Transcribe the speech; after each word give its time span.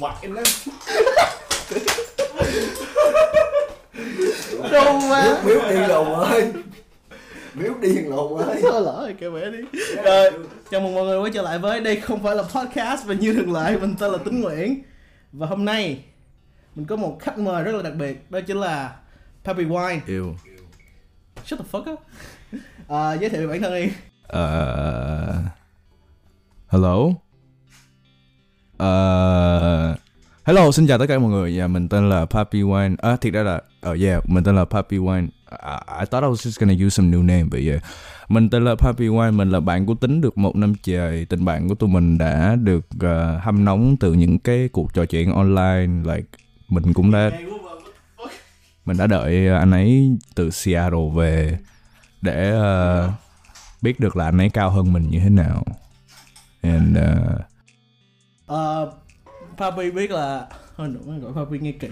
Mãi 0.00 0.28
lắm. 0.28 0.44
Đâu 4.72 5.00
mà 5.10 5.40
miếu 5.44 5.60
điên 5.70 5.88
lồn 5.88 6.06
ơi. 6.06 6.52
Miếu 7.54 7.72
điên 7.80 8.10
lồn 8.10 8.42
ơi. 8.42 8.58
Thôi 8.62 8.82
lỡ 8.82 8.96
rồi 9.00 9.14
kêu 9.20 9.30
mẹ 9.30 9.50
đi. 9.50 9.58
Rồi 10.04 10.30
chào 10.70 10.80
mừng 10.80 10.94
mọi 10.94 11.04
người 11.04 11.18
quay 11.18 11.30
trở 11.34 11.42
lại 11.42 11.58
với 11.58 11.80
Đây 11.80 12.00
không 12.00 12.22
phải 12.22 12.36
là 12.36 12.42
podcast 12.42 13.04
Và 13.06 13.14
như 13.14 13.32
thường 13.32 13.52
lệ 13.52 13.76
mình 13.80 13.94
tên 13.98 14.12
là 14.12 14.18
Tính 14.18 14.40
Nguyễn. 14.40 14.82
Và 15.32 15.46
hôm 15.46 15.64
nay 15.64 16.04
Mình 16.74 16.86
có 16.86 16.96
một 16.96 17.16
khách 17.20 17.38
mời 17.38 17.64
rất 17.64 17.72
là 17.74 17.82
đặc 17.82 17.94
biệt 17.94 18.30
Đó 18.30 18.40
chính 18.46 18.56
là 18.56 18.96
Papi 19.44 19.64
Wine. 19.64 20.00
Yêu. 20.06 20.36
Shut 21.44 21.58
the 21.58 21.64
fuck 21.72 21.92
up. 21.92 22.00
À, 22.88 23.12
Giới 23.14 23.30
thiệu 23.30 23.40
về 23.40 23.46
bản 23.46 23.62
thân 23.62 23.74
đi. 23.74 23.84
Uh, 24.28 25.44
hello. 26.68 26.96
Uh, 28.82 29.96
hello, 30.44 30.70
xin 30.72 30.86
chào 30.86 30.98
tất 30.98 31.06
cả 31.06 31.18
mọi 31.18 31.30
người. 31.30 31.58
Yeah, 31.58 31.70
mình 31.70 31.88
tên 31.88 32.10
là 32.10 32.24
Papi 32.24 32.62
Wine. 32.62 32.96
À, 33.02 33.16
thiệt 33.16 33.32
ra 33.32 33.42
là, 33.42 33.60
uh, 33.90 34.00
yeah, 34.00 34.28
mình 34.28 34.44
tên 34.44 34.56
là 34.56 34.64
Papi 34.64 34.98
Wine. 34.98 35.28
I, 35.50 35.74
I 36.00 36.06
thought 36.10 36.24
I 36.24 36.30
was 36.30 36.34
just 36.34 36.60
gonna 36.60 36.86
use 36.86 36.90
some 36.90 37.16
new 37.16 37.26
name, 37.26 37.44
but 37.44 37.60
yeah. 37.66 37.82
Mình 38.28 38.50
tên 38.50 38.64
là 38.64 38.74
Papi 38.74 39.08
Wine, 39.08 39.32
mình 39.32 39.50
là 39.50 39.60
bạn 39.60 39.86
của 39.86 39.94
Tính 39.94 40.20
được 40.20 40.38
một 40.38 40.56
năm 40.56 40.74
trời. 40.82 41.24
Tình 41.24 41.44
bạn 41.44 41.68
của 41.68 41.74
tụi 41.74 41.88
mình 41.88 42.18
đã 42.18 42.56
được 42.56 42.86
uh, 42.96 43.42
hâm 43.42 43.64
nóng 43.64 43.96
từ 43.96 44.12
những 44.12 44.38
cái 44.38 44.68
cuộc 44.72 44.94
trò 44.94 45.06
chuyện 45.06 45.32
online. 45.32 46.14
Like, 46.14 46.28
mình 46.68 46.92
cũng 46.92 47.10
đã 47.10 47.30
mình 48.84 48.96
đã 48.96 49.06
đợi 49.06 49.48
anh 49.48 49.70
ấy 49.70 50.16
từ 50.34 50.50
Seattle 50.50 51.10
về 51.14 51.58
để 52.20 52.54
uh, 52.56 53.10
biết 53.82 54.00
được 54.00 54.16
là 54.16 54.24
anh 54.24 54.38
ấy 54.38 54.48
cao 54.48 54.70
hơn 54.70 54.92
mình 54.92 55.10
như 55.10 55.18
thế 55.18 55.30
nào 55.30 55.64
and 56.62 56.98
uh, 56.98 57.51
Ờ, 58.52 58.92
Papi 59.56 59.90
biết 59.90 60.10
là 60.10 60.46
Thôi 60.76 60.88
có 61.06 61.12
gọi 61.18 61.32
Papi 61.34 61.58
nghe 61.58 61.72
kỹ. 61.72 61.88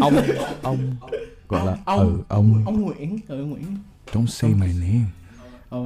Ông 0.00 0.14
ông 0.62 0.96
gọi 1.48 1.66
là 1.66 1.76
Ông. 1.84 1.98
ừ 2.00 2.22
ông. 2.28 2.62
Ông 2.66 2.80
Nguyễn 2.82 3.18
Ừ 3.28 3.44
Nguyễn. 3.44 3.76
Don't 4.12 4.26
say 4.26 4.50
my 4.50 4.66
name. 4.66 5.04
Ờ. 5.70 5.78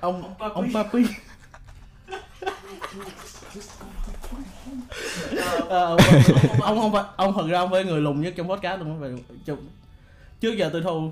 Ông 0.00 0.34
Ông 0.38 0.68
Papi. 0.74 1.04
Ờ, 5.68 5.86
ông, 5.86 5.98
ông 6.62 6.78
không 6.80 6.92
phải 6.92 7.04
ông 7.16 7.34
thật 7.34 7.46
ra 7.48 7.58
ông 7.58 7.70
phải 7.70 7.84
người 7.84 8.00
lùn 8.00 8.20
nhất 8.20 8.34
trong 8.36 8.48
podcast 8.48 8.80
luôn 8.82 9.22
trong- 9.44 9.66
trước 10.40 10.52
giờ 10.58 10.70
tôi 10.72 10.82
thu 10.82 11.10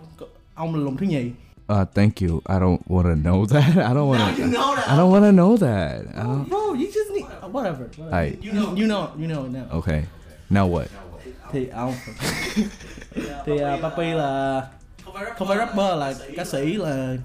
ông 0.55 0.75
là 0.75 0.81
lùn 0.85 0.97
thứ 0.97 1.07
nhì 1.07 1.31
uh, 1.71 1.85
thank 1.95 2.21
you. 2.21 2.43
I 2.47 2.59
don't 2.59 2.83
want 2.89 3.07
to 3.11 3.17
know 3.17 3.47
that. 3.47 3.77
I 3.79 3.95
don't 3.95 4.09
want 4.09 4.37
to 4.37 4.47
know 4.47 4.75
I 4.75 4.97
don't 4.97 5.11
want 5.11 5.25
to 5.25 5.33
know 5.33 5.57
that. 5.57 6.05
I 6.17 6.23
don't, 6.23 6.49
bro 6.49 6.75
you 6.75 6.87
just 6.87 7.11
need 7.13 7.25
whatever, 7.53 7.89
whatever. 7.97 8.17
Hey. 8.17 8.39
you 8.43 8.53
know 8.53 8.75
you 8.75 8.87
know 8.87 9.11
you 9.19 9.27
know 9.27 9.47
now. 9.47 9.67
Okay. 9.79 10.05
Now 10.51 10.67
what? 10.67 10.87
Thì 11.53 11.67
ông 11.67 11.95
thì 13.47 13.53
uh, 13.53 13.83
Papi 13.83 14.05
là 14.05 14.63
không 15.39 15.49
phải 15.49 15.57
rapper 15.57 15.99
là 15.99 16.15
ca 16.37 16.45
sĩ 16.45 16.73
là 16.73 17.17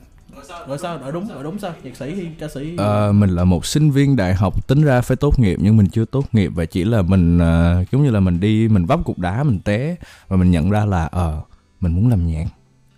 gọi 0.67 0.77
sao? 0.77 0.97
Gọi 0.97 1.11
đúng 1.11 1.27
gọi 1.27 1.43
đúng 1.43 1.59
sao? 1.59 1.73
Nhạc 1.83 1.95
sĩ 1.95 2.15
hay 2.15 2.31
ca 2.39 2.47
sĩ? 2.47 2.75
Ờ, 2.77 3.11
mình 3.11 3.29
là 3.29 3.43
một 3.43 3.65
sinh 3.65 3.91
viên 3.91 4.15
đại 4.15 4.33
học 4.33 4.67
tính 4.67 4.81
ra 4.81 5.01
phải 5.01 5.17
tốt 5.17 5.39
nghiệp 5.39 5.57
nhưng 5.61 5.77
mình 5.77 5.87
chưa 5.87 6.05
tốt 6.05 6.25
nghiệp 6.31 6.51
và 6.55 6.65
chỉ 6.65 6.83
là 6.83 7.01
mình 7.01 7.39
ờ, 7.39 7.83
giống 7.91 8.03
như 8.03 8.11
là 8.11 8.19
mình 8.19 8.39
đi 8.39 8.67
mình 8.67 8.85
vấp 8.85 8.99
cục 9.05 9.19
đá 9.19 9.43
mình 9.43 9.59
té 9.59 9.95
và 10.27 10.37
mình 10.37 10.51
nhận 10.51 10.69
ra 10.69 10.85
là 10.85 11.05
ờ 11.05 11.41
mình 11.79 11.91
muốn 11.91 12.09
làm 12.09 12.27
nhạc 12.27 12.45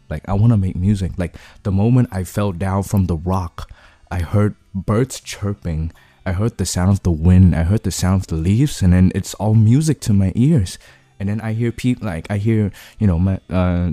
like 0.09 0.27
I 0.27 0.33
wanna 0.33 0.57
make 0.57 0.75
music 0.75 1.11
like 1.17 1.35
the 1.63 1.71
moment 1.71 2.09
I 2.11 2.23
fell 2.23 2.51
down 2.51 2.83
from 2.83 3.05
the 3.05 3.17
rock 3.17 3.69
I 4.11 4.19
heard 4.19 4.55
birds 4.73 5.19
chirping 5.19 5.91
I 6.25 6.33
heard 6.33 6.57
the 6.57 6.65
sound 6.65 6.91
of 6.91 7.03
the 7.03 7.11
wind 7.11 7.55
I 7.55 7.63
heard 7.63 7.83
the 7.83 7.91
sound 7.91 8.21
of 8.21 8.27
the 8.27 8.35
leaves 8.35 8.81
and 8.81 8.93
then 8.93 9.11
it's 9.15 9.33
all 9.35 9.53
music 9.53 9.99
to 10.01 10.13
my 10.13 10.31
ears 10.35 10.77
and 11.19 11.29
then 11.29 11.41
I 11.41 11.53
hear 11.53 11.71
people 11.71 12.07
like 12.07 12.27
I 12.29 12.37
hear 12.37 12.71
you 12.99 13.07
know 13.07 13.19
my 13.19 13.39
uh, 13.49 13.91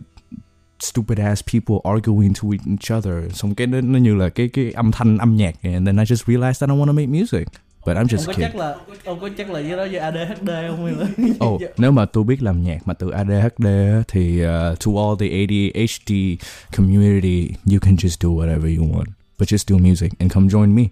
stupid 0.81 1.19
ass 1.19 1.43
people 1.43 1.81
arguing 1.85 2.35
to 2.35 2.53
each 2.53 2.91
other 2.91 3.31
xong 3.33 3.55
cái 3.55 3.67
nó, 3.67 3.99
như 3.99 4.15
là 4.15 4.29
cái 4.29 4.49
cái 4.49 4.73
âm 4.73 4.93
thanh 4.93 5.19
âm 5.19 5.37
nhạc 5.37 5.55
and 5.63 5.87
then 5.87 5.97
I 5.97 6.05
just 6.05 6.27
realized 6.27 6.61
that 6.61 6.71
I 6.71 6.79
want 6.79 6.87
to 6.87 6.93
make 6.93 7.09
music 7.09 7.49
but 7.87 7.97
I'm 7.97 7.99
ông 7.99 8.07
just 8.07 8.27
có 8.27 8.33
kidding 8.33 8.51
chắc 8.53 8.57
là 8.57 8.77
ông 9.05 9.21
có 9.21 9.29
chắc 9.39 9.51
là 9.51 9.61
với 9.61 9.71
đó 9.71 9.77
với 9.77 9.99
ADHD 9.99 10.49
không 10.69 10.85
hay 10.85 10.95
là 10.95 11.07
Oh, 11.47 11.63
nếu 11.79 11.91
mà 11.93 12.05
tôi 12.05 12.25
biết 12.25 12.43
làm 12.43 12.63
nhạc 12.63 12.89
mà 12.89 12.95
từ 12.95 13.11
ADHD 13.11 13.65
á, 13.67 14.03
thì 14.09 14.45
uh, 14.47 14.51
to 14.81 14.91
all 14.97 15.17
the 15.19 15.27
ADHD 15.29 16.37
community, 16.77 17.55
you 17.67 17.79
can 17.81 17.97
just 17.97 18.23
do 18.23 18.29
whatever 18.29 18.79
you 18.79 18.85
want, 18.85 19.09
but 19.39 19.49
just 19.49 19.71
do 19.71 19.79
music 19.79 20.13
and 20.19 20.33
come 20.33 20.49
join 20.49 20.75
me. 20.75 20.83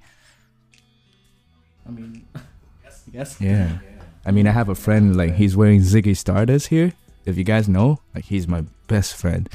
I 1.87 1.91
mean 1.97 2.13
yes 3.15 3.43
Yeah. 3.43 3.69
I 4.25 4.31
mean, 4.31 4.47
I 4.47 4.53
have 4.53 4.69
a 4.69 4.75
friend 4.75 5.17
like 5.17 5.35
he's 5.35 5.57
wearing 5.57 5.81
Ziggy 5.81 6.17
Stardust 6.17 6.69
here. 6.69 6.93
If 7.25 7.37
you 7.37 7.45
guys 7.45 7.67
know, 7.67 7.99
like 8.15 8.25
he's 8.27 8.47
my 8.47 8.63
best 8.87 9.17
friend. 9.17 9.49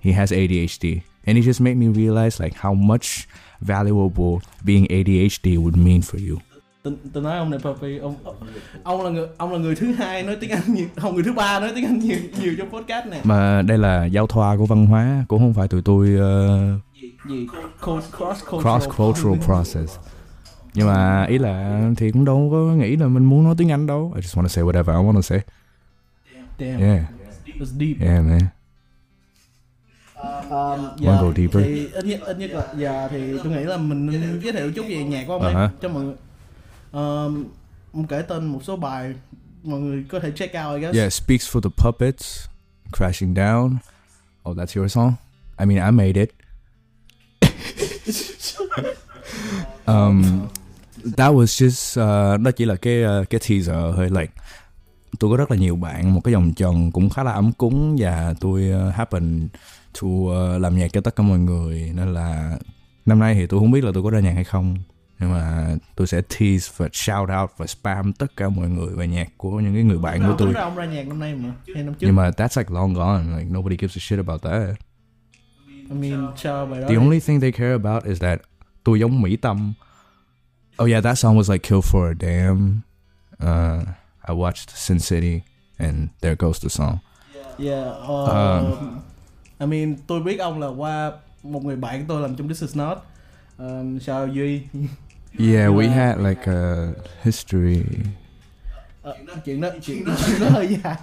He 0.00 0.12
has 0.12 0.30
ADHD, 0.30 1.02
and 1.26 1.36
he 1.36 1.42
just 1.42 1.60
made 1.60 1.76
me 1.76 1.88
realize 1.88 2.38
like 2.38 2.54
how 2.54 2.74
much 2.74 3.26
valuable 3.60 4.42
being 4.64 4.86
ADHD 4.86 5.58
would 5.58 5.76
mean 5.76 6.02
for 6.02 6.18
you. 6.18 6.40
Tôi, 6.84 7.22
nói 7.22 7.38
ông 7.38 7.50
này 7.50 7.60
Papi 7.62 7.98
ông 7.98 8.14
ông 8.82 9.04
là 9.04 9.10
người 9.10 9.26
ông 9.36 9.52
là 9.52 9.58
người 9.58 9.74
thứ 9.74 9.92
hai 9.92 10.22
nói 10.22 10.36
tiếng 10.40 10.50
Anh 10.50 10.74
nhiều 10.74 10.86
không 10.96 11.14
người 11.14 11.24
thứ 11.24 11.32
ba 11.32 11.60
nói 11.60 11.72
tiếng 11.74 11.84
Anh 11.84 11.98
nhiều 11.98 12.18
nhiều 12.40 12.54
trong 12.58 12.70
podcast 12.70 13.06
này 13.06 13.20
Mà 13.24 13.62
đây 13.62 13.78
là 13.78 14.04
giao 14.04 14.26
thoa 14.26 14.56
của 14.56 14.66
văn 14.66 14.86
hóa, 14.86 15.24
cũng 15.28 15.38
không 15.38 15.54
phải 15.54 15.68
tụi 15.68 15.82
tôi 15.82 16.08
uh, 16.08 16.80
gì 17.28 17.46
cross 17.82 18.14
cross 18.16 18.44
cross 18.44 18.88
cultural 18.96 19.38
process. 19.44 19.98
nhưng 20.74 20.86
mà 20.86 21.24
ý 21.24 21.38
là 21.38 21.82
thì 21.96 22.12
cũng 22.12 22.24
đâu 22.24 22.48
có 22.52 22.56
nghĩ 22.56 22.96
là 22.96 23.06
mình 23.06 23.24
muốn 23.24 23.44
nói 23.44 23.54
tiếng 23.58 23.70
Anh 23.70 23.86
đâu. 23.86 24.12
I 24.16 24.22
just 24.22 24.40
want 24.40 24.42
to 24.42 24.48
say 24.48 24.64
whatever 24.64 25.00
I 25.02 25.08
want 25.08 25.14
to 25.14 25.22
say. 25.22 25.40
Damn. 26.58 26.80
Yeah. 26.80 27.04
It's 27.46 27.78
deep. 27.78 28.00
Yeah 28.00 28.24
man. 28.24 28.40
Um, 30.50 30.80
Wanna 30.96 31.22
go 31.22 31.32
deeper? 31.36 31.64
thì 31.64 31.88
ít 31.92 32.04
nhất 32.04 32.20
ít 32.24 32.38
nhất 32.38 32.50
là 32.50 32.64
giờ 32.76 33.08
thì 33.10 33.38
tôi 33.44 33.52
nghĩ 33.52 33.64
là 33.64 33.76
mình 33.76 34.06
nên 34.06 34.40
giới 34.42 34.52
thiệu 34.52 34.72
chút 34.72 34.86
về 34.88 35.04
nhạc 35.04 35.24
của 35.26 35.32
ông 35.32 35.54
hả? 35.54 35.70
cho 35.82 35.88
mọi 35.88 36.04
người 36.04 36.14
um, 36.94 37.44
ông 37.92 38.06
kể 38.08 38.22
tên 38.22 38.46
một 38.46 38.60
số 38.64 38.76
bài 38.76 39.14
mọi 39.62 39.80
người 39.80 40.04
có 40.08 40.20
thể 40.20 40.32
check 40.36 40.54
out 40.66 40.76
I 40.76 40.80
guess. 40.82 40.98
Yeah 40.98 41.12
speaks 41.12 41.56
for 41.56 41.60
the 41.60 41.70
puppets 41.76 42.46
crashing 42.92 43.34
down. 43.34 43.76
Oh 44.48 44.56
that's 44.56 44.80
your 44.80 44.92
song? 44.92 45.14
I 45.58 45.66
mean 45.66 45.78
I 45.84 45.90
made 45.90 46.20
it. 46.20 46.30
Um 49.86 50.46
that 51.16 51.32
was 51.34 51.62
just 51.62 52.00
uh, 52.00 52.40
đó 52.40 52.50
chỉ 52.50 52.64
là 52.64 52.76
cái 52.76 53.04
uh, 53.04 53.30
cái 53.30 53.40
teaser 53.48 53.96
hơi 53.96 54.10
like 54.10 54.32
tôi 55.18 55.30
có 55.30 55.36
rất 55.36 55.50
là 55.50 55.56
nhiều 55.56 55.76
bạn 55.76 56.14
một 56.14 56.20
cái 56.24 56.32
dòng 56.32 56.52
tròn 56.54 56.92
cũng 56.92 57.10
khá 57.10 57.22
là 57.22 57.32
ấm 57.32 57.52
cúng 57.52 57.96
và 57.98 58.34
tôi 58.40 58.72
uh, 58.88 58.94
happen 58.94 59.48
to 60.00 60.06
uh, 60.08 60.60
làm 60.60 60.78
nhạc 60.78 60.92
cho 60.92 61.00
tất 61.00 61.16
cả 61.16 61.22
mọi 61.22 61.38
người. 61.38 61.92
Nên 61.94 62.14
là 62.14 62.58
năm 63.06 63.18
nay 63.18 63.34
thì 63.34 63.46
tôi 63.46 63.60
không 63.60 63.70
biết 63.70 63.84
là 63.84 63.90
tôi 63.94 64.02
có 64.02 64.10
ra 64.10 64.20
nhạc 64.20 64.32
hay 64.32 64.44
không 64.44 64.76
nhưng 65.24 65.32
mà 65.32 65.76
tôi 65.96 66.06
sẽ 66.06 66.20
tease 66.20 66.72
và 66.76 66.88
shout 66.92 67.28
out 67.40 67.50
và 67.56 67.66
spam 67.66 68.12
tất 68.12 68.36
cả 68.36 68.48
mọi 68.48 68.68
người 68.68 68.94
về 68.96 69.06
nhạc 69.06 69.28
của 69.36 69.50
những 69.50 69.74
cái 69.74 69.82
người 69.82 69.98
bạn 69.98 70.22
của 70.22 70.34
tôi. 70.38 70.54
Ông 70.54 70.76
ra 70.76 70.84
nhạc 70.84 71.08
năm 71.08 71.18
nay 71.18 71.34
mà 71.34 71.52
hay 71.74 71.82
năm 71.82 71.94
trước? 71.94 72.06
Nhưng 72.06 72.16
mà 72.16 72.30
that's 72.30 72.60
like 72.60 72.74
long 72.74 72.94
gone 72.94 73.38
like 73.38 73.50
nobody 73.50 73.76
gives 73.76 73.96
a 73.96 74.00
shit 74.00 74.18
about 74.18 74.42
that. 74.42 74.76
I 75.90 75.96
mean 75.96 76.26
sao 76.36 76.66
bài 76.66 76.80
đó 76.80 76.88
the 76.88 76.94
only 76.94 77.20
thing 77.20 77.40
they 77.40 77.52
care 77.52 77.72
about 77.72 78.04
is 78.04 78.20
that 78.20 78.40
tôi 78.84 79.00
giống 79.00 79.22
Mỹ 79.22 79.36
Tâm. 79.36 79.72
Oh 80.82 80.90
yeah 80.90 81.04
that 81.04 81.18
song 81.18 81.38
was 81.38 81.52
like 81.52 81.68
Kill 81.68 81.80
for 81.80 82.10
a 82.10 82.14
Damn. 82.14 82.80
Uh, 83.42 83.84
I 84.28 84.34
watched 84.34 84.70
Sin 84.76 84.98
City 84.98 85.40
and 85.78 86.08
there 86.20 86.36
goes 86.38 86.62
the 86.62 86.68
song. 86.68 86.98
Yeah 87.58 87.88
uh, 87.88 88.28
Um, 88.28 89.00
I 89.58 89.66
mean 89.66 89.96
tôi 90.06 90.20
biết 90.22 90.38
ông 90.38 90.60
là 90.60 90.68
qua 90.68 91.12
một 91.42 91.64
người 91.64 91.76
bạn 91.76 92.04
tôi 92.08 92.22
làm 92.22 92.36
trong 92.36 92.48
This 92.48 92.62
Is 92.62 92.76
Not. 92.76 92.98
Um, 93.58 93.98
sao 93.98 94.28
Duy 94.28 94.62
yeah 95.38 95.68
we 95.68 95.86
Uh, 95.86 95.94
had 95.94 96.18
like 96.18 96.52
a 96.52 96.88
history. 97.22 97.82
Ờ, 99.02 99.16
chuyện 99.44 99.60
đó 99.60 99.68
chuyện, 99.82 100.04
chuyện 100.26 100.40
đó 100.40 100.48
hơi 100.48 100.78
dài. 100.84 100.96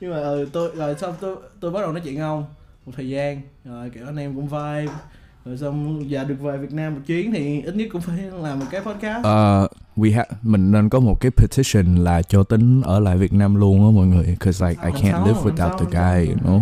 Nhưng 0.00 0.10
mà 0.10 0.18
ừ, 0.18 0.48
tôi 0.52 0.70
rồi 0.76 0.94
xong 1.00 1.14
tôi 1.20 1.36
tôi 1.60 1.70
bắt 1.70 1.80
đầu 1.80 1.92
nói 1.92 2.00
chuyện 2.04 2.20
ông 2.20 2.44
một 2.86 2.92
thời 2.96 3.08
gian. 3.08 3.40
Rồi 3.64 3.90
kiểu 3.90 4.06
anh 4.06 4.16
em 4.16 4.34
cũng 4.34 4.48
vibe. 4.48 4.92
Rồi 5.44 5.58
xong 5.58 6.10
giờ 6.10 6.24
được 6.24 6.40
về 6.40 6.56
Việt 6.56 6.72
Nam 6.72 6.94
một 6.94 7.00
chuyến 7.06 7.32
thì 7.32 7.62
ít 7.62 7.74
nhất 7.76 7.88
cũng 7.92 8.00
phải 8.02 8.16
làm 8.42 8.58
một 8.58 8.66
cái 8.70 8.80
podcast. 8.80 9.18
Uh, 9.18 9.70
we 9.96 10.16
ha 10.16 10.24
mình 10.42 10.72
nên 10.72 10.88
có 10.88 11.00
một 11.00 11.20
cái 11.20 11.30
petition 11.30 11.96
là 11.96 12.22
cho 12.22 12.42
tính 12.42 12.82
ở 12.82 13.00
lại 13.00 13.16
Việt 13.16 13.32
Nam 13.32 13.54
luôn 13.54 13.84
á 13.86 13.90
mọi 13.96 14.06
người 14.06 14.24
because 14.26 14.68
like 14.68 14.82
I 14.86 14.90
can't 14.92 15.26
live 15.26 15.40
without 15.40 15.78
the 15.78 15.86
guy 15.90 16.28
you 16.28 16.36
know 16.36 16.60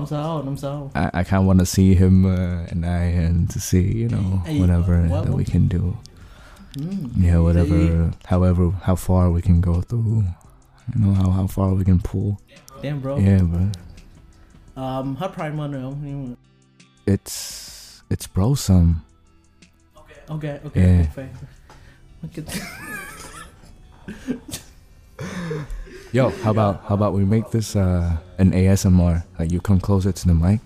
năm 0.00 0.06
sau 0.06 0.42
năm 0.42 0.56
sau 0.56 0.90
I, 0.94 1.20
I 1.20 1.24
kind 1.24 1.40
of 1.42 1.46
want 1.46 1.58
to 1.58 1.64
see 1.64 1.94
him 1.94 2.24
uh, 2.24 2.72
and 2.72 2.84
I 2.84 3.24
and 3.24 3.48
to 3.54 3.60
see 3.60 3.82
you 4.02 4.08
know 4.08 4.40
Hey, 4.46 4.60
whatever 4.60 5.08
what- 5.08 5.24
that 5.24 5.34
we 5.36 5.44
can 5.44 5.68
do. 5.68 5.94
Mm. 6.76 7.24
yeah 7.24 7.38
whatever 7.38 8.10
however 8.24 8.70
how 8.82 8.94
far 8.96 9.30
we 9.30 9.40
can 9.42 9.60
go 9.60 9.80
through. 9.82 10.24
You 10.94 11.00
know 11.04 11.14
how 11.14 11.30
how 11.30 11.46
far 11.46 11.74
we 11.74 11.84
can 11.84 11.98
pull. 12.00 12.36
Damn 12.82 13.00
bro. 13.00 13.18
Yeah 13.18 13.42
but 13.42 13.76
um, 14.76 15.16
rồi 15.20 15.82
không 15.82 16.00
nhưng 16.04 16.34
it's 17.06 18.00
it's 18.10 18.26
brosome 18.34 18.94
ok 19.94 20.06
ok 20.28 20.44
okay. 20.64 20.82
Yeah. 20.82 21.06
fair. 21.14 21.28
Yo, 26.12 26.30
how 26.42 26.50
about 26.50 26.82
how 26.88 26.94
about 26.94 27.12
we 27.14 27.24
make 27.24 27.50
this 27.50 27.76
uh, 27.76 28.16
an 28.38 28.50
ASMR? 28.52 29.22
Like 29.38 29.52
you 29.52 29.60
come 29.60 29.80
closer 29.80 30.12
to 30.12 30.26
the 30.26 30.34
mic. 30.34 30.60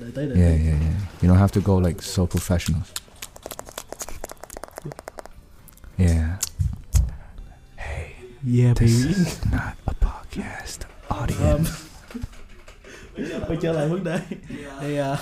đợi 0.00 0.10
tới 0.14 0.26
đợi 0.26 0.36
Yeah, 0.38 0.60
yeah, 0.66 0.80
yeah. 0.80 0.94
You 1.22 1.28
don't 1.28 1.38
have 1.38 1.52
to 1.52 1.60
go 1.60 1.76
like 1.88 2.02
so 2.02 2.26
professional. 2.26 2.80
Yeah. 5.98 6.38
Hey. 7.76 8.12
Yeah, 8.42 8.74
This 8.74 9.02
baby. 9.02 9.10
is 9.12 9.38
not 9.52 9.74
a 9.86 9.94
podcast 9.94 10.86
audience. 11.08 11.42
um, 11.54 11.64
quay 13.48 13.58
trở 13.62 13.72
lại 13.72 13.88
vấn 13.88 14.04
đề 14.04 14.20
thì 14.80 14.96
à, 14.96 15.16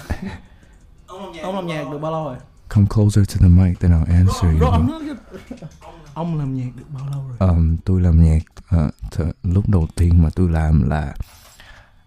ông 1.43 1.55
làm 1.55 1.67
nhạc 1.67 1.91
được 1.91 1.99
bao 1.99 2.13
lâu 2.13 2.25
rồi 2.25 2.37
Come 2.69 2.87
closer 2.95 3.25
to 3.29 3.35
the 3.41 3.49
mic, 3.49 3.81
then 3.81 3.91
I'll 3.93 4.13
answer 4.19 4.61
Rồi, 4.61 4.73
you. 4.79 5.17
Ông 6.19 6.39
làm 6.39 6.55
nhạc 6.57 6.71
được 6.77 6.85
bao 6.89 7.09
lâu 7.13 7.25
rồi 7.39 7.49
Um, 7.51 7.77
tôi 7.85 8.01
làm 8.01 8.25
nhạc 8.25 8.43
uh, 8.77 8.95
th- 9.11 9.33
lúc 9.43 9.69
đầu 9.69 9.89
tiên 9.97 10.23
mà 10.23 10.31
tôi 10.35 10.49
làm 10.51 10.89
là 10.91 11.15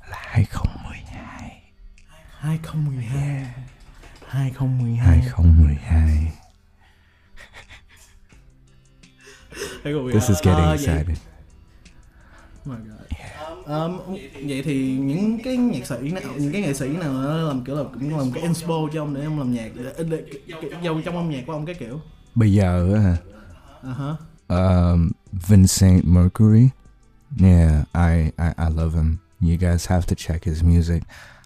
là 0.09 0.17
2012. 0.21 1.61
2012 2.39 3.53
2012 4.27 5.21
2012. 5.21 6.31
This 10.13 10.29
is 10.29 10.37
getting 10.43 10.65
vậy- 10.65 10.77
excited. 10.77 11.17
Oh 12.61 12.67
my 12.67 12.75
God. 12.75 12.97
Um, 13.65 13.99
vậy 14.47 14.61
thì 14.65 14.97
những 14.97 15.39
cái 15.43 15.57
nhạc 15.57 15.85
sĩ 15.87 15.95
nào 16.11 16.23
những 16.37 16.51
cái 16.53 16.61
nghệ 16.61 16.73
sĩ 16.73 16.87
nào 16.89 17.13
làm 17.47 17.63
kiểu 17.63 17.75
là 17.75 17.83
cũng 17.93 18.17
làm 18.17 18.31
cái 18.31 18.43
inspo 18.43 18.73
cho 18.93 19.01
ông 19.01 19.13
để 19.13 19.23
ông 19.25 19.39
làm 19.39 19.53
nhạc 19.53 19.69
để, 19.75 20.03
để, 20.03 20.23
dầu 20.83 21.01
trong 21.05 21.15
âm 21.17 21.29
nhạc 21.29 21.43
của 21.47 21.53
ông 21.53 21.65
cái 21.65 21.75
kiểu 21.75 22.01
Bây 22.35 22.53
giờ 22.53 22.97
hả? 22.97 23.17
Hả 23.83 24.15
um, 24.47 25.11
Vincent 25.47 26.05
Mercury. 26.05 26.69
Yeah, 27.39 27.85
I, 27.93 28.31
I 28.37 28.53
I 28.57 28.69
love 28.69 28.93
him. 28.93 29.17
You 29.39 29.57
guys 29.57 29.87
have 29.87 30.05
to 30.07 30.15
check 30.15 30.43
his 30.43 30.63
music. 30.63 31.03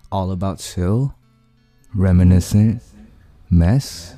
All 0.09 0.31
about 0.31 0.59
chill, 0.59 1.11
reminiscent, 1.93 2.81
mess. 3.49 4.13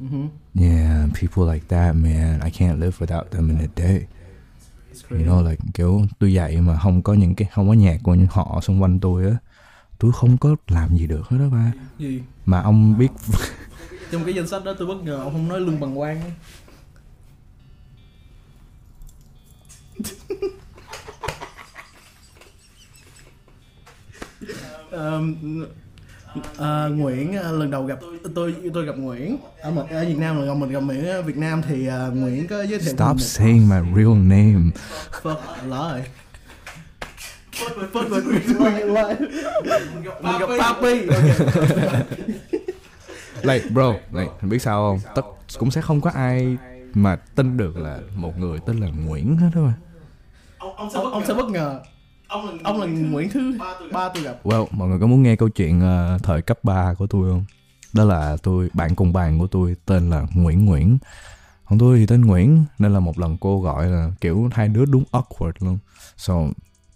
uh-huh. 0.00 0.28
Yeah, 0.54 1.08
people 1.14 1.44
like 1.52 1.68
that, 1.68 1.96
man. 1.96 2.40
I 2.42 2.50
can't 2.50 2.78
live 2.80 3.00
without 3.00 3.30
them 3.30 3.50
in 3.50 3.58
a 3.60 3.68
day. 3.76 4.06
You 5.10 5.24
know, 5.26 5.48
like 5.50 5.62
kiểu 5.74 6.06
tôi 6.18 6.32
dạy 6.32 6.60
mà 6.60 6.78
không 6.78 7.02
có 7.02 7.14
những 7.14 7.34
cái 7.34 7.48
không 7.54 7.68
có 7.68 7.74
nhạc 7.74 8.00
của 8.02 8.14
những 8.14 8.26
họ 8.30 8.60
xung 8.62 8.82
quanh 8.82 9.00
tôi 9.00 9.24
á, 9.24 9.36
tôi 9.98 10.12
không 10.12 10.38
có 10.38 10.56
làm 10.68 10.96
gì 10.96 11.06
được 11.06 11.28
hết 11.28 11.38
đó 11.38 11.48
ba. 11.48 11.72
gì 11.98 12.22
Mà 12.46 12.60
ông 12.60 12.98
biết 12.98 13.08
trong 14.12 14.24
cái 14.24 14.34
danh 14.34 14.48
sách 14.48 14.64
đó 14.64 14.74
tôi 14.78 14.88
bất 14.88 15.02
ngờ 15.02 15.16
ông 15.16 15.32
không 15.32 15.48
nói 15.48 15.60
lương 15.60 15.80
bằng 15.80 15.96
quang 15.96 16.20
um, 24.92 25.64
à, 26.58 26.86
Nguyễn 26.88 27.36
à, 27.36 27.52
lần 27.52 27.70
đầu 27.70 27.84
gặp 27.84 27.98
tôi 28.34 28.54
tôi 28.74 28.86
gặp 28.86 28.94
Nguyễn 28.98 29.36
ở, 29.60 29.70
mình- 29.70 29.86
ở 29.86 30.04
Việt 30.04 30.18
Nam 30.18 30.36
lần 30.36 30.46
đầu 30.46 30.54
mình 30.56 30.70
gặp 30.70 30.80
Nguyễn 30.80 31.06
ở 31.06 31.22
Việt 31.22 31.36
Nam 31.36 31.62
thì 31.68 31.86
à, 31.86 32.06
Nguyễn 32.06 32.46
có 32.48 32.62
giới 32.62 32.78
thiệu 32.78 32.92
stop 32.94 33.08
mình 33.16 33.18
saying 33.18 33.68
my 33.68 33.76
real 33.96 34.14
name. 34.14 34.60
Fuck, 35.22 35.36
rồi. 35.68 36.02
Fuck, 37.52 37.90
fuck, 37.92 38.08
fuck, 38.08 38.24
Mình 40.22 40.38
gặp 40.38 40.48
Papi. 40.58 41.02
Like 43.42 43.68
bro 43.70 43.94
like 44.12 44.30
biết 44.42 44.58
sao 44.62 44.90
không? 44.90 45.00
Tất 45.14 45.22
cũng 45.58 45.70
sẽ 45.70 45.80
không 45.80 46.00
có 46.00 46.10
ai 46.14 46.56
mà 46.94 47.16
tin 47.16 47.56
được 47.56 47.76
là 47.76 47.98
một 48.14 48.38
người 48.38 48.58
tên 48.66 48.76
là 48.80 48.86
Nguyễn 48.88 49.36
hết 49.36 49.50
đó 49.54 49.60
mà 49.60 49.72
ông, 50.58 50.90
ông 51.12 51.24
sẽ 51.26 51.34
bất 51.34 51.48
ngờ. 51.48 51.80
ông 52.62 52.80
là 52.80 52.86
Nguyễn 52.86 53.30
thứ 53.30 53.58
ba 53.92 54.08
tôi 54.14 54.22
gặp 54.22 54.36
well 54.44 54.66
mọi 54.70 54.88
người 54.88 54.98
có 55.00 55.06
muốn 55.06 55.22
nghe 55.22 55.36
câu 55.36 55.48
chuyện 55.48 55.80
ờ, 55.80 56.18
thời 56.22 56.42
cấp 56.42 56.58
3 56.64 56.94
của 56.94 57.06
tôi 57.06 57.30
không? 57.30 57.44
Đó 57.92 58.04
là 58.04 58.36
tôi 58.42 58.68
bạn 58.74 58.94
cùng 58.94 59.12
bàn 59.12 59.38
của 59.38 59.46
tôi 59.46 59.76
tên 59.86 60.10
là 60.10 60.26
Nguyễn 60.34 60.64
Nguyễn. 60.64 60.98
Còn 61.70 61.78
tôi 61.78 61.98
thì 61.98 62.06
tên 62.06 62.20
Nguyễn 62.20 62.64
nên 62.78 62.92
là 62.92 63.00
một 63.00 63.18
lần 63.18 63.36
cô 63.40 63.60
gọi 63.60 63.86
là 63.86 64.10
kiểu 64.20 64.48
hai 64.52 64.68
đứa 64.68 64.84
đúng 64.84 65.04
awkward 65.12 65.52
luôn. 65.60 65.78
So 66.16 66.34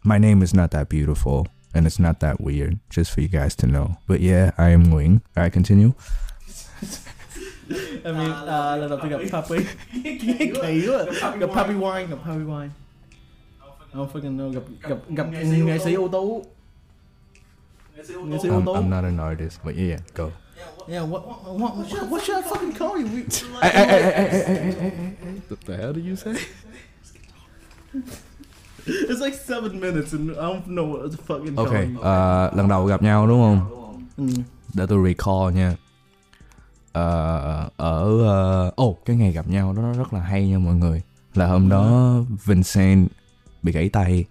my 0.03 0.19
name 0.19 0.41
is 0.41 0.55
not 0.55 0.71
that 0.71 0.89
beautiful 0.91 1.45
and 1.73 1.87
it's 1.87 2.05
not 2.05 2.21
that 2.21 2.37
weird 2.41 2.73
just 2.91 3.05
for 3.05 3.23
you 3.23 3.43
guys 3.43 3.57
to 3.63 3.69
know. 3.69 3.87
But 4.09 4.21
yeah 4.21 4.59
I 4.59 4.71
am 4.71 4.91
Nguyễn. 4.91 5.19
Alright 5.37 5.55
continue. 5.55 5.91
I 8.05 8.13
mean, 8.13 8.33
à, 8.47 8.77
lần 8.77 8.91
đầu 8.91 8.99
tôi 9.03 9.11
gặp 9.11 9.19
Nghe 10.05 10.19
kỳ 10.63 10.87
quá. 10.87 11.33
Gặp 11.39 11.51
Papi 11.55 11.75
Wine, 11.75 12.07
gặp 12.07 12.17
Papi 12.25 12.45
Wine 12.45 12.69
Không 13.93 14.09
phải 14.13 14.23
know, 14.23 14.53
gặp, 14.53 14.63
gặp, 14.83 14.99
gặp 15.09 15.27
nghệ 15.33 15.79
sĩ 15.79 15.95
ưu 15.95 16.09
tú 16.09 16.45
Nghệ 17.97 18.39
sĩ 18.43 18.49
ưu 18.49 18.61
I'm, 18.61 18.65
tú 18.65 18.75
I'm 18.75 18.89
not 18.91 19.05
an 19.05 19.19
artist 19.19 19.59
but 19.65 19.75
yeah 19.77 20.01
go 20.15 20.31
Yeah, 20.89 21.05
what, 21.11 21.23
what, 21.27 21.39
what, 21.61 22.11
what 22.11 22.23
should 22.23 22.45
I 22.45 22.49
fucking 22.49 22.73
call 22.79 22.97
you? 22.97 23.07
We- 23.07 23.25
Hey, 23.63 23.71
hey, 23.71 23.87
hey, 23.87 24.03
hey, 24.03 24.13
hey, 24.13 24.29
hey, 24.29 24.45
hey, 24.45 24.73
hey, 24.73 24.91
hey, 24.91 25.15
hey. 25.23 25.41
What 25.49 25.61
the 25.67 25.77
hell 25.77 25.93
did 25.93 26.05
you 26.05 26.17
say? 26.17 26.35
It's 28.87 29.21
like 29.21 29.35
seven 29.35 29.81
minutes 29.81 30.13
and 30.13 30.31
I 30.31 30.35
don't 30.53 30.67
know 30.67 30.85
what 30.85 31.11
to 31.13 31.17
fucking 31.27 31.55
call 31.57 31.67
Ok, 31.67 31.73
you 31.73 32.01
ờ, 32.01 32.51
lần 32.57 32.69
đầu 32.69 32.87
gặp 32.87 33.03
nhau 33.03 33.27
đúng 33.27 33.41
không? 33.43 33.61
ừ. 34.17 34.25
Để 34.75 34.87
tôi 34.87 35.09
recall 35.09 35.55
nha. 35.55 35.77
Ờ, 36.93 37.69
ở 37.77 38.23
ờ, 38.27 38.71
oh, 38.83 38.99
cái 39.05 39.17
ngày 39.17 39.33
gặp 39.33 39.49
nhau 39.49 39.73
đó 39.73 39.83
nó 39.83 39.93
rất 39.93 40.13
là 40.13 40.21
hay 40.21 40.49
nha 40.49 40.59
mọi 40.59 40.75
người. 40.75 41.03
Là 41.35 41.47
hôm 41.47 41.69
đó 41.69 42.15
Vincent 42.47 43.09
bị 43.63 43.73
gãy 43.73 43.89
tay. 43.89 44.25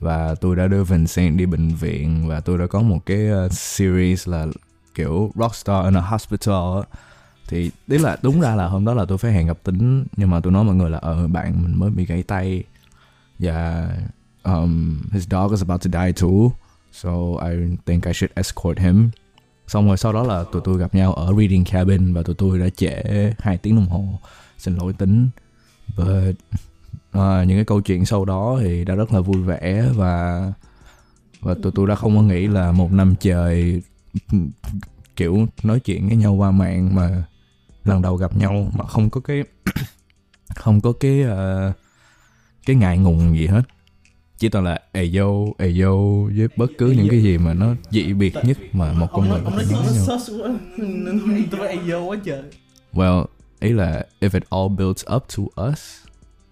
Và 0.00 0.34
tôi 0.34 0.56
đã 0.56 0.68
đưa 0.68 0.84
Vincent 0.84 1.38
đi 1.38 1.46
bệnh 1.46 1.68
viện 1.68 2.28
và 2.28 2.40
tôi 2.40 2.58
đã 2.58 2.66
có 2.66 2.82
một 2.82 2.98
cái 3.06 3.28
ờ, 3.28 3.48
series 3.48 4.28
là 4.28 4.46
kiểu 4.94 5.32
Rockstar 5.34 5.84
in 5.84 5.96
a 5.96 6.00
Hospital 6.00 6.82
á. 6.82 6.98
thì 7.48 7.70
đấy 7.86 7.98
là 7.98 8.16
đúng 8.22 8.40
ra 8.40 8.54
là 8.54 8.66
hôm 8.66 8.84
đó 8.84 8.94
là 8.94 9.04
tôi 9.04 9.18
phải 9.18 9.32
hẹn 9.32 9.46
gặp 9.46 9.58
tính 9.64 10.04
nhưng 10.16 10.30
mà 10.30 10.40
tôi 10.40 10.52
nói 10.52 10.64
mọi 10.64 10.74
người 10.74 10.90
là 10.90 10.98
ờ 10.98 11.26
bạn 11.26 11.62
mình 11.62 11.78
mới 11.78 11.90
bị 11.90 12.04
gãy 12.06 12.22
tay. 12.22 12.62
Và 13.38 13.88
um, 14.42 15.02
his 15.12 15.28
dog 15.30 15.50
is 15.50 15.62
about 15.62 15.82
to 15.82 16.02
die 16.02 16.12
too 16.12 16.50
so 16.92 17.10
I 17.50 17.76
think 17.86 18.04
I 18.04 18.12
should 18.12 18.32
escort 18.34 18.78
him. 18.78 19.10
Xong 19.66 19.86
rồi 19.88 19.96
sau 19.96 20.12
đó 20.12 20.22
là 20.22 20.44
tụi 20.52 20.62
tôi 20.64 20.78
gặp 20.78 20.94
nhau 20.94 21.14
ở 21.14 21.32
reading 21.38 21.64
cabin 21.64 22.14
và 22.14 22.22
tụi 22.22 22.34
tôi 22.34 22.58
đã 22.58 22.68
trễ 22.68 23.02
hai 23.38 23.58
tiếng 23.58 23.76
đồng 23.76 23.88
hồ 23.88 24.18
xin 24.58 24.76
lỗi 24.76 24.92
tính. 24.92 25.28
But 25.96 26.36
à, 27.12 27.44
những 27.44 27.58
cái 27.58 27.64
câu 27.64 27.80
chuyện 27.80 28.04
sau 28.04 28.24
đó 28.24 28.58
thì 28.60 28.84
đã 28.84 28.94
rất 28.94 29.12
là 29.12 29.20
vui 29.20 29.42
vẻ 29.42 29.88
và 29.94 30.46
và 31.40 31.54
tụi 31.62 31.72
tôi 31.74 31.86
đã 31.86 31.94
không 31.94 32.16
có 32.16 32.22
nghĩ 32.22 32.46
là 32.46 32.72
một 32.72 32.92
năm 32.92 33.14
trời 33.20 33.82
kiểu 35.16 35.46
nói 35.62 35.80
chuyện 35.80 36.08
với 36.08 36.16
nhau 36.16 36.34
qua 36.34 36.50
mạng 36.50 36.94
mà 36.94 37.24
lần 37.84 38.02
đầu 38.02 38.16
gặp 38.16 38.36
nhau 38.36 38.70
mà 38.76 38.84
không 38.84 39.10
có 39.10 39.20
cái 39.20 39.44
không 40.56 40.80
có 40.80 40.92
cái 41.00 41.24
uh, 41.24 41.74
cái 42.66 42.76
ngại 42.76 42.98
ngùng 42.98 43.36
gì 43.38 43.46
hết 43.46 43.62
chỉ 44.38 44.48
toàn 44.48 44.64
là 44.64 44.80
ề 44.92 45.10
vô 45.12 45.54
ề 45.58 45.72
vô 45.76 46.28
với 46.36 46.48
bất 46.56 46.70
cứ 46.78 46.90
những 46.90 47.08
cái 47.08 47.22
gì 47.22 47.38
mà 47.38 47.54
nó 47.54 47.74
dị 47.90 48.12
biệt 48.12 48.34
nhất 48.44 48.58
mà 48.72 48.92
một 48.92 49.06
con 49.12 49.28
người 49.28 49.40
có 49.44 49.50
thể 49.50 49.64
nói 49.72 49.84
nhau 49.94 50.18
well 52.92 53.24
ý 53.60 53.72
là 53.72 54.06
if 54.20 54.30
it 54.32 54.42
all 54.50 54.68
builds 54.78 55.04
up 55.14 55.24
to 55.36 55.62
us 55.70 56.01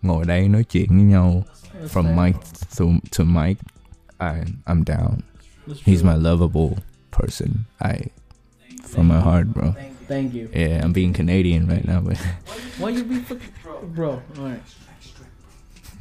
ngồi 0.03 0.25
đây 0.25 0.49
nói 0.49 0.65
chuyện 0.65 0.87
với 0.89 1.03
nhau 1.03 1.45
from 1.89 2.25
mic 2.25 2.37
to 2.79 2.85
to 3.19 3.25
mic 3.25 3.57
I 4.19 4.45
I'm 4.67 4.85
down. 4.85 5.21
He's 5.67 6.05
my 6.05 6.17
lovable 6.17 6.77
person. 7.13 7.49
I 7.79 7.95
from 8.95 9.09
my 9.09 9.21
heart 9.21 9.47
bro. 9.55 9.73
Thank 10.09 10.35
you. 10.35 10.49
Yeah 10.53 10.85
I'm 10.85 10.93
being 10.93 11.13
Canadian 11.13 11.69
right 11.69 11.85
now 11.85 12.01
but 12.01 12.17
Why 12.79 12.91
you 12.97 13.05
be 13.05 13.17
fucking 13.29 13.95
Bro, 13.95 14.21
alright 14.39 14.61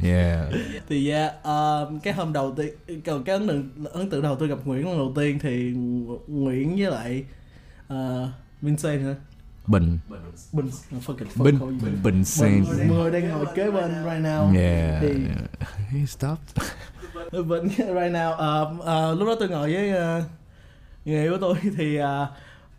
yeah. 0.03 0.51
Thì 0.89 1.11
yeah, 1.11 1.33
um, 1.43 1.99
cái 1.99 2.13
hôm 2.13 2.33
đầu 2.33 2.55
tiên 2.57 3.01
còn 3.05 3.23
cái 3.23 3.35
ấn 3.35 3.47
tượng 3.47 3.85
ấn 3.93 4.09
tượng 4.09 4.21
đầu 4.21 4.35
tôi 4.35 4.47
gặp 4.47 4.57
Nguyễn 4.65 4.87
lần 4.87 4.97
đầu 4.97 5.13
tiên 5.15 5.39
thì 5.39 5.73
Nguyễn 6.27 6.75
với 6.77 6.91
lại 6.91 7.23
uh, 7.93 8.29
Vincent 8.61 9.01
hả 9.01 9.15
Bình. 9.69 9.99
Bình. 10.51 10.71
Bình. 10.93 11.25
Bình. 11.35 11.63
Bình. 12.03 12.23
Bình, 12.39 12.87
người 12.87 13.11
đang 13.11 13.29
ngồi 13.29 13.45
kế 13.55 13.71
bên 13.71 13.91
right 14.03 14.23
now. 14.23 14.55
Yeah, 14.55 15.01
thì 15.01 15.09
he 15.89 16.05
stopped 16.05 16.63
Bình 17.31 17.67
right 17.77 18.13
now. 18.13 18.35
Um, 18.37 18.79
uh, 18.79 19.19
lúc 19.19 19.27
đó 19.27 19.35
tôi 19.39 19.49
ngồi 19.49 19.73
với 19.73 19.89
uh, 19.89 20.23
người 21.05 21.21
yêu 21.21 21.31
của 21.31 21.37
tôi 21.41 21.55
thì 21.77 21.99
uh, 22.01 22.05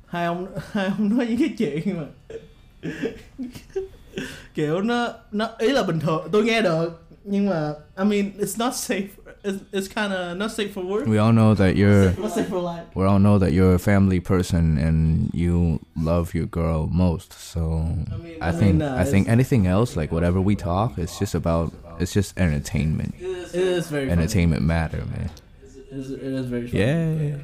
hai 0.07 0.27
ông 0.27 0.47
hai 0.73 0.87
ông 0.87 1.17
nói 1.17 1.27
những 1.27 1.39
cái 1.39 1.55
chuyện 1.59 1.97
mà 1.97 2.07
kiểu 4.55 4.81
nó 4.81 5.09
nó 5.33 5.51
ý 5.59 5.69
là 5.69 5.83
bình 5.83 6.01
thường. 6.01 6.29
Tôi 6.33 6.45
nghe 6.45 6.63
được 6.63 7.07
nhưng 7.25 7.49
mà 7.49 7.73
I 7.99 8.05
mean 8.05 8.31
it's 8.39 8.59
not 8.59 8.73
safe 8.73 9.09
it's, 9.45 9.63
it's 9.73 9.89
kind 9.89 10.13
of 10.13 10.37
not 10.37 10.51
safe 10.53 10.73
for 10.73 10.85
work. 10.85 11.07
We 11.07 11.19
all 11.19 11.33
know 11.33 11.55
that 11.55 11.77
you're 11.77 12.13
Not 12.13 12.33
safe 12.33 12.49
for 12.49 12.61
life. 12.61 12.85
we 12.95 13.05
all 13.05 13.19
know 13.19 13.39
that 13.39 13.53
you're 13.53 13.75
a 13.75 13.79
family 13.79 14.21
person 14.21 14.79
and 14.79 15.31
you 15.35 15.81
love 15.97 16.35
your 16.35 16.47
girl 16.47 16.89
most. 16.93 17.33
So 17.33 17.61
I 18.13 18.17
mean, 18.17 18.37
I 18.43 18.53
think 18.53 18.83
uh, 18.83 18.95
I 19.03 19.05
think 19.05 19.29
anything 19.29 19.67
else 19.67 19.97
like 19.97 20.13
whatever 20.13 20.41
we 20.41 20.57
talk, 20.57 20.99
it's 20.99 21.19
just 21.19 21.35
about 21.35 21.73
it's 22.01 22.13
just 22.13 22.39
entertainment. 22.39 23.15
it 23.21 23.55
is 23.55 23.89
very 23.89 24.09
funny. 24.09 24.23
Entertainment 24.23 24.63
matter, 24.63 24.99
man. 24.99 25.31
It 25.63 25.99
is, 25.99 26.11
it 26.11 26.23
is 26.23 26.47
very 26.47 26.69
funny. 26.69 27.29
Yeah. 27.29 27.37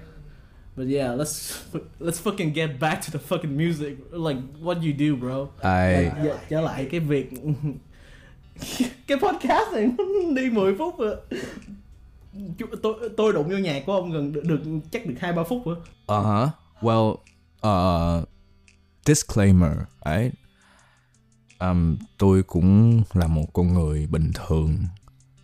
But 0.76 0.86
yeah, 0.88 1.12
let's 1.12 1.64
let's 2.00 2.18
fucking 2.20 2.52
get 2.52 2.78
back 2.78 3.00
to 3.02 3.10
the 3.10 3.18
fucking 3.18 3.56
music. 3.56 3.96
Like 4.12 4.38
what 4.60 4.82
you 4.82 4.92
do, 4.92 5.16
bro. 5.16 5.48
I 5.62 6.12
Like, 6.22 6.40
trở 6.50 6.60
lại 6.60 6.86
cái 6.90 7.00
việc 7.00 7.30
cái 9.06 9.18
podcast 9.18 9.72
này 9.72 9.90
đi 10.34 10.50
10 10.50 10.74
phút 10.78 10.98
rồi. 10.98 11.16
Tôi 12.82 12.94
tôi 13.16 13.32
đụng 13.32 13.48
vô 13.48 13.56
nhạc 13.56 13.82
của 13.86 13.92
ông 13.92 14.12
gần 14.12 14.32
được, 14.32 14.44
được 14.44 14.60
chắc 14.90 15.06
được 15.06 15.14
hai 15.20 15.32
ba 15.32 15.44
phút 15.48 15.62
rồi. 15.66 15.76
Uh 15.76 16.24
huh. 16.26 16.48
Well, 16.80 17.16
uh, 17.66 18.28
disclaimer, 19.06 19.72
right? 20.04 20.34
Um, 21.58 21.96
tôi 22.18 22.42
cũng 22.42 23.02
là 23.14 23.26
một 23.26 23.52
con 23.52 23.74
người 23.74 24.06
bình 24.06 24.30
thường. 24.34 24.76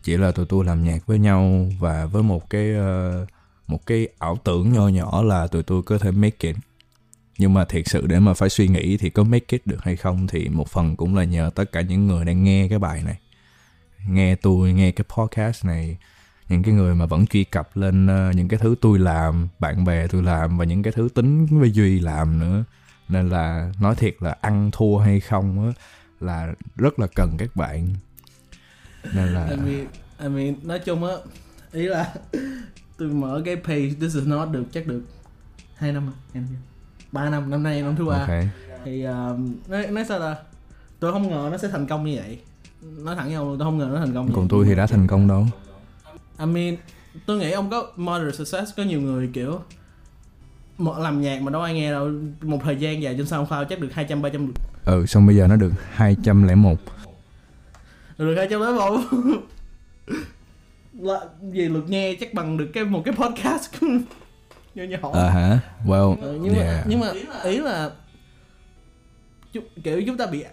Chỉ 0.02 0.16
là 0.16 0.32
tụi 0.32 0.46
tôi 0.46 0.64
làm 0.64 0.84
nhạc 0.84 1.06
với 1.06 1.18
nhau 1.18 1.66
và 1.80 2.06
với 2.06 2.22
một 2.22 2.50
cái 2.50 2.70
uh, 2.76 3.28
một 3.66 3.86
cái 3.86 4.08
ảo 4.18 4.38
tưởng 4.44 4.72
nho 4.72 4.88
nhỏ 4.88 5.22
là 5.22 5.46
tụi 5.46 5.62
tôi 5.62 5.82
có 5.82 5.98
thể 5.98 6.10
make 6.10 6.48
it. 6.48 6.56
Nhưng 7.38 7.54
mà 7.54 7.64
thiệt 7.64 7.84
sự 7.86 8.06
để 8.06 8.20
mà 8.20 8.34
phải 8.34 8.48
suy 8.48 8.68
nghĩ 8.68 8.96
thì 8.96 9.10
có 9.10 9.24
make 9.24 9.46
it 9.48 9.66
được 9.66 9.82
hay 9.82 9.96
không 9.96 10.26
thì 10.26 10.48
một 10.48 10.68
phần 10.68 10.96
cũng 10.96 11.16
là 11.16 11.24
nhờ 11.24 11.50
tất 11.54 11.72
cả 11.72 11.80
những 11.80 12.06
người 12.06 12.24
đang 12.24 12.44
nghe 12.44 12.68
cái 12.68 12.78
bài 12.78 13.02
này. 13.02 13.18
Nghe 14.08 14.34
tôi, 14.34 14.72
nghe 14.72 14.92
cái 14.92 15.04
podcast 15.16 15.64
này 15.64 15.96
những 16.48 16.62
cái 16.62 16.74
người 16.74 16.94
mà 16.94 17.06
vẫn 17.06 17.26
truy 17.26 17.44
cập 17.44 17.76
lên 17.76 18.06
ờ, 18.06 18.32
những 18.34 18.48
cái 18.48 18.58
thứ 18.58 18.74
tôi 18.80 18.98
làm 18.98 19.48
bạn 19.58 19.84
bè 19.84 20.06
tôi 20.06 20.22
làm 20.22 20.58
và 20.58 20.64
những 20.64 20.82
cái 20.82 20.92
thứ 20.92 21.08
tính 21.14 21.46
với 21.46 21.70
duy 21.70 22.00
làm 22.00 22.38
nữa. 22.38 22.64
Nên 23.08 23.28
là 23.28 23.72
nói 23.80 23.94
thiệt 23.94 24.16
là 24.20 24.36
ăn 24.40 24.70
thua 24.72 24.98
hay 24.98 25.20
không 25.20 25.66
á 25.66 25.72
là 26.20 26.54
rất 26.76 26.98
là 26.98 27.06
cần 27.14 27.36
các 27.38 27.56
bạn. 27.56 27.88
Nên 29.14 29.28
là 29.28 29.46
I 29.46 29.56
mean, 29.56 29.86
I 30.20 30.28
mean, 30.28 30.54
nói 30.62 30.78
chung 30.78 31.04
á 31.04 31.14
ý 31.72 31.82
là 31.82 32.14
tôi 32.98 33.08
mở 33.08 33.42
cái 33.44 33.56
page 33.56 33.90
this 34.00 34.14
is 34.14 34.26
not 34.26 34.50
được 34.50 34.64
chắc 34.72 34.86
được 34.86 35.02
hai 35.76 35.92
năm 35.92 36.08
à 36.08 36.14
em 36.32 36.46
ba 37.12 37.30
năm 37.30 37.50
năm 37.50 37.62
nay 37.62 37.82
năm 37.82 37.96
thứ 37.96 38.04
ba. 38.04 38.18
Ok. 38.18 38.44
Thì 38.84 39.04
um, 39.04 39.54
nói 39.68 39.86
nói 39.86 40.04
sao 40.08 40.18
là 40.18 40.36
tôi 41.00 41.12
không 41.12 41.28
ngờ 41.28 41.48
nó 41.52 41.58
sẽ 41.58 41.68
thành 41.68 41.86
công 41.86 42.04
như 42.04 42.16
vậy. 42.16 42.38
Nói 42.82 43.16
thẳng 43.16 43.34
luôn 43.34 43.58
tôi 43.58 43.66
không 43.66 43.78
ngờ 43.78 43.88
nó 43.92 43.98
thành 43.98 44.14
công 44.14 44.26
còn 44.26 44.36
vậy. 44.36 44.46
tôi 44.50 44.64
thì 44.66 44.74
đã 44.74 44.86
thành 44.86 45.06
công 45.06 45.28
đâu 45.28 45.46
I 46.42 46.46
mean 46.46 46.76
tôi 47.26 47.38
nghĩ 47.38 47.50
ông 47.50 47.70
có 47.70 47.92
moderate 47.96 48.36
success 48.36 48.76
có 48.76 48.82
nhiều 48.82 49.00
người 49.00 49.30
kiểu 49.32 49.60
làm 50.98 51.20
nhạc 51.20 51.42
mà 51.42 51.50
đâu 51.50 51.62
ai 51.62 51.74
nghe 51.74 51.90
đâu. 51.90 52.10
Một 52.40 52.58
thời 52.64 52.76
gian 52.76 53.02
dài 53.02 53.14
trên 53.18 53.26
SoundCloud 53.26 53.66
chắc 53.68 53.80
được 53.80 53.92
200 53.92 54.22
300 54.22 54.46
lượt. 54.46 54.54
Ừ 54.84 55.06
xong 55.06 55.26
bây 55.26 55.36
giờ 55.36 55.46
nó 55.46 55.56
được 55.56 55.72
201 55.92 56.78
được 58.18 58.34
200 58.36 58.60
lấy 58.60 58.72
một. 58.72 59.00
Là 61.00 61.20
gì 61.52 61.68
lượt 61.68 61.84
nghe 61.88 62.14
chắc 62.20 62.34
bằng 62.34 62.56
được 62.56 62.70
cái 62.74 62.84
một 62.84 63.02
cái 63.04 63.14
podcast 63.14 63.70
nhỏ 64.74 64.84
nhỏ. 64.84 65.10
Ờ 65.12 65.28
hả? 65.28 65.58
Well 65.86 66.16
Ờ, 66.20 66.38
nhưng 66.40 66.56
mà 66.56 66.62
yeah. 66.62 66.84
nhưng 66.88 67.00
mà 67.00 67.12
ý 67.44 67.58
là 67.58 67.90
chúng, 69.52 69.64
kiểu 69.84 70.02
chúng 70.06 70.16
ta 70.16 70.26
bị 70.26 70.44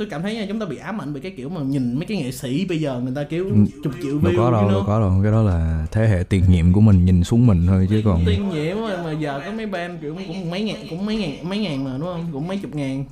tôi 0.00 0.08
cảm 0.10 0.22
thấy 0.22 0.34
nha 0.34 0.46
chúng 0.48 0.58
ta 0.58 0.66
bị 0.66 0.76
ám 0.76 1.00
ảnh 1.00 1.12
bởi 1.12 1.22
cái 1.22 1.32
kiểu 1.36 1.48
mà 1.48 1.60
nhìn 1.60 1.94
mấy 1.94 2.06
cái 2.06 2.16
nghệ 2.18 2.32
sĩ 2.32 2.64
bây 2.64 2.80
giờ 2.80 3.00
người 3.00 3.12
ta 3.14 3.24
kiểu 3.24 3.44
Ừ, 3.48 3.54
chục 3.82 3.92
triệu 4.02 4.18
view 4.18 4.36
có 4.36 4.50
đâu 4.50 4.68
đâu 4.68 4.84
có 4.86 5.00
đâu. 5.00 5.20
Cái 5.22 5.32
đó 5.32 5.42
là 5.42 5.86
thế 5.92 6.08
hệ 6.08 6.24
tiền 6.28 6.44
nhiệm 6.48 6.72
của 6.72 6.80
mình 6.80 7.04
nhìn 7.04 7.24
xuống 7.24 7.46
mình 7.46 7.66
thôi 7.66 7.86
chứ 7.90 8.02
còn 8.04 8.24
tiên 8.26 8.48
nhiễm 8.48 8.76
mà, 8.76 9.02
mà 9.04 9.12
giờ 9.12 9.42
có 9.46 9.52
mấy 9.52 9.66
band 9.66 10.00
kiểu 10.02 10.16
cũng 10.26 10.50
mấy 10.50 10.62
ngàn 10.62 10.76
cũng 10.90 11.06
mấy 11.06 11.16
ngàn 11.16 11.48
mấy 11.48 11.58
ngàn 11.58 11.84
mà 11.84 11.90
đúng 11.98 12.06
không? 12.06 12.26
Cũng 12.32 12.48
mấy 12.48 12.58
chục 12.58 12.74
ngàn. 12.74 13.04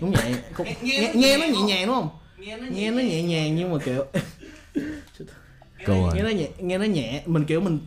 Cũng 0.00 0.12
vậy. 0.12 0.34
Cũng, 0.56 0.66
nghe, 0.82 1.12
nghe 1.14 1.38
nó 1.38 1.46
nhẹ 1.46 1.62
nhàng 1.62 1.86
đúng 1.86 1.96
không? 1.96 2.08
nghe 2.70 2.90
nó 2.90 3.02
nhẹ 3.02 3.22
nhàng 3.22 3.56
nhưng 3.56 3.72
mà 3.72 3.78
kiểu 3.84 4.04
câu 5.84 6.10
nghe 6.14 6.22
nó 6.22 6.28
nhẹ 6.30 6.48
nghe 6.58 6.78
nó 6.78 6.84
nhẹ. 6.84 7.22
Mình 7.26 7.44
kiểu 7.44 7.60
mình 7.60 7.78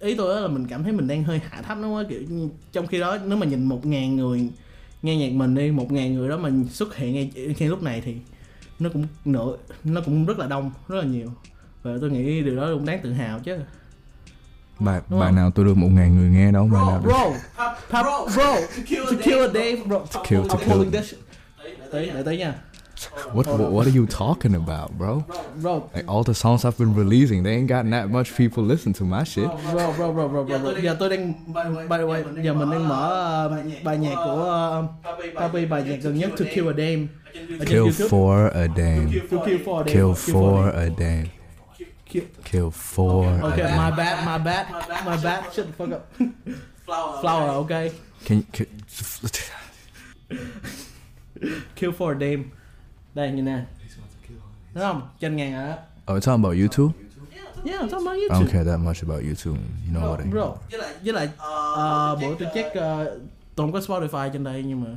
ý 0.00 0.14
tôi 0.14 0.34
đó 0.34 0.40
là 0.40 0.48
mình 0.48 0.66
cảm 0.66 0.82
thấy 0.82 0.92
mình 0.92 1.08
đang 1.08 1.24
hơi 1.24 1.40
hạ 1.50 1.62
thấp 1.62 1.78
nó 1.78 1.88
quá 1.88 2.04
kiểu 2.08 2.20
trong 2.72 2.86
khi 2.86 3.00
đó 3.00 3.18
nếu 3.26 3.38
mà 3.38 3.46
nhìn 3.46 3.64
một 3.64 3.86
ngàn 3.86 4.16
người 4.16 4.48
nghe 5.02 5.16
nhạc 5.16 5.32
mình 5.32 5.54
đi 5.54 5.70
một 5.70 5.92
ngàn 5.92 6.14
người 6.14 6.28
đó 6.28 6.36
mà 6.36 6.50
xuất 6.70 6.96
hiện 6.96 7.14
ngay 7.14 7.30
ngay 7.58 7.68
lúc 7.68 7.82
này 7.82 8.00
thì 8.04 8.16
nó 8.78 8.90
cũng 8.92 9.06
nửa 9.24 9.56
nó 9.84 10.00
cũng 10.00 10.26
rất 10.26 10.38
là 10.38 10.46
đông 10.46 10.70
rất 10.88 10.96
là 10.96 11.04
nhiều 11.04 11.32
và 11.82 11.90
tôi 12.00 12.10
nghĩ 12.10 12.40
điều 12.42 12.56
đó 12.56 12.68
cũng 12.74 12.86
đáng 12.86 13.00
tự 13.02 13.12
hào 13.12 13.38
chứ 13.40 13.56
bài 14.78 15.00
Đúng 15.08 15.20
bài 15.20 15.28
không? 15.28 15.36
nào 15.36 15.50
tôi 15.50 15.64
được 15.64 15.76
một 15.76 15.88
ngàn 15.92 16.16
người 16.16 16.30
nghe 16.30 16.52
đâu 16.52 16.68
bài 16.72 16.82
nào 16.88 17.00
được 17.04 17.08
bro 17.08 17.24
pop 17.24 18.04
bro 18.34 18.54
to 19.10 19.16
kill 19.24 19.40
a 19.40 19.48
day 19.54 19.76
bro 19.86 19.98
to 19.98 20.22
kill- 20.22 20.48
to 20.48 20.56
kill. 20.56 21.00
tới 21.92 22.10
để 22.14 22.22
tới 22.22 22.36
nha 22.38 22.54
what, 23.32 23.46
what 23.46 23.72
what 23.72 23.86
are 23.86 23.90
you 23.90 24.06
talking 24.06 24.54
about 24.54 24.98
bro? 24.98 25.24
Bro. 25.56 25.90
Like 25.94 26.08
all 26.08 26.22
the 26.24 26.34
songs 26.34 26.64
I've 26.64 26.78
been 26.78 26.94
releasing, 26.94 27.42
they 27.42 27.54
ain't 27.54 27.68
got 27.68 27.88
that 27.90 28.10
much 28.10 28.36
people 28.36 28.62
listen 28.62 28.92
to 28.94 29.04
my 29.04 29.24
shit. 29.24 29.50
bro 29.70 29.92
bro 29.92 30.12
bro 30.12 30.28
bro 30.28 30.44
bro, 30.44 30.58
bro. 30.58 30.80
giờ 30.80 30.96
tôi 30.98 31.08
đang 31.08 31.34
by 31.88 31.98
the 31.98 32.04
way 32.06 32.22
giờ 32.42 32.54
mình 32.54 32.70
đang 32.70 32.88
mở 32.88 33.50
uh, 33.60 33.84
bài 33.84 33.98
nhạc 33.98 34.14
của 34.14 34.84
uh, 34.84 35.36
Papi 35.36 35.66
bài 35.66 35.82
nhạc 35.82 35.96
gần 36.02 36.18
nhất 36.18 36.30
to 36.38 36.44
kill 36.54 36.68
a 36.68 36.72
dame. 36.72 37.06
Kill 37.66 37.90
for 38.08 38.50
a 38.54 38.66
dame. 38.76 39.06
kill 39.44 39.58
for 39.64 39.82
a 39.82 39.86
dame. 39.86 39.92
Kill 39.92 40.14
for 40.14 40.32
for 40.32 40.70
a 40.74 40.88
dame. 40.98 41.26
Kill- 42.06 42.24
Kill 42.44 42.70
for 42.70 43.26
a 43.26 43.52
okay 43.52 43.76
my 43.76 43.90
bad 43.96 44.26
my 44.26 44.38
bad 44.44 44.66
my 45.06 45.16
bad. 45.24 45.52
Shut 45.52 45.66
the 45.66 45.72
fuck 45.72 45.92
up. 45.92 46.12
Flower 47.20 47.50
okay. 47.64 47.92
Can, 48.24 48.42
can 48.52 48.66
kill 51.74 51.92
for 51.92 52.12
a 52.12 52.18
dame 52.18 52.52
đây 53.14 53.30
như 53.32 53.42
nè. 53.42 53.64
Đúng 54.74 54.84
không? 54.84 55.08
Trên 55.20 55.36
ngàn 55.36 55.52
đó 55.52 55.76
Oh, 56.06 56.16
we're 56.16 56.20
talking 56.20 56.44
about 56.44 56.56
YouTube? 56.56 56.92
yeah 57.64 57.80
I'm 57.80 57.88
talking 57.88 58.06
about 58.06 58.16
I 58.16 58.20
YouTube. 58.20 58.44
Don't 58.44 58.52
care 58.52 58.64
that 58.64 58.80
much 58.80 59.02
about 59.02 59.22
YouTube. 59.22 59.58
You 59.86 59.92
know 59.94 60.00
what 60.00 60.18
I 60.18 60.24
mean? 60.24 60.30
bro 60.30 60.54
với 60.70 60.78
lại 60.78 60.94
với 61.04 61.12
lại 61.12 61.28
bữa 62.20 62.34
tôi 62.38 62.48
check 62.54 62.68
uh, 62.68 62.74
tôi 63.54 63.66
không 63.66 63.72
có 63.72 63.78
Spotify 63.78 64.30
trên 64.32 64.44
đây 64.44 64.62
nhưng 64.66 64.84
mà 64.84 64.90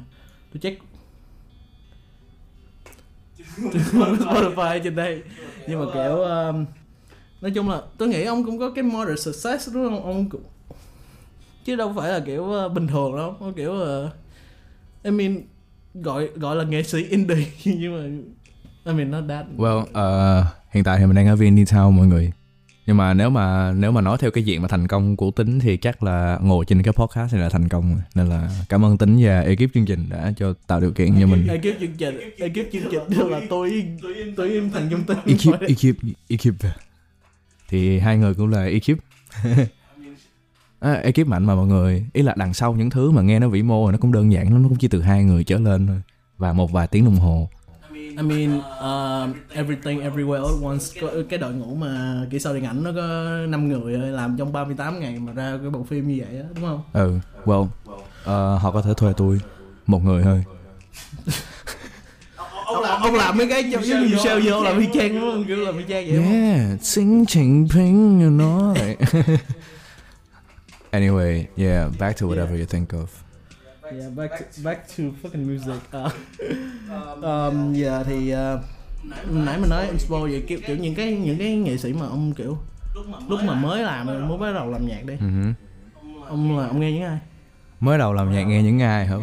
tôi 0.54 0.60
check. 0.62 0.82
Tôi 3.74 3.82
không 3.92 4.18
có 4.20 4.26
Spotify 4.26 4.84
trên 4.84 4.96
đây. 4.96 5.24
Nhưng 5.68 5.80
mà 5.80 5.86
kiểu 5.94 6.22
um, 6.22 6.66
nói 7.42 7.52
chung 7.52 7.70
là 7.70 7.82
tôi 7.98 8.08
nghĩ 8.08 8.24
ông 8.24 8.46
cũng 8.46 8.60
có 8.60 8.72
cái 8.76 8.84
moderate 8.84 9.22
success 9.22 9.70
đúng 9.74 9.90
không? 9.90 10.04
Ông 10.04 10.30
cũng 10.30 10.44
chứ 11.66 11.76
đâu 11.76 11.94
phải 11.98 12.12
là 12.12 12.20
kiểu 12.20 12.52
ờ, 12.52 12.70
bình 12.70 12.88
thường 12.88 13.18
đâu. 13.18 13.36
Ông 13.40 13.54
kiểu 13.54 13.72
uh, 13.72 14.12
I 15.04 15.12
mean 15.12 15.42
gọi 15.94 16.28
gọi 16.36 16.56
là 16.56 16.64
nghệ 16.64 16.84
sĩ 16.84 17.04
indie 17.04 17.48
nhưng 17.64 17.98
mà 17.98 18.04
I 18.86 18.94
mean 18.94 19.12
not 19.12 19.24
that 19.30 19.46
Well, 19.58 19.80
uh, 19.80 20.46
hiện 20.72 20.84
tại 20.84 21.00
thì 21.00 21.06
mình 21.06 21.16
đang 21.16 21.28
ở 21.28 21.36
VN 21.36 21.56
Town 21.56 21.92
mọi 21.92 22.08
người. 22.08 22.32
Nhưng 22.86 22.98
mà 22.98 23.14
nếu 23.14 23.30
mà 23.30 23.72
nếu 23.72 23.92
mà 23.92 24.02
nói 24.02 24.18
theo 24.20 24.32
cái 24.32 24.44
diện 24.44 24.62
mà 24.62 24.68
thành 24.68 24.88
công 24.88 25.16
của 25.16 25.32
tính 25.32 25.60
thì 25.60 25.78
chắc 25.78 26.04
là 26.04 26.40
ngồi 26.42 26.66
trên 26.66 26.84
cái 26.84 26.94
podcast 26.94 27.34
này 27.34 27.44
là 27.44 27.50
thành 27.50 27.70
công. 27.70 28.02
Nên 28.16 28.30
là 28.30 28.50
cảm 28.70 28.86
ơn 28.86 28.98
tính 28.98 29.18
và 29.22 29.42
ekip 29.42 29.74
chương 29.74 29.86
trình 29.86 30.10
đã 30.10 30.34
cho 30.38 30.54
tạo 30.68 30.82
điều 30.82 30.92
kiện 30.92 31.20
cho 31.20 31.28
mình. 31.28 31.48
ekip 31.48 31.80
chương 31.80 31.96
trình 31.98 32.20
ekip 32.38 32.72
chương 32.72 32.84
trình 32.92 33.30
là 33.30 33.42
tôi 33.50 33.86
tôi 34.38 34.70
thành 34.74 34.88
trung 34.92 35.04
tâm 35.08 35.18
ekip 35.26 35.62
ekip 35.62 35.96
ekip 36.30 36.74
thì 37.70 38.00
hai 38.00 38.18
người 38.18 38.34
cũng 38.34 38.50
là 38.50 38.66
ekip 38.66 38.98
à, 40.84 40.94
ekip 40.94 41.28
mạnh 41.28 41.46
mà 41.46 41.56
mọi 41.56 41.68
người 41.68 42.06
ý 42.14 42.22
là 42.22 42.34
đằng 42.38 42.54
sau 42.54 42.74
những 42.74 42.90
thứ 42.90 43.12
mà 43.12 43.22
nghe 43.22 43.40
nó 43.40 43.48
vĩ 43.48 43.64
mô 43.64 43.92
nó 43.92 43.98
cũng 43.98 44.12
đơn 44.12 44.32
giản 44.32 44.54
lắm 44.54 44.64
nó 44.64 44.70
cũng 44.70 44.78
chỉ 44.78 44.88
từ 44.88 45.02
hai 45.02 45.24
người 45.24 45.44
trở 45.44 45.58
lên 45.58 45.88
thôi 45.88 46.02
và 46.38 46.54
một 46.54 46.72
vài 46.72 46.88
tiếng 46.88 47.06
đồng 47.06 47.16
hồ 47.16 47.50
I 47.94 48.24
mean 48.24 48.58
uh, 48.58 49.36
everything 49.54 50.00
everywhere 50.00 50.46
at 50.46 50.64
once 50.64 50.86
có 51.02 51.08
cái 51.30 51.40
đội 51.40 51.54
ngũ 51.54 51.76
mà 51.76 52.22
kỹ 52.32 52.40
sao 52.40 52.54
điện 52.54 52.64
ảnh 52.64 52.84
nó 52.84 52.92
có 52.96 53.30
5 53.48 53.68
người 53.68 53.98
làm 53.98 54.38
trong 54.38 54.54
38 54.54 55.00
ngày 55.00 55.20
mà 55.20 55.32
ra 55.34 55.58
cái 55.62 55.70
bộ 55.70 55.84
phim 55.84 56.08
như 56.08 56.24
vậy 56.26 56.40
á 56.40 56.46
đúng 56.56 56.66
không? 56.66 56.84
ừ 56.94 57.20
well 57.46 57.68
ờ, 58.24 58.58
họ 58.58 58.72
có 58.72 58.82
thể 58.82 58.94
thuê 58.98 59.14
tôi 59.18 59.40
một 59.86 60.04
người 60.04 60.24
thôi 60.24 60.44
Ông, 62.66 62.84
ông 62.84 63.16
làm 63.16 63.38
mấy 63.38 63.48
cái 63.50 63.70
giống 63.70 63.82
như 63.82 64.18
sao 64.24 64.40
vô 64.44 64.64
làm 64.64 64.80
y 64.80 64.88
chang 64.94 65.14
đúng 65.14 65.32
không? 65.32 65.46
Kiểu 65.48 65.58
làm 65.58 65.78
y 65.78 65.84
chang 65.90 66.08
vậy 66.08 66.24
yeah 66.24 66.82
Xing 66.82 67.24
Jinping 67.24 68.24
you 68.24 68.30
know 68.30 68.74
like. 68.74 69.06
Anyway 70.94 71.48
yeah 71.58 71.90
back 72.00 72.18
to 72.20 72.28
whatever 72.28 72.56
you 72.56 72.66
think 72.66 72.90
of. 72.94 73.08
Yeah, 73.92 74.10
back 74.16 74.32
to, 74.32 74.46
back 74.64 74.88
to 74.98 75.04
fucking 75.22 75.46
music. 75.46 75.82
Uh, 76.94 77.24
um, 77.24 77.74
giờ 77.74 78.04
thì 78.08 78.34
uh, 78.34 78.60
nãy 79.32 79.58
mình 79.60 79.70
nói 79.70 79.88
expo 79.88 80.20
vậy 80.20 80.44
kiểu, 80.48 80.60
kiểu 80.66 80.78
những 80.78 80.96
cái 80.96 81.12
những 81.16 81.38
cái 81.38 81.56
nghệ 81.56 81.78
sĩ 81.78 81.94
mà 81.94 82.06
ông 82.06 82.34
kiểu 82.34 82.58
lúc 83.28 83.44
mà 83.44 83.54
mới 83.54 83.84
làm 83.84 84.28
mới 84.28 84.38
bắt 84.38 84.52
đầu 84.54 84.72
làm 84.72 84.88
nhạc 84.88 85.06
đi. 85.06 85.14
Ừ 85.20 85.30
hứ. 85.30 85.54
ông 86.28 86.58
là 86.58 86.68
ông 86.68 86.80
nghe 86.80 86.92
những 86.92 87.04
ai? 87.04 87.20
Mới 87.80 87.98
đầu 87.98 88.14
làm 88.14 88.32
nhạc 88.32 88.44
nghe 88.44 88.64
những 88.64 88.82
ai 88.82 89.06
hả? 89.06 89.16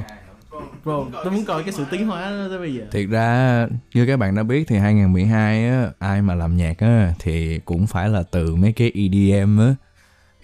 Bro 0.84 1.04
tôi 1.24 1.32
muốn 1.32 1.44
coi 1.44 1.62
cái 1.62 1.72
sự 1.72 1.84
tiến 1.90 2.06
hóa 2.06 2.30
đó 2.30 2.46
tới 2.48 2.58
bây 2.58 2.74
giờ. 2.74 2.84
Thiệt 2.90 3.08
ra 3.08 3.66
như 3.94 4.06
các 4.06 4.16
bạn 4.16 4.34
đã 4.34 4.42
biết 4.42 4.64
thì 4.68 4.76
2012 4.76 5.68
á 5.68 5.90
ai 5.98 6.22
mà 6.22 6.34
làm 6.34 6.56
nhạc 6.56 6.78
á 6.78 7.14
thì 7.18 7.58
cũng 7.58 7.86
phải 7.86 8.08
là 8.08 8.22
từ 8.22 8.56
mấy 8.56 8.72
cái 8.72 8.92
EDM 8.94 9.58
á 9.58 9.74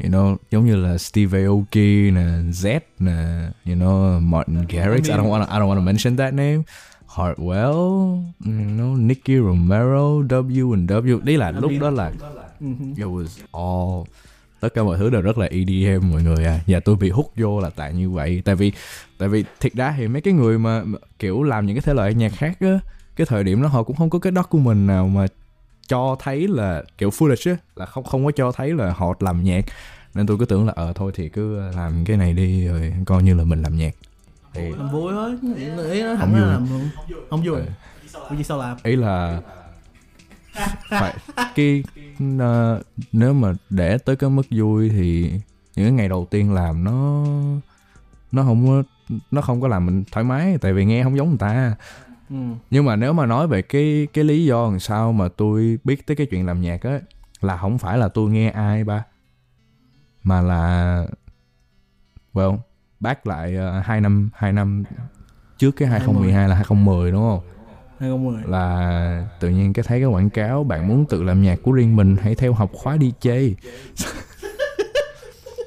you 0.04 0.10
know 0.10 0.36
giống 0.50 0.66
như 0.66 0.76
là 0.76 0.98
Steve 0.98 1.44
Aoki 1.44 2.12
nè 2.14 2.26
Z 2.50 2.80
nè 2.98 3.50
you 3.64 3.74
know 3.74 4.20
Martin 4.20 4.66
Garrix. 4.68 5.08
I 5.08 5.16
don't 5.16 5.28
want 5.28 5.48
I 5.48 5.58
don't 5.58 5.68
want 5.68 5.78
to 5.78 5.84
mention 5.84 6.16
that 6.16 6.34
name. 6.34 6.62
Hartwell 7.06 7.74
you 8.44 8.52
know 8.76 8.96
Nicky 8.96 9.36
Romero 9.36 10.22
W 10.22 10.72
and 10.72 10.90
W. 10.90 11.20
Đấy 11.24 11.38
là 11.38 11.50
lúc 11.50 11.72
đó 11.80 11.90
là 11.90 12.12
hứ. 12.60 12.66
it 12.96 13.06
was 13.06 13.42
all 13.52 14.06
tất 14.60 14.74
cả 14.74 14.82
mọi 14.82 14.98
thứ 14.98 15.10
đều 15.10 15.22
rất 15.22 15.38
là 15.38 15.46
EDM 15.46 16.10
mọi 16.10 16.22
người 16.22 16.44
à. 16.44 16.60
Và 16.66 16.80
tôi 16.80 16.96
bị 16.96 17.10
hút 17.10 17.32
vô 17.36 17.60
là 17.60 17.70
tại 17.70 17.94
như 17.94 18.10
vậy. 18.10 18.42
Tại 18.44 18.54
vì 18.54 18.72
tại 19.18 19.28
vì 19.28 19.44
thiệt 19.60 19.74
ra 19.74 19.94
thì 19.98 20.08
mấy 20.08 20.20
cái 20.22 20.34
người 20.34 20.58
mà 20.58 20.82
mà 20.84 20.98
kiểu 21.18 21.42
làm 21.42 21.66
những 21.66 21.76
cái 21.76 21.82
thể 21.82 21.94
loại 21.94 22.14
nhạc 22.14 22.32
khác 22.36 22.56
á 22.60 22.78
cái 23.16 23.26
thời 23.26 23.44
điểm 23.44 23.62
đó 23.62 23.68
họ 23.68 23.82
cũng 23.82 23.96
không 23.96 24.10
có 24.10 24.18
cái 24.18 24.32
document 24.32 24.86
nào 24.88 25.08
mà 25.08 25.26
cho 25.88 26.16
thấy 26.18 26.48
là 26.48 26.82
kiểu 26.98 27.10
footage 27.10 27.50
á 27.52 27.56
là 27.76 27.86
không 27.86 28.04
không 28.04 28.24
có 28.24 28.30
cho 28.30 28.52
thấy 28.52 28.74
là 28.74 28.92
họ 28.92 29.14
làm 29.20 29.44
nhạc. 29.44 29.64
Nên 30.14 30.26
tôi 30.26 30.38
cứ 30.38 30.44
tưởng 30.44 30.66
là 30.66 30.72
ờ 30.76 30.92
thôi 30.92 31.12
thì 31.14 31.28
cứ 31.28 31.60
làm 31.76 32.04
cái 32.04 32.16
này 32.16 32.32
đi 32.32 32.66
rồi 32.66 32.94
coi 33.06 33.22
như 33.22 33.34
là 33.34 33.44
mình 33.44 33.62
làm 33.62 33.76
nhạc. 33.76 33.94
Thì 34.54 34.68
làm 34.70 34.90
vui 34.90 35.12
thôi. 35.12 35.38
Ý 35.90 36.02
nó 36.02 36.16
Không 36.20 36.32
vui. 36.32 36.40
làm 36.40 36.68
luôn. 36.70 36.88
Không 37.30 37.42
vui. 37.44 37.60
Ừ. 37.60 37.66
Vì 38.30 38.44
sao 38.44 38.58
làm? 38.58 38.76
Ý 38.82 38.96
là 38.96 39.40
phải 40.90 41.14
cái 41.54 41.84
ờ, 42.38 42.82
nếu 43.12 43.32
mà 43.32 43.52
để 43.70 43.98
tới 43.98 44.16
cái 44.16 44.30
mức 44.30 44.42
vui 44.50 44.88
thì 44.88 45.30
những 45.76 45.86
cái 45.86 45.92
ngày 45.92 46.08
đầu 46.08 46.26
tiên 46.30 46.52
làm 46.52 46.84
nó 46.84 47.24
nó 48.32 48.42
không 48.42 48.66
có 48.66 48.82
nó 49.30 49.40
không 49.40 49.60
có 49.60 49.68
làm 49.68 49.86
mình 49.86 50.04
thoải 50.12 50.24
mái. 50.24 50.58
Tại 50.60 50.72
vì 50.72 50.84
nghe 50.84 51.02
không 51.02 51.16
giống 51.16 51.28
người 51.28 51.38
ta 51.38 51.74
ừ. 52.30 52.36
nhưng 52.70 52.84
mà 52.84 52.96
nếu 52.96 53.12
mà 53.12 53.26
nói 53.26 53.46
về 53.46 53.62
cái 53.62 54.08
cái 54.12 54.24
lý 54.24 54.44
do 54.44 54.68
làm 54.70 54.80
sao 54.80 55.12
mà 55.12 55.28
tôi 55.36 55.78
biết 55.84 56.06
tới 56.06 56.16
cái 56.16 56.26
chuyện 56.26 56.46
làm 56.46 56.60
nhạc 56.60 56.82
á 56.82 57.00
là 57.40 57.56
không 57.56 57.78
phải 57.78 57.98
là 57.98 58.08
tôi 58.08 58.30
nghe 58.30 58.50
ai 58.50 58.84
ba 58.84 59.04
mà 60.22 60.40
là 60.40 61.06
well 62.34 62.58
back 63.00 63.26
lại 63.26 63.56
ờ, 63.56 63.80
hai 63.80 64.00
năm 64.00 64.30
hai 64.34 64.52
năm 64.52 64.84
trước 65.58 65.70
cái 65.70 65.88
2012 65.88 66.48
là 66.48 66.54
2010 66.54 67.10
đúng 67.12 67.22
không? 67.22 67.40
2010 67.98 68.42
là 68.46 69.26
tự 69.40 69.48
nhiên 69.48 69.72
cái 69.72 69.84
thấy 69.88 70.00
cái 70.00 70.08
quảng 70.08 70.30
cáo 70.30 70.64
bạn 70.64 70.88
muốn 70.88 71.04
tự 71.06 71.22
làm 71.22 71.42
nhạc 71.42 71.58
của 71.62 71.72
riêng 71.72 71.96
mình 71.96 72.16
hãy 72.22 72.34
theo 72.34 72.52
học 72.52 72.70
khóa 72.72 72.96
DJ 72.96 73.54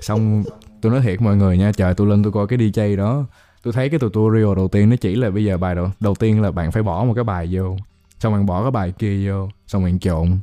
xong 0.01 0.43
tôi 0.81 0.91
nói 0.91 1.01
thiệt 1.01 1.21
mọi 1.21 1.35
người 1.35 1.57
nha 1.57 1.71
trời 1.77 1.93
tôi 1.93 2.07
lên 2.07 2.23
tôi 2.23 2.31
coi 2.31 2.47
cái 2.47 2.59
DJ 2.59 2.97
đó 2.97 3.25
tôi 3.63 3.73
thấy 3.73 3.89
cái 3.89 3.99
tutorial 3.99 4.55
đầu 4.55 4.67
tiên 4.67 4.89
nó 4.89 4.95
chỉ 4.95 5.15
là 5.15 5.29
bây 5.29 5.45
giờ 5.45 5.57
bài 5.57 5.75
đầu 5.75 5.91
đầu 5.99 6.15
tiên 6.15 6.41
là 6.41 6.51
bạn 6.51 6.71
phải 6.71 6.83
bỏ 6.83 7.03
một 7.03 7.13
cái 7.13 7.23
bài 7.23 7.47
vô. 7.51 7.77
Xong 8.19 8.33
bạn 8.33 8.45
bỏ 8.45 8.61
cái 8.61 8.71
bài 8.71 8.93
kia 8.99 9.29
vô 9.29 9.49
xong 9.67 9.83
bạn 9.83 9.99
trộn. 9.99 10.39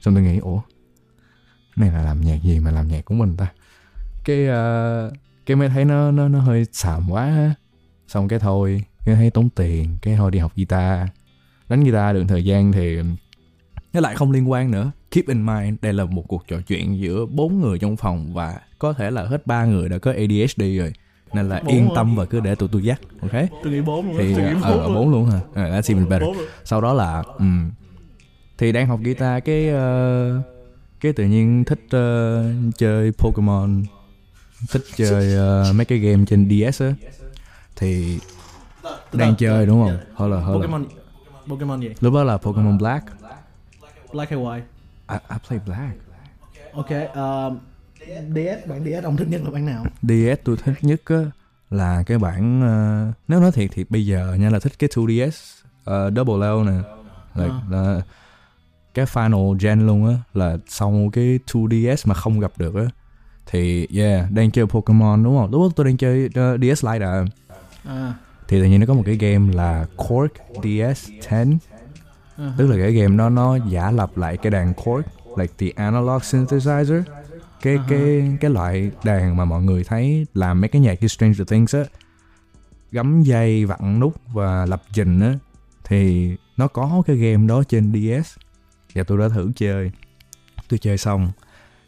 Xong 0.00 0.14
tôi 0.14 0.22
nghĩ 0.22 0.38
ủa 0.38 0.60
này 1.76 1.90
là 1.90 2.02
làm 2.02 2.20
nhạc 2.20 2.42
gì 2.42 2.60
mà 2.60 2.70
làm 2.70 2.88
nhạc 2.88 3.04
của 3.04 3.14
mình 3.14 3.36
ta? 3.36 3.46
Cái 4.24 4.46
uh, 4.48 5.12
cái 5.46 5.56
mới 5.56 5.68
thấy 5.68 5.84
nó 5.84 6.10
nó 6.10 6.28
nó 6.28 6.40
hơi 6.40 6.66
xàm 6.72 7.10
quá 7.10 7.24
ha. 7.24 7.54
xong 8.08 8.28
cái 8.28 8.38
thôi 8.38 8.84
cái 9.04 9.14
thấy 9.14 9.30
tốn 9.30 9.48
tiền 9.50 9.96
cái 10.02 10.16
thôi 10.16 10.30
đi 10.30 10.38
học 10.38 10.52
guitar. 10.56 11.08
Đánh 11.68 11.84
guitar 11.84 12.14
được 12.14 12.24
thời 12.28 12.44
gian 12.44 12.72
thì 12.72 12.98
nó 13.92 14.00
lại 14.00 14.14
không 14.14 14.32
liên 14.32 14.50
quan 14.50 14.70
nữa. 14.70 14.90
Keep 15.10 15.26
in 15.26 15.46
mind 15.46 15.78
đây 15.82 15.92
là 15.92 16.04
một 16.04 16.24
cuộc 16.28 16.44
trò 16.48 16.56
chuyện 16.66 16.98
giữa 16.98 17.26
bốn 17.26 17.60
người 17.60 17.78
trong 17.78 17.96
phòng 17.96 18.34
và 18.34 18.60
có 18.78 18.92
thể 18.92 19.10
là 19.10 19.24
hết 19.24 19.46
ba 19.46 19.64
người 19.64 19.88
đã 19.88 19.98
có 19.98 20.10
ADHD 20.10 20.62
rồi 20.78 20.92
nên 21.32 21.48
là 21.48 21.60
Bốn 21.64 21.74
yên 21.74 21.84
rồi. 21.84 21.92
tâm 21.94 22.16
và 22.16 22.24
cứ 22.24 22.40
để 22.40 22.54
tụi 22.54 22.68
tôi 22.72 22.82
dắt 22.82 23.00
ok? 23.20 23.32
Tôi 23.62 23.72
nghĩ 23.72 23.80
bốn 23.80 24.06
luôn 24.06 24.14
thì 24.18 24.34
ờ 24.62 24.88
bốn 24.88 25.10
luôn 25.10 25.26
hả? 25.26 25.36
Uh, 25.50 25.56
that's 25.56 25.94
even 25.94 26.08
better. 26.08 26.28
Sau 26.64 26.80
đó 26.80 26.92
là 26.92 27.22
ừm, 27.38 27.70
thì 28.58 28.72
đang 28.72 28.86
học 28.86 29.00
guitar 29.02 29.44
cái 29.44 29.68
ờ, 29.68 30.42
cái 31.00 31.12
tự 31.12 31.24
nhiên 31.24 31.64
thích 31.64 31.80
ờ, 31.90 32.44
chơi 32.78 33.12
Pokemon 33.12 33.82
thích 34.70 34.82
chơi 34.96 35.34
ờ, 35.34 35.72
mấy 35.74 35.84
cái 35.84 35.98
game 35.98 36.24
trên 36.24 36.48
DS 36.48 36.82
á. 36.82 36.94
Thì 37.76 38.18
đang 39.12 39.36
chơi 39.36 39.66
đúng 39.66 39.82
không? 39.84 39.98
Hoặc 40.14 40.26
là, 40.26 40.36
là 40.36 40.46
Pokemon 40.54 40.84
Pokemon 41.48 41.80
gì? 41.80 41.88
Lúc 42.00 42.14
đó 42.14 42.24
là 42.24 42.36
Pokemon 42.36 42.78
Black. 42.78 43.06
Black 44.12 44.30
hay 44.30 44.40
White? 44.40 44.62
I, 45.08 45.16
I 45.30 45.36
play 45.48 45.60
Black. 45.66 45.96
ok 46.72 46.90
um, 47.14 47.58
DS 48.34 48.68
bản 48.68 48.84
DS 48.84 49.04
ông 49.04 49.16
thích 49.16 49.28
nhất 49.28 49.40
là 49.44 49.50
bản 49.50 49.66
nào? 49.66 49.86
DS 50.02 50.40
tôi 50.44 50.56
thích 50.64 50.74
nhất 50.82 51.00
á 51.04 51.16
là 51.70 52.02
cái 52.06 52.18
bản 52.18 52.62
ờ, 52.62 53.12
nếu 53.28 53.40
nói 53.40 53.52
thiệt 53.52 53.70
thì 53.74 53.84
bây 53.88 54.06
giờ 54.06 54.36
nha 54.40 54.50
là 54.50 54.58
thích 54.58 54.72
cái 54.78 54.88
2DS 54.94 55.30
ờ, 55.84 56.10
Double 56.16 56.48
L 56.48 56.64
nè. 56.66 56.72
Là, 57.34 57.44
À. 57.44 57.60
là 57.70 58.00
cái 58.94 59.04
final 59.06 59.56
gen 59.60 59.86
luôn 59.86 60.08
á 60.08 60.14
là 60.34 60.56
sau 60.68 61.10
cái 61.12 61.38
2DS 61.52 61.96
mà 62.06 62.14
không 62.14 62.40
gặp 62.40 62.52
được 62.58 62.74
á. 62.74 62.82
Thì 63.46 63.86
yeah 63.96 64.30
đang 64.30 64.50
chơi 64.50 64.66
Pokemon 64.66 65.24
đúng 65.24 65.38
không? 65.38 65.50
Lúc 65.52 65.60
đó 65.62 65.68
tôi 65.76 65.86
đang 65.86 65.96
chơi 65.96 66.28
ờ, 66.34 66.56
DS 66.58 66.84
Lite 66.84 67.04
à. 67.06 67.24
À. 67.84 68.14
Thì 68.48 68.60
tự 68.60 68.66
nhiên 68.66 68.80
nó 68.80 68.86
có 68.86 68.94
một 68.94 69.02
cái 69.06 69.16
game 69.16 69.54
là 69.54 69.86
Cork 69.96 70.32
DS10 70.62 71.56
à. 72.36 72.52
tức 72.58 72.66
là 72.66 72.76
cái 72.76 72.92
game 72.92 73.16
đó 73.16 73.28
nó 73.28 73.56
giả 73.70 73.90
lập 73.90 74.16
lại 74.16 74.36
cái 74.36 74.50
đàn 74.50 74.74
Cork 74.74 75.06
like 75.36 75.52
the 75.58 75.66
analog 75.84 76.22
synthesizer 76.22 77.02
cái 77.62 77.76
À-ha. 77.76 77.86
cái 77.88 78.36
cái 78.40 78.50
loại 78.50 78.90
đàn 79.04 79.36
mà 79.36 79.44
mọi 79.44 79.62
người 79.62 79.84
thấy 79.84 80.26
làm 80.34 80.60
mấy 80.60 80.68
cái 80.68 80.82
nhạc 80.82 81.00
như 81.00 81.08
Stranger 81.08 81.48
Things 81.48 81.74
á 81.74 81.84
gắm 82.92 83.22
dây 83.22 83.64
vặn 83.64 84.00
nút 84.00 84.14
và 84.32 84.66
lập 84.66 84.82
trình 84.92 85.20
á 85.20 85.34
thì 85.84 86.30
nó 86.56 86.68
có 86.68 87.02
cái 87.06 87.16
game 87.16 87.46
đó 87.46 87.62
trên 87.68 87.92
DS 87.92 88.36
và 88.94 89.02
tôi 89.04 89.18
đã 89.18 89.28
thử 89.28 89.50
chơi. 89.56 89.90
Tôi 90.68 90.78
chơi 90.78 90.98
xong 90.98 91.30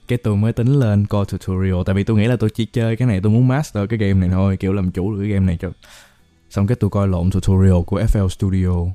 cái 0.08 0.18
tôi 0.18 0.36
mới 0.36 0.52
tính 0.52 0.68
lên 0.80 1.06
coi 1.06 1.24
tutorial. 1.24 1.82
Tại 1.86 1.94
vì 1.94 2.04
tôi 2.04 2.16
nghĩ 2.16 2.26
là 2.26 2.36
tôi 2.36 2.50
chỉ 2.54 2.66
chơi 2.66 2.96
cái 2.96 3.08
này 3.08 3.20
tôi 3.22 3.32
muốn 3.32 3.48
master 3.48 3.88
cái 3.90 3.98
game 3.98 4.20
này 4.20 4.28
thôi 4.28 4.56
kiểu 4.56 4.72
làm 4.72 4.90
chủ 4.90 5.12
được 5.12 5.20
cái 5.20 5.28
game 5.28 5.46
này 5.46 5.58
cho. 5.60 5.70
Xong 6.50 6.66
cái 6.66 6.76
tôi 6.76 6.90
coi 6.90 7.08
lộn 7.08 7.30
tutorial 7.30 7.82
của 7.86 8.00
FL 8.00 8.28
Studio. 8.28 8.92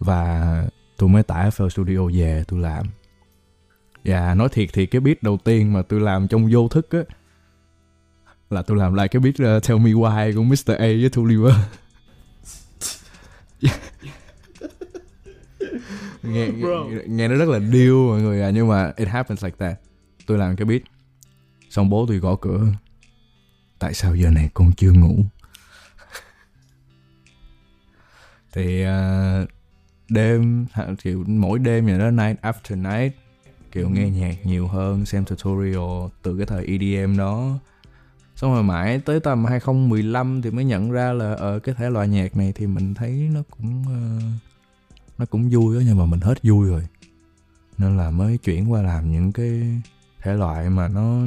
Và 0.00 0.64
tôi 0.96 1.08
mới 1.08 1.22
tải 1.22 1.50
FL 1.50 1.68
Studio 1.68 2.04
về 2.14 2.44
tôi 2.48 2.60
làm 2.60 2.86
và 4.08 4.34
nói 4.34 4.48
thiệt 4.52 4.68
thì 4.72 4.86
cái 4.86 5.00
beat 5.00 5.22
đầu 5.22 5.38
tiên 5.44 5.72
mà 5.72 5.82
tôi 5.82 6.00
làm 6.00 6.28
trong 6.28 6.48
vô 6.52 6.68
thức 6.68 6.90
á 6.90 7.00
là 8.50 8.62
tôi 8.62 8.76
làm 8.76 8.94
lại 8.94 9.08
cái 9.08 9.20
beat 9.20 9.56
uh, 9.56 9.62
Tell 9.68 9.78
Me 9.78 9.90
Why 9.90 10.34
của 10.34 10.42
Mr. 10.42 10.72
A 10.78 10.86
với 10.86 11.08
Thu 11.12 11.24
Liver 11.24 11.54
nghe, 16.22 16.50
Bro. 16.50 16.84
nghe 16.84 17.02
nghe 17.06 17.28
nó 17.28 17.34
rất 17.34 17.48
là 17.48 17.58
điêu 17.58 18.08
mọi 18.08 18.22
người 18.22 18.42
à 18.42 18.50
nhưng 18.50 18.68
mà 18.68 18.92
it 18.96 19.08
happens 19.08 19.44
like 19.44 19.56
that 19.58 19.80
tôi 20.26 20.38
làm 20.38 20.56
cái 20.56 20.64
beat 20.64 20.82
xong 21.70 21.90
bố 21.90 22.06
tôi 22.08 22.16
gõ 22.16 22.36
cửa 22.36 22.66
tại 23.78 23.94
sao 23.94 24.14
giờ 24.14 24.30
này 24.30 24.50
con 24.54 24.72
chưa 24.76 24.92
ngủ 24.92 25.16
thì 28.52 28.82
ờ, 28.82 29.46
đêm 30.08 30.66
kiểu 31.02 31.24
mỗi 31.26 31.58
đêm 31.58 31.86
vậy 31.86 31.98
đó 31.98 32.10
night 32.10 32.40
after 32.42 32.82
night 32.82 33.12
kiểu 33.78 33.88
nghe 33.88 34.10
nhạc 34.10 34.34
nhiều 34.44 34.68
hơn 34.68 35.06
xem 35.06 35.24
tutorial 35.24 36.08
từ 36.22 36.36
cái 36.36 36.46
thời 36.46 36.64
EDM 36.66 37.16
đó. 37.16 37.58
Xong 38.36 38.52
rồi 38.52 38.62
mãi 38.62 39.00
tới 39.04 39.20
tầm 39.20 39.44
2015 39.44 40.42
thì 40.42 40.50
mới 40.50 40.64
nhận 40.64 40.90
ra 40.90 41.12
là 41.12 41.34
ở 41.34 41.58
cái 41.58 41.74
thể 41.78 41.90
loại 41.90 42.08
nhạc 42.08 42.36
này 42.36 42.52
thì 42.54 42.66
mình 42.66 42.94
thấy 42.94 43.30
nó 43.34 43.40
cũng 43.50 43.84
ờ, 43.86 44.20
nó 45.18 45.26
cũng 45.26 45.48
vui 45.50 45.76
đó 45.76 45.80
nhưng 45.86 45.98
mà 45.98 46.06
mình 46.06 46.20
hết 46.20 46.38
vui 46.42 46.68
rồi. 46.68 46.86
Nên 47.78 47.96
là 47.96 48.10
mới 48.10 48.38
chuyển 48.38 48.72
qua 48.72 48.82
làm 48.82 49.12
những 49.12 49.32
cái 49.32 49.80
thể 50.22 50.34
loại 50.34 50.70
mà 50.70 50.88
nó 50.88 51.26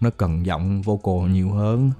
nó 0.00 0.10
cần 0.10 0.46
giọng 0.46 0.82
vocal 0.82 1.30
nhiều 1.32 1.50
hơn. 1.50 1.90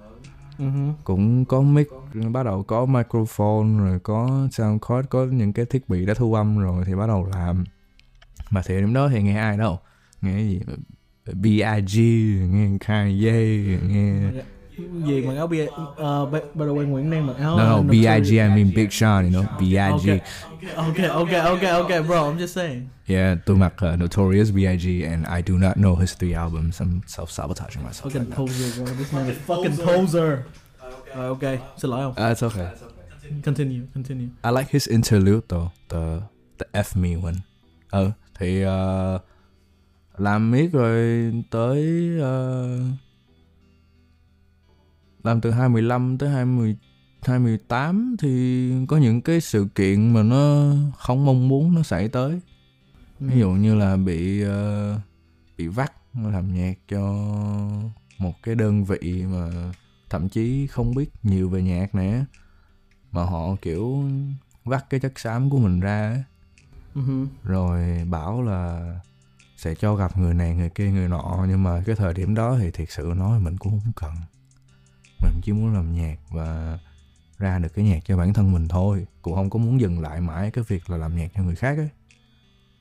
Ừ 0.58 0.70
hứ. 0.70 0.92
cũng 1.04 1.44
có 1.44 1.60
mic 1.60 1.88
bắt 2.32 2.42
đầu 2.42 2.62
có 2.62 2.86
microphone 2.86 3.78
rồi 3.78 3.98
có 3.98 4.48
sound 4.52 4.82
card 4.88 5.08
có 5.08 5.24
những 5.24 5.52
cái 5.52 5.64
thiết 5.64 5.88
bị 5.88 6.06
đã 6.06 6.14
thu 6.14 6.34
âm 6.34 6.58
rồi 6.58 6.84
thì 6.86 6.94
bắt 6.94 7.06
đầu 7.06 7.26
làm 7.26 7.64
mà 8.54 8.62
thời 8.62 8.80
điểm 8.80 8.94
đó 8.94 9.08
thì 9.08 9.22
nghe 9.22 9.38
ai 9.38 9.56
đâu. 9.56 9.80
Nghe 10.22 10.42
gì? 10.42 10.60
B.I.G 11.32 11.98
nghe 12.50 12.78
Kanye 12.80 13.32
nghe 13.88 14.30
gì 15.06 15.22
mặc 15.26 15.34
áo 15.36 15.46
bia 15.46 15.64
uh, 15.64 16.32
by, 16.32 16.38
by 16.54 16.66
the 16.66 16.72
way 16.72 16.86
Nguyễn 16.86 17.10
đang 17.10 17.26
mặc 17.26 17.36
áo 17.38 17.56
no 17.58 17.64
no 17.64 17.78
uh, 17.78 17.86
B.I.G 17.86 18.38
I 18.38 18.48
mean 18.48 18.72
Big 18.76 18.88
Sean 18.90 19.24
you 19.24 19.30
know 19.30 19.44
B.I.G 19.60 20.20
okay 20.76 21.08
okay 21.08 21.40
okay 21.40 21.72
okay 21.72 22.02
bro 22.02 22.30
I'm 22.30 22.38
just 22.38 22.54
saying. 22.54 22.82
Yeah 23.06 23.38
tôi 23.46 23.56
mặc 23.56 23.74
uh, 23.92 24.00
Notorious 24.00 24.50
B.I.G 24.54 25.04
and 25.04 25.26
I 25.26 25.42
do 25.52 25.58
not 25.58 25.74
know 25.76 25.96
his 26.00 26.16
three 26.18 26.34
albums. 26.34 26.80
I'm 26.80 27.00
self-sabotaging 27.06 27.82
myself 27.82 28.02
fucking 28.02 28.20
right 28.20 28.30
now. 28.30 28.36
poser 28.36 28.84
bro 28.84 28.94
this 28.94 29.12
man 29.12 29.30
is 29.30 29.38
fucking 29.46 29.76
poser. 29.86 30.38
Rồi, 31.16 31.28
ok 31.28 31.58
xin 31.76 31.90
lỗi 31.90 32.02
không 32.02 32.14
Uh, 32.24 32.32
it's 32.32 32.42
okay. 32.42 32.66
Continue 33.44 33.82
continue. 33.94 34.28
I 34.42 34.50
like 34.50 34.68
his 34.78 34.88
interlude 34.90 35.40
though, 35.48 35.68
the 35.88 36.20
the 36.58 36.66
F 36.72 36.96
me 36.96 37.10
one. 37.22 37.36
Ờ 37.90 38.10
thì 38.38 38.64
uh, 38.64 39.20
làm 40.16 40.50
miết 40.50 40.72
rồi 40.72 41.32
tới 41.50 42.10
uh, 42.18 42.98
làm 45.24 45.40
từ 45.40 45.50
2015 45.50 46.18
tới 46.18 46.28
20 46.28 46.76
2018 47.22 48.16
thì 48.18 48.72
có 48.88 48.96
những 48.96 49.20
cái 49.20 49.40
sự 49.40 49.68
kiện 49.74 50.12
mà 50.12 50.22
nó 50.22 50.72
không 50.98 51.24
mong 51.24 51.48
muốn 51.48 51.74
nó 51.74 51.82
xảy 51.82 52.08
tới 52.08 52.40
Ừ. 53.20 53.26
ví 53.30 53.40
dụ 53.40 53.50
như 53.50 53.74
là 53.74 53.96
bị 53.96 54.42
ờ, 54.42 54.98
bị 55.58 55.66
vắt 55.66 55.92
làm 56.14 56.54
nhạc 56.54 56.74
cho 56.88 57.00
một 58.18 58.42
cái 58.42 58.54
đơn 58.54 58.84
vị 58.84 59.24
mà 59.26 59.72
thậm 60.10 60.28
chí 60.28 60.66
không 60.66 60.94
biết 60.94 61.10
nhiều 61.22 61.48
về 61.48 61.62
nhạc 61.62 61.94
nữa 61.94 62.24
mà 63.12 63.24
họ 63.24 63.56
kiểu 63.62 64.04
vắt 64.64 64.90
cái 64.90 65.00
chất 65.00 65.18
xám 65.18 65.50
của 65.50 65.58
mình 65.58 65.80
ra 65.80 66.10
á, 66.10 66.24
uh-huh. 66.94 67.26
rồi 67.44 68.04
bảo 68.10 68.42
là 68.42 68.94
sẽ 69.56 69.74
cho 69.74 69.94
gặp 69.94 70.18
người 70.18 70.34
này 70.34 70.54
người 70.54 70.70
kia 70.70 70.90
người 70.90 71.08
nọ 71.08 71.46
nhưng 71.48 71.62
mà 71.62 71.82
cái 71.86 71.96
thời 71.96 72.14
điểm 72.14 72.34
đó 72.34 72.56
thì 72.60 72.70
thiệt 72.70 72.90
sự 72.90 73.12
nói 73.16 73.40
mình 73.40 73.56
cũng 73.58 73.80
không 73.80 73.92
cần. 73.96 74.14
Mình 75.22 75.40
chỉ 75.42 75.52
muốn 75.52 75.74
làm 75.74 75.94
nhạc 75.94 76.16
và 76.30 76.78
ra 77.38 77.58
được 77.58 77.68
cái 77.74 77.84
nhạc 77.84 78.00
cho 78.04 78.16
bản 78.16 78.32
thân 78.32 78.52
mình 78.52 78.68
thôi. 78.68 79.06
Cũng 79.22 79.34
không 79.34 79.50
có 79.50 79.58
muốn 79.58 79.80
dừng 79.80 80.00
lại 80.00 80.20
mãi 80.20 80.50
cái 80.50 80.64
việc 80.68 80.90
là 80.90 80.96
làm 80.96 81.16
nhạc 81.16 81.30
cho 81.34 81.42
người 81.42 81.56
khác 81.56 81.78
ấy. 81.78 81.88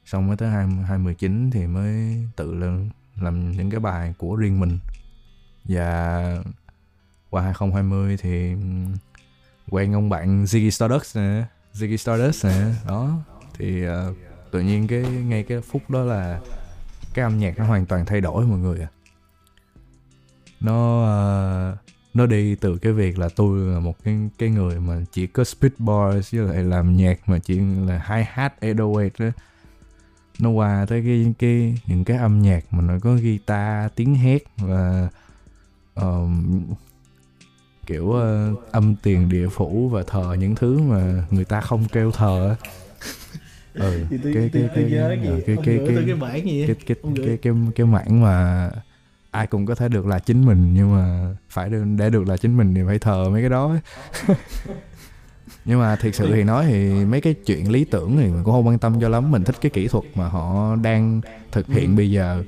Xong 0.05 0.27
mới 0.27 0.37
tới 0.37 0.49
hai 0.49 0.67
hai 0.67 0.97
mười 0.97 1.15
chín 1.15 1.51
thì 1.51 1.67
mới 1.67 2.23
tự 2.35 2.53
làm, 2.53 2.89
làm 3.15 3.51
những 3.51 3.69
cái 3.69 3.79
bài 3.79 4.13
của 4.17 4.35
riêng 4.35 4.59
mình. 4.59 4.79
Và 5.63 6.43
qua 7.29 7.41
2020 7.41 8.17
thì 8.17 8.55
quen 9.69 9.93
ông 9.93 10.09
bạn 10.09 10.43
Ziggy 10.43 10.69
Stardust 10.69 11.17
nè 11.17 11.45
Ziggy 11.73 11.97
Stardust 11.97 12.45
nè 12.45 12.73
đó 12.87 13.17
thì 13.57 13.87
uh, 13.87 14.17
tự 14.51 14.59
nhiên 14.59 14.87
cái 14.87 15.01
ngay 15.01 15.43
cái 15.43 15.61
phút 15.61 15.89
đó 15.89 16.03
là 16.03 16.39
cái 17.13 17.23
âm 17.23 17.39
nhạc 17.39 17.57
nó 17.57 17.65
hoàn 17.65 17.85
toàn 17.85 18.05
thay 18.05 18.21
đổi 18.21 18.45
mọi 18.45 18.59
người 18.59 18.79
à 18.79 18.87
nó 20.59 21.03
uh, 21.71 21.77
nó 22.13 22.25
đi 22.25 22.55
từ 22.55 22.77
cái 22.77 22.93
việc 22.93 23.19
là 23.19 23.29
tôi 23.35 23.59
là 23.59 23.79
một 23.79 24.03
cái 24.03 24.29
cái 24.37 24.49
người 24.49 24.79
mà 24.79 25.01
chỉ 25.11 25.27
có 25.27 25.43
speed 25.43 25.73
boys 25.77 26.33
với 26.33 26.47
lại 26.47 26.63
làm 26.63 26.97
nhạc 26.97 27.29
mà 27.29 27.39
chỉ 27.39 27.59
là 27.87 27.97
hai 27.97 28.23
hat 28.23 28.61
808 28.61 29.09
đó 29.19 29.43
nó 30.39 30.49
qua 30.49 30.85
tới 30.89 31.03
cái 31.05 31.33
cái 31.39 31.77
những 31.87 32.03
cái 32.03 32.17
âm 32.17 32.41
nhạc 32.41 32.73
mà 32.73 32.81
nó 32.81 32.93
có 33.01 33.15
guitar 33.15 33.91
tiếng 33.95 34.15
hét 34.15 34.43
và 34.57 35.09
um, 35.95 36.63
kiểu 37.85 38.05
uh, 38.05 38.71
âm 38.71 38.95
tiền 38.95 39.29
địa 39.29 39.47
phủ 39.47 39.89
và 39.89 40.03
thờ 40.03 40.35
những 40.39 40.55
thứ 40.55 40.79
mà 40.79 41.25
người 41.31 41.45
ta 41.45 41.61
không 41.61 41.85
kêu 41.91 42.11
thờ. 42.11 42.55
ừ 43.73 44.05
Thì 44.09 44.17
tôi, 44.23 44.33
cái 44.33 44.49
tôi, 44.53 44.63
cái 44.63 44.69
tôi 44.75 44.83
cái 44.83 44.91
nhớ 44.91 45.15
cái 45.21 45.41
cái 45.45 45.57
cái 45.65 45.79
cái 46.05 46.15
bản 46.15 46.45
gì? 46.45 46.65
cái 46.67 46.75
cái 46.85 46.97
cái 47.23 47.37
cái 47.37 47.53
cái 47.75 47.85
mảng 47.87 48.21
mà 48.21 48.71
ai 49.31 49.47
cũng 49.47 49.65
có 49.65 49.75
thể 49.75 49.89
được 49.89 50.05
là 50.07 50.19
chính 50.19 50.45
mình 50.45 50.73
nhưng 50.73 50.91
mà 50.95 51.35
phải 51.49 51.69
được, 51.69 51.83
để 51.97 52.09
được 52.09 52.27
là 52.27 52.37
chính 52.37 52.57
mình 52.57 52.75
thì 52.75 52.81
phải 52.87 52.99
thờ 52.99 53.29
mấy 53.31 53.41
cái 53.41 53.49
đó 53.49 53.75
nhưng 55.65 55.79
mà 55.79 55.95
thiệt 55.95 56.15
sự 56.15 56.33
thì 56.33 56.43
nói 56.43 56.65
thì 56.69 57.05
mấy 57.05 57.21
cái 57.21 57.33
chuyện 57.45 57.71
lý 57.71 57.85
tưởng 57.85 58.17
thì 58.17 58.23
mình 58.23 58.43
cũng 58.43 58.53
không 58.53 58.67
quan 58.67 58.79
tâm 58.79 59.01
cho 59.01 59.09
lắm. 59.09 59.31
Mình 59.31 59.43
thích 59.43 59.61
cái 59.61 59.69
kỹ 59.71 59.87
thuật 59.87 60.03
mà 60.15 60.27
họ 60.27 60.75
đang 60.75 61.21
thực 61.51 61.71
hiện 61.71 61.95
bây 61.95 62.11
giờ. 62.11 62.43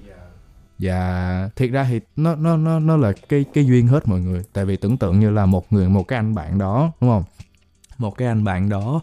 Và 0.79 1.49
thiệt 1.55 1.71
ra 1.71 1.87
thì 1.91 1.99
nó 2.15 2.35
nó 2.35 2.57
nó 2.57 2.79
nó 2.79 2.97
là 2.97 3.13
cái 3.29 3.45
cái 3.53 3.65
duyên 3.65 3.87
hết 3.87 4.07
mọi 4.07 4.19
người. 4.21 4.43
Tại 4.53 4.65
vì 4.65 4.77
tưởng 4.77 4.97
tượng 4.97 5.19
như 5.19 5.29
là 5.31 5.45
một 5.45 5.73
người 5.73 5.89
một 5.89 6.03
cái 6.03 6.19
anh 6.19 6.35
bạn 6.35 6.59
đó 6.59 6.91
đúng 7.01 7.09
không? 7.09 7.23
Một 7.97 8.11
cái 8.17 8.27
anh 8.27 8.43
bạn 8.43 8.69
đó 8.69 9.01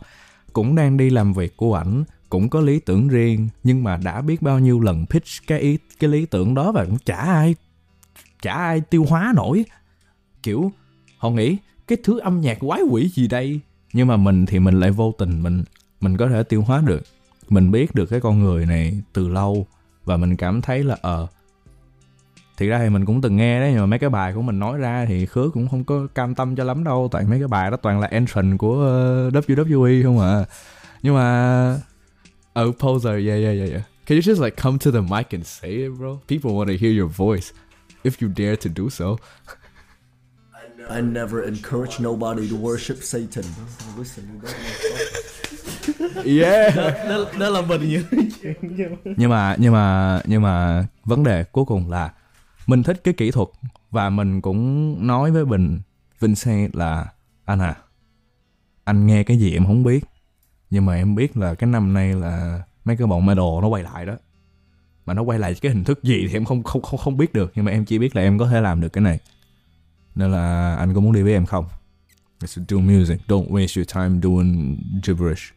cũng 0.53 0.75
đang 0.75 0.97
đi 0.97 1.11
làm 1.11 1.33
việc 1.33 1.57
của 1.57 1.75
ảnh, 1.75 2.05
cũng 2.29 2.49
có 2.49 2.61
lý 2.61 2.81
tưởng 2.81 3.09
riêng, 3.09 3.49
nhưng 3.65 3.85
mà 3.85 3.97
đã 3.97 4.21
biết 4.21 4.43
bao 4.43 4.59
nhiêu 4.59 4.81
lần 4.81 5.07
pitch 5.07 5.47
cái 5.47 5.61
ý, 5.61 5.79
cái 5.99 6.11
lý 6.11 6.27
tưởng 6.27 6.55
đó 6.55 6.73
và 6.73 6.85
cũng 6.85 6.99
chả 6.99 7.17
ai 7.17 7.55
chả 8.43 8.53
ai 8.53 8.81
tiêu 8.81 9.05
hóa 9.09 9.33
nổi. 9.37 9.65
Kiểu, 10.43 10.73
họ 11.19 11.31
nghĩ 11.31 11.57
cái 11.87 11.99
thứ 12.05 12.19
âm 12.19 12.41
nhạc 12.41 12.59
quái 12.61 12.81
quỷ 12.91 13.09
gì 13.09 13.29
đây? 13.29 13.61
Nhưng 13.93 14.09
mà 14.09 14.17
mình 14.17 14.47
thì 14.47 14.59
mình 14.59 14.81
lại 14.81 14.91
vô 14.91 15.15
tình 15.19 15.43
mình 15.43 15.65
mình 16.01 16.17
có 16.17 16.29
thể 16.29 16.43
tiêu 16.43 16.63
hóa 16.63 16.83
được. 16.87 17.03
Mình 17.49 17.71
biết 17.71 17.95
được 17.95 18.07
cái 18.07 18.21
con 18.21 18.41
người 18.41 18.67
này 18.67 19.03
từ 19.13 19.29
lâu 19.29 19.67
và 20.05 20.17
mình 20.17 20.37
cảm 20.37 20.63
thấy 20.63 20.85
là 20.85 20.97
ờ 21.03 21.27
thiệt 22.57 22.69
ra 22.69 22.79
thì 22.79 22.89
mình 22.91 23.05
cũng 23.07 23.21
từng 23.21 23.37
nghe 23.37 23.61
đấy 23.61 23.71
nhưng 23.73 23.81
mà 23.81 23.87
mấy 23.87 23.99
cái 23.99 24.11
bài 24.11 24.33
của 24.35 24.43
mình 24.43 24.59
nói 24.59 24.79
ra 24.79 25.05
thì 25.09 25.27
khứa 25.27 25.51
cũng 25.55 25.69
không 25.69 25.85
có 25.85 26.07
cam 26.15 26.35
tâm 26.35 26.57
cho 26.57 26.65
lắm 26.65 26.85
đâu 26.85 27.09
tại 27.13 27.25
mấy 27.25 27.39
cái 27.39 27.49
bài 27.49 27.71
đó 27.71 27.77
toàn 27.77 28.01
là 28.01 28.07
entrance 28.07 28.57
của 28.57 28.81
ờ, 28.83 29.31
WWE 29.31 30.03
không 30.05 30.19
à 30.21 30.45
nhưng 31.03 31.15
mà 31.15 31.79
Oh, 32.61 32.77
poser, 32.79 33.13
yeah, 33.27 33.41
yeah, 33.43 33.57
yeah, 33.59 33.71
yeah. 33.71 33.83
Can 34.07 34.19
you 34.19 34.23
just 34.35 34.45
like 34.45 34.57
come 34.63 34.79
to 34.79 34.91
the 34.91 35.01
mic 35.01 35.27
and 35.31 35.47
say 35.47 35.71
it, 35.71 35.91
bro? 35.99 36.09
People 36.29 36.51
want 36.51 36.67
to 36.67 36.75
hear 36.81 36.99
your 37.01 37.11
voice, 37.17 37.53
if 38.05 38.11
you 38.21 38.29
dare 38.37 38.57
to 38.57 38.71
do 38.77 38.89
so. 38.91 39.17
I 40.91 41.01
never 41.01 41.43
encourage 41.45 42.01
nobody 42.01 42.49
to 42.51 42.57
worship 42.57 42.97
Satan. 43.03 43.45
Yeah. 46.25 46.77
đó, 47.09 47.25
đó 47.39 47.49
là 47.49 47.61
mình 47.63 47.89
những 47.89 48.03
chuyện 48.43 48.55
như- 48.77 49.15
nhưng 49.17 49.31
mà 49.31 49.57
nhưng 49.59 49.73
mà 49.73 50.21
nhưng 50.27 50.43
mà 50.43 50.85
vấn 51.05 51.25
đề 51.25 51.45
cuối 51.45 51.65
cùng 51.65 51.91
là 51.91 52.11
mình 52.67 52.83
thích 52.83 53.01
cái 53.05 53.15
kỹ 53.15 53.31
thuật 53.31 53.49
và 53.91 54.11
mình 54.11 54.41
cũng 54.41 54.97
nói 55.07 55.31
với 55.31 55.45
Bình, 55.45 55.81
Vincent 56.21 56.77
là, 56.77 57.07
anh 57.45 57.59
à 57.59 57.77
anh 58.85 59.07
nghe 59.07 59.23
cái 59.23 59.39
gì 59.39 59.53
em 59.53 59.67
không 59.67 59.83
biết. 59.83 60.05
Nhưng 60.71 60.87
mà 60.87 60.95
em 60.95 61.15
biết 61.15 61.37
là 61.37 61.55
cái 61.55 61.71
năm 61.71 61.93
nay 61.93 62.15
là 62.15 62.63
mấy 62.85 62.97
cái 62.97 63.07
bọn 63.07 63.27
medal 63.27 63.45
nó 63.63 63.69
quay 63.69 63.83
lại 63.83 64.07
đó. 64.07 64.17
Mà 65.07 65.15
nó 65.15 65.23
quay 65.23 65.39
lại 65.39 65.55
cái 65.55 65.73
hình 65.73 65.85
thức 65.85 66.03
gì 66.03 66.27
thì 66.29 66.37
em 66.37 66.45
không 66.45 66.63
không 66.63 66.83
không 66.83 67.01
không 67.01 67.17
biết 67.17 67.33
được. 67.33 67.53
Nhưng 67.55 67.65
mà 67.65 67.73
em 67.73 67.85
chỉ 67.85 67.99
biết 67.99 68.17
là 68.17 68.23
em 68.23 68.39
có 68.39 68.47
thể 68.47 68.61
làm 68.61 68.81
được 68.81 68.89
cái 68.89 69.03
này. 69.03 69.19
Nên 70.15 70.33
là 70.33 70.75
anh 70.77 70.95
có 70.95 71.01
muốn 71.01 71.13
đi 71.13 71.23
với 71.23 71.33
em 71.33 71.47
không? 71.47 71.65
Let's 72.41 72.65
do 72.69 72.79
music. 72.79 73.21
Don't 73.29 73.49
waste 73.49 73.81
your 73.81 73.95
time 73.95 74.21
doing 74.23 74.79
gibberish. 75.03 75.55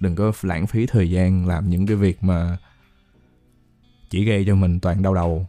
Đừng 0.00 0.16
có 0.16 0.32
lãng 0.42 0.66
phí 0.66 0.86
thời 0.86 1.10
gian 1.10 1.46
làm 1.46 1.70
những 1.70 1.86
cái 1.86 1.96
việc 1.96 2.24
mà 2.24 2.56
chỉ 4.10 4.24
gây 4.24 4.44
cho 4.46 4.54
mình 4.54 4.80
toàn 4.80 5.02
đau 5.02 5.14
đầu 5.14 5.46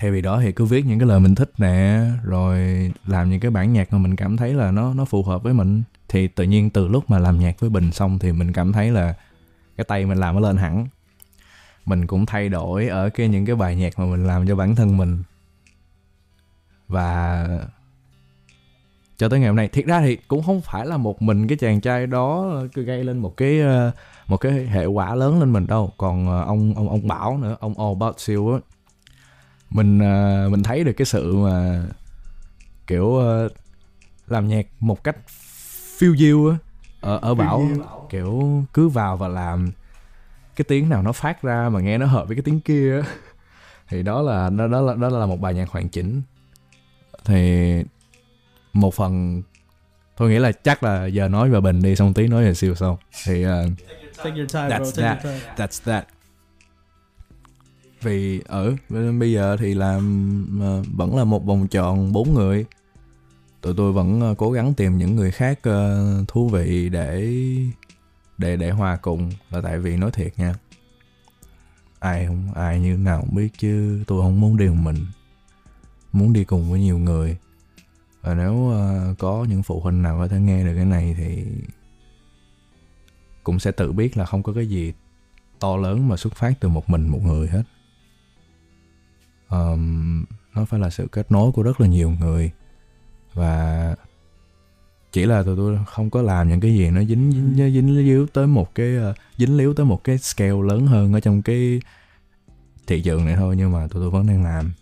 thay 0.00 0.10
vì 0.10 0.20
đó 0.20 0.40
thì 0.42 0.52
cứ 0.52 0.64
viết 0.64 0.86
những 0.86 0.98
cái 0.98 1.08
lời 1.08 1.20
mình 1.20 1.34
thích 1.34 1.50
nè, 1.58 2.04
rồi 2.22 2.58
làm 3.06 3.30
những 3.30 3.40
cái 3.40 3.50
bản 3.50 3.72
nhạc 3.72 3.92
mà 3.92 3.98
mình 3.98 4.16
cảm 4.16 4.36
thấy 4.36 4.54
là 4.54 4.70
nó 4.70 4.94
nó 4.94 5.04
phù 5.04 5.22
hợp 5.22 5.42
với 5.42 5.54
mình. 5.54 5.82
Thì 6.08 6.28
tự 6.28 6.44
nhiên 6.44 6.70
từ 6.70 6.88
lúc 6.88 7.10
mà 7.10 7.18
làm 7.18 7.38
nhạc 7.38 7.60
với 7.60 7.70
bình 7.70 7.92
xong 7.92 8.18
thì 8.18 8.32
mình 8.32 8.52
cảm 8.52 8.72
thấy 8.72 8.90
là 8.90 9.14
cái 9.76 9.84
tay 9.84 10.06
mình 10.06 10.18
làm 10.18 10.34
nó 10.34 10.40
lên 10.40 10.56
hẳn. 10.56 10.86
Mình 11.86 12.06
cũng 12.06 12.26
thay 12.26 12.48
đổi 12.48 12.88
ở 12.88 13.10
cái 13.10 13.28
những 13.28 13.46
cái 13.46 13.56
bài 13.56 13.76
nhạc 13.76 13.98
mà 13.98 14.04
mình 14.06 14.26
làm 14.26 14.46
cho 14.46 14.56
bản 14.56 14.76
thân 14.76 14.96
mình. 14.96 15.22
Và 16.88 17.46
cho 19.16 19.28
tới 19.28 19.38
ngày 19.38 19.48
hôm 19.48 19.56
nay, 19.56 19.68
thiệt 19.68 19.86
ra 19.86 20.00
thì 20.00 20.16
cũng 20.16 20.42
không 20.42 20.60
phải 20.60 20.86
là 20.86 20.96
một 20.96 21.22
mình 21.22 21.48
cái 21.48 21.58
chàng 21.58 21.80
trai 21.80 22.06
đó 22.06 22.54
cứ 22.74 22.82
gây 22.82 23.04
lên 23.04 23.18
một 23.18 23.36
cái 23.36 23.60
ờ, 23.60 23.92
một 24.26 24.36
cái 24.36 24.52
hệ 24.52 24.84
quả 24.86 25.14
lớn 25.14 25.40
lên 25.40 25.52
mình 25.52 25.66
đâu. 25.66 25.92
Còn 25.98 26.28
ờ, 26.28 26.42
ông 26.42 26.74
ông 26.76 26.88
ông 26.88 27.08
bảo 27.08 27.38
nữa, 27.38 27.56
ông 27.60 27.74
All 27.78 27.94
About 28.00 28.20
Siêu 28.20 28.52
á 28.52 28.58
mình 29.70 29.98
ờ, 29.98 30.48
mình 30.50 30.62
thấy 30.62 30.84
được 30.84 30.92
cái 30.92 31.06
sự 31.06 31.36
mà 31.36 31.82
kiểu 32.86 33.16
ờ, 33.16 33.48
làm 34.28 34.48
nhạc 34.48 34.66
một 34.80 35.04
cách 35.04 35.16
phiêu 35.98 36.16
diêu 36.16 36.50
á 36.50 36.56
ở 37.00 37.18
ở 37.22 37.34
bảo. 37.34 37.62
kiểu 38.10 38.64
cứ 38.74 38.88
vào 38.88 39.16
và 39.16 39.28
làm 39.28 39.70
cái 40.56 40.64
tiếng 40.68 40.88
nào 40.88 41.02
nó 41.02 41.12
phát 41.12 41.42
ra 41.42 41.68
mà 41.68 41.80
nghe 41.80 41.98
nó 41.98 42.06
hợp 42.06 42.26
với 42.28 42.36
cái 42.36 42.42
tiếng 42.42 42.60
kia 42.60 43.02
thì 43.88 44.02
đó 44.02 44.22
là 44.22 44.50
đó, 44.50 44.66
đó 44.66 44.80
là 44.80 44.94
đó 44.94 45.08
là 45.08 45.26
một 45.26 45.40
bài 45.40 45.54
nhạc 45.54 45.68
hoàn 45.68 45.88
chỉnh. 45.88 46.22
Thì 47.24 47.72
một 48.72 48.94
phần 48.94 49.42
tôi 50.16 50.30
nghĩ 50.30 50.38
là 50.38 50.52
chắc 50.52 50.82
là 50.82 51.06
giờ 51.06 51.28
nói 51.28 51.50
về 51.50 51.60
bình 51.60 51.82
đi 51.82 51.96
xong 51.96 52.14
tí 52.14 52.26
nói 52.28 52.44
về 52.44 52.54
siêu 52.54 52.74
sau. 52.74 52.98
Thì 53.24 53.46
uh, 53.46 53.50
take 54.16 54.36
your 54.36 54.52
time 54.52 54.68
That's 54.68 54.78
bro 54.78 54.90
take 54.90 55.02
that. 55.02 55.24
your 55.24 55.34
time. 55.42 55.54
that's 55.56 55.84
that 55.84 56.04
vì 58.02 58.40
ở, 58.46 58.76
bây 59.18 59.32
giờ 59.32 59.56
thì 59.60 59.74
làm 59.74 60.58
ờ, 60.60 60.82
vẫn 60.96 61.16
là 61.16 61.24
một 61.24 61.44
vòng 61.44 61.68
tròn 61.68 62.12
bốn 62.12 62.34
người. 62.34 62.64
Tụi 63.60 63.74
tôi 63.76 63.92
vẫn 63.92 64.20
ờ, 64.20 64.34
cố 64.38 64.52
gắng 64.52 64.74
tìm 64.74 64.98
những 64.98 65.16
người 65.16 65.30
khác 65.30 65.58
ờ, 65.62 66.24
thú 66.28 66.48
vị 66.48 66.88
để 66.88 67.34
để 68.38 68.56
để 68.56 68.70
hòa 68.70 68.96
cùng 68.96 69.30
là 69.50 69.60
tại 69.60 69.78
vì 69.78 69.96
nói 69.96 70.10
thiệt 70.10 70.38
nha. 70.38 70.54
Ai 71.98 72.26
không, 72.26 72.52
ai 72.54 72.80
như 72.80 72.96
nào 72.96 73.20
không 73.20 73.34
biết 73.34 73.48
chứ, 73.58 74.04
tôi 74.06 74.22
không 74.22 74.40
muốn 74.40 74.56
đi 74.56 74.68
một 74.68 74.78
mình, 74.82 75.06
muốn 76.12 76.32
đi 76.32 76.44
cùng 76.44 76.70
với 76.70 76.80
nhiều 76.80 76.98
người. 76.98 77.36
Và 78.22 78.34
nếu 78.34 78.72
có 79.18 79.46
những 79.48 79.62
phụ 79.62 79.80
huynh 79.80 80.02
nào 80.02 80.18
có 80.18 80.28
thể 80.28 80.40
nghe 80.40 80.64
được 80.64 80.72
cái 80.76 80.84
này 80.84 81.14
thì 81.18 81.44
cũng 83.44 83.58
sẽ 83.58 83.70
tự 83.70 83.92
biết 83.92 84.16
là 84.16 84.24
không 84.24 84.42
có 84.42 84.52
cái 84.52 84.68
gì 84.68 84.92
to 85.58 85.76
lớn 85.76 86.08
mà 86.08 86.16
xuất 86.16 86.34
phát 86.34 86.60
từ 86.60 86.68
một 86.68 86.90
mình 86.90 87.08
một 87.08 87.20
người 87.24 87.48
hết. 87.48 87.62
Ờm, 89.50 90.24
nó 90.54 90.64
phải 90.64 90.80
là 90.80 90.90
sự 90.90 91.08
kết 91.12 91.32
nối 91.32 91.52
của 91.52 91.62
rất 91.62 91.80
là 91.80 91.86
nhiều 91.86 92.10
người. 92.10 92.50
Và 93.34 93.96
chỉ 95.12 95.26
là 95.26 95.42
tụi 95.42 95.56
tôi 95.56 95.78
không 95.86 96.10
có 96.10 96.22
làm 96.22 96.48
những 96.48 96.60
cái 96.60 96.74
gì 96.74 96.90
nó 96.90 97.00
dính 97.00 97.32
dính 97.32 97.54
dính, 97.56 97.74
dính 97.74 98.06
líu 98.06 98.26
tới 98.26 98.46
một 98.46 98.74
cái 98.74 98.96
ờ, 98.96 99.14
dính 99.36 99.56
líu 99.56 99.74
tới 99.74 99.86
một 99.86 100.04
cái 100.04 100.18
scale 100.18 100.62
lớn 100.68 100.86
hơn 100.86 101.12
ở 101.12 101.20
trong 101.20 101.42
cái 101.42 101.80
thị 102.86 103.02
trường 103.02 103.24
này 103.24 103.36
thôi 103.36 103.56
nhưng 103.56 103.72
mà 103.72 103.86
tụi 103.86 104.02
tôi 104.02 104.10
vẫn 104.10 104.26
đang 104.26 104.44
làm. 104.44 104.72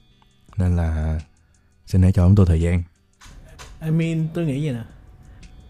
Nên 0.56 0.76
là 0.76 1.20
xin 1.86 2.02
hãy 2.02 2.12
cho 2.12 2.26
chúng 2.26 2.36
tôi 2.36 2.46
thời 2.46 2.60
gian. 2.60 2.82
I 3.82 3.90
mean 3.90 4.28
tôi 4.34 4.46
nghĩ 4.46 4.66
vậy 4.66 4.74
nè. 4.74 4.84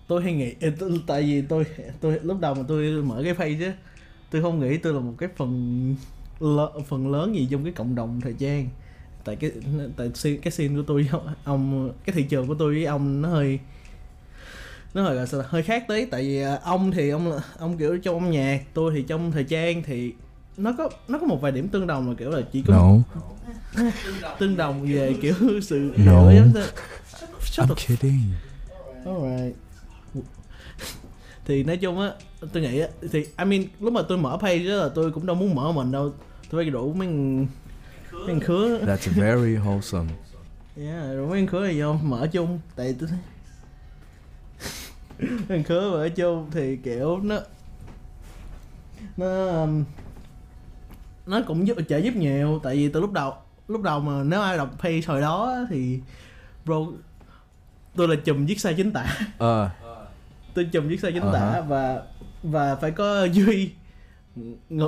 Tôi 0.09 0.23
hay 0.23 0.33
nghĩ 0.33 0.55
tôi, 0.79 1.03
tại 1.07 1.23
vì 1.23 1.43
tôi 1.43 1.65
tôi 2.01 2.21
lúc 2.23 2.41
đầu 2.41 2.55
mà 2.55 2.63
tôi 2.69 3.03
mở 3.03 3.21
cái 3.25 3.35
page 3.35 3.57
chứ 3.59 3.73
tôi 4.31 4.43
không 4.43 4.61
nghĩ 4.61 4.79
tôi 4.79 4.95
là 4.95 5.01
một 5.01 5.15
cái 5.19 5.29
phần 5.37 5.97
phần 6.89 7.13
lớn 7.13 7.35
gì 7.35 7.49
trong 7.51 7.65
cái 7.65 7.73
cộng 7.73 7.95
đồng 7.95 8.21
thời 8.21 8.35
trang 8.39 8.69
tại 9.25 9.37
cái 9.37 9.51
tại 9.97 10.11
cái 10.43 10.51
scene 10.53 10.77
của 10.77 10.83
tôi 10.87 11.03
với 11.03 11.09
ông- 11.13 11.35
ông 11.45 11.93
cái 12.05 12.15
thị 12.15 12.23
trường 12.23 12.47
của 12.47 12.55
tôi 12.55 12.75
với 12.75 12.85
ông 12.85 13.23
nó 13.23 13.29
hơi 13.29 13.59
nó 14.95 15.03
hơi 15.03 15.15
là 15.15 15.27
sao 15.27 15.43
hơi 15.49 15.63
khác 15.63 15.85
tí 15.89 16.05
tại 16.05 16.23
vì 16.23 16.43
à, 16.43 16.59
ông 16.65 16.91
thì 16.91 17.11
ông 17.11 17.33
là- 17.33 17.41
ông 17.59 17.79
kiểu 17.79 17.99
trong 17.99 18.15
âm 18.15 18.31
nhạc 18.31 18.61
tôi 18.75 18.93
thì 18.95 19.03
trong 19.09 19.33
thời 19.33 19.45
trang 19.45 19.83
thì 19.83 20.13
nó 20.57 20.73
có 20.79 20.89
nó 21.09 21.19
có 21.19 21.27
một 21.27 21.41
vài 21.41 21.53
điểm 21.53 21.69
tương 21.69 21.87
đồng 21.87 22.09
là 22.09 22.15
kiểu 22.19 22.31
là 22.31 22.41
chỉ 22.53 22.63
có 22.67 22.75
no 22.75 22.93
tương 24.39 24.57
đồng 24.57 24.87
về 24.93 25.15
kiểu 25.23 25.35
sự 25.63 25.93
No. 25.97 26.33
giống 26.33 26.53
I'm 27.57 27.75
kidding 27.87 28.21
Alright. 29.07 29.57
Thì 31.47 31.63
nói 31.63 31.77
chung 31.77 32.01
á, 32.01 32.13
tôi 32.53 32.63
nghĩ 32.63 32.81
á, 32.81 32.89
thì 33.13 33.21
I 33.39 33.45
mean 33.45 33.65
lúc 33.81 33.93
mà 33.93 34.03
tôi 34.09 34.19
mở 34.19 34.39
page 34.43 34.59
đó 34.69 34.75
là 34.77 34.89
tôi 34.95 35.11
cũng 35.11 35.27
đâu 35.27 35.37
muốn 35.37 35.55
mở 35.55 35.73
mình 35.73 35.93
đâu. 35.93 36.13
Tôi 36.51 36.65
phải 36.65 36.71
đủ 36.71 36.93
mấy 36.93 37.09
thằng 38.27 38.41
khứa. 38.41 38.79
that's 38.79 39.07
very 39.15 39.57
wholesome. 39.57 40.07
Yeah, 40.77 41.17
rồi 41.17 41.27
mấy 41.27 41.41
thằng 41.41 41.47
khứa 41.47 41.69
thì 41.69 41.81
vô 41.81 41.93
mở 41.93 42.27
chung. 42.33 42.61
Tại 42.77 42.95
tôi 43.01 43.09
thấy 43.09 43.19
thằng 45.49 45.65
khứa 45.65 45.91
mở 45.91 46.09
chung 46.09 46.51
thì 46.51 46.77
kiểu 46.77 47.21
nó 47.23 47.39
nó 49.17 49.47
um, 49.47 49.85
nó 51.27 51.41
cũng 51.47 51.67
giúp 51.67 51.77
trợ 51.89 51.97
giúp 51.97 52.17
nhiều. 52.17 52.61
Tại 52.63 52.77
vì 52.77 52.89
từ 52.89 53.01
lúc 53.01 53.13
đầu 53.13 53.35
lúc 53.69 53.83
đầu 53.83 54.01
mà 54.01 54.23
nếu 54.25 54.41
ai 54.41 54.57
đọc 54.57 54.71
page 54.79 55.01
hồi 55.07 55.21
đó 55.21 55.57
thì 55.71 56.01
bro 56.65 56.77
tôi 57.97 58.09
là 58.09 58.17
chùm 58.25 58.47
viết 58.47 58.61
sai 58.61 58.75
chính 58.75 58.93
tả. 58.93 59.17
Ờ. 59.39 59.71
Tôi 60.55 60.69
chùm 60.73 60.89
viết 60.89 61.01
sai 61.01 61.13
chính 61.13 61.23
Ờ 61.23 61.33
tả 61.33 61.51
hả. 61.51 61.61
và 61.61 62.03
và 62.43 62.77
phải 62.77 62.91
có 62.91 63.25
duy 63.25 63.71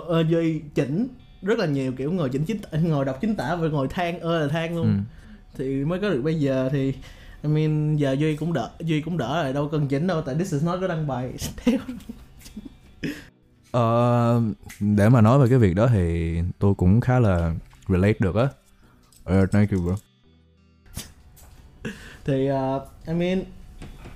ờ, 0.06 0.24
duy 0.28 0.60
chỉnh 0.74 1.08
rất 1.42 1.58
là 1.58 1.66
nhiều 1.66 1.92
kiểu 1.92 2.12
ngồi 2.12 2.28
chỉnh 2.28 2.44
chính 2.44 2.58
ngồi 2.82 3.04
đọc 3.04 3.18
chính 3.20 3.34
tả 3.34 3.56
và 3.56 3.68
ngồi 3.68 3.88
than 3.88 4.20
ơ 4.20 4.40
là 4.40 4.48
than 4.48 4.76
luôn 4.76 4.86
ừ. 4.86 4.92
thì 5.58 5.84
mới 5.84 5.98
có 5.98 6.10
được 6.10 6.22
bây 6.22 6.40
giờ 6.40 6.68
thì 6.72 6.94
I 7.42 7.48
mean 7.48 7.96
giờ 7.96 8.12
duy 8.12 8.36
cũng 8.36 8.52
đỡ 8.52 8.70
duy 8.80 9.00
cũng 9.00 9.18
đỡ 9.18 9.42
rồi 9.42 9.52
đâu 9.52 9.68
cần 9.68 9.88
chỉnh 9.88 10.06
đâu 10.06 10.22
tại 10.22 10.34
this 10.34 10.52
is 10.52 10.64
not 10.64 10.80
có 10.80 10.86
đăng 10.86 11.06
bài 11.06 11.32
theo 11.56 11.78
Ờ, 13.72 14.42
để 14.80 15.08
mà 15.08 15.20
nói 15.20 15.38
về 15.38 15.46
cái 15.48 15.58
việc 15.58 15.74
đó 15.74 15.86
thì 15.86 16.34
tôi 16.58 16.74
cũng 16.74 17.00
khá 17.00 17.18
là 17.18 17.54
relate 17.88 18.14
được 18.18 18.36
á. 18.36 18.48
Ờ, 19.24 19.46
thank 19.46 19.70
you 19.70 19.80
bro. 19.80 19.96
thì 22.24 22.50
uh, 22.50 22.82
I 23.06 23.14
mean 23.14 23.42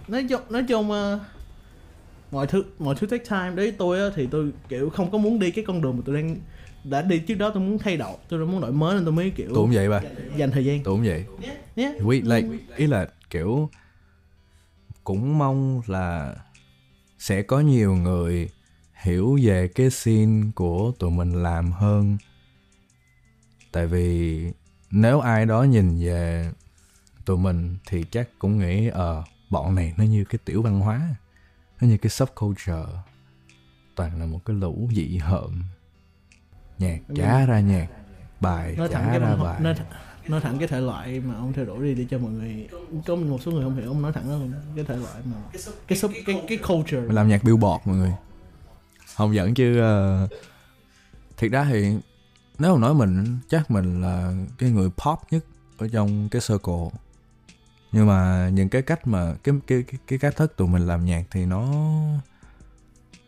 nói 0.09 0.27
chung 0.29 0.41
nói 0.51 0.65
chung 0.69 0.91
uh, 0.91 1.21
mọi 2.31 2.47
thứ 2.47 2.65
mọi 2.79 2.95
thứ 2.95 3.07
take 3.07 3.25
time 3.25 3.51
đấy 3.55 3.75
tôi 3.79 4.01
á, 4.01 4.07
thì 4.15 4.27
tôi 4.27 4.51
kiểu 4.69 4.91
không 4.91 5.11
có 5.11 5.19
muốn 5.19 5.39
đi 5.39 5.51
cái 5.51 5.65
con 5.65 5.83
đường 5.83 5.97
mà 5.97 6.03
tôi 6.07 6.17
đang 6.17 6.37
đã 6.85 7.03
đi 7.03 7.19
trước 7.19 7.35
đó 7.35 7.51
tôi 7.51 7.63
muốn 7.63 7.79
thay 7.79 7.97
đổi 7.97 8.17
tôi 8.29 8.47
muốn 8.47 8.61
đổi 8.61 8.73
mới 8.73 8.95
nên 8.95 9.05
tôi 9.05 9.13
mới 9.13 9.31
kiểu 9.31 9.47
Tôi 9.49 9.57
cũng 9.57 9.71
vậy 9.73 9.89
ba. 9.89 10.01
dành 10.37 10.51
thời 10.51 10.65
gian 10.65 10.83
Tôi 10.83 10.95
cũng 10.95 11.05
vậy. 11.07 11.25
yeah. 11.77 11.97
We 12.01 12.35
like 12.37 12.49
ý 12.77 12.87
là 12.87 13.07
kiểu 13.31 13.71
cũng 15.05 15.39
mong 15.39 15.81
là 15.87 16.35
sẽ 17.19 17.43
có 17.43 17.61
nhiều 17.61 17.95
người 17.95 18.49
hiểu 19.03 19.39
về 19.43 19.69
cái 19.69 19.91
scene 19.91 20.51
của 20.55 20.93
tụi 20.99 21.11
mình 21.11 21.43
làm 21.43 21.73
hơn. 21.73 22.17
Tại 23.73 23.87
vì 23.87 24.41
nếu 24.91 25.21
ai 25.21 25.47
đó 25.47 25.63
nhìn 25.63 26.01
về 26.01 26.51
tụi 27.25 27.39
mình 27.39 27.77
thì 27.87 28.05
chắc 28.11 28.29
cũng 28.39 28.59
nghĩ 28.59 28.89
ờ 28.89 29.23
bọn 29.51 29.75
này 29.75 29.95
nó 29.97 30.05
như 30.05 30.25
cái 30.25 30.39
tiểu 30.45 30.63
văn 30.63 30.81
hóa, 30.81 31.15
nó 31.81 31.89
như 31.89 31.97
cái 31.99 32.11
subculture. 32.11 32.85
Toàn 33.95 34.21
là 34.21 34.27
một 34.27 34.41
cái 34.45 34.57
lũ 34.57 34.89
dị 34.95 35.17
hợm. 35.19 35.63
Nhạc 36.79 36.99
chả 37.17 37.47
ra 37.47 37.61
nhạc, 37.61 37.87
bài 38.41 38.75
nói 38.79 38.89
thẳng 38.89 39.05
chả 39.05 39.11
cái 39.11 39.19
ra 39.19 39.37
bài. 39.37 39.61
nói, 39.61 39.75
nói 40.29 40.41
thẳng 40.41 40.59
cái 40.59 40.69
thể 40.69 40.81
loại 40.81 41.21
mà 41.21 41.35
ông 41.35 41.53
theo 41.53 41.65
đuổi 41.65 41.85
đi 41.85 41.95
để 41.95 42.07
cho 42.11 42.19
mọi 42.19 42.31
người 42.31 42.69
có 43.07 43.17
một 43.17 43.39
số 43.43 43.51
người 43.51 43.65
không 43.65 43.77
hiểu 43.77 43.89
ông 43.89 44.03
nói 44.03 44.13
thẳng 44.13 44.29
đó 44.29 44.35
luôn. 44.35 44.53
Cái 44.77 44.85
thể 44.85 44.97
loại 44.97 45.23
mà 45.25 45.37
cái 45.89 45.99
sub 45.99 46.13
cái 46.27 46.45
cái 46.49 46.59
culture. 46.59 47.01
Mình 47.01 47.15
làm 47.15 47.29
nhạc 47.29 47.45
billboard 47.45 47.87
mọi 47.87 47.97
người. 47.97 48.13
Không 49.17 49.35
dẫn 49.35 49.55
chứ 49.55 49.83
uh, 50.25 50.31
Thiệt 51.37 51.51
ra 51.51 51.65
thì 51.65 51.97
Nếu 52.59 52.75
mà 52.75 52.81
nói 52.81 52.95
mình 52.95 53.39
Chắc 53.49 53.71
mình 53.71 54.03
là 54.03 54.35
cái 54.59 54.71
người 54.71 54.91
pop 55.05 55.19
nhất 55.31 55.45
Ở 55.79 55.89
trong 55.89 56.29
cái 56.29 56.43
circle. 56.49 57.01
Nhưng 57.93 58.07
mà 58.07 58.49
những 58.53 58.69
cái 58.69 58.83
cách 58.83 59.07
mà 59.07 59.35
Cái 59.45 59.55
cái 59.67 59.83
cái, 59.83 60.01
cái 60.07 60.19
cách 60.19 60.37
thức 60.37 60.57
tụi 60.57 60.69
mình 60.69 60.87
làm 60.87 61.05
nhạc 61.05 61.25
Thì 61.31 61.47
nó 61.47 61.67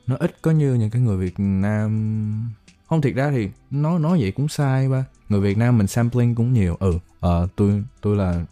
Nó 0.07 0.17
ít 0.19 0.43
có 0.43 0.51
như 0.51 0.75
những 0.75 0.91
cái 0.91 1.03
người 1.03 1.17
Việt 1.17 1.35
Nam 1.39 2.51
Không 2.89 3.01
thiệt 3.01 3.15
ra 3.15 3.31
thì 3.31 3.49
Nói 3.71 3.99
nói 4.01 4.19
vậy 4.21 4.33
cũng 4.33 4.49
sai 4.49 4.89
ba. 4.89 5.05
Người 5.29 5.41
Việt 5.41 5.57
Nam 5.59 5.79
mình 5.79 5.87
sampling 5.87 6.35
cũng 6.35 6.53
nhiều. 6.53 6.77
Ừ 6.81 6.99
ờ, 7.21 7.49
tôi 7.57 7.83
tôi 8.01 8.17
là 8.17 8.45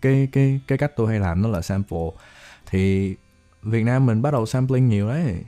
cái 0.00 0.28
cái 0.32 0.60
cái 0.66 0.78
cách 0.78 0.92
tôi 0.96 1.08
hay 1.08 1.20
làm 1.20 1.42
nó 1.42 1.48
là 1.48 1.62
sample. 1.62 2.08
Thì 2.66 3.14
Việt 3.62 3.82
Nam 3.82 4.06
mình 4.06 4.22
bắt 4.22 4.30
đầu 4.30 4.46
sampling 4.46 4.88
nhiều 4.88 5.08
đấy. 5.08 5.44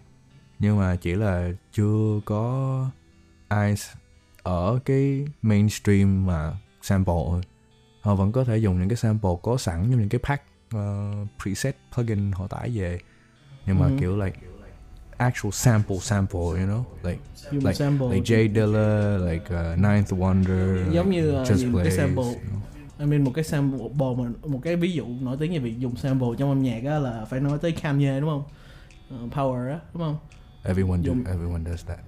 Nhưng 0.59 0.79
mà 0.79 0.97
chỉ 0.97 1.15
là 1.15 1.51
chưa 1.73 2.21
có 2.25 2.87
ai 3.49 3.75
ở 4.43 4.79
cái 4.85 5.27
mainstream 5.43 6.27
mà 6.27 6.53
sample 6.83 7.15
thôi. 7.29 7.41
Họ 8.01 8.15
vẫn 8.15 8.33
có 8.33 8.45
thể 8.45 8.57
dùng 8.57 8.79
những 8.79 8.89
cái 8.89 8.97
sample 8.97 9.31
có 9.43 9.57
sẵn 9.57 9.87
trong 9.91 10.01
những 10.01 10.09
cái 10.09 10.21
pack 10.25 10.45
uh, 10.77 11.29
preset 11.43 11.77
plugin 11.95 12.33
họ 12.33 12.47
tải 12.47 12.71
về. 12.75 12.99
Nhưng 13.67 13.79
mà 13.79 13.87
Ừ. 13.87 13.97
kiểu 14.01 14.17
like 14.25 14.39
actual 15.19 15.53
sample 15.53 15.97
sample 16.01 16.41
you 16.41 16.67
know? 16.67 16.85
Like 17.03 17.19
dùng 17.51 17.65
like, 17.65 17.75
sample. 17.75 18.09
like 18.09 18.25
Jay 18.25 18.49
Dilla 18.55 19.19
like 19.33 19.45
uh, 19.55 19.79
Ninth 19.79 20.13
Wonder 20.13 20.93
Giống 20.93 21.11
như, 21.11 21.31
like 21.31 21.41
uh, 21.43 21.49
Just 21.49 21.57
những 21.73 21.83
cái 21.85 21.91
sample. 21.93 22.25
you 22.25 22.33
know. 22.35 22.61
I 22.99 23.07
mean 23.07 23.25
một 23.25 23.33
cái 23.35 23.45
sample 23.45 23.79
mà 23.99 24.25
một 24.47 24.61
cái 24.63 24.77
ví 24.77 24.93
dụ 24.93 25.07
nổi 25.21 25.37
tiếng 25.41 25.53
về 25.53 25.59
việc 25.59 25.79
dùng 25.79 25.97
sample 25.97 26.29
trong 26.39 26.49
âm 26.49 26.63
nhạc 26.63 26.81
á 26.87 26.99
là 26.99 27.25
phải 27.31 27.41
nói 27.41 27.59
tới 27.63 27.73
Kanye 27.73 28.21
đúng 28.21 28.31
không? 28.31 28.43
Ờ, 29.11 29.17
Power 29.33 29.71
á 29.71 29.79
đúng 29.95 30.03
không? 30.03 30.17
Everyone 30.65 31.03
do, 31.03 31.13
Dùng- 31.13 31.25
everyone 31.25 31.65
does 31.71 31.85
that. 31.87 31.99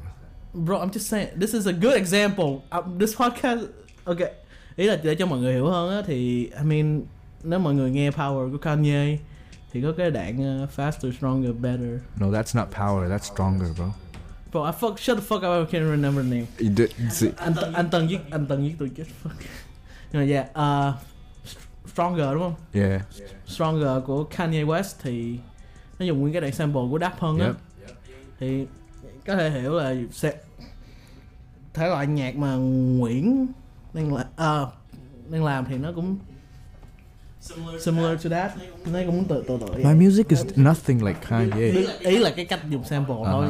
Bro 0.54 0.78
I'm 0.78 0.90
just 0.90 0.98
saying 1.10 1.28
this 1.40 1.54
is 1.54 1.66
a 1.68 1.72
good 1.72 1.94
example. 1.94 2.46
Um, 2.70 2.98
this 2.98 3.16
podcast 3.16 3.60
okay 4.04 4.30
ý 4.76 4.86
là 4.86 4.96
để 5.02 5.14
cho 5.14 5.26
mọi 5.26 5.38
người 5.38 5.52
hiểu 5.52 5.66
hơn 5.66 5.90
á 5.90 6.02
thì 6.06 6.44
I 6.58 6.62
mean 6.64 7.02
nếu 7.44 7.58
mọi 7.58 7.74
người 7.74 7.90
nghe 7.90 8.10
Power 8.10 8.52
của 8.52 8.58
Kanye 8.58 9.18
thì 9.76 9.82
có 9.82 9.92
cái 9.96 10.10
đoạn 10.10 10.62
uh, 10.64 10.70
faster 10.76 11.12
stronger 11.12 11.50
better. 11.60 12.00
No 12.20 12.26
that's 12.26 12.58
not 12.58 12.68
power 12.76 13.10
that's 13.10 13.34
stronger 13.34 13.76
bro. 13.78 13.84
Bro 14.52 14.64
I 14.66 14.72
fuck 14.80 14.96
shut 14.98 15.18
the 15.18 15.24
fuck 15.28 15.36
up 15.62 15.68
I 15.68 15.78
can't 15.78 15.90
remember 15.90 16.24
the 16.24 16.30
name. 16.30 16.46
You 16.58 16.68
did- 16.76 17.10
see- 17.10 17.30
anh 17.36 17.54
Tân- 17.54 17.72
anh 17.72 17.90
tân 17.90 18.06
giết 18.06 18.20
anh 18.30 18.46
tân 18.46 18.64
giết 18.64 18.74
tôi 18.78 18.90
chết 18.96 19.04
fuck. 19.24 19.30
Nhưng 20.12 20.22
mà 20.28 20.34
yeah 20.34 20.46
uh, 20.50 20.94
stronger 21.94 22.32
đúng 22.34 22.42
không? 22.42 22.54
Yeah. 22.72 23.02
Stronger 23.46 24.04
của 24.06 24.24
Kanye 24.24 24.64
West 24.64 24.94
thì 25.02 25.38
nó 25.98 26.06
dùng 26.06 26.20
nguyên 26.20 26.32
cái 26.32 26.40
đoạn 26.40 26.52
sample 26.52 26.82
của 26.90 26.98
Daft 26.98 27.16
Punk 27.20 27.40
á. 27.40 27.46
Yep. 27.46 27.56
thì 28.40 28.66
có 29.26 29.36
thể 29.36 29.50
hiểu 29.50 29.72
là 29.74 29.94
sẽ 30.12 30.34
thể 31.74 31.88
loại 31.88 32.06
nhạc 32.06 32.36
mà 32.36 32.54
Nguyễn 32.54 33.46
đang 33.94 34.14
làm 34.14 34.26
à, 34.36 34.60
đang 35.30 35.44
làm 35.44 35.64
thì 35.64 35.76
nó 35.78 35.92
cũng 35.94 36.18
similar 37.80 38.24
to 38.24 38.30
that 38.30 38.50
nó 38.92 38.98
cũng 39.06 39.24
tự 39.24 39.44
tự 39.48 39.58
tự 39.60 39.84
My 39.84 40.06
music 40.06 40.28
is 40.28 40.44
nothing 40.56 41.04
like 41.04 41.18
Kanye. 41.28 41.70
ý, 41.70 41.86
ý 42.00 42.18
là 42.18 42.32
cái 42.36 42.44
cách 42.44 42.60
dùng 42.70 42.84
sample 42.84 43.16
thôi 43.24 43.46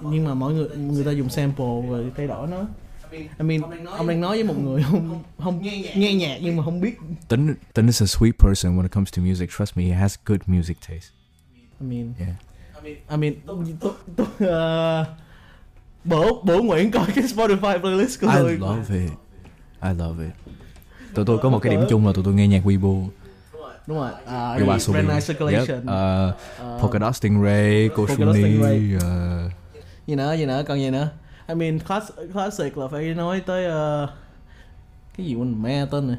nhưng 0.00 0.24
mà 0.24 0.34
mọi 0.34 0.52
người 0.52 0.68
người 0.76 1.04
ta 1.04 1.10
dùng 1.10 1.28
sample 1.28 1.88
rồi 1.88 2.12
thay 2.16 2.26
đổi 2.26 2.48
nó 2.48 2.64
I 3.10 3.44
mean, 3.44 3.60
ông 3.86 4.06
đang 4.06 4.20
nói 4.20 4.36
với 4.36 4.44
một 4.44 4.58
người 4.58 4.82
không 4.82 5.22
không 5.38 5.62
nghe 5.94 6.14
nhạc 6.14 6.38
nhưng 6.42 6.56
mà 6.56 6.64
không 6.64 6.80
biết 6.80 6.98
Tin 7.28 7.54
Tin 7.74 7.86
is 7.86 8.02
a 8.02 8.06
sweet 8.06 8.32
person 8.38 8.76
when 8.76 8.82
it 8.82 8.92
comes 8.92 9.12
to 9.16 9.22
music. 9.22 9.50
Trust 9.58 9.76
me, 9.76 9.84
he 9.84 9.92
has 9.94 10.16
good 10.26 10.40
music 10.46 10.76
taste. 10.88 11.08
I 11.80 11.86
mean 11.86 12.12
Yeah. 12.18 12.36
I 13.10 13.16
mean 13.16 13.34
tôi 13.46 13.56
tôi 13.80 13.92
tôi 14.16 14.26
uh, 14.48 15.06
bổ 16.04 16.42
bổ 16.42 16.62
Nguyễn 16.62 16.90
coi 16.90 17.06
cái 17.14 17.24
Spotify 17.24 17.80
playlist 17.80 18.20
của 18.20 18.26
I 18.26 18.34
tôi 18.36 18.56
love 18.58 19.00
it. 19.00 19.10
I 19.82 19.88
love 19.98 20.24
it. 20.24 20.32
Tụi 21.14 21.24
tôi 21.24 21.38
có 21.38 21.48
một 21.48 21.58
cái 21.58 21.72
điểm 21.72 21.80
chung 21.88 22.06
là 22.06 22.12
tụi 22.12 22.24
tôi 22.24 22.34
nghe 22.34 22.48
nhạc 22.48 22.66
Weibo. 22.66 23.08
Đúng 23.86 23.96
rồi 23.98 24.10
uh, 24.10 24.66
Yoasobi. 24.68 24.96
Red 24.96 25.04
Night 25.04 25.14
Yep. 25.14 25.36
Circulation 25.38 25.78
Uh, 25.78 26.80
Polka 26.80 26.98
Dot 26.98 27.16
Stingray, 27.16 27.88
Polka 27.88 28.14
Dot 28.14 28.18
Koshuni. 28.18 28.42
Stingray. 28.42 28.96
Uh, 28.96 29.52
gì 30.06 30.14
nữa 30.14 30.34
gì 30.34 30.46
nữa 30.46 30.62
còn 30.68 30.78
gì 30.78 30.90
nữa 30.90 31.08
I 31.48 31.54
mean 31.54 31.78
class, 31.78 32.10
classic 32.32 32.78
là 32.78 32.88
phải 32.88 33.14
nói 33.14 33.40
tới 33.46 33.66
uh, 33.66 34.08
cái 35.16 35.26
gì 35.26 35.34
quên 35.34 35.62
mẹ 35.62 35.86
tên 35.90 36.06
này 36.08 36.16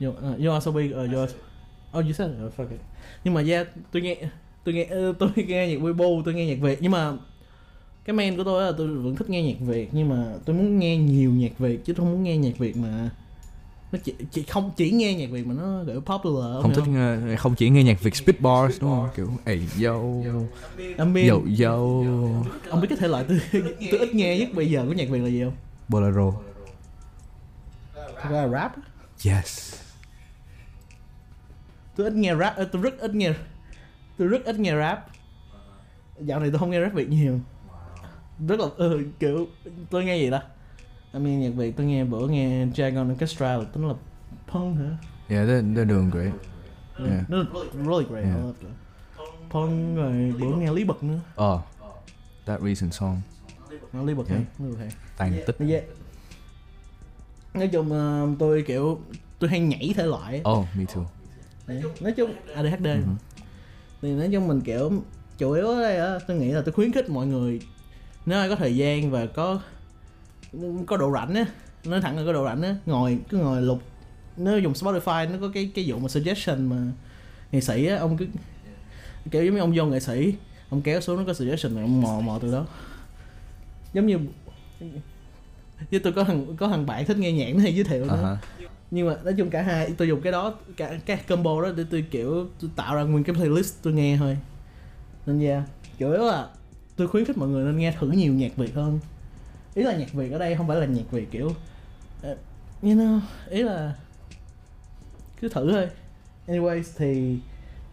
Yo, 0.00 0.08
uh, 0.08 0.40
Yoasobi 0.44 0.92
uh, 1.04 1.12
Yo, 1.12 1.22
oh 1.98 2.04
you 2.04 2.12
said 2.12 2.30
oh, 2.46 2.52
fuck 2.56 2.70
it. 2.70 2.80
nhưng 3.24 3.34
mà 3.34 3.42
yeah 3.48 3.66
tôi 3.92 4.02
nghe 4.02 4.16
tôi 4.64 4.74
nghe 4.74 4.84
ờ, 4.84 5.12
tôi 5.18 5.30
nghe 5.36 5.68
nhạc 5.68 5.82
Weibo 5.82 6.22
tôi 6.24 6.34
nghe 6.34 6.46
nhạc 6.46 6.60
Việt 6.60 6.78
nhưng 6.82 6.92
mà 6.92 7.12
cái 8.04 8.14
main 8.14 8.36
của 8.36 8.44
tôi 8.44 8.62
là 8.62 8.72
tôi 8.78 8.88
vẫn 8.88 9.16
thích 9.16 9.30
nghe 9.30 9.42
nhạc 9.42 9.60
Việt 9.60 9.88
nhưng 9.92 10.08
mà 10.08 10.26
tôi 10.44 10.56
muốn 10.56 10.78
nghe 10.78 10.96
nhiều 10.96 11.30
nhạc 11.30 11.58
Việt 11.58 11.84
chứ 11.84 11.92
tôi 11.92 12.04
không 12.04 12.12
muốn 12.12 12.22
nghe 12.22 12.36
nhạc 12.36 12.58
Việt 12.58 12.76
mà 12.76 13.10
nó 13.92 13.98
chỉ, 14.04 14.14
chỉ 14.30 14.42
không 14.42 14.70
chỉ 14.76 14.90
nghe 14.90 15.14
nhạc 15.14 15.30
việt 15.30 15.46
mà 15.46 15.54
nó 15.54 15.82
kiểu 15.86 16.00
popular 16.00 16.62
không 16.62 16.72
thích 16.74 16.84
nghe- 16.88 17.36
không 17.36 17.54
chỉ 17.54 17.70
nghe 17.70 17.82
nhạc 17.82 18.02
Việt 18.02 18.16
speed 18.16 18.36
bars 18.40 18.80
đúng 18.80 18.90
không? 18.90 19.08
Kiểu 19.16 19.30
ey 19.44 19.60
yo 19.84 20.00
I 20.76 21.04
mean, 21.04 21.28
yo 21.28 21.36
yo 21.64 21.74
ông 22.70 22.80
biết 22.80 22.86
cái 22.88 22.98
thể 22.98 23.08
loại 23.08 23.24
tôi 23.28 23.40
tôi 23.90 24.00
ít 24.00 24.14
nghe 24.14 24.38
nhất 24.38 24.48
bây 24.54 24.70
giờ 24.70 24.84
của 24.86 24.92
nhạc 24.92 25.08
việt 25.10 25.18
là 25.20 25.28
gì 25.28 25.42
không? 25.44 25.56
Bolero. 25.88 26.32
Thật 28.22 28.28
ra 28.30 28.42
là 28.46 28.48
rap 28.48 28.72
yes. 29.26 29.74
Tôi 31.96 32.06
ít 32.06 32.12
nghe 32.14 32.34
rap 32.36 32.56
ờ, 32.56 32.64
tôi 32.72 32.82
rất 32.82 32.98
ít 33.00 33.14
nghe 33.14 33.32
tôi 34.18 34.28
rất 34.28 34.44
ít 34.44 34.58
nghe 34.58 34.76
rap. 34.76 35.06
Dạo 36.20 36.40
này 36.40 36.50
tôi 36.50 36.58
không 36.58 36.70
nghe 36.70 36.80
rap 36.80 36.92
việt 36.94 37.08
nhiều. 37.08 37.38
Rất 38.48 38.60
là 38.60 38.66
ừ, 38.76 39.02
kiểu 39.20 39.46
tôi 39.90 40.04
nghe 40.04 40.16
gì 40.16 40.30
ta 40.30 40.42
I 41.14 41.18
mean, 41.20 41.40
nhạc 41.40 41.50
việt 41.56 41.76
tôi 41.76 41.86
nghe 41.86 42.04
bữa 42.04 42.28
nghe 42.28 42.66
Dragon 42.74 43.12
Orchestra 43.12 43.56
là 43.56 43.64
tính 43.64 43.88
là 43.88 43.94
punk 44.52 44.78
hả 44.78 44.96
yeah 45.28 45.48
they're, 45.48 45.74
they're 45.74 45.88
doing 45.88 46.10
great 46.10 46.32
Yeah. 46.98 47.30
nó 47.30 47.44
really 47.86 48.04
great 48.04 48.24
Yeah. 48.24 48.36
I 48.36 48.42
loved 48.42 48.60
it. 48.60 48.70
punk 49.50 49.96
rồi 49.96 50.34
bữa 50.40 50.56
nghe 50.56 50.72
lý 50.72 50.84
bật 50.84 51.02
nữa 51.02 51.20
oh 51.44 51.60
that 52.46 52.60
recent 52.60 52.92
song 52.94 53.20
nó 53.92 54.02
lý 54.02 54.14
bật 54.14 54.28
Yeah. 54.28 54.40
hay 54.58 54.68
lý 54.68 54.72
bật 54.74 54.78
hay 54.78 54.88
tàn 55.16 55.40
tích 55.46 55.56
yeah. 55.68 55.84
nói 57.54 57.68
chung 57.68 57.92
ờ, 57.92 58.28
tôi 58.38 58.64
kiểu 58.66 59.00
tôi 59.38 59.50
hay 59.50 59.60
nhảy 59.60 59.92
thể 59.96 60.06
loại 60.06 60.42
oh 60.52 60.66
me 60.76 60.84
too 60.94 61.04
Đấy. 61.66 61.82
nói 62.00 62.12
chung 62.16 62.34
ADHD 62.54 62.84
Ừ. 62.86 63.02
thì 64.02 64.12
nói 64.12 64.28
chung 64.32 64.48
mình 64.48 64.60
kiểu 64.60 64.92
chủ 65.38 65.52
yếu 65.52 65.66
ở 65.68 65.80
đây 65.82 65.96
á 65.98 66.18
tôi 66.28 66.36
nghĩ 66.36 66.50
là 66.52 66.62
tôi 66.62 66.72
khuyến 66.72 66.92
khích 66.92 67.10
mọi 67.10 67.26
người 67.26 67.60
nếu 68.26 68.38
ai 68.38 68.48
có 68.48 68.56
thời 68.56 68.76
gian 68.76 69.10
và 69.10 69.26
có 69.26 69.60
có 70.86 70.96
độ 70.96 71.12
rảnh 71.12 71.34
á 71.34 71.44
nói 71.84 72.00
thẳng 72.00 72.16
là 72.16 72.22
có 72.26 72.32
độ 72.32 72.44
rảnh 72.44 72.62
á 72.62 72.76
ngồi 72.86 73.18
cứ 73.28 73.38
ngồi 73.38 73.62
lục. 73.62 73.82
Nếu 74.36 74.58
dùng 74.58 74.72
Spotify 74.72 75.30
nó 75.30 75.38
có 75.40 75.50
cái 75.54 75.70
cái 75.74 75.84
vụ 75.88 75.98
mà 75.98 76.08
suggestion 76.08 76.66
mà 76.66 76.76
nghệ 77.52 77.60
sĩ 77.60 77.86
á 77.86 77.96
ông 77.96 78.16
cứ 78.16 78.26
kiểu 79.30 79.44
giống 79.44 79.54
như 79.54 79.60
ông 79.60 79.72
vô 79.76 79.84
nghệ 79.84 80.00
sĩ 80.00 80.34
ông 80.70 80.82
kéo 80.82 81.00
xuống 81.00 81.16
nó 81.16 81.22
có 81.26 81.34
suggestion 81.34 81.74
rồi 81.74 81.82
ông 81.82 82.02
mò 82.02 82.20
mò 82.20 82.38
từ 82.42 82.52
đó. 82.52 82.66
Giống 83.92 84.06
như 84.06 84.18
với 85.90 86.00
tôi 86.00 86.12
có 86.12 86.24
thằng 86.24 86.56
có 86.56 86.68
thằng 86.68 86.86
bạn 86.86 87.06
thích 87.06 87.18
nghe 87.18 87.32
nhạc 87.32 87.54
nó 87.54 87.60
hay 87.60 87.74
giới 87.74 87.84
thiệu 87.84 88.04
nữa. 88.04 88.38
-huh. 88.60 88.66
nhưng 88.90 89.08
mà 89.08 89.16
nói 89.24 89.34
chung 89.38 89.50
cả 89.50 89.62
hai 89.62 89.90
tôi 89.98 90.08
dùng 90.08 90.20
cái 90.20 90.32
đó 90.32 90.54
cả 90.76 90.98
cái 91.06 91.16
combo 91.16 91.62
đó 91.62 91.68
để 91.76 91.84
tôi 91.90 92.04
kiểu 92.10 92.46
tôi 92.60 92.70
tạo 92.76 92.94
ra 92.94 93.02
nguyên 93.02 93.24
cái 93.24 93.34
playlist 93.34 93.74
tôi 93.82 93.92
nghe 93.92 94.16
thôi. 94.16 94.38
Nên 95.26 95.40
yeah 95.40 95.62
yếu 96.00 96.24
là 96.24 96.48
tôi 96.96 97.08
khuyến 97.08 97.24
khích 97.24 97.38
mọi 97.38 97.48
người 97.48 97.64
nên 97.64 97.78
nghe 97.78 97.92
thử 97.92 98.10
nhiều 98.10 98.32
nhạc 98.32 98.56
việt 98.56 98.74
hơn 98.74 98.98
ý 99.74 99.82
là 99.82 99.96
nhạc 99.96 100.12
việt 100.12 100.32
ở 100.32 100.38
đây 100.38 100.56
không 100.56 100.68
phải 100.68 100.76
là 100.80 100.86
nhạc 100.86 101.10
việt 101.10 101.30
kiểu 101.30 101.46
uh, 101.46 102.38
you 102.82 102.90
know 102.94 103.20
ý 103.50 103.62
là 103.62 103.94
cứ 105.40 105.48
thử 105.48 105.72
thôi. 105.72 105.88
Anyways 106.48 106.82
thì 106.96 107.38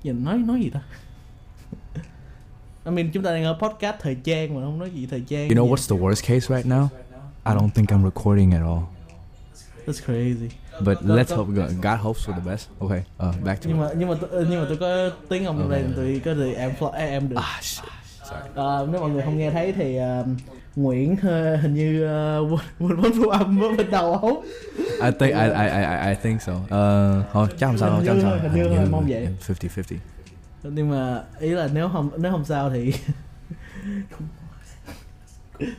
giờ 0.03 0.13
nói 0.13 0.37
nói 0.37 0.59
gì 0.61 0.69
ta? 0.69 0.79
I 2.85 2.91
mean 2.91 3.11
chúng 3.11 3.23
ta 3.23 3.31
đang 3.33 3.43
ở 3.43 3.53
podcast 3.61 3.95
thời 3.99 4.15
trang 4.15 4.55
mà 4.55 4.61
không 4.61 4.79
nói 4.79 4.89
gì 4.89 5.05
thời 5.05 5.21
trang 5.29 5.49
you 5.49 5.55
know 5.55 5.69
what's 5.75 5.95
the 5.95 6.03
worst 6.03 6.21
case 6.27 6.55
right 6.55 6.65
now? 6.67 6.87
I 7.45 7.53
don't 7.53 7.69
think 7.69 7.85
I'm 7.89 8.03
recording 8.03 8.51
at 8.51 8.61
all. 8.61 8.81
That's 9.85 10.01
crazy. 10.05 10.49
But 10.85 10.97
let's 11.03 11.35
hope 11.35 11.51
God, 11.55 11.71
God 11.81 11.99
hopes 11.99 12.27
for 12.27 12.33
the 12.33 12.51
best. 12.51 12.67
Okay 12.79 12.99
uh, 13.29 13.43
back 13.43 13.61
to 13.63 13.67
nhưng 13.69 13.79
mà 13.79 13.89
nhưng 13.97 14.09
mà 14.09 14.15
tôi- 14.21 14.45
nhưng 14.49 14.59
mà 14.61 14.65
tôi 14.69 14.77
có 14.77 15.09
tiếng 15.29 15.45
ông 15.45 15.61
Okay. 15.69 15.83
tôi 15.95 16.21
có 16.25 16.33
thể 16.33 16.53
em 16.53 16.71
em 16.93 17.29
được. 17.29 17.35
Ah 17.35 17.63
shit. 17.63 17.83
Ờ, 18.55 18.87
nếu 18.91 19.01
mọi 19.01 19.09
người 19.09 19.21
không 19.21 19.37
nghe 19.37 19.51
thấy 19.51 19.73
thì 19.73 19.95
ờ, 19.97 20.25
Nguyễn 20.77 21.15
ờ, 21.23 21.55
hình 21.55 21.73
như 21.73 22.05
uh, 22.05 22.51
quên 22.79 22.89
quên 22.89 23.01
bấm 23.01 23.11
thu 23.15 23.29
âm 23.29 23.61
ở 23.61 23.67
bên 23.77 23.91
đầu 23.91 24.13
ống 24.13 24.45
I 25.03 25.11
think 25.19 25.33
I 25.33 25.47
I 25.49 25.67
I 25.67 26.09
I 26.09 26.15
think 26.23 26.41
so. 26.41 26.53
Uh, 26.53 27.25
thôi 27.33 27.47
chắc 27.59 27.67
không 27.67 27.77
sao 27.77 27.89
đâu, 27.89 28.01
chắc 28.05 28.11
không 28.11 28.21
sao. 28.21 28.37
Hình 28.39 28.63
như- 28.63 28.69
như 28.69 28.87
mong 28.91 29.05
vậy. 29.09 29.27
50-50. 29.47 29.97
nhưng 30.63 30.89
mà 30.89 31.23
ý 31.39 31.49
là 31.49 31.69
nếu 31.73 31.89
không 31.89 32.09
nếu 32.17 32.31
không 32.31 32.45
sao 32.45 32.69
thì 32.69 32.93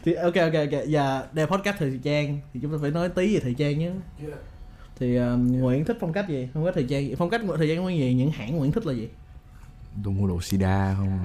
thì 0.05 0.15
ok 0.15 0.35
ok 0.35 0.53
ok 0.55 0.81
và 0.91 1.27
đây 1.33 1.47
là 1.47 1.57
podcast 1.57 1.77
thời 1.79 2.01
trang 2.03 2.41
thì 2.55 2.61
chúng 2.63 2.73
ta 2.73 2.79
phải 2.83 2.91
nói 2.91 3.09
tí 3.09 3.35
về 3.35 3.41
thời 3.41 3.55
trang 3.55 3.79
nhé 3.79 3.91
thì 4.99 5.17
ờ, 5.17 5.37
Nguyễn 5.37 5.85
thích 5.85 5.97
phong 6.01 6.13
cách 6.13 6.29
gì 6.29 6.49
phong 6.55 6.65
cách 6.65 6.75
thời 6.75 6.85
trang 6.89 7.09
gì 7.09 7.15
phong 7.19 7.31
cách 7.31 7.41
của 7.47 7.57
thời 7.57 7.69
trang 7.69 7.83
của 7.83 7.89
gì 7.89 8.15
những 8.15 8.31
hãng 8.31 8.57
Nguyễn 8.57 8.73
thích 8.73 8.87
là 8.87 8.93
gì 8.93 9.09
Tôi 10.05 10.15
mua 10.15 10.29
đồ 10.29 10.41
Sida 10.41 10.95
không? 10.99 11.19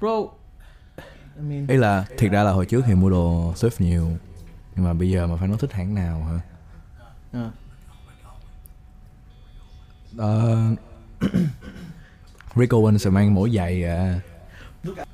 bro 0.00 0.08
mean 0.10 0.26
Ý 1.68 1.76
là 1.76 2.04
thiệt 2.18 2.32
ra 2.32 2.42
là 2.42 2.50
hồi 2.50 2.66
trước 2.66 2.82
thì 2.86 2.94
mua 2.94 3.10
đồ 3.10 3.52
thrift 3.56 3.70
nhiều. 3.78 4.08
Nhưng 4.76 4.84
mà 4.84 4.92
bây 4.94 5.10
giờ 5.10 5.26
mà 5.26 5.36
phải 5.36 5.48
nói 5.48 5.56
thích 5.60 5.72
hãng 5.72 5.94
nào 5.94 6.24
hả? 6.24 6.40
à, 7.32 7.50
Ờ, 10.16 10.58
Rick 12.56 12.72
Owens 12.72 12.98
sẽ 12.98 13.10
mang 13.10 13.34
mỗi 13.34 13.50
giày 13.50 13.84
à. 13.84 14.20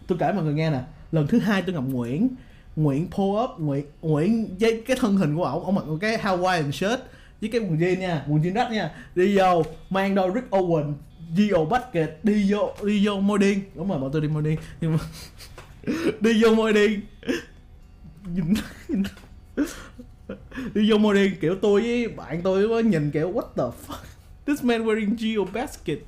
tôi 0.06 0.18
kể 0.20 0.32
mọi 0.32 0.44
người 0.44 0.54
nghe 0.54 0.70
nè 0.70 0.80
lần 1.12 1.26
thứ 1.26 1.38
hai 1.38 1.62
tôi 1.62 1.74
gặp 1.74 1.80
Nguyễn 1.80 2.28
Nguyễn 2.76 3.08
pull 3.10 3.44
up 3.44 3.50
Nguyễn 3.58 3.84
Nguyễn 4.02 4.56
với 4.60 4.82
cái 4.86 4.96
thân 5.00 5.16
hình 5.16 5.36
của 5.36 5.44
ổng 5.44 5.64
ông 5.64 5.74
mặc 5.74 5.84
một 5.86 5.98
cái 6.00 6.16
Hawaiian 6.18 6.70
shirt 6.70 7.00
với 7.40 7.50
cái 7.52 7.60
quần 7.60 7.78
jean 7.78 7.98
nha 7.98 8.24
quần 8.28 8.42
jean 8.42 8.54
rách 8.54 8.70
nha 8.72 8.90
đi 9.14 9.38
vô 9.38 9.62
mang 9.90 10.14
đôi 10.14 10.30
Rick 10.34 10.50
Owen 10.50 10.92
Gio 11.36 11.64
Bucket 11.64 12.18
đi 12.22 12.52
vô 12.52 12.72
đi 12.84 13.06
vô 13.06 13.20
môi 13.20 13.38
điên 13.38 13.60
đúng 13.74 13.88
rồi 13.88 13.98
bọn 13.98 14.10
tôi 14.12 14.22
đi 14.22 14.28
môi 14.28 14.42
điên 14.42 14.58
nhưng 14.80 14.92
mà 14.92 14.98
đi 16.20 16.42
vô 16.44 16.54
môi 16.54 16.72
điên 16.72 17.00
Nhìn- 18.34 18.54
nhìn- 18.88 19.02
đi 20.74 20.90
vô 20.90 20.98
môi 20.98 21.14
điên 21.14 21.36
kiểu 21.40 21.56
tôi 21.62 21.80
với 21.82 22.08
bạn 22.08 22.40
tôi 22.42 22.68
có 22.68 22.78
nhìn 22.80 23.10
kiểu 23.10 23.32
what 23.32 23.46
the 23.56 23.76
fuck? 23.86 24.02
This 24.46 24.64
man 24.64 24.84
wearing 24.86 25.16
Gio 25.16 25.44
Basket. 25.52 25.98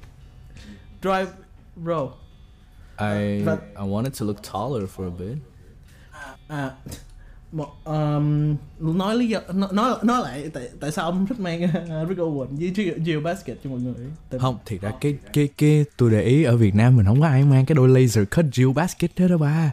Drive 1.03 1.31
bro. 1.77 2.09
I 2.99 3.43
But- 3.45 3.59
I 3.77 3.83
wanted 3.89 4.11
to 4.21 4.27
look 4.27 4.43
taller 4.53 4.87
for 4.97 5.05
a 5.07 5.11
bit. 5.19 5.39
à 6.49 6.75
một 7.53 7.85
um, 7.85 8.57
nói 8.79 9.15
lý 9.17 9.29
do 9.29 9.41
nói 9.71 9.97
nói, 10.03 10.23
lại 10.23 10.51
tại 10.55 10.69
tại 10.81 10.93
sao 10.93 11.05
ông 11.05 11.27
thích 11.27 11.41
mang 11.41 11.63
uh, 11.65 12.09
Rick 12.09 12.21
Owen 12.21 12.47
với 12.59 12.97
Gio 13.07 13.21
Basket 13.21 13.59
cho 13.65 13.71
mọi 13.71 13.81
người 13.81 13.95
Tại- 14.31 14.41
Không, 14.41 14.59
thiệt 14.67 14.81
ra 14.81 14.93
cái 15.01 15.17
cái 15.33 15.49
cái 15.59 15.85
tôi 15.97 16.11
để 16.11 16.23
ý 16.23 16.45
ở 16.45 16.57
Việt 16.57 16.75
Nam 16.75 16.97
mình 16.97 17.07
không 17.07 17.21
có 17.21 17.27
ai 17.27 17.43
mang 17.45 17.67
cái 17.67 17.75
đôi 17.75 17.89
laser 17.89 18.25
cut 18.37 18.45
Jill 18.45 18.73
basket 18.75 19.11
đó 19.19 19.29
đâu 19.29 19.39
ba. 19.39 19.71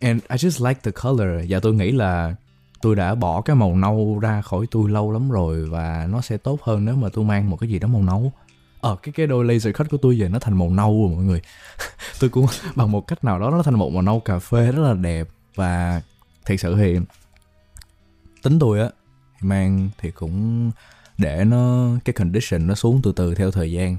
And 0.00 0.22
I 0.28 0.36
just 0.36 0.68
like 0.68 0.80
the 0.84 0.90
color 1.02 1.28
và 1.48 1.60
tôi 1.60 1.74
nghĩ 1.74 1.90
là 1.92 2.34
tôi 2.82 2.96
đã 2.96 3.14
bỏ 3.14 3.40
cái 3.40 3.56
màu 3.56 3.76
nâu 3.76 4.18
ra 4.22 4.42
khỏi 4.42 4.66
tôi 4.70 4.90
lâu 4.90 5.12
lắm 5.12 5.30
rồi 5.30 5.66
và 5.66 6.08
nó 6.10 6.20
sẽ 6.20 6.36
tốt 6.36 6.62
hơn 6.62 6.84
nếu 6.84 6.96
mà 6.96 7.08
tôi 7.12 7.24
mang 7.24 7.50
một 7.50 7.56
cái 7.56 7.70
gì 7.70 7.78
đó 7.78 7.88
màu 7.88 8.02
nâu. 8.02 8.32
Ờ 8.80 8.96
cái 9.02 9.12
cái 9.12 9.26
đôi 9.26 9.44
laser 9.44 9.74
cut 9.76 9.90
của 9.90 9.96
tôi 9.96 10.18
giờ 10.18 10.28
nó 10.28 10.38
thành 10.38 10.58
màu 10.58 10.70
nâu 10.70 11.06
rồi 11.06 11.16
mọi 11.16 11.24
người. 11.24 11.40
tôi 12.20 12.30
cũng 12.30 12.46
bằng 12.74 12.92
một 12.92 13.06
cách 13.06 13.24
nào 13.24 13.38
đó 13.38 13.50
nó 13.50 13.62
thành 13.62 13.74
một 13.74 13.92
màu 13.92 14.02
nâu 14.02 14.20
cà 14.20 14.38
phê 14.38 14.72
rất 14.72 14.82
là 14.82 14.94
đẹp 14.94 15.28
và 15.54 16.02
thiệt 16.48 16.60
sự 16.60 16.76
thì 16.76 16.98
tính 18.42 18.58
tôi 18.58 18.80
á, 18.80 18.90
thì 19.40 19.48
mang 19.48 19.88
thì 19.98 20.10
cũng 20.10 20.70
để 21.18 21.44
nó, 21.44 21.90
cái 22.04 22.12
condition 22.12 22.66
nó 22.66 22.74
xuống 22.74 23.00
từ 23.02 23.12
từ 23.16 23.34
theo 23.34 23.50
thời 23.50 23.72
gian. 23.72 23.96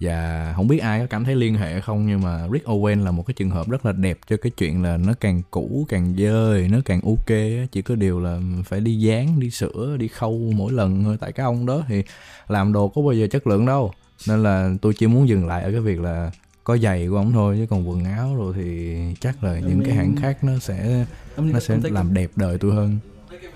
Và 0.00 0.52
không 0.56 0.68
biết 0.68 0.78
ai 0.78 1.00
có 1.00 1.06
cảm 1.10 1.24
thấy 1.24 1.34
liên 1.36 1.54
hệ 1.54 1.80
không, 1.80 2.06
nhưng 2.06 2.20
mà 2.22 2.48
Rick 2.52 2.66
Owen 2.66 3.04
là 3.04 3.10
một 3.10 3.26
cái 3.26 3.34
trường 3.34 3.50
hợp 3.50 3.68
rất 3.68 3.86
là 3.86 3.92
đẹp 3.92 4.18
cho 4.28 4.36
cái 4.36 4.52
chuyện 4.56 4.82
là 4.82 4.96
nó 4.96 5.12
càng 5.20 5.42
cũ, 5.50 5.86
càng 5.88 6.14
dơ 6.18 6.60
nó 6.70 6.78
càng 6.84 7.00
ok 7.00 7.38
chỉ 7.72 7.82
có 7.82 7.94
điều 7.94 8.20
là 8.20 8.40
phải 8.64 8.80
đi 8.80 8.98
dán, 8.98 9.40
đi 9.40 9.50
sửa, 9.50 9.96
đi 9.96 10.08
khâu 10.08 10.52
mỗi 10.56 10.72
lần 10.72 11.04
thôi. 11.04 11.16
Tại 11.20 11.32
cái 11.32 11.44
ông 11.44 11.66
đó 11.66 11.84
thì 11.88 12.02
làm 12.48 12.72
đồ 12.72 12.88
có 12.88 13.02
bao 13.02 13.12
giờ 13.12 13.26
chất 13.30 13.46
lượng 13.46 13.66
đâu. 13.66 13.92
Nên 14.28 14.42
là 14.42 14.70
tôi 14.82 14.92
chỉ 14.98 15.06
muốn 15.06 15.28
dừng 15.28 15.46
lại 15.46 15.62
ở 15.62 15.70
cái 15.70 15.80
việc 15.80 16.00
là 16.00 16.30
có 16.66 16.76
giày 16.76 17.08
của 17.08 17.16
ông 17.16 17.32
thôi 17.32 17.56
chứ 17.58 17.66
còn 17.70 17.88
quần 17.88 18.04
áo 18.04 18.36
rồi 18.36 18.54
thì 18.56 18.96
chắc 19.20 19.44
là 19.44 19.58
những 19.58 19.82
cái 19.84 19.94
hãng 19.94 20.16
khác 20.16 20.44
nó 20.44 20.58
sẽ 20.58 21.06
nó 21.36 21.60
sẽ 21.60 21.78
làm 21.82 22.14
đẹp 22.14 22.30
đời 22.36 22.58
tôi 22.58 22.74
hơn 22.74 22.98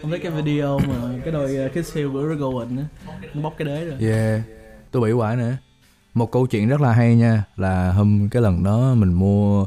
ông 0.03 0.11
thấy 0.11 0.20
cái 0.20 0.33
video 0.33 0.79
mà 0.79 1.18
cái 1.25 1.33
đôi 1.33 1.66
uh, 1.66 1.73
Kiss 1.73 1.96
Hill 1.96 2.09
của 2.12 2.20
Owen 2.20 2.79
á 2.79 2.85
nó 3.35 3.42
bóc 3.42 3.55
cái 3.59 3.66
đế 3.66 3.85
rồi 3.85 3.96
Yeah, 4.01 4.42
tôi 4.90 5.03
bị 5.03 5.12
quả 5.12 5.35
nữa. 5.35 5.57
Một 6.14 6.33
câu 6.33 6.46
chuyện 6.46 6.68
rất 6.68 6.81
là 6.81 6.92
hay 6.92 7.16
nha 7.16 7.44
là 7.57 7.92
hôm 7.92 8.29
cái 8.31 8.42
lần 8.42 8.64
đó 8.64 8.94
mình 8.94 9.12
mua 9.12 9.66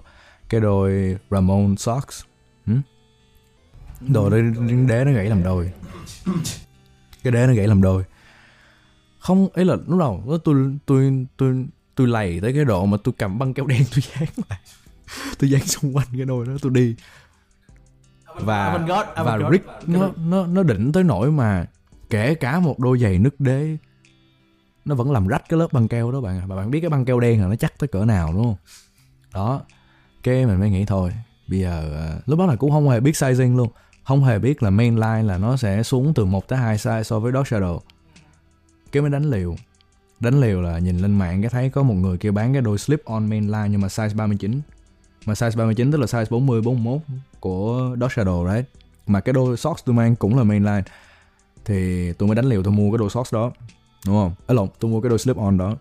cái 0.49 0.61
đôi 0.61 1.17
Ramon 1.31 1.77
socks. 1.77 2.23
Hmm? 2.65 2.81
Đồ 4.01 4.29
đó 4.29 4.37
đế 4.87 5.05
nó 5.05 5.11
gãy 5.11 5.25
làm 5.25 5.43
đôi. 5.43 5.71
Cái 7.23 7.33
đế 7.33 7.47
nó 7.47 7.53
gãy 7.53 7.67
làm 7.67 7.81
đôi. 7.81 8.03
Không, 9.19 9.47
ấy 9.53 9.65
là 9.65 9.75
lúc 9.87 9.99
đầu 9.99 10.39
tôi 10.43 10.77
tôi 10.85 11.25
tôi 11.37 11.65
tôi 11.95 12.07
lầy 12.07 12.39
tới 12.41 12.53
cái 12.53 12.65
độ 12.65 12.85
mà 12.85 12.97
tôi 13.03 13.13
cầm 13.17 13.39
băng 13.39 13.53
keo 13.53 13.65
đen 13.65 13.83
tôi 13.91 14.01
dán 14.01 14.29
lại. 14.49 14.59
tôi 15.39 15.49
dán 15.49 15.67
xung 15.67 15.95
quanh 15.95 16.07
cái 16.17 16.25
đôi 16.25 16.45
đó 16.45 16.53
tôi 16.61 16.71
đi. 16.71 16.95
Và 18.35 18.77
God, 18.77 19.25
và 19.25 19.37
God. 19.37 19.51
Rick 19.51 19.65
nó 19.87 20.11
nó 20.17 20.45
nó 20.47 20.63
đỉnh 20.63 20.91
tới 20.91 21.03
nỗi 21.03 21.31
mà 21.31 21.65
kể 22.09 22.35
cả 22.35 22.59
một 22.59 22.79
đôi 22.79 22.99
giày 22.99 23.17
nứt 23.17 23.39
đế 23.39 23.77
nó 24.85 24.95
vẫn 24.95 25.11
làm 25.11 25.27
rách 25.27 25.43
cái 25.49 25.59
lớp 25.59 25.67
băng 25.73 25.87
keo 25.87 26.11
đó 26.11 26.21
bạn 26.21 26.39
ạ. 26.39 26.45
Bạn 26.45 26.71
biết 26.71 26.81
cái 26.81 26.89
băng 26.89 27.05
keo 27.05 27.19
đen 27.19 27.41
là 27.41 27.47
nó 27.47 27.55
chắc 27.55 27.79
tới 27.79 27.87
cỡ 27.87 28.05
nào 28.05 28.33
đúng 28.33 28.43
không? 28.43 28.55
Đó. 29.33 29.61
Cái 30.23 30.45
mình 30.45 30.59
mới 30.59 30.69
nghĩ 30.69 30.85
thôi, 30.85 31.11
bây 31.47 31.59
giờ 31.59 31.95
à, 31.95 32.19
lúc 32.25 32.39
đó 32.39 32.45
là 32.45 32.55
cũng 32.55 32.71
không 32.71 32.89
hề 32.89 32.99
biết 32.99 33.11
sizing 33.11 33.55
luôn. 33.55 33.69
Không 34.03 34.23
hề 34.23 34.39
biết 34.39 34.63
là 34.63 34.69
main 34.69 34.95
line 34.95 35.23
là 35.23 35.37
nó 35.37 35.57
sẽ 35.57 35.83
xuống 35.83 36.13
từ 36.13 36.25
1 36.25 36.47
tới 36.47 36.59
2 36.59 36.77
size 36.77 37.03
so 37.03 37.19
với 37.19 37.31
Dark 37.31 37.47
Shadow. 37.47 37.79
cái 38.91 39.01
mới 39.01 39.11
đánh 39.11 39.31
liều 39.31 39.55
đánh 40.23 40.41
liều 40.41 40.61
là 40.61 40.79
nhìn 40.79 40.97
lên 40.97 41.11
mạng 41.11 41.41
cái 41.41 41.49
thấy 41.49 41.69
có 41.69 41.83
một 41.83 41.93
người 41.93 42.17
kia 42.17 42.31
bán 42.31 42.53
cái 42.53 42.61
đôi 42.61 42.77
slip 42.77 43.05
on 43.05 43.29
mainline 43.29 43.67
nhưng 43.69 43.81
mà 43.81 43.87
size 43.87 44.15
39 44.15 44.61
mà 45.25 45.33
size 45.33 45.57
39 45.57 45.91
tức 45.91 45.97
là 45.97 46.05
size 46.05 46.25
40 46.29 46.61
41 46.61 47.01
của 47.39 47.95
Dodge 47.99 48.23
Shadow, 48.23 48.55
right? 48.55 48.69
Mà 49.07 49.19
cái 49.19 49.33
đôi 49.33 49.57
socks 49.57 49.83
tôi 49.85 49.95
mang 49.95 50.15
cũng 50.15 50.37
là 50.37 50.43
mainline 50.43 50.83
thì 51.65 52.13
tôi 52.13 52.27
mới 52.27 52.35
đánh 52.35 52.45
liều 52.45 52.63
tôi 52.63 52.73
mua 52.73 52.91
cái 52.91 52.97
đôi 52.97 53.09
socks 53.09 53.33
đó, 53.33 53.51
đúng 54.05 54.15
không? 54.15 54.33
Ấy 54.47 54.55
lộn, 54.55 54.69
tôi 54.79 54.91
mua 54.91 55.01
cái 55.01 55.09
đôi 55.09 55.19
slip 55.19 55.37
on 55.37 55.57
đó. 55.57 55.75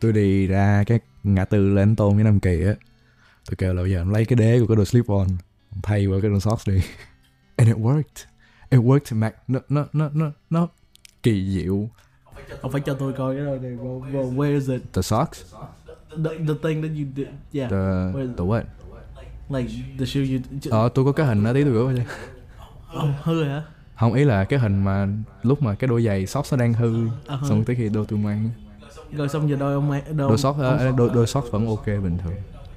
Tôi 0.00 0.12
đi 0.12 0.46
ra 0.46 0.84
cái 0.86 1.00
ngã 1.22 1.44
tư 1.44 1.68
lên 1.68 1.96
tôn 1.96 2.14
với 2.14 2.24
nam 2.24 2.40
kỳ 2.40 2.64
á. 2.64 2.74
Tôi 3.46 3.56
kêu 3.58 3.74
là 3.74 3.82
bây 3.82 3.90
giờ 3.90 4.00
em 4.00 4.10
lấy 4.10 4.24
cái 4.24 4.36
đế 4.36 4.60
của 4.60 4.66
cái 4.66 4.76
đôi 4.76 4.86
slip 4.86 5.06
on 5.06 5.26
thay 5.82 6.06
qua 6.06 6.18
cái 6.22 6.30
đôi 6.30 6.40
socks 6.40 6.68
đi. 6.68 6.74
And 7.56 7.68
it 7.68 7.76
worked. 7.76 8.24
It 8.70 8.80
worked, 8.80 9.16
Mac. 9.16 9.34
Nó 9.48 9.60
nó 9.68 9.86
nó 9.92 10.10
nó 10.14 10.30
nó 10.50 10.68
kỳ 11.22 11.50
diệu 11.50 11.88
ông 12.60 12.72
phải 12.72 12.80
cho 12.80 12.94
tôi 12.94 13.12
coi 13.12 13.34
cái 13.36 13.44
đôi 13.44 13.58
này 13.58 13.76
bro, 13.76 14.10
bro 14.10 14.18
where 14.18 14.54
is 14.54 14.70
it? 14.70 14.82
The 14.92 15.02
socks? 15.02 15.44
The, 16.24 16.30
the 16.38 16.54
thing 16.62 16.82
that 16.82 16.90
you 16.90 17.06
did. 17.16 17.26
Yeah. 17.52 17.70
The 17.70 18.12
the 18.36 18.44
what? 18.44 18.62
Like 19.48 19.70
the 19.98 20.06
shoe 20.06 20.20
you 20.20 20.40
ờ 20.70 20.88
tôi 20.94 21.04
có 21.04 21.12
cái 21.12 21.26
hình 21.26 21.44
đó 21.44 21.52
tí 21.52 21.64
tôi 21.64 21.72
gửi 21.72 21.94
cho. 21.96 22.02
Ông 23.00 23.14
hư 23.22 23.44
hả? 23.44 23.62
Không 23.96 24.14
ý 24.14 24.24
là 24.24 24.44
cái 24.44 24.58
hình 24.58 24.84
mà 24.84 25.08
lúc 25.42 25.62
mà 25.62 25.74
cái 25.74 25.88
đôi 25.88 26.02
giày 26.04 26.26
socks 26.26 26.52
nó 26.52 26.56
đang 26.58 26.72
hư 26.72 27.08
hư. 27.26 27.48
xong 27.48 27.64
tới 27.64 27.76
khi 27.76 27.88
đôi 27.88 28.06
tôi 28.08 28.18
mang. 28.18 28.50
Rồi 29.12 29.28
xong 29.28 29.50
giờ 29.50 29.56
đôi 29.56 29.74
ông 29.74 29.88
mày 29.88 30.02
đôi, 30.16 30.28
đôi 30.28 30.38
socks 30.38 30.58
ờ, 30.60 30.92
đôi 30.96 31.10
đôi 31.14 31.26
socks 31.26 31.50
vẫn 31.50 31.66
ok 31.66 31.86
bình 31.86 32.18
thường. 32.24 32.34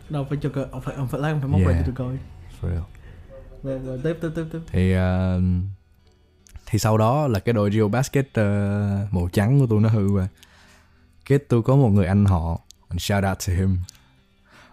Đâu 0.09 0.25
phải 0.29 0.37
cho 0.41 0.49
ông 0.71 0.81
phải 0.81 0.95
ông 0.95 1.07
phải 1.07 1.21
lấy 1.21 1.31
ông 1.31 1.39
phải 1.41 1.49
móc 1.49 1.61
Yeah. 1.61 1.85
cho 1.85 1.85
tôi 1.85 1.95
coi. 2.07 2.17
For 2.61 2.69
real. 2.69 2.83
Rồi, 3.63 3.79
rồi 3.79 3.99
tiếp 4.03 4.17
tiếp 4.21 4.29
tiếp 4.35 4.45
tiếp. 4.51 4.59
Thì 4.71 4.93
ờ, 4.93 5.41
thì 6.69 6.79
sau 6.79 6.97
đó 6.97 7.27
là 7.27 7.39
cái 7.39 7.53
đôi 7.53 7.71
Rio 7.71 7.87
Basket 7.87 8.33
ờ, 8.33 9.07
màu 9.11 9.29
trắng 9.33 9.59
của 9.59 9.67
tôi 9.69 9.81
nó 9.81 9.89
hư 9.89 10.15
rồi. 10.15 10.27
Cái 11.25 11.37
tôi 11.37 11.61
có 11.61 11.75
một 11.75 11.89
người 11.89 12.05
anh 12.05 12.25
họ 12.25 12.59
mình 12.89 12.99
shout 12.99 13.23
out 13.23 13.37
to 13.47 13.53
him. 13.53 13.77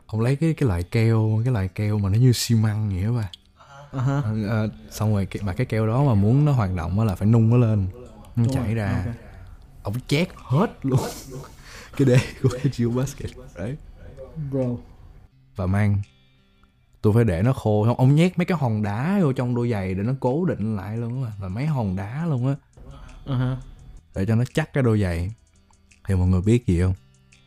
Ông 0.07 0.20
lấy 0.20 0.36
cái 0.36 0.55
cái 0.55 0.68
loại 0.68 0.82
keo 0.82 1.40
cái 1.45 1.53
loại 1.53 1.68
keo 1.68 1.99
mà 1.99 2.09
nó 2.09 2.18
như 2.18 2.32
xi 2.32 2.55
măng 2.55 2.88
vậy 2.88 3.11
mà 3.11 3.28
à 3.92 4.03
ha. 4.03 4.22
Ờ, 4.49 4.68
xong 4.90 5.14
rồi 5.14 5.28
mà 5.42 5.53
cái 5.53 5.66
keo 5.66 5.86
đó 5.86 6.05
mà 6.05 6.14
muốn 6.14 6.45
nó 6.45 6.53
hoạt 6.53 6.70
động 6.76 7.07
là 7.07 7.14
phải 7.14 7.28
nung 7.28 7.51
nó 7.51 7.57
lên. 7.57 7.86
Nó 8.36 8.45
chảy 8.53 8.64
rồi, 8.64 8.74
ra. 8.74 9.05
ok. 9.07 9.14
ông 9.82 9.95
chét 10.07 10.28
hết 10.36 10.70
luôn. 10.82 11.01
Cái 11.97 12.07
đế 12.07 12.18
của 12.42 12.49
cái 12.53 12.72
Rio 12.72 12.88
Basket 12.88 13.30
đấy. 13.55 13.76
Bro. 14.51 14.64
Và 15.57 15.66
mang 15.66 16.03
tôi 17.05 17.12
phải 17.12 17.24
để 17.24 17.42
nó 17.42 17.52
khô. 17.52 17.84
Không 17.84 17.96
ông 17.96 18.14
nhét 18.14 18.38
mấy 18.38 18.44
cái 18.44 18.59
hòn 18.59 18.82
đá 18.82 19.18
vô 19.22 19.32
trong 19.32 19.55
đôi 19.55 19.70
giày 19.70 19.94
để 19.94 20.02
nó 20.02 20.12
cố 20.20 20.44
định 20.44 20.76
lại 20.76 20.96
luôn 20.96 21.24
á. 21.24 21.30
Là 21.42 21.48
mấy 21.48 21.66
hòn 21.66 21.96
đá 21.96 22.26
luôn 22.26 22.46
á. 22.46 22.55
Ha 23.34 23.57
để 24.14 24.26
cho 24.26 24.34
nó 24.34 24.44
chắc 24.55 24.72
cái 24.72 24.82
đôi 24.82 25.00
giày. 25.00 25.32
Thì 26.09 26.14
mọi 26.14 26.28
người 26.28 26.40
biết 26.40 26.66
gì 26.66 26.80
không? 26.80 26.94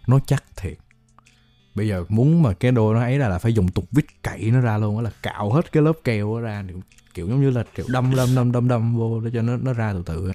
Nó 0.07 0.19
chắc 0.25 0.43
thiệt. 0.55 0.77
Bây 1.75 1.87
giờ 1.87 2.05
muốn 2.09 2.43
mà 2.43 2.53
cái 2.53 2.71
đôi 2.71 2.93
nó 2.93 3.01
ấy 3.01 3.17
ra 3.17 3.27
là 3.27 3.39
phải 3.39 3.53
dùng 3.53 3.67
tục 3.67 3.85
vít 3.91 4.05
cậy 4.23 4.51
nó 4.51 4.59
ra 4.59 4.77
luôn 4.77 4.97
á 4.97 5.01
là 5.01 5.11
cạo 5.23 5.51
hết 5.51 5.71
cái 5.71 5.83
lớp 5.83 5.93
keo 6.03 6.35
đó 6.35 6.39
ra. 6.39 6.63
Kiểu, 6.67 6.81
kiểu 7.13 7.27
giống 7.27 7.41
như 7.41 7.49
là 7.49 7.63
kiểu 7.75 7.85
đâm 7.89 8.15
đâm 8.15 8.35
đâm 8.35 8.51
đâm 8.51 8.67
đâm 8.67 8.97
vô 8.97 9.19
để 9.19 9.31
cho 9.33 9.41
nó 9.41 9.57
nó 9.57 9.73
ra 9.73 9.93
từ 9.93 10.03
từ 10.05 10.31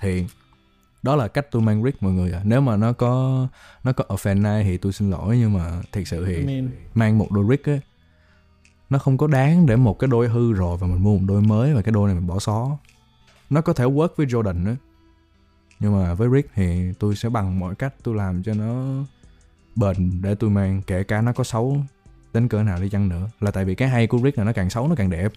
thì 0.00 0.24
đó 1.02 1.16
là 1.16 1.28
cách 1.28 1.46
tôi 1.50 1.62
mang 1.62 1.84
rig 1.84 1.94
mọi 2.00 2.12
người 2.12 2.32
à 2.32 2.40
nếu 2.44 2.60
mà 2.60 2.76
nó 2.76 2.92
có 2.92 3.46
nó 3.84 3.92
có 3.92 4.04
offend 4.08 4.44
ai 4.44 4.64
thì 4.64 4.76
tôi 4.76 4.92
xin 4.92 5.10
lỗi 5.10 5.38
nhưng 5.38 5.52
mà 5.52 5.82
thiệt 5.92 6.08
sự 6.08 6.26
thì 6.26 6.34
I 6.34 6.46
mean. 6.46 6.70
mang 6.94 7.18
một 7.18 7.30
đôi 7.30 7.44
rig 7.50 7.74
á 7.74 7.80
nó 8.90 8.98
không 8.98 9.18
có 9.18 9.26
đáng 9.26 9.66
để 9.66 9.76
một 9.76 9.98
cái 9.98 10.08
đôi 10.08 10.28
hư 10.28 10.52
rồi 10.52 10.76
và 10.76 10.86
mình 10.86 11.02
mua 11.02 11.18
một 11.18 11.24
đôi 11.26 11.42
mới 11.42 11.74
và 11.74 11.82
cái 11.82 11.92
đôi 11.92 12.08
này 12.08 12.14
mình 12.14 12.26
bỏ 12.26 12.38
xó. 12.38 12.78
Nó 13.50 13.60
có 13.60 13.72
thể 13.72 13.84
work 13.84 14.08
với 14.16 14.26
Jordan 14.26 14.64
nữa. 14.64 14.76
Nhưng 15.80 15.92
mà 15.92 16.14
với 16.14 16.28
rig 16.32 16.46
thì 16.54 16.92
tôi 16.98 17.16
sẽ 17.16 17.28
bằng 17.28 17.58
mọi 17.58 17.74
cách 17.74 17.94
tôi 18.02 18.14
làm 18.14 18.42
cho 18.42 18.54
nó 18.54 19.02
bền 19.76 20.22
để 20.22 20.34
tôi 20.34 20.50
mang 20.50 20.82
kể 20.86 21.02
cả 21.02 21.20
nó 21.20 21.32
có 21.32 21.44
xấu 21.44 21.76
đến 22.32 22.48
cỡ 22.48 22.62
nào 22.62 22.80
đi 22.80 22.88
chăng 22.88 23.08
nữa. 23.08 23.28
Là 23.40 23.50
tại 23.50 23.64
vì 23.64 23.74
cái 23.74 23.88
hay 23.88 24.06
của 24.06 24.18
rig 24.18 24.32
là 24.36 24.44
nó 24.44 24.52
càng 24.52 24.70
xấu 24.70 24.88
nó 24.88 24.94
càng 24.94 25.10
đẹp. 25.10 25.32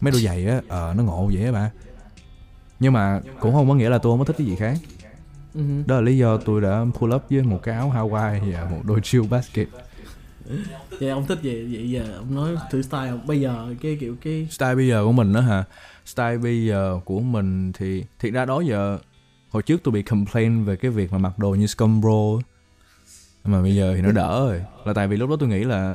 Mấy 0.00 0.12
đôi 0.12 0.20
giày 0.20 0.46
á 0.46 0.60
ờ 0.68 0.94
nó 0.96 1.02
ngộ 1.02 1.30
vậy 1.34 1.44
á 1.44 1.52
bà. 1.52 1.70
Nhưng 2.80 2.92
mà 2.92 3.20
cũng 3.40 3.52
không 3.52 3.68
có 3.68 3.74
nghĩa 3.74 3.88
là 3.88 3.98
tôi 3.98 4.12
không 4.12 4.18
có 4.18 4.24
thích 4.24 4.36
cái 4.38 4.46
gì 4.46 4.56
khác. 4.56 4.78
Ừ 5.54 5.82
đó 5.86 5.94
là 5.94 6.00
lý 6.00 6.18
do 6.18 6.36
tôi 6.36 6.60
đã 6.60 6.84
pull 6.94 7.14
up 7.14 7.24
với 7.30 7.42
một 7.42 7.60
cái 7.62 7.74
áo 7.74 7.92
Hawaii 7.94 8.52
và 8.52 8.70
một 8.70 8.80
đôi 8.84 9.00
chill 9.00 9.26
basket 9.26 9.68
vậy 11.00 11.10
ông 11.10 11.26
thích 11.26 11.38
vậy 11.42 11.68
vậy 11.72 11.90
giờ 11.90 12.16
ông 12.16 12.34
nói 12.34 12.56
thử 12.70 12.82
style 12.82 13.08
ông 13.08 13.26
bây 13.26 13.40
giờ 13.40 13.74
cái 13.82 13.96
kiểu 14.00 14.16
cái 14.22 14.48
style 14.50 14.74
bây 14.74 14.88
giờ 14.88 15.04
của 15.04 15.12
mình 15.12 15.32
đó 15.32 15.40
hả? 15.40 15.64
Style 16.04 16.38
bây 16.38 16.64
giờ 16.64 17.00
của 17.04 17.20
mình 17.20 17.72
thì 17.72 18.04
thiệt 18.18 18.32
ra 18.32 18.44
đó 18.44 18.60
giờ 18.60 18.98
hồi 19.50 19.62
trước 19.62 19.80
tôi 19.84 19.92
bị 19.92 20.02
complain 20.02 20.64
về 20.64 20.76
cái 20.76 20.90
việc 20.90 21.12
mà 21.12 21.18
mặc 21.18 21.38
đồ 21.38 21.50
như 21.50 21.66
scumbro 21.66 22.42
mà 23.44 23.62
bây 23.62 23.74
giờ 23.74 23.92
thì 23.96 24.02
nó 24.02 24.12
đỡ 24.12 24.46
rồi. 24.48 24.64
Là 24.84 24.92
tại 24.92 25.08
vì 25.08 25.16
lúc 25.16 25.30
đó 25.30 25.36
tôi 25.40 25.48
nghĩ 25.48 25.64
là 25.64 25.94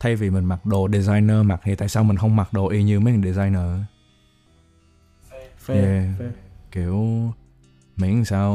thay 0.00 0.16
vì 0.16 0.30
mình 0.30 0.44
mặc 0.44 0.66
đồ 0.66 0.88
designer 0.92 1.44
mặc 1.44 1.60
thì 1.64 1.74
tại 1.74 1.88
sao 1.88 2.04
mình 2.04 2.16
không 2.16 2.36
mặc 2.36 2.52
đồ 2.52 2.68
y 2.68 2.82
như 2.82 3.00
mấy 3.00 3.12
người 3.12 3.32
designer 3.32 3.64
fair 5.66 5.74
Yeah. 5.74 6.04
fair. 6.18 6.30
Kiểu 6.72 7.32
miễn 7.96 8.24
sao 8.24 8.52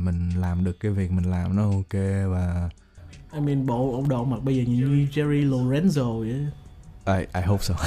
mình 0.00 0.30
làm 0.30 0.64
được 0.64 0.80
cái 0.80 0.92
việc 0.92 1.10
mình 1.10 1.30
làm 1.30 1.56
nó 1.56 1.62
ok 1.62 1.92
và 2.28 2.70
I 3.32 3.40
mean 3.40 3.66
bộ 3.66 3.94
ông 3.94 4.08
đồ 4.08 4.24
mặc 4.24 4.42
bây 4.42 4.56
giờ 4.56 4.62
như, 4.62 4.86
như 4.86 5.06
Jerry 5.12 5.50
Lorenzo 5.50 6.18
vậy 6.18 6.46
I, 7.18 7.26
I 7.40 7.46
hope 7.46 7.62
so. 7.62 7.74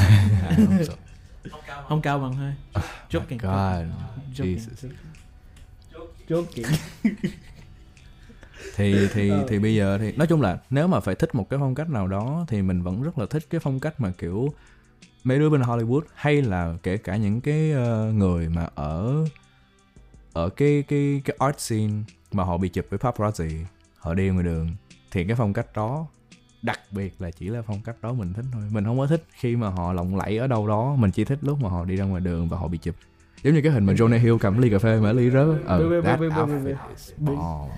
I 0.57 0.65
hope 0.65 0.85
so. 0.85 0.93
Không 1.87 2.01
cao 2.01 2.19
bằng 2.19 2.35
thôi 2.35 2.53
joking 3.09 3.37
God 3.39 3.93
joking 4.35 4.57
Jesus. 4.57 4.89
Joking. 6.27 6.75
Thì 8.75 9.07
thì 9.13 9.31
thì 9.47 9.59
bây 9.59 9.75
giờ 9.75 9.97
thì 9.97 10.11
nói 10.11 10.27
chung 10.27 10.41
là 10.41 10.57
nếu 10.69 10.87
mà 10.87 10.99
phải 10.99 11.15
thích 11.15 11.35
một 11.35 11.49
cái 11.49 11.59
phong 11.59 11.75
cách 11.75 11.89
nào 11.89 12.07
đó 12.07 12.45
thì 12.47 12.61
mình 12.61 12.81
vẫn 12.81 13.03
rất 13.03 13.17
là 13.17 13.25
thích 13.25 13.43
cái 13.49 13.59
phong 13.59 13.79
cách 13.79 14.01
mà 14.01 14.11
kiểu 14.17 14.53
mấy 15.23 15.39
đứa 15.39 15.49
bên 15.49 15.61
Hollywood 15.61 16.01
hay 16.13 16.41
là 16.41 16.73
kể 16.83 16.97
cả 16.97 17.15
những 17.15 17.41
cái 17.41 17.71
ờ, 17.71 18.11
người 18.11 18.49
mà 18.49 18.69
ở 18.75 19.25
ở 20.33 20.49
cái 20.49 20.83
cái 20.87 21.21
cái 21.25 21.35
art 21.39 21.59
scene 21.59 21.93
mà 22.31 22.43
họ 22.43 22.57
bị 22.57 22.69
chụp 22.69 22.85
với 22.89 22.99
paparazzi 22.99 23.63
họ 23.97 24.13
đi 24.13 24.29
ngoài 24.29 24.43
đường 24.43 24.75
thì 25.13 25.23
cái 25.23 25.35
phong 25.35 25.53
cách 25.53 25.67
đó 25.75 26.05
đặc 26.61 26.79
biệt 26.91 27.13
là 27.19 27.31
chỉ 27.31 27.49
là 27.49 27.61
phong 27.61 27.81
cách 27.85 27.95
đó 28.01 28.13
mình 28.13 28.33
thích 28.33 28.45
thôi. 28.53 28.61
Mình 28.71 28.83
không 28.83 28.97
có 28.99 29.07
thích 29.07 29.23
khi 29.33 29.55
mà 29.55 29.69
họ 29.69 29.93
lộng 29.93 30.15
lẫy 30.15 30.37
ở 30.37 30.47
đâu 30.47 30.67
đó 30.67 30.95
mình 30.97 31.11
chỉ 31.11 31.23
thích 31.25 31.39
lúc 31.41 31.61
mà 31.61 31.69
họ 31.69 31.85
đi 31.85 31.95
ra 31.95 32.05
ngoài 32.05 32.21
đường 32.21 32.49
và 32.49 32.57
họ 32.57 32.67
bị 32.67 32.77
chụp. 32.77 32.95
Giống 33.43 33.53
như 33.53 33.61
cái 33.61 33.71
hình 33.71 33.85
mà 33.85 33.93
Jonah 33.93 34.19
Hill 34.19 34.35
cầm 34.39 34.61
ly 34.61 34.69
cà 34.69 34.79
phê 34.79 34.99
mà 34.99 35.11
ly 35.11 35.29
rớt. 35.29 35.47
Ờ 35.65 36.01
that 36.03 36.19
outfit 36.19 36.75
is 36.89 37.11
bomb. 37.17 37.69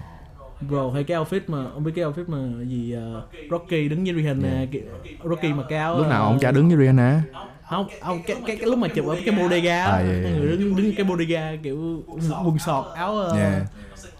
bro 0.70 0.92
hay 0.94 1.04
cái 1.04 1.18
outfit 1.18 1.42
mà 1.48 1.66
ông 1.74 1.84
biết 1.84 1.92
cái 1.96 2.06
outfit 2.06 2.24
mà 2.28 2.64
gì 2.64 2.92
ờ, 2.92 3.28
Rocky 3.50 3.90
đứng 3.90 4.04
với 4.04 4.14
Rihanna 4.14 4.66
kiểu, 4.72 4.82
Rocky 5.30 5.54
mặc 5.54 5.66
cái 5.70 5.80
áo 5.80 5.98
lúc 5.98 6.08
nào 6.08 6.22
ờ, 6.22 6.28
ông 6.28 6.40
cha 6.40 6.52
đứng 6.52 6.68
với 6.68 6.78
Rihanna. 6.78 7.24
không 7.70 7.88
ông 8.00 8.24
cái, 8.28 8.38
cái, 8.46 8.56
cái 8.56 8.70
lúc 8.70 8.80
mà 8.80 8.88
chụp 8.88 9.06
ở 9.06 9.22
cái 9.26 9.36
bodega 9.36 9.86
À, 9.86 9.92
à, 9.92 9.98
yeah, 9.98 10.24
yeah, 10.24 10.38
người 10.38 10.48
đứng 10.48 10.76
đứng 10.76 10.96
cái 10.96 11.06
bodega 11.06 11.56
kiểu 11.64 12.04
quần 12.46 12.60
sọt 12.60 12.86
áo 12.96 13.14
uh, 13.14 13.38
Yeah. 13.38 13.64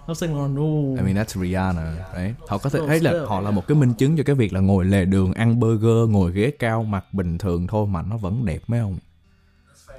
Nó 0.08 0.14
xanh 0.14 0.42
là 0.42 0.48
no 0.48 1.02
I 1.02 1.14
mean 1.14 1.16
that's 1.16 1.42
Rihanna 1.42 2.06
đấy 2.14 2.34
họ 2.48 2.58
có 2.58 2.70
thể 2.70 2.80
thấy 2.88 3.00
là 3.00 3.14
họ 3.28 3.42
là 3.42 3.52
một 3.52 3.68
cái 3.68 3.78
minh 3.78 3.94
chứng 3.94 4.18
cho 4.18 4.24
cái 4.24 4.36
việc 4.36 4.54
là 4.54 4.60
ngồi 4.60 4.86
lề 4.86 5.06
đường 5.06 5.34
ăn 5.34 5.60
burger 5.60 6.10
ngồi 6.10 6.32
ghế 6.32 6.52
cao 6.60 6.84
mặc 6.84 7.14
bình 7.14 7.38
thường 7.38 7.68
thôi 7.68 7.88
mà 7.88 8.02
nó 8.02 8.18
vẫn 8.18 8.46
đẹp 8.46 8.60
mấy 8.68 8.80
ông? 8.80 8.98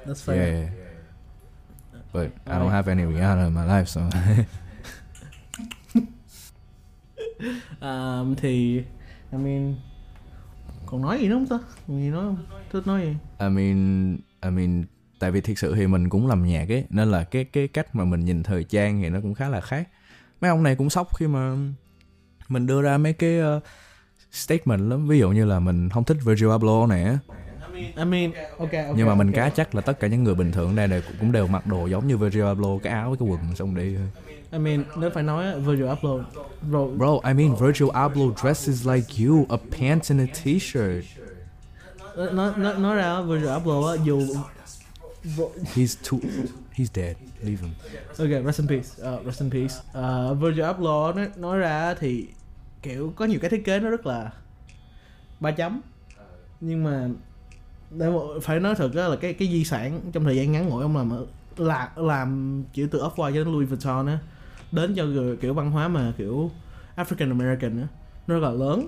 That's 0.05 0.13
fair. 0.25 0.37
Yeah. 0.37 0.69
But 2.13 2.27
I 2.45 2.53
don't 2.53 2.69
have 2.69 2.91
any 2.91 3.13
Rihanna 3.13 3.43
in 3.43 3.55
my 3.55 3.61
life 3.61 3.85
so. 3.85 4.01
À, 7.79 8.19
thì 8.37 8.83
I 9.31 9.37
mean 9.37 9.75
còn 10.85 11.01
nói 11.01 11.19
gì 11.19 11.27
nữa 11.27 11.35
không 11.35 11.47
ta? 11.47 11.59
Gì 11.87 12.09
nói 12.09 12.21
không? 12.21 12.37
Thích 12.71 12.87
nói 12.87 13.01
gì? 13.01 13.15
I 13.39 13.49
mean 13.49 14.17
I 14.43 14.49
mean 14.49 14.85
tại 15.19 15.31
vì 15.31 15.41
thiệt 15.41 15.57
sự 15.57 15.75
thì 15.75 15.87
mình 15.87 16.09
cũng 16.09 16.27
làm 16.27 16.47
nhạc 16.47 16.69
ấy 16.69 16.85
nên 16.89 17.11
là 17.11 17.23
cái 17.23 17.43
cái 17.43 17.67
cách 17.67 17.95
mà 17.95 18.05
mình 18.05 18.25
nhìn 18.25 18.43
thời 18.43 18.63
trang 18.63 19.01
thì 19.01 19.09
nó 19.09 19.19
cũng 19.21 19.33
khá 19.33 19.49
là 19.49 19.61
khác 19.61 19.87
mấy 20.41 20.49
ông 20.49 20.63
này 20.63 20.75
cũng 20.75 20.89
sốc 20.89 21.17
khi 21.17 21.27
mà 21.27 21.55
mình 22.47 22.67
đưa 22.67 22.81
ra 22.81 22.97
mấy 22.97 23.13
cái 23.13 23.39
ờ, 23.39 23.59
statement 24.31 24.89
lắm 24.89 25.07
ví 25.07 25.19
dụ 25.19 25.29
như 25.29 25.45
là 25.45 25.59
mình 25.59 25.89
không 25.89 26.03
thích 26.03 26.17
Virgil 26.25 26.51
Abloh 26.51 26.89
này 26.89 27.03
á 27.03 27.17
I 27.77 28.05
mean 28.05 28.31
ok 28.57 28.69
ok 28.71 28.95
nhưng 28.95 29.07
mà 29.07 29.15
mình 29.15 29.27
ok. 29.27 29.35
cá 29.35 29.49
chắc 29.49 29.75
là 29.75 29.81
tất 29.81 29.99
cả 29.99 30.07
những 30.07 30.23
người 30.23 30.35
bình 30.35 30.51
thường 30.51 30.75
đây 30.75 30.87
đều 30.87 31.01
cũng 31.19 31.31
đều 31.31 31.47
mặc 31.47 31.67
đồ 31.67 31.87
giống 31.87 32.07
như 32.07 32.17
Virgil 32.17 32.43
Abloh 32.43 32.83
cái 32.83 32.93
áo 32.93 33.09
với 33.09 33.17
cái 33.17 33.27
quần 33.27 33.55
xong 33.55 33.75
đi. 33.75 33.95
I 34.51 34.59
mean 34.59 34.83
nếu 34.97 35.09
phải 35.09 35.23
nói 35.23 35.45
á, 35.45 35.55
Virgil 35.55 35.87
Abloh 35.87 36.21
bro 36.71 36.85
Bro, 36.85 37.19
I 37.23 37.33
mean 37.33 37.55
Virgil 37.55 37.89
Abloh 37.93 38.39
dresses 38.41 38.87
like 38.87 39.25
you, 39.25 39.45
a 39.49 39.57
pants 39.77 40.11
and 40.11 40.21
a 40.21 40.33
t-shirt. 40.43 41.03
nói 42.33 42.51
nói 42.57 42.79
nói 42.79 42.95
ra 42.95 43.21
Virgil 43.21 43.49
Abloh 43.49 43.85
á 43.87 44.03
dù 44.05 44.21
bro, 45.37 45.45
He's 45.75 45.95
too, 46.11 46.19
he's 46.77 46.89
dead. 46.93 47.15
Leave 47.41 47.61
him. 47.61 47.71
ok 48.17 48.45
rest 48.45 48.59
in 48.59 48.67
peace 48.67 48.89
uh, 49.01 49.25
rest 49.25 49.41
in 49.41 49.49
peace 49.51 49.75
uh, 49.99 50.41
Virgil 50.41 50.63
Abloh 50.63 51.15
nói, 51.15 51.29
nói 51.37 51.57
ra 51.57 51.93
thì 51.93 52.27
kiểu 52.81 53.13
có 53.15 53.25
nhiều 53.25 53.39
cái 53.39 53.49
thiết 53.49 53.65
kế 53.65 53.79
nó 53.79 53.89
rất 53.89 54.05
là 54.05 54.31
ba 55.39 55.51
chấm 55.51 55.81
nhưng 56.61 56.83
mà 56.83 57.07
để 57.91 58.09
mà, 58.09 58.19
phải 58.41 58.59
nói 58.59 58.75
thật 58.75 58.95
là 58.95 59.15
cái 59.15 59.33
cái 59.33 59.47
di 59.47 59.63
sản 59.63 60.01
trong 60.11 60.23
thời 60.23 60.35
gian 60.35 60.51
ngắn 60.51 60.69
ngủi 60.69 60.83
ông 60.83 60.97
làm 60.97 61.25
là 61.57 61.89
làm 61.95 62.63
chữ 62.73 62.87
từ 62.91 62.99
Off-White 62.99 63.31
cho 63.31 63.43
đến 63.43 63.47
Louis 63.47 63.69
Vuitton 63.69 64.07
á 64.07 64.19
đến 64.71 64.95
cho 64.95 65.05
kiểu 65.41 65.53
văn 65.53 65.71
hóa 65.71 65.87
mà 65.87 66.13
kiểu 66.17 66.51
African 66.95 67.29
American 67.29 67.81
á 67.81 67.87
nó 68.27 68.39
rất 68.39 68.47
là 68.47 68.51
lớn 68.51 68.87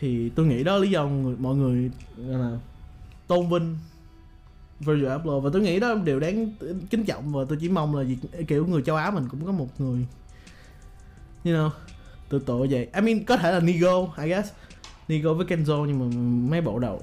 thì 0.00 0.28
tôi 0.30 0.46
nghĩ 0.46 0.64
đó 0.64 0.72
là 0.76 0.78
lý 0.78 0.90
do 0.90 1.06
người, 1.06 1.36
mọi 1.38 1.54
người 1.54 1.90
là 2.16 2.58
tôn 3.26 3.48
vinh 3.48 3.78
Virgil 4.80 5.08
Abloh 5.08 5.42
và 5.42 5.50
tôi 5.52 5.62
nghĩ 5.62 5.80
đó 5.80 5.94
điều 5.94 6.20
đáng 6.20 6.52
kính 6.90 7.04
trọng 7.04 7.32
và 7.32 7.44
tôi 7.48 7.58
chỉ 7.60 7.68
mong 7.68 7.96
là 7.96 8.02
việc, 8.02 8.46
kiểu 8.48 8.66
người 8.66 8.82
châu 8.82 8.96
Á 8.96 9.10
mình 9.10 9.28
cũng 9.30 9.46
có 9.46 9.52
một 9.52 9.68
người 9.80 10.06
you 11.44 11.52
know 11.52 11.70
tự 12.28 12.38
tội 12.46 12.68
vậy 12.68 12.88
I 12.94 13.00
mean 13.00 13.24
có 13.24 13.36
thể 13.36 13.52
là 13.52 13.60
Nigo 13.60 14.06
I 14.22 14.28
guess 14.28 14.50
Nigo 15.08 15.34
với 15.34 15.46
Kenzo 15.46 15.84
nhưng 15.84 15.98
mà 15.98 16.16
mấy 16.50 16.60
bộ 16.60 16.78
đầu 16.78 17.02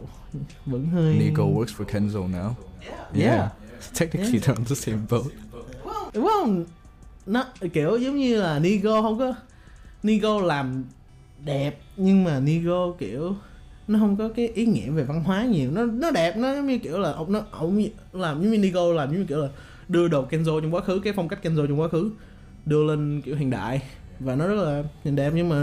vẫn 0.65 0.87
hơi 0.87 1.15
Nico 1.19 1.43
works 1.43 1.65
for 1.77 1.85
Kenzo 1.85 2.31
now. 2.31 2.51
Yeah. 3.13 3.51
Technically 3.99 4.39
they're 4.39 4.55
on 4.55 4.65
the 4.65 4.75
same 4.75 4.97
boat. 5.09 5.25
đúng 6.13 6.27
không 6.27 6.65
nó 7.25 7.45
kiểu 7.73 7.97
giống 7.97 8.17
như 8.17 8.41
là 8.41 8.59
Nigo 8.59 9.01
không 9.01 9.19
có 9.19 9.33
Nigo 10.03 10.41
làm 10.41 10.83
đẹp 11.45 11.81
nhưng 11.97 12.23
mà 12.23 12.39
Nigo 12.39 12.91
kiểu 12.99 13.35
nó 13.91 13.99
không 13.99 14.17
có 14.17 14.29
cái 14.35 14.47
ý 14.47 14.65
nghĩa 14.65 14.89
về 14.89 15.03
văn 15.03 15.23
hóa 15.23 15.45
nhiều. 15.45 15.71
Nó 15.71 15.85
nó 15.85 16.11
đẹp 16.11 16.37
nó 16.37 16.55
giống 16.55 16.67
như 16.67 16.77
kiểu 16.77 16.99
là 16.99 17.11
ông 17.11 17.31
nó 17.31 17.41
ông 17.51 17.83
làm 18.13 18.41
như 18.51 18.57
Nigo 18.57 18.93
làm 18.93 19.11
như 19.13 19.25
kiểu 19.25 19.37
là 19.41 19.49
đưa 19.87 20.07
đồ 20.07 20.25
Kenzo 20.29 20.61
trong 20.61 20.73
quá 20.75 20.81
khứ 20.81 20.99
cái 21.03 21.13
phong 21.15 21.27
cách 21.27 21.39
Kenzo 21.43 21.67
trong 21.67 21.79
quá 21.79 21.87
khứ 21.87 22.11
đưa 22.65 22.83
lên 22.83 23.21
kiểu 23.21 23.35
hiện 23.35 23.49
đại. 23.49 23.81
Và 24.19 24.35
nó 24.35 24.47
rất 24.47 24.55
là 24.63 24.83
nhìn 25.03 25.15
đẹp 25.15 25.31
nhưng 25.35 25.49
mà 25.49 25.55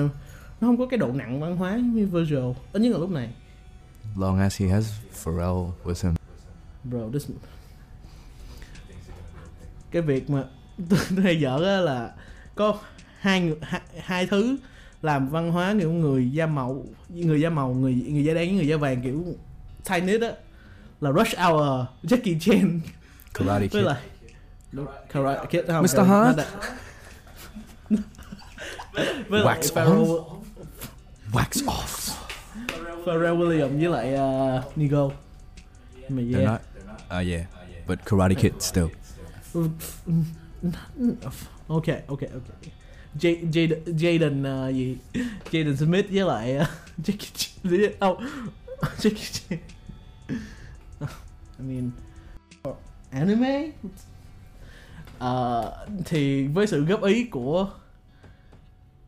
nó 0.60 0.68
không 0.68 0.78
có 0.78 0.86
cái 0.86 0.98
độ 0.98 1.12
nặng 1.12 1.40
văn 1.40 1.56
hóa 1.56 1.76
như 1.76 2.06
Virgil. 2.06 2.38
Ít 2.72 2.80
nhất 2.82 2.92
là 2.92 2.98
lúc 2.98 3.10
này. 3.10 3.30
Long 4.18 4.38
as 4.38 4.60
he 4.62 4.68
has 4.68 4.90
Pharrell 5.12 5.56
with 5.84 6.06
him. 6.08 6.14
bro 6.84 6.98
this 7.12 7.30
cái 9.90 10.02
việc 10.02 10.30
mà 10.30 10.44
tôi 10.90 10.98
hay 11.22 11.44
á 11.44 11.80
là 11.80 12.12
có 12.54 12.78
hai, 13.20 13.40
người- 13.40 13.56
hai 13.62 13.80
hai 14.00 14.26
thứ 14.26 14.56
làm 15.02 15.28
văn 15.28 15.52
hóa 15.52 15.74
kiểu 15.80 15.92
người 15.92 16.30
da 16.30 16.46
màu 16.46 16.84
người 17.08 17.40
da 17.40 17.50
màu 17.50 17.74
người 17.74 17.94
người 18.08 18.24
da 18.24 18.34
đen 18.34 18.56
người 18.56 18.66
da 18.66 18.76
vàng 18.76 19.02
kiểu 19.02 19.24
Chinese 19.88 20.26
á 20.26 20.32
là 21.00 21.12
Rush 21.12 21.36
Hour 21.38 21.62
Jackie 22.02 22.38
Chan 22.40 22.80
Karate 23.34 23.68
Kid. 23.68 23.76
lại 23.84 24.02
Karate 25.12 25.46
Kid 25.50 25.70
không, 25.70 25.82
Mr. 25.82 26.00
Hart. 26.08 26.36
đã- 26.36 26.46
với 29.28 29.42
Wax 29.42 29.60
Pharrell, 29.74 30.02
Wax 31.32 31.64
off. 31.66 32.14
Pharrell 33.06 33.36
Williams 33.36 33.78
với 33.80 33.88
lại 33.88 34.14
uh, 34.14 34.78
Nigo 34.78 35.08
mà 36.08 36.22
They're 36.22 36.38
yeah 36.38 36.50
not. 36.50 36.60
Uh, 37.20 37.26
yeah. 37.28 37.46
But 37.88 37.98
Karate 38.04 38.34
Kid 38.34 38.52
still. 38.60 38.86
ok 41.68 41.86
ok 42.06 42.20
ok 42.34 42.68
J- 43.14 43.50
Jaden 43.50 43.84
Jaden 43.84 44.68
uh, 44.68 44.74
gì? 44.74 44.96
Jaden 45.50 45.76
Smith 45.76 46.10
với 46.10 46.24
lại 46.24 46.56
uh, 46.56 46.66
Jackie 47.06 47.30
Chan. 47.34 47.70
Gì? 47.70 47.78
Không. 48.00 48.26
Jackie 48.98 49.32
Chan. 49.32 49.58
I 51.58 51.64
mean 51.64 51.90
anime? 53.10 53.70
Uh, 55.24 55.64
thì 56.04 56.46
với 56.46 56.66
sự 56.66 56.84
góp 56.84 57.02
ý 57.02 57.24
của 57.24 57.70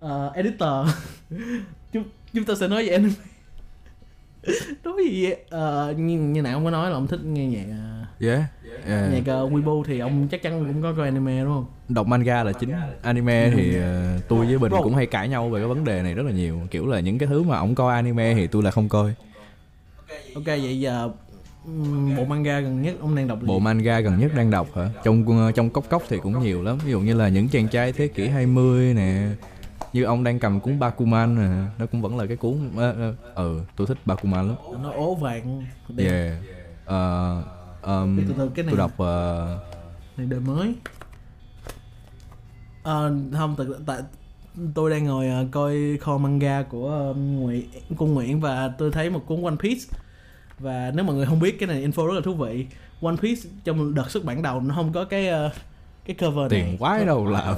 uh, 0.05 0.35
editor 0.35 0.89
chúng 1.93 2.05
chúng 2.33 2.45
ta 2.45 2.55
sẽ 2.55 2.69
nói 2.69 2.87
về 2.87 2.93
anime. 2.93 3.15
Nói 4.85 4.95
gì 5.11 5.27
vậy? 5.27 5.45
Như, 5.95 6.19
như 6.19 6.43
nãy 6.43 6.53
ông 6.53 6.65
có 6.65 6.71
nói 6.71 6.91
là 6.91 6.97
ông 6.97 7.07
thích 7.07 7.21
nghe 7.25 7.47
nhạc 7.47 7.67
uh, 7.71 8.00
Yeah. 8.21 8.43
yeah. 8.87 9.13
nhạc 9.13 9.43
uh, 9.43 9.53
Weibo 9.53 9.85
thì 9.85 9.99
ông 9.99 10.29
chắc 10.31 10.43
chắn 10.43 10.65
cũng 10.67 10.83
có 10.83 10.93
coi 10.97 11.05
anime 11.07 11.45
đúng 11.45 11.53
không? 11.53 11.67
Đọc 11.89 12.07
manga 12.07 12.45
là 12.45 12.53
chính. 12.53 12.73
Anime 13.03 13.51
thì 13.57 13.77
uh, 13.79 14.29
tôi 14.29 14.47
với 14.47 14.59
Bình 14.59 14.73
cũng 14.83 14.95
hay 14.95 15.07
cãi 15.07 15.29
nhau 15.29 15.49
về 15.49 15.61
cái 15.61 15.69
vấn 15.69 15.85
đề 15.85 16.03
này 16.03 16.15
rất 16.15 16.27
là 16.27 16.33
nhiều. 16.33 16.61
Kiểu 16.71 16.87
là 16.87 17.01
những 17.01 17.19
cái 17.19 17.29
thứ 17.29 17.43
mà 17.43 17.59
ông 17.59 17.75
coi 17.75 17.95
anime 17.95 18.35
thì 18.35 18.47
tôi 18.47 18.63
là 18.63 18.71
không 18.71 18.89
coi. 18.89 19.15
Ok 20.35 20.47
vậy 20.47 20.81
giờ 20.81 21.11
bộ 22.17 22.25
manga 22.25 22.61
gần 22.61 22.83
nhất 22.83 22.95
ông 23.01 23.15
đang 23.15 23.29
đọc 23.29 23.43
là 23.43 23.47
Bộ 23.47 23.59
gì? 23.59 23.65
manga 23.65 24.01
gần 24.01 24.21
nhất 24.21 24.33
đang 24.37 24.51
đọc 24.51 24.69
hả? 24.77 24.89
Trong 25.05 25.53
trong 25.55 25.71
cốc 25.71 25.85
cốc 25.89 26.03
thì 26.09 26.19
cũng 26.23 26.43
nhiều 26.43 26.63
lắm. 26.63 26.79
Ví 26.85 26.91
dụ 26.91 27.01
như 27.01 27.15
là 27.15 27.29
những 27.29 27.49
chàng 27.49 27.69
trai 27.69 27.93
thế 27.93 28.09
kỷ 28.09 28.29
20 28.29 28.95
nè. 28.95 29.29
Như 29.93 30.05
ông 30.05 30.25
đang 30.25 30.39
cầm 30.39 30.61
cuốn 30.61 30.79
Bakuman 30.79 31.35
nè, 31.35 31.71
nó 31.79 31.87
cũng 31.87 32.03
vẫn 32.03 32.19
là 32.19 32.27
cái 32.27 32.37
cuốn 32.37 32.71
ờ 32.77 32.93
ờ, 32.93 33.15
ừ, 33.35 33.61
tôi 33.77 33.87
thích 33.87 33.99
Bakuman 34.05 34.49
lắm. 34.49 34.57
nó 34.83 34.91
ố 34.91 35.15
vàng. 35.15 35.65
Yeah. 35.99 36.35
Ờ, 36.85 37.43
um, 37.83 38.17
Từ 38.29 38.35
từ 38.39 38.51
cái 38.55 38.65
này 38.65 38.73
tôi 38.73 38.79
đọc 38.79 38.99
ờ, 38.99 39.59
này 40.17 40.27
đời 40.27 40.41
mới. 40.41 40.75
Ờ, 42.83 43.15
không 43.33 43.55
tại, 43.59 43.67
tại 43.87 44.03
tôi 44.75 44.91
đang 44.91 45.05
ngồi 45.05 45.29
ờ, 45.29 45.47
coi 45.51 45.77
kho 46.01 46.19
manga 46.19 46.63
của 46.63 46.91
ờ, 46.91 47.15
Nguyễn 47.15 47.69
cung 47.97 48.15
Nguyễn 48.15 48.41
và 48.41 48.73
tôi 48.79 48.91
thấy 48.91 49.11
một 49.11 49.27
cuốn 49.27 49.45
One 49.45 49.57
Piece. 49.63 49.81
Và 50.59 50.93
nếu 50.95 51.05
mọi 51.05 51.17
người 51.17 51.27
không 51.27 51.41
biết 51.41 51.59
cái 51.59 51.67
này 51.67 51.87
info 51.89 52.07
rất 52.07 52.15
là 52.15 52.21
thú 52.25 52.35
vị. 52.35 52.67
One 53.03 53.17
Piece 53.23 53.41
trong 53.65 53.95
đợt 53.95 54.11
xuất 54.11 54.25
bản 54.25 54.43
đầu 54.43 54.61
nó 54.61 54.75
không 54.75 54.93
có 54.93 55.05
cái 55.05 55.29
ờ, 55.29 55.51
cái 56.05 56.17
cover 56.17 56.53
này. 56.53 56.61
tiền 56.61 56.79
quái 56.79 57.05
đâu 57.05 57.27
làm. 57.27 57.57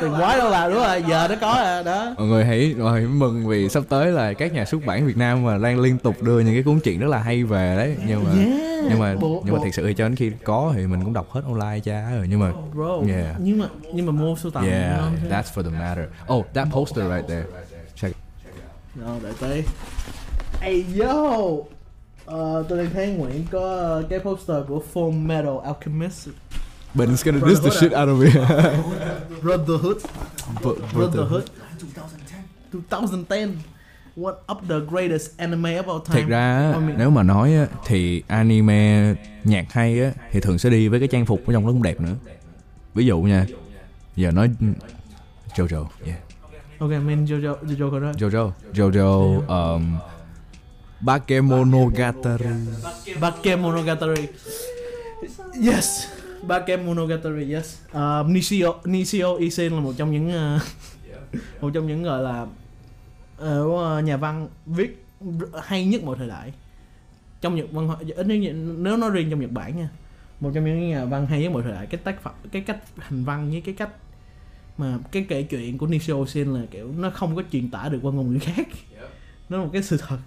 Tiền 0.00 0.14
quái 0.18 0.38
đâu 0.38 0.50
là 0.50 0.68
đúng 0.68 0.78
rồi 0.78 1.02
giờ 1.08 1.26
nó 1.30 1.34
có 1.40 1.60
rồi 1.64 1.84
đó. 1.84 2.14
Mọi 2.18 2.26
người 2.26 2.44
hãy 2.44 2.74
mọi 2.78 2.92
người 2.92 3.00
hãy 3.00 3.10
mừng 3.10 3.46
vì 3.48 3.68
sắp 3.68 3.82
tới 3.88 4.06
là 4.12 4.32
các 4.32 4.52
nhà 4.52 4.64
xuất 4.64 4.86
bản 4.86 5.06
Việt 5.06 5.16
Nam 5.16 5.44
mà 5.44 5.58
đang 5.58 5.80
liên 5.80 5.98
tục 5.98 6.22
đưa 6.22 6.40
những 6.40 6.54
cái 6.54 6.62
cuốn 6.62 6.80
truyện 6.80 7.00
rất 7.00 7.06
là 7.08 7.18
hay 7.18 7.44
về 7.44 7.76
đấy. 7.76 7.96
Nhưng 8.06 8.24
mà 8.24 8.30
Yeah. 8.36 8.84
nhưng 8.90 8.98
mà 8.98 9.14
Bộ- 9.20 9.42
nhưng 9.44 9.54
mà 9.54 9.60
thật 9.64 9.70
sự 9.72 9.92
cho 9.96 10.04
đến 10.08 10.16
khi 10.16 10.30
có 10.44 10.72
thì 10.76 10.86
mình 10.86 11.04
cũng 11.04 11.12
đọc 11.12 11.30
hết 11.30 11.40
online 11.44 11.80
cha 11.84 12.10
rồi 12.16 12.26
nhưng 12.30 12.40
mà 12.40 12.52
bro. 12.74 13.12
Yeah. 13.14 13.36
nhưng 13.38 13.58
mà 13.58 13.66
nhưng 13.94 14.06
mà 14.06 14.12
mua 14.12 14.36
sưu 14.36 14.50
tầm 14.52 14.64
yeah 14.68 15.00
that's 15.30 15.42
for 15.54 15.62
the 15.62 15.70
matter. 15.78 16.04
Oh 16.34 16.46
that 16.54 16.68
poster 16.72 17.04
right 17.16 17.28
there. 17.28 17.44
Check 18.00 18.16
Rồi 19.06 19.16
đợi 19.22 19.32
tí. 19.40 19.62
Ey 20.60 20.84
yo! 21.00 21.36
Ờ, 22.26 22.64
tôi 22.68 22.78
đang 22.78 22.90
thấy 22.94 23.06
Nguyễn 23.08 23.46
có 23.50 24.02
cái 24.10 24.18
poster 24.18 24.56
của 24.68 24.82
Full 24.94 25.26
Metal 25.26 25.54
Alchemist 25.64 26.28
Ben's 26.96 27.22
gonna 27.24 27.38
Brotherhood 27.38 27.48
diss 27.48 27.60
the 27.60 27.70
shit 27.80 27.92
out 27.92 28.08
of 28.08 28.18
me. 28.18 28.30
Brotherhood 29.42 29.96
But- 30.62 30.92
Brotherhood 30.94 31.44
2010 32.72 33.56
One 34.16 34.34
of 34.48 34.58
the 34.68 34.80
greatest 34.80 35.30
anime 35.38 35.64
of 35.78 35.86
all 35.88 36.00
time? 36.00 36.16
Thiệt 36.16 36.26
ra 36.28 36.56
á, 36.58 36.72
I 36.72 36.78
mean- 36.80 36.98
nếu 36.98 37.10
mà 37.10 37.22
nói 37.22 37.54
á, 37.54 37.66
thì 37.86 38.22
anime 38.28 39.14
nhạc 39.44 39.72
hay 39.72 40.00
á 40.00 40.10
thì 40.32 40.40
thường 40.40 40.58
sẽ 40.58 40.70
đi 40.70 40.88
với 40.88 40.98
cái 41.00 41.08
trang 41.08 41.26
phục 41.26 41.46
ở 41.46 41.52
trong 41.52 41.66
nó 41.66 41.72
cũng 41.72 41.82
đẹp 41.82 42.00
nữa. 42.00 42.14
Ví 42.94 43.06
dụ 43.06 43.20
nha. 43.20 43.46
Giờ 44.16 44.30
nói 44.30 44.50
Jojo, 45.56 45.84
yeah. 46.06 46.18
Ok, 46.78 46.90
mình 46.90 47.24
Jojo, 47.24 47.54
Jojo 47.66 47.90
có 47.90 48.00
đó. 48.00 48.12
Jojo, 48.12 48.50
Jojo 48.74 49.40
um, 49.74 49.96
Bakemonogatari. 51.00 52.46
Bakemonogatari. 53.20 54.26
Yes 55.66 56.06
Bakemonogatari, 56.42 57.54
yes. 57.54 57.78
Uh, 57.92 58.26
Nishio, 58.30 58.72
Nishio 58.84 59.36
Isin 59.36 59.72
là 59.72 59.80
một 59.80 59.92
trong 59.96 60.12
những 60.12 60.32
ờ, 60.32 60.58
Một 61.60 61.70
trong 61.74 61.86
những 61.86 62.02
gọi 62.02 62.22
là 62.22 62.46
ờ, 63.38 64.00
Nhà 64.04 64.16
văn 64.16 64.48
viết 64.66 65.04
hay 65.62 65.86
nhất 65.86 66.02
mọi 66.04 66.16
thời 66.18 66.28
đại. 66.28 66.52
Trong 67.40 67.56
Nhật 67.56 67.66
văn 67.72 67.86
hóa 67.86 67.96
ít 68.00 68.26
nếu, 68.26 68.52
nếu 68.54 68.96
nói 68.96 69.10
riêng 69.10 69.30
trong 69.30 69.40
Nhật 69.40 69.52
Bản 69.52 69.76
nha 69.76 69.88
Một 70.40 70.50
trong 70.54 70.64
những 70.64 70.90
nhà 70.90 71.04
văn 71.04 71.26
hay 71.26 71.42
nhất 71.42 71.52
mọi 71.52 71.62
thời 71.62 71.72
đại. 71.72 71.86
Cái 71.86 72.00
tác 72.04 72.22
phẩm, 72.22 72.34
cái 72.52 72.62
cách 72.62 72.78
hành 72.96 73.24
văn 73.24 73.50
với 73.50 73.60
cái 73.60 73.74
cách 73.74 73.90
mà 74.78 74.98
cái 75.12 75.26
kể 75.28 75.42
chuyện 75.42 75.78
của 75.78 75.86
Nishio 75.86 76.18
Isin 76.24 76.54
là 76.54 76.60
kiểu 76.70 76.92
nó 76.98 77.10
không 77.10 77.36
có 77.36 77.42
truyền 77.52 77.70
tả 77.70 77.88
được 77.88 77.98
qua 78.02 78.12
ngôn 78.12 78.32
ngữ 78.32 78.38
khác. 78.38 78.68
Nó 79.48 79.58
là 79.58 79.64
một 79.64 79.70
cái 79.72 79.82
sự 79.82 79.96
thật. 80.08 80.18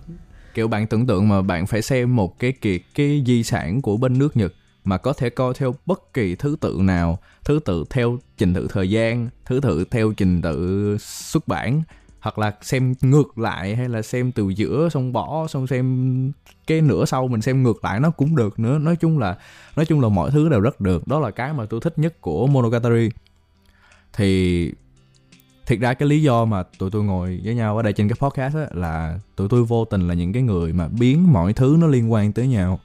Kiểu 0.53 0.68
bạn 0.68 0.88
tưởng 0.88 1.07
tượng 1.07 1.28
mà 1.30 1.41
bạn 1.41 1.68
phải 1.68 1.82
xem 1.82 2.16
một 2.16 2.39
cái 2.39 2.51
kiệt 2.51 2.82
cái 2.95 3.24
di 3.26 3.43
sản 3.43 3.82
của 3.82 3.97
bên 3.97 4.20
nước 4.20 4.38
Nhật 4.38 4.53
mà 4.84 4.98
có 4.98 5.14
thể 5.14 5.30
coi 5.30 5.54
theo 5.54 5.76
bất 5.86 6.14
kỳ 6.14 6.36
thứ 6.36 6.56
tự 6.62 6.78
nào, 6.82 7.20
thứ 7.46 7.60
tự 7.66 7.84
theo 7.90 8.18
trình 8.38 8.54
tự 8.54 8.68
thời 8.70 8.90
gian, 8.90 9.30
thứ 9.46 9.60
tự 9.64 9.86
theo 9.92 10.14
trình 10.18 10.42
tự 10.42 10.98
xuất 11.00 11.48
bản 11.48 11.82
hoặc 12.20 12.40
là 12.40 12.54
xem 12.62 12.94
ngược 13.02 13.38
lại 13.38 13.76
hay 13.76 13.90
là 13.90 14.02
xem 14.02 14.32
từ 14.32 14.50
giữa 14.50 14.90
xong 14.90 15.14
bỏ 15.14 15.48
xong 15.48 15.68
xem 15.68 16.32
cái 16.68 16.82
nửa 16.82 17.06
sau 17.06 17.28
mình 17.28 17.42
xem 17.42 17.64
ngược 17.64 17.84
lại 17.84 18.00
nó 18.00 18.12
cũng 18.12 18.36
được 18.36 18.60
nữa. 18.60 18.78
Nói 18.78 18.96
chung 18.96 19.20
là 19.20 19.38
nói 19.76 19.86
chung 19.86 20.02
là 20.02 20.10
mọi 20.10 20.32
thứ 20.32 20.50
đều 20.50 20.60
rất 20.60 20.82
được. 20.82 21.08
Đó 21.08 21.20
là 21.20 21.32
cái 21.32 21.54
mà 21.54 21.66
tôi 21.70 21.80
thích 21.82 22.00
nhất 22.00 22.22
của 22.22 22.48
Monogatari. 22.48 23.10
Thì 24.14 24.72
thiệt 25.66 25.80
ra 25.80 25.94
cái 25.94 26.10
lý 26.10 26.22
do 26.22 26.46
mà 26.46 26.64
tụi 26.64 26.92
tôi 26.92 27.04
ngồi 27.04 27.42
với 27.44 27.56
nhau 27.56 27.78
ở 27.78 27.84
đây 27.84 27.94
trên 27.94 28.10
cái 28.10 28.16
podcast 28.20 28.56
á 28.56 28.68
là 28.72 29.20
tụi 29.36 29.50
tôi 29.50 29.64
vô 29.64 29.86
tình 29.86 30.08
là 30.08 30.14
những 30.14 30.34
cái 30.34 30.44
người 30.44 30.74
mà 30.74 30.88
biến 30.88 31.34
mọi 31.34 31.54
thứ 31.54 31.78
nó 31.80 31.88
liên 31.88 32.12
quan 32.12 32.34
tới 32.34 32.48
nhau 32.48 32.80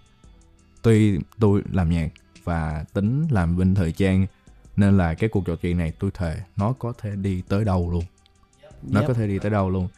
tuy 0.84 1.18
tôi 1.38 1.62
làm 1.72 1.90
nhạc 1.90 2.08
và 2.44 2.84
tính 2.92 3.26
làm 3.30 3.56
bên 3.56 3.74
thời 3.74 3.92
trang 3.92 4.26
nên 4.76 4.96
là 4.96 5.14
cái 5.14 5.28
cuộc 5.28 5.46
trò 5.46 5.56
chuyện 5.56 5.78
này 5.78 5.92
tôi 5.98 6.10
thề 6.14 6.36
nó 6.56 6.72
có 6.72 6.92
thể 7.02 7.10
đi 7.16 7.42
tới 7.48 7.64
đâu 7.64 7.90
luôn. 7.92 8.04
Nó 8.82 9.00
Yep. 9.00 9.08
có 9.08 9.14
thể 9.14 9.26
đi 9.26 9.38
tới 9.38 9.50
đâu 9.50 9.70
luôn. 9.70 9.88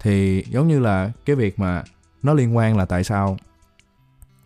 Thì 0.00 0.44
giống 0.50 0.68
như 0.68 0.78
là 0.78 1.10
cái 1.24 1.36
việc 1.36 1.58
mà 1.58 1.84
nó 2.22 2.34
liên 2.34 2.56
quan 2.56 2.76
là 2.76 2.84
tại 2.84 3.04
sao 3.04 3.36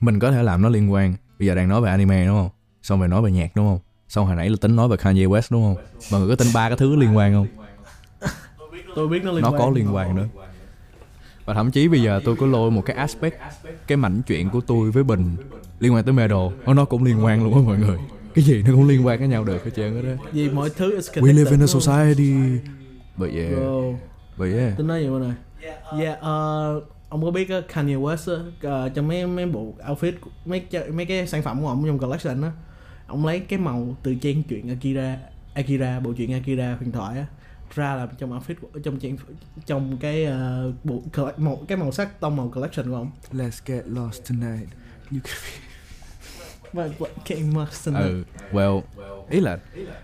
mình 0.01 0.19
có 0.19 0.33
thể 0.33 0.43
làm 0.43 0.63
nó 0.63 0.69
liên 0.69 0.93
quan. 0.93 1.15
Bây 1.39 1.49
giờ 1.49 1.55
đang 1.55 1.69
nói 1.69 1.81
về 1.81 1.91
anime 1.91 2.27
đúng 2.27 2.37
không? 2.37 2.51
Xong 2.83 2.99
rồi 2.99 3.09
nói 3.09 3.23
về 3.23 3.31
nhạc 3.31 3.57
đúng 3.57 3.67
không? 3.67 3.79
Xong 4.09 4.27
hồi 4.27 4.37
nãy 4.37 4.51
là 4.51 4.57
tính 4.61 4.77
nói 4.77 4.89
về 4.89 4.97
Kanye 4.97 5.25
West 5.27 5.43
đúng 5.51 5.63
không? 5.63 5.85
Mọi 6.11 6.21
người 6.21 6.29
có 6.29 6.45
tin 6.45 6.53
ba 6.55 6.69
cái 6.69 6.79
thứ 6.79 6.97
liên 6.97 7.17
quan 7.17 7.33
không? 7.33 7.47
Tôi 8.95 9.09
biết 9.09 9.25
nó 9.25 9.33
liên 9.33 9.43
nó 9.43 9.51
quan. 9.51 9.59
có 9.59 9.71
liên 9.71 9.95
quan 9.95 10.17
nữa. 10.17 10.27
Và 11.45 11.55
thậm 11.55 11.71
chí 11.71 11.89
bây 11.89 12.03
giờ 12.03 12.21
tôi 12.25 12.37
có 12.37 12.47
lôi 12.47 12.71
một 12.71 12.83
cái 12.87 12.97
aspect 12.97 13.41
cái 13.87 13.97
mảnh 13.97 14.23
chuyện 14.27 14.51
của 14.51 14.61
tôi 14.61 14.91
với 14.91 15.05
bình 15.05 15.37
liên 15.81 15.95
quan 15.95 16.05
tới 16.05 16.13
medal. 16.13 16.39
Nó 16.67 16.75
nó 16.75 16.85
cũng 16.85 17.05
liên 17.05 17.25
quan 17.25 17.45
luôn 17.45 17.55
á 17.55 17.61
mọi 17.67 17.79
người. 17.79 17.99
Cái 18.35 18.45
gì 18.45 18.63
nó 18.63 18.73
cũng 18.73 18.89
liên 18.89 19.07
quan 19.07 19.19
với 19.19 19.29
nhau 19.29 19.45
được 19.45 19.65
hết 19.65 19.71
trơn 19.77 19.97
á 19.97 20.03
đó. 20.03 20.25
Vì 20.33 20.51
mọi 20.51 20.71
thứ 20.77 20.95
is 20.95 21.11
we 21.11 21.33
live 21.33 21.51
in 21.51 21.61
a 21.61 21.67
connected, 21.67 21.71
society. 21.71 22.35
But 23.17 23.31
yeah. 23.31 23.51
Bro, 23.51 23.81
but 24.39 24.49
yeah. 24.59 24.77
Tính 24.77 24.87
nói 24.87 25.01
gì 25.01 25.11
bên 25.11 25.23
này 25.23 25.35
yeah 25.99 26.21
ờ, 26.21 26.81
ông 27.09 27.23
có 27.25 27.31
biết 27.31 27.49
á, 27.49 27.61
Kanye 27.73 27.95
West 27.95 28.37
á, 28.37 28.43
ờ, 28.63 28.89
trong 28.89 29.09
mấy 29.09 29.27
mấy 29.27 29.47
bộ 29.47 29.75
outfit 29.89 30.13
mấy 30.45 30.63
mấy 30.93 31.07
cái 31.07 31.27
sản 31.27 31.43
phẩm 31.43 31.63
của 31.63 31.69
ông 31.69 31.85
trong 31.87 31.99
collection 31.99 32.43
á 32.43 32.53
ông 33.07 33.27
lấy 33.27 33.41
cái 33.41 33.59
màu 33.59 33.97
từ 34.03 34.15
trang 34.15 34.43
truyện 34.43 34.69
Akira 34.69 35.19
Akira 35.55 36.01
bộ 36.01 36.13
truyện 36.13 36.33
Akira 36.33 36.77
huyền 36.79 36.93
thoại 36.93 37.19
á 37.19 37.27
ra 37.75 37.95
làm 37.95 38.09
trong 38.19 38.39
outfit 38.39 38.55
của, 38.61 38.79
trong 38.85 38.99
trang 38.99 39.17
trong 39.67 39.97
cái 40.01 40.25
ờ, 40.25 40.73
bộ 40.85 41.03
màu 41.37 41.65
cái 41.69 41.79
màu 41.79 41.93
sắc 41.93 42.21
tông 42.21 42.37
màu 42.37 42.51
collection 42.55 42.91
của 42.91 42.97
ông. 42.97 43.11
Let's 43.33 43.61
get 43.67 43.87
lost 43.87 44.29
tonight 44.29 44.69
và 46.73 46.89
King 47.25 47.55
Master 47.55 47.95
ừ 47.95 48.25
well 48.53 48.81
ý 49.31 49.41
là 49.41 49.59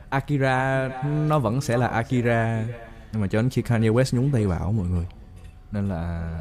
Akira 0.08 0.88
nó 1.28 1.38
vẫn 1.38 1.60
sẽ 1.60 1.76
là 1.76 1.86
Akira 1.86 2.64
nhưng 3.12 3.20
mà 3.20 3.26
cho 3.26 3.42
đến 3.42 3.50
khi 3.50 3.62
Kanye 3.62 3.88
West 3.88 4.16
nhúng 4.16 4.30
tay 4.32 4.46
vào 4.46 4.72
mọi 4.72 4.86
người. 4.86 5.04
Nên 5.72 5.88
là 5.88 6.32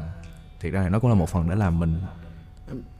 thiệt 0.60 0.72
ra 0.72 0.82
thì 0.82 0.88
nó 0.88 0.98
cũng 0.98 1.10
là 1.10 1.16
một 1.16 1.28
phần 1.28 1.48
để 1.48 1.54
làm 1.56 1.78
mình 1.78 2.00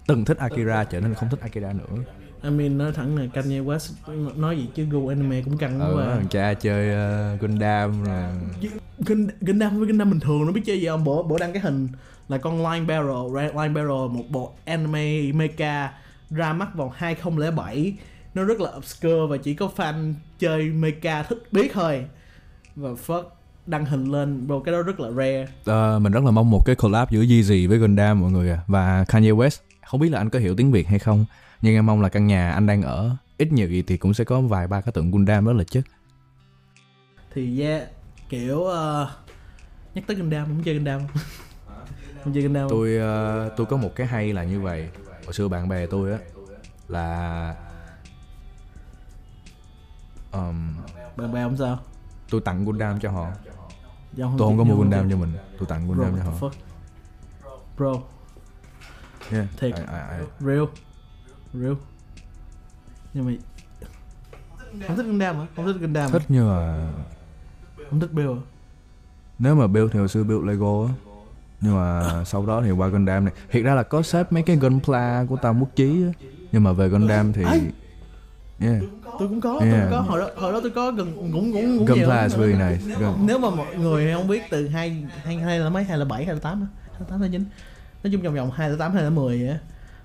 từng 0.06 0.24
thích 0.24 0.38
Akira 0.38 0.84
trở 0.84 1.00
nên 1.00 1.14
không 1.14 1.28
thích 1.30 1.40
Akira 1.40 1.72
nữa. 1.72 2.02
I 2.42 2.50
mean 2.50 2.78
nói 2.78 2.92
thẳng 2.92 3.16
là 3.16 3.26
Kanye 3.34 3.60
West 3.60 3.92
nói 4.36 4.56
gì 4.58 4.68
chứ 4.74 4.84
gu 4.90 5.08
anime 5.08 5.42
cũng 5.42 5.58
căng 5.58 5.80
quá 5.80 5.86
ừ, 6.04 6.12
thằng 6.14 6.28
cha 6.28 6.54
chơi 6.54 6.88
uh, 7.34 7.40
Gundam 7.40 8.04
là 8.04 8.34
Gun- 8.98 9.28
Gundam 9.40 9.78
với 9.78 9.88
Gundam 9.88 10.10
bình 10.10 10.20
thường 10.20 10.46
nó 10.46 10.52
biết 10.52 10.62
chơi 10.66 10.80
gì 10.80 10.86
không? 10.86 11.04
Bữa 11.04 11.22
bữa 11.22 11.38
đăng 11.38 11.52
cái 11.52 11.62
hình 11.62 11.88
là 12.28 12.38
con 12.38 12.70
Line 12.72 12.84
Barrel 12.86 13.34
Red 13.34 13.52
Line 13.54 13.68
Barrel 13.74 14.16
một 14.16 14.24
bộ 14.30 14.52
anime 14.64 15.32
mecha 15.32 15.92
ra 16.30 16.52
mắt 16.52 16.74
vào 16.74 16.88
2007 16.96 17.94
nó 18.34 18.44
rất 18.44 18.60
là 18.60 18.70
obscure 18.76 19.26
và 19.30 19.36
chỉ 19.36 19.54
có 19.54 19.70
fan 19.76 20.14
chơi 20.38 20.64
mecha 20.64 21.22
thích 21.22 21.42
biết 21.52 21.70
thôi. 21.74 22.04
Và 22.76 22.90
fuck 23.06 23.24
đăng 23.66 23.84
hình 23.84 24.12
lên 24.12 24.46
bro 24.46 24.60
cái 24.60 24.72
đó 24.72 24.82
rất 24.82 25.00
là 25.00 25.10
rare. 25.10 25.46
Ờ, 25.64 25.98
mình 25.98 26.12
rất 26.12 26.24
là 26.24 26.30
mong 26.30 26.50
một 26.50 26.62
cái 26.64 26.76
collab 26.76 27.10
giữa 27.10 27.22
Yeezy 27.22 27.68
với 27.68 27.78
Gundam 27.78 28.20
mọi 28.20 28.30
người 28.30 28.50
à 28.50 28.60
và 28.66 29.04
Kanye 29.08 29.30
West 29.30 29.60
không 29.86 30.00
biết 30.00 30.08
là 30.08 30.18
anh 30.18 30.30
có 30.30 30.38
hiểu 30.38 30.56
tiếng 30.56 30.72
Việt 30.72 30.86
hay 30.88 30.98
không 30.98 31.24
nhưng 31.62 31.74
em 31.74 31.86
mong 31.86 32.02
là 32.02 32.08
căn 32.08 32.26
nhà 32.26 32.52
anh 32.52 32.66
đang 32.66 32.82
ở 32.82 33.16
ít 33.38 33.52
nhiều 33.52 33.68
gì 33.68 33.82
thì 33.82 33.96
cũng 33.96 34.14
sẽ 34.14 34.24
có 34.24 34.40
vài 34.40 34.66
ba 34.66 34.80
cái 34.80 34.92
tượng 34.92 35.10
Gundam 35.10 35.44
rất 35.44 35.52
là 35.52 35.64
chất 35.64 35.84
thì 37.34 37.60
yeah 37.60 37.82
kiểu 38.28 38.56
uh, 38.56 39.08
nhắc 39.94 40.04
tới 40.06 40.16
Gundam 40.16 40.46
không 40.46 40.62
chơi 40.64 40.74
Gundam 40.74 41.00
không? 41.00 41.22
Không 42.24 42.34
chơi 42.34 42.42
Gundam 42.42 42.68
không? 42.68 42.70
tôi 42.70 42.96
ờ, 42.96 43.50
tôi 43.56 43.66
có 43.66 43.76
một 43.76 43.90
cái 43.96 44.06
hay 44.06 44.32
là 44.32 44.44
như 44.44 44.60
vậy 44.60 44.88
hồi 45.26 45.34
xưa 45.34 45.48
bạn 45.48 45.68
bè 45.68 45.86
tôi 45.86 46.12
á 46.12 46.18
là 46.88 47.56
um, 50.32 50.76
bạn 51.16 51.32
bè 51.32 51.42
không 51.42 51.56
sao? 51.56 51.78
tôi 52.30 52.40
tặng 52.40 52.64
Gundam 52.64 53.00
cho 53.00 53.10
họ. 53.10 53.30
Do 54.12 54.32
tôi 54.38 54.48
không 54.48 54.58
có 54.58 54.64
mua 54.64 54.76
Gundam 54.76 55.10
cho 55.10 55.16
mình 55.16 55.32
tôi 55.58 55.66
tặng 55.68 55.88
bro, 55.88 55.94
Gundam 55.94 56.14
what 56.14 56.40
cho 56.40 56.46
họ 56.46 56.50
bro. 57.76 57.92
Yeah. 59.30 59.46
Thiệt. 59.56 59.74
I, 59.74 59.80
I, 59.80 60.20
I, 60.20 60.26
real. 60.40 60.64
Real. 61.54 61.74
Nhưng 63.14 63.26
mà 63.26 63.32
không 64.86 64.96
thích 64.96 65.06
Gundam 65.06 65.36
hả? 65.36 65.46
Không 65.56 65.66
thích 65.66 65.76
Gundam 65.80 66.10
thích 66.10 66.22
nhưng 66.28 66.48
mà 66.48 66.90
không 67.90 68.00
thích 68.00 68.12
Bill 68.12 68.30
nếu 69.38 69.54
mà 69.54 69.66
build 69.66 69.92
thì 69.92 69.98
hồi 69.98 70.08
xưa 70.08 70.24
build 70.24 70.44
Lego 70.44 70.86
á 70.86 70.92
nhưng 71.60 71.74
mà 71.74 72.24
sau 72.24 72.46
đó 72.46 72.62
thì 72.64 72.70
qua 72.70 72.88
Gundam 72.88 73.24
này 73.24 73.34
thiệt 73.50 73.64
ra 73.64 73.74
là 73.74 73.82
có 73.82 74.02
xếp 74.02 74.32
mấy 74.32 74.42
cái 74.42 74.56
Gunpla 74.56 75.24
của 75.28 75.36
Tam 75.36 75.60
Quốc 75.60 75.68
Chí 75.76 76.02
á. 76.04 76.28
Nhưng 76.52 76.62
mà 76.62 76.72
về 76.72 76.88
Gundam 76.88 77.32
thì 77.32 77.42
yeah. 78.60 78.82
Tôi 79.18 79.28
cũng 79.28 79.40
có 79.40 79.56
tôi 79.60 79.68
Yeah. 79.68 79.82
cũng 79.82 79.90
có. 79.90 80.00
Hồi 80.00 80.20
đó 80.20 80.28
hồi 80.36 80.52
đó 80.52 80.60
tôi 80.62 80.70
có 80.70 80.90
gần 80.90 81.12
cũng 81.16 81.32
cũng 81.32 81.52
cũng 81.52 81.86
Gunpla 81.86 82.22
is 82.22 82.32
really 82.36 82.52
nice. 82.52 82.96
Gun- 83.00 83.26
nếu 83.26 83.38
mà 83.38 83.50
mọi 83.50 83.76
người 83.76 84.12
không 84.14 84.28
biết 84.28 84.42
từ 84.50 84.68
hai 84.68 85.04
hai 85.24 85.36
hai 85.36 85.58
là 85.58 85.68
mấy 85.70 85.84
hai 85.84 85.98
là 85.98 86.04
bảy 86.04 86.24
hai 86.24 86.34
là 86.34 86.40
tám 86.40 86.60
hai 86.60 87.00
là 87.00 87.06
tám 87.08 87.20
hai 87.20 87.28
là 87.28 87.32
chín. 87.32 87.44
Nói 88.04 88.12
chung 88.12 88.22
vòng 88.22 88.34
vòng 88.34 88.50
hai 88.50 88.70
là 88.70 88.76
tám 88.78 88.92
hai 88.92 89.02
là 89.02 89.10
mười 89.10 89.50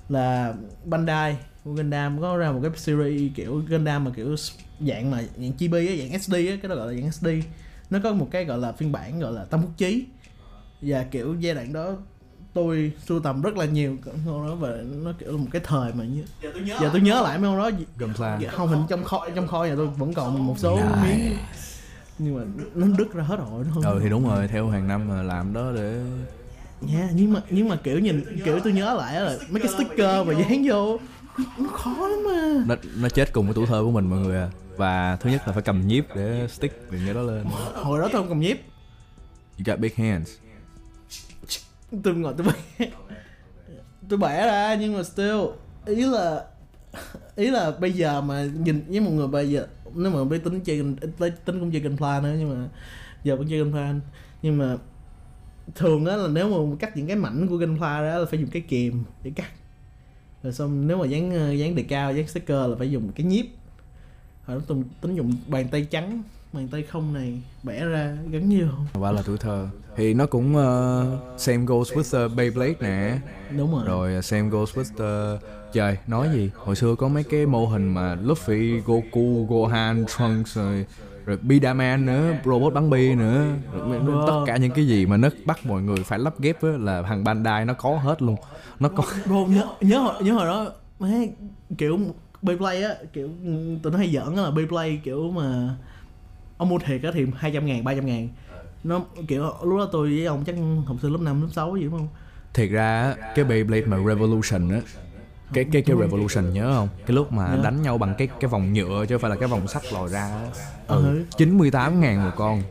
là 0.09 0.53
Bandai 0.85 1.37
của 1.63 1.71
Gundam 1.71 2.21
có 2.21 2.37
ra 2.37 2.51
một 2.51 2.59
cái 2.63 2.71
series 2.75 3.31
kiểu 3.35 3.63
Gundam 3.67 4.03
mà 4.03 4.11
kiểu 4.15 4.35
dạng 4.79 5.11
mà 5.11 5.23
dạng 5.37 5.53
chibi 5.53 5.87
á 5.87 5.93
dạng 5.99 6.19
SD 6.19 6.33
á. 6.33 6.55
Cái 6.61 6.69
đó 6.69 6.75
gọi 6.75 6.93
là 6.93 7.01
dạng 7.01 7.11
SD 7.11 7.27
nó 7.89 7.99
có 8.03 8.13
một 8.13 8.27
cái 8.31 8.45
gọi 8.45 8.57
là 8.57 8.71
phiên 8.71 8.91
bản 8.91 9.19
gọi 9.19 9.33
là 9.33 9.43
tam 9.43 9.61
quốc 9.61 9.71
chí 9.77 10.05
và 10.81 11.03
kiểu 11.03 11.35
giai 11.39 11.55
đoạn 11.55 11.73
đó 11.73 11.95
tôi 12.53 12.91
sưu 13.05 13.19
tầm 13.19 13.41
rất 13.41 13.57
là 13.57 13.65
nhiều 13.65 13.97
con 14.05 14.47
đó 14.47 14.55
và 14.55 14.69
nó 15.03 15.11
kiểu 15.19 15.31
là 15.31 15.37
một 15.37 15.47
cái 15.51 15.61
thời 15.65 15.93
mà 15.93 16.03
như 16.03 16.23
giờ 16.81 16.89
tôi 16.91 17.01
nhớ 17.01 17.21
lại 17.21 17.37
mấy 17.39 17.51
con 17.51 17.57
đó. 17.57 17.69
Gunpla 17.97 18.39
Dạ, 18.41 18.49
không 18.49 18.67
hình 18.67 18.81
trong 18.89 19.03
kho 19.03 19.27
trong 19.35 19.47
kho 19.47 19.65
nhà 19.65 19.75
tôi 19.75 19.87
vẫn 19.87 20.13
còn 20.13 20.47
một 20.47 20.59
số 20.59 20.79
miếng. 21.03 21.37
Nhưng 22.19 22.37
mà 22.37 22.43
nó 22.75 22.87
đứt 22.97 23.13
ra 23.13 23.23
hết 23.23 23.35
rồi 23.35 23.65
nó 23.65 23.71
không? 23.73 23.83
Ừ 23.83 23.99
thì 24.03 24.09
đúng 24.09 24.27
rồi 24.27 24.47
theo 24.47 24.69
hàng 24.69 24.87
năm 24.87 25.07
mà 25.07 25.23
làm 25.23 25.53
đó 25.53 25.71
để 25.75 26.01
nha 26.81 27.09
nhưng 27.13 27.33
mà 27.33 27.41
nhưng 27.49 27.69
mà 27.69 27.75
kiểu 27.75 27.99
nhìn 27.99 28.41
kiểu 28.45 28.59
tôi 28.63 28.73
nhớ 28.73 28.93
lại 28.93 29.21
là 29.21 29.37
mấy 29.49 29.61
cái 29.61 29.71
sticker 29.73 30.27
mà 30.27 30.33
dán 30.33 30.63
vô. 30.65 30.97
Nó 31.57 31.69
khó 31.73 32.07
lắm 32.07 32.19
mà 32.25 32.63
nó, 32.67 32.75
nó 32.97 33.09
chết 33.09 33.33
cùng 33.33 33.45
với 33.45 33.53
tuổi 33.53 33.65
thơ 33.65 33.81
của 33.83 33.91
mình 33.91 34.09
mọi 34.09 34.19
người 34.19 34.37
à. 34.37 34.49
Và 34.77 35.15
thứ 35.15 35.29
nhất 35.29 35.41
là 35.47 35.53
phải 35.53 35.61
cầm 35.61 35.87
nhíp 35.87 36.05
để 36.15 36.47
stick 36.51 36.91
những 36.91 37.01
cái 37.05 37.13
đó 37.13 37.21
lên. 37.21 37.45
Hồi 37.73 37.99
đó 37.99 38.09
tôi 38.11 38.21
không 38.21 38.29
cầm 38.29 38.39
nhíp. 38.39 38.61
You 39.57 39.63
got 39.65 39.79
big 39.79 39.91
hands 39.95 40.29
tôi 42.03 42.15
ngồi, 42.15 42.33
tôi 42.37 42.47
bẻ. 42.47 42.87
Tôi 44.09 44.19
bẻ 44.19 44.45
ra, 44.45 44.75
nhưng 44.75 44.97
mà 44.97 45.03
still, 45.03 45.39
ý 45.85 46.05
là 46.05 46.45
ý 47.35 47.51
là 47.51 47.71
bây 47.71 47.91
giờ 47.91 48.21
mà 48.21 48.43
nhìn, 48.43 48.83
với 48.87 48.99
một 48.99 49.11
người 49.11 49.27
bây 49.27 49.49
giờ, 49.49 49.67
nếu 49.95 50.11
mà 50.11 50.23
biết 50.23 50.43
tính 50.43 50.59
chơi 50.61 50.83
tính 51.17 51.31
tính 51.45 51.59
cũng 51.59 51.71
chơi 51.71 51.81
gunpla 51.81 52.21
nữa, 52.21 52.35
nhưng 52.39 52.49
mà 52.49 52.67
giờ 53.23 53.35
vẫn 53.35 53.47
chơi 53.47 53.59
gunpla 53.59 53.95
nhưng 54.41 54.57
mà 54.57 54.77
thường 55.75 56.05
á 56.05 56.15
là 56.15 56.27
nếu 56.27 56.65
mà 56.65 56.75
cắt 56.79 56.97
những 56.97 57.07
cái 57.07 57.15
mảnh 57.15 57.47
của 57.47 57.55
gengar 57.55 57.81
đó 57.81 58.17
là 58.17 58.25
phải 58.25 58.39
dùng 58.39 58.49
cái 58.49 58.61
kìm 58.61 59.03
để 59.23 59.31
cắt. 59.35 59.51
Rồi 60.43 60.53
xong 60.53 60.87
nếu 60.87 60.97
mà 60.97 61.05
dán 61.05 61.31
ờ, 61.31 61.51
dán 61.51 61.75
đề 61.75 61.83
cao, 61.83 62.13
dán 62.13 62.27
sticker 62.27 62.69
là 62.69 62.75
phải 62.77 62.91
dùng 62.91 63.11
cái 63.11 63.25
nhíp. 63.25 63.45
Hồi 64.45 64.57
đó 64.57 64.63
tôi 64.67 64.83
tính 65.01 65.15
dùng 65.15 65.35
bàn 65.47 65.67
tay 65.71 65.87
trắng 65.91 66.23
bàn 66.53 66.67
tay 66.71 66.83
không 66.83 67.13
này 67.13 67.41
bẻ 67.63 67.85
ra 67.85 68.17
gắn 68.31 68.49
vô 68.49 68.99
và 69.01 69.11
là 69.11 69.21
tuổi 69.25 69.37
thơ. 69.37 69.67
Thì 69.95 70.13
nó 70.13 70.25
cũng 70.25 70.55
uh, 70.55 71.19
same 71.39 71.65
goes 71.65 71.91
with 71.93 72.25
uh, 72.25 72.35
Beyblade 72.35 72.73
nè. 72.79 73.17
Đúng 73.57 73.71
rồi. 73.73 73.83
Rồi 73.85 74.17
uh, 74.17 74.25
same 74.25 74.49
goes 74.49 74.77
with 74.77 75.35
uh, 75.35 75.41
trời 75.73 75.97
nói 76.07 76.29
gì? 76.33 76.49
Hồi 76.55 76.75
xưa 76.75 76.95
có 76.95 77.07
mấy 77.07 77.23
cái 77.23 77.45
mô 77.45 77.65
hình 77.65 77.93
mà 77.93 78.15
Luffy 78.15 78.81
Goku 78.85 79.45
Gohan 79.49 80.05
Trunks 80.17 80.57
rồi 80.57 80.85
rồi 81.25 81.37
Bidaman 81.41 82.05
nữa 82.05 82.33
robot 82.45 82.73
bắn 82.73 82.89
bi 82.89 83.15
nữa. 83.15 83.45
Rồi, 83.77 83.87
mấy- 83.87 83.99
Wow. 83.99 84.27
tất 84.27 84.43
cả 84.47 84.57
những 84.57 84.71
cái 84.71 84.87
gì 84.87 85.05
mà 85.05 85.17
nó 85.17 85.29
bắt 85.45 85.65
mọi 85.65 85.81
người 85.81 85.97
phải 86.05 86.19
lắp 86.19 86.39
ghép 86.39 86.63
á, 86.63 86.69
là 86.79 87.01
thằng 87.01 87.23
Bandai 87.23 87.65
nó 87.65 87.73
có 87.73 87.97
hết 87.97 88.21
luôn. 88.21 88.35
Nó 88.79 88.89
có 88.89 89.03
Bro 89.25 89.45
nhớ 89.45 89.63
nhớ 89.81 89.99
hồi, 89.99 90.23
nhớ 90.23 90.33
hồi 90.33 90.45
đó 90.45 90.71
má, 90.99 91.09
kiểu 91.77 91.99
Beyblade 92.41 92.81
á 92.83 92.95
kiểu 93.13 93.29
tụi 93.83 93.91
nó 93.91 93.97
hay 93.97 94.11
giỡn 94.13 94.35
là 94.35 94.51
Beyblade 94.51 94.95
kiểu 95.03 95.31
mà 95.31 95.75
ông 96.61 96.69
mua 96.69 96.79
thiệt 96.79 97.03
á 97.03 97.11
thì 97.13 97.25
200 97.37 97.65
ngàn 97.65 97.83
300 97.83 98.05
ngàn 98.05 98.29
nó 98.83 99.01
kiểu 99.27 99.43
lúc 99.63 99.79
đó 99.79 99.89
tôi 99.91 100.09
với 100.09 100.25
ông 100.25 100.43
chắc 100.45 100.55
học 100.85 100.97
sinh 101.01 101.11
lớp 101.11 101.19
5 101.21 101.41
lớp 101.41 101.47
6 101.51 101.75
gì 101.75 101.83
đúng 101.83 101.91
không 101.91 102.07
thiệt 102.53 102.69
ra 102.69 103.15
cái 103.35 103.45
Beyblade 103.45 103.85
mà 103.85 103.97
Revolution 104.07 104.69
á 104.69 104.81
cái 105.53 105.65
cái 105.71 105.81
cái 105.81 105.95
Revolution 105.99 106.53
nhớ 106.53 106.73
không 106.75 106.87
cái 107.05 107.15
lúc 107.15 107.31
mà 107.31 107.47
Nhớ. 107.47 107.61
đánh 107.63 107.81
nhau 107.81 107.97
bằng 107.97 108.15
cái 108.17 108.27
cái 108.39 108.49
vòng 108.49 108.73
nhựa 108.73 109.05
chứ 109.09 109.15
không 109.15 109.21
phải 109.21 109.29
là 109.29 109.35
cái 109.35 109.47
vòng 109.47 109.67
sắt 109.67 109.93
lòi 109.93 110.09
ra. 110.09 110.29
Ừ. 110.87 111.03
ừ. 111.05 111.23
98 111.37 112.01
ngàn 112.01 112.23
một 112.23 112.31
con 112.35 112.63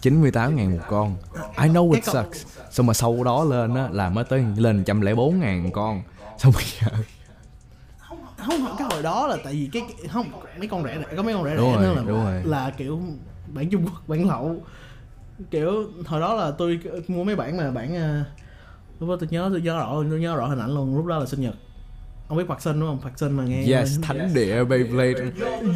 98 0.00 0.56
ngàn 0.56 0.76
một 0.76 0.84
con 0.88 1.16
I 1.62 1.68
know 1.68 1.92
it 1.92 2.04
sucks 2.04 2.46
xong 2.70 2.86
mà 2.86 2.94
sau 2.94 3.24
đó 3.24 3.44
lên 3.44 3.74
á 3.74 3.88
là 3.92 4.10
mới 4.10 4.24
tới 4.24 4.44
lên 4.56 4.76
104 4.76 5.40
ngàn 5.40 5.64
một 5.64 5.70
con 5.72 6.02
xong 6.38 6.52
bây 6.54 6.64
giờ 6.80 6.88
không 8.46 8.74
cái 8.78 8.88
hồi 8.90 9.02
đó 9.02 9.26
là 9.26 9.36
tại 9.44 9.52
vì 9.52 9.68
cái 9.72 9.82
cái- 9.88 10.08
không 10.08 10.26
mấy 10.58 10.68
con 10.68 10.84
rẻ 10.84 10.98
rẻ 10.98 11.16
có 11.16 11.22
mấy 11.22 11.34
con 11.34 11.44
rẻ 11.44 11.50
rẻ 11.50 11.56
rồi, 11.56 11.82
nữa 11.82 11.94
là 11.96 12.02
rồi. 12.02 12.42
là 12.44 12.70
kiểu 12.76 13.00
bản 13.54 13.70
Trung 13.70 13.84
Quốc 13.84 14.02
bản 14.08 14.28
lậu. 14.28 14.56
Kiểu 15.50 15.84
hồi 16.06 16.20
đó 16.20 16.34
là 16.34 16.50
tôi 16.50 16.80
mua 17.08 17.24
mấy 17.24 17.36
bản 17.36 17.56
mà 17.56 17.70
bản 17.70 17.94
ờ, 17.96 18.22
lúc 19.00 19.08
đó 19.10 19.16
tôi 19.20 19.28
nhớ 19.32 19.48
tôi 19.52 19.60
nhớ 19.60 19.76
rõ 19.78 20.02
tôi 20.10 20.20
nhớ 20.20 20.36
rõ 20.36 20.46
hình 20.46 20.58
ảnh 20.58 20.74
luôn 20.74 20.96
lúc 20.96 21.06
đó 21.06 21.18
là 21.18 21.26
sinh 21.26 21.40
nhật. 21.40 21.54
Ông 22.28 22.38
biết 22.38 22.44
Phật 22.48 22.62
Sinh 22.62 22.80
đúng 22.80 22.88
không? 22.88 23.00
Phật 23.00 23.18
Sinh 23.18 23.32
mà 23.32 23.44
nghe. 23.44 23.64
Yes 23.78 23.98
thánh 24.02 24.30
địa 24.34 24.64
Beyblade. 24.64 25.24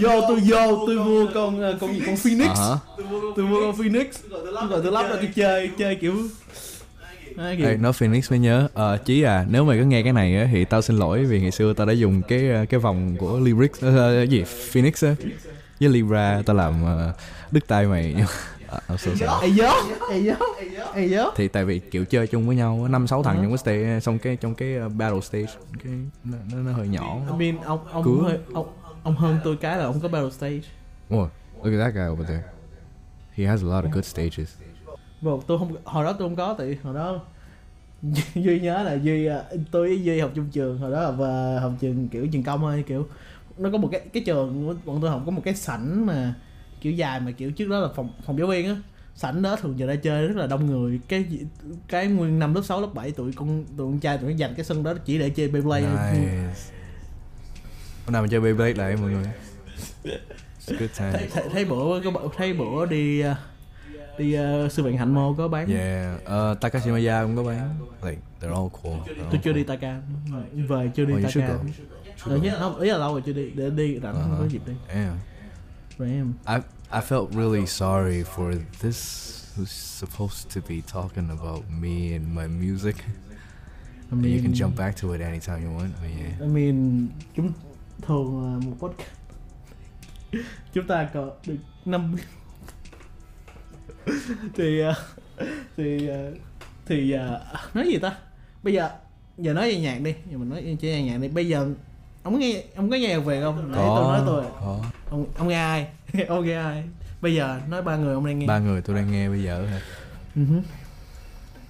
Vô 0.00 0.20
tôi 0.28 0.40
vô 0.46 0.86
tôi 0.86 0.96
mua 0.96 1.26
con 1.34 1.60
ờ, 1.60 1.76
con 1.80 1.92
gì 1.92 2.02
con 2.06 2.16
Phoenix. 2.16 2.48
Hả? 2.58 2.74
Tôi 3.36 3.46
mua 3.46 3.60
con 3.60 3.76
Phoenix. 3.76 4.06
Tôi 4.30 4.52
gọi 4.52 4.80
tôi 4.82 4.92
lắp 4.92 5.02
ra 5.02 5.16
tôi 5.16 5.28
chơi 5.34 5.70
chơi 5.78 5.94
kiểu 5.94 6.14
Ê, 7.36 7.76
nói 7.76 7.92
Phoenix 7.92 8.30
mới 8.30 8.38
nhớ. 8.38 8.68
Ờ 8.74 8.96
chí 8.96 9.22
à 9.22 9.46
nếu 9.48 9.64
mày 9.64 9.78
có 9.78 9.84
nghe 9.84 10.02
cái 10.02 10.12
này 10.12 10.36
á 10.36 10.48
thì 10.52 10.64
tao 10.64 10.82
xin 10.82 10.96
lỗi 10.96 11.24
vì 11.24 11.40
ngày 11.40 11.50
xưa 11.50 11.72
tao 11.72 11.86
đã 11.86 11.92
dùng 11.92 12.22
cái 12.22 12.50
ờ, 12.50 12.64
cái 12.68 12.80
vòng 12.80 13.16
của 13.18 13.40
lyrics 13.40 13.82
ờ, 13.82 14.22
gì? 14.22 14.44
Phoenix 14.44 15.04
á. 15.04 15.14
Với 15.80 15.88
Libra 15.88 16.42
tao 16.46 16.56
làm 16.56 16.84
ờ, 16.84 17.12
đứt 17.50 17.66
tay 17.66 17.86
mày. 17.86 18.14
I'm 18.88 18.96
so 18.96 19.10
sorry. 19.14 19.60
Thì 21.36 21.48
tại 21.48 21.64
vì 21.64 21.78
kiểu 21.78 22.04
chơi 22.04 22.26
chung 22.26 22.46
với 22.46 22.56
nhau 22.56 22.88
năm 22.88 23.06
sáu 23.06 23.22
thằng 23.22 23.36
trong 23.36 23.48
cái 23.48 23.58
stage 23.58 24.00
xong 24.00 24.18
cái 24.18 24.36
trong 24.36 24.54
cái 24.54 24.78
battle 24.88 25.20
stage 25.20 25.46
cái 25.84 25.92
nó, 26.24 26.38
nó, 26.52 26.58
nó 26.58 26.72
hơi 26.72 26.88
nhỏ. 26.88 27.20
I 27.26 27.52
mean, 27.52 27.64
ông 27.64 27.80
ông 27.92 28.04
Cứu. 28.04 28.22
hơi 28.22 28.38
ông 28.52 28.72
ông 29.02 29.16
hơn 29.16 29.38
tôi 29.44 29.56
cái 29.56 29.78
là 29.78 29.84
ông 29.84 30.00
có 30.00 30.08
battle 30.08 30.30
stage. 30.30 30.60
oh, 31.14 31.28
look 31.62 31.74
at 31.74 31.80
that 31.80 31.94
guy 31.94 32.12
over 32.12 32.28
there. 32.28 32.42
He 33.32 33.46
has 33.46 33.62
a 33.62 33.66
lot 33.66 33.84
of 33.84 33.90
good 33.90 34.04
stages 34.04 34.48
Bro, 35.22 35.38
tôi 35.46 35.58
không 35.58 35.76
hồi 35.84 36.04
đó 36.04 36.12
tôi 36.12 36.28
không 36.28 36.36
có 36.36 36.54
tại 36.58 36.78
hồi 36.82 36.94
đó 36.94 37.20
duy 38.34 38.60
nhớ 38.60 38.82
là 38.82 38.94
duy 38.94 39.26
à, 39.26 39.42
tôi 39.70 39.88
với 39.88 40.04
duy 40.04 40.20
học 40.20 40.30
chung 40.34 40.48
trường 40.52 40.78
hồi 40.78 40.90
đó 40.90 41.10
và 41.10 41.60
học 41.60 41.72
trường 41.80 42.08
kiểu 42.08 42.26
trường 42.26 42.42
công 42.42 42.60
thôi 42.60 42.84
kiểu 42.86 43.06
nó 43.58 43.70
có 43.70 43.78
một 43.78 43.88
cái 43.92 44.00
cái 44.12 44.22
trường 44.26 44.78
bọn 44.84 44.98
tôi 45.00 45.10
học 45.10 45.22
có 45.26 45.30
một 45.30 45.42
cái 45.44 45.54
sảnh 45.54 46.06
mà 46.06 46.34
kiểu 46.80 46.92
dài 46.92 47.20
mà 47.20 47.30
kiểu 47.30 47.52
trước 47.52 47.68
đó 47.68 47.78
là 47.78 47.88
phòng 47.96 48.10
phòng 48.26 48.38
giáo 48.38 48.46
viên 48.46 48.66
á. 48.66 48.76
Sảnh 49.14 49.42
đó 49.42 49.56
thường 49.56 49.78
giờ 49.78 49.86
ra 49.86 49.94
chơi 49.94 50.26
rất 50.26 50.36
là 50.36 50.46
đông 50.46 50.66
người. 50.66 51.00
Cái 51.08 51.24
cái 51.88 52.06
nguyên 52.06 52.38
năm 52.38 52.54
lớp 52.54 52.62
6, 52.64 52.80
lớp 52.80 52.94
7 52.94 53.10
tụi 53.10 53.32
con 53.32 53.64
tụi 53.76 53.86
con 53.86 54.00
trai 54.00 54.18
tụi 54.18 54.30
nó 54.30 54.36
dành 54.36 54.54
cái 54.54 54.64
sân 54.64 54.82
đó 54.82 54.94
chỉ 55.04 55.18
để 55.18 55.30
chơi 55.30 55.48
Beyblade 55.48 55.86
nice. 55.86 56.54
Hôm 58.04 58.12
nào 58.12 58.22
mình 58.22 58.30
chơi 58.30 58.40
Beyblade 58.40 58.74
lại 58.74 58.96
mọi 58.96 59.10
người. 59.10 59.24
Good 60.66 60.90
thấy, 60.96 61.12
time. 61.12 61.28
Thấy, 61.32 61.44
thấy 61.52 61.64
bữa 61.64 62.00
có 62.04 62.28
thấy 62.36 62.52
bữa 62.52 62.86
đi 62.86 63.22
đi 64.20 64.36
uh, 64.64 64.72
sư 64.72 64.82
viện 64.82 64.96
hạnh 64.98 65.14
mô 65.14 65.34
có 65.34 65.48
bán 65.48 65.68
Yeah, 65.68 66.20
uh, 66.22 66.60
Takashimaya 66.60 67.22
cũng 67.22 67.36
có 67.36 67.42
bán. 67.44 67.74
Like 68.02 68.20
they're 68.40 68.54
all 68.54 68.68
cool. 68.82 68.94
They're 68.94 69.22
all 69.22 69.30
tôi 69.30 69.40
chưa 69.44 69.50
cool. 69.52 69.54
đi 69.56 69.64
Taka 69.64 70.00
về 70.68 70.90
chưa 70.94 71.04
đi 71.04 71.14
Oh, 71.14 71.22
Taka. 71.34 71.58
Ờ, 72.24 72.36
nhớ, 72.36 72.56
không, 72.60 72.80
ý 72.80 72.90
là 72.90 72.98
lâu 72.98 73.12
rồi 73.12 73.22
chưa 73.26 73.32
đi 73.32 73.50
để 73.54 73.70
đi 73.70 74.00
rảnh 74.02 74.14
không 74.14 74.36
có 74.38 74.46
dịp 74.48 74.62
đi 74.66 74.72
Damn. 74.94 75.16
rồi 75.98 76.10
em 76.10 76.32
I 76.48 76.54
I 76.92 77.00
felt 77.08 77.30
really 77.32 77.66
sorry 77.66 78.22
for 78.36 78.54
this 78.82 79.30
who's 79.56 79.66
supposed 80.00 80.54
to 80.54 80.60
be 80.68 80.76
talking 80.92 81.28
about 81.28 81.64
me 81.80 82.12
and 82.12 82.26
my 82.36 82.46
music. 82.68 82.96
I 82.96 83.04
And 84.10 84.24
you 84.24 84.32
can 84.42 84.42
mean, 84.42 84.54
jump 84.54 84.76
back 84.76 85.02
to 85.02 85.12
it 85.12 85.20
anytime 85.20 85.64
you 85.64 85.76
want. 85.78 85.90
But 86.02 86.10
yeah. 86.20 86.40
I 86.40 86.46
mean 86.46 87.08
chúng 87.36 87.52
thường 88.02 88.44
là 88.44 88.58
một 88.66 88.76
podcast 88.78 89.10
chúng 90.72 90.86
ta 90.86 91.08
có 91.14 91.30
được 91.46 91.56
năm 91.84 92.16
thì 94.56 94.80
ờ, 94.80 94.94
thì 95.76 96.08
ờ, 96.08 96.32
thì 96.86 97.12
ờ, 97.12 97.40
nói 97.74 97.86
gì 97.86 97.98
ta 97.98 98.12
bây 98.62 98.72
giờ 98.74 98.90
giờ 99.38 99.52
nói 99.52 99.70
về 99.70 99.80
nhạc 99.80 100.00
đi 100.00 100.14
giờ 100.30 100.38
mình 100.38 100.50
nói 100.50 100.76
chỉ 100.80 100.88
về 100.88 101.02
nhạc 101.02 101.18
đi 101.18 101.28
bây 101.28 101.48
giờ 101.48 101.68
ông 102.22 102.38
nghe 102.38 102.62
ông 102.76 102.90
có 102.90 102.96
nghe 102.96 103.08
nhạc 103.08 103.18
về 103.18 103.40
không 103.40 103.72
nãy 103.72 103.88
tôi 103.96 104.04
nói 104.04 104.22
tôi 104.26 104.44
có. 104.60 104.78
ông 105.10 105.26
ông 105.38 105.48
nghe 105.48 105.54
ai 105.56 105.86
ông 106.28 106.46
nghe 106.46 106.54
ai 106.54 106.84
bây 107.20 107.34
giờ 107.34 107.60
nói 107.68 107.82
ba 107.82 107.96
người 107.96 108.14
ông 108.14 108.26
đang 108.26 108.38
nghe 108.38 108.46
Ba 108.46 108.58
người 108.58 108.82
tôi 108.82 108.96
đang 108.96 109.12
nghe 109.12 109.28
bây 109.28 109.42
giờ 109.42 109.66
hả? 109.66 109.80
Ừ 110.36 110.44
hứ. 110.44 110.60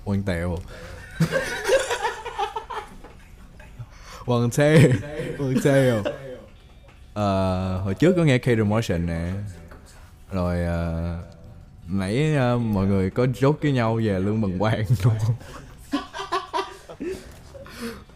Quang 0.04 0.22
Tèo. 0.22 0.56
Quang 4.26 4.50
Tèo. 4.50 4.78
Quang 5.38 5.54
Tèo. 5.64 6.02
Ờ, 7.14 7.78
hồi 7.78 7.94
trước 7.94 8.12
có 8.16 8.24
nghe 8.24 8.38
Kater 8.38 8.66
Motion 8.66 9.06
nè. 9.06 9.32
Rồi 10.32 10.64
ờ, 10.64 11.18
nãy 11.92 12.34
ờ, 12.36 12.58
mọi 12.58 12.86
người 12.86 13.10
có 13.10 13.24
joke 13.24 13.54
với 13.62 13.72
nhau 13.72 14.00
về 14.04 14.18
Lương 14.20 14.40
Bằng 14.40 14.58
Quang 14.58 14.84
đúng 15.04 15.14
không? 15.26 15.34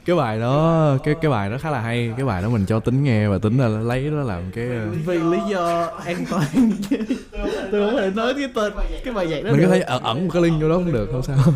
cái 0.05 0.17
bài 0.17 0.41
đó 0.41 0.97
cái 1.05 1.15
cái 1.23 1.31
bài 1.31 1.51
đó 1.51 1.59
khá 1.61 1.71
là 1.71 1.81
hay. 1.81 2.13
Cái 2.17 2.27
bài 2.27 2.43
đó 2.43 2.49
mình 2.49 2.67
cho 2.67 2.81
tính 2.81 3.05
nghe 3.05 3.29
và 3.29 3.39
tính 3.39 3.59
là 3.59 3.69
lấy 3.69 4.11
đó 4.11 4.17
làm 4.17 4.43
cái 4.55 4.69
ờ, 4.69 4.89
vì 5.07 5.19
lý 5.19 5.39
do 5.51 5.87
an 6.05 6.25
toàn. 6.31 6.47
Tôi 7.73 7.91
không 7.91 7.97
thể 7.97 8.11
nói 8.15 8.35
cái 8.35 8.49
tên 8.55 8.73
cái 9.05 9.15
bài 9.15 9.27
nhạc 9.27 9.45
đó 9.45 9.53
mình 9.53 9.63
có 9.63 9.69
thể 9.69 9.81
ẩn 9.81 10.25
một 10.25 10.31
cái 10.33 10.43
link 10.43 10.63
vô 10.63 10.69
đó 10.69 10.75
cũng 10.75 10.93
được 10.93 11.09
không 11.13 11.23
sao. 11.23 11.37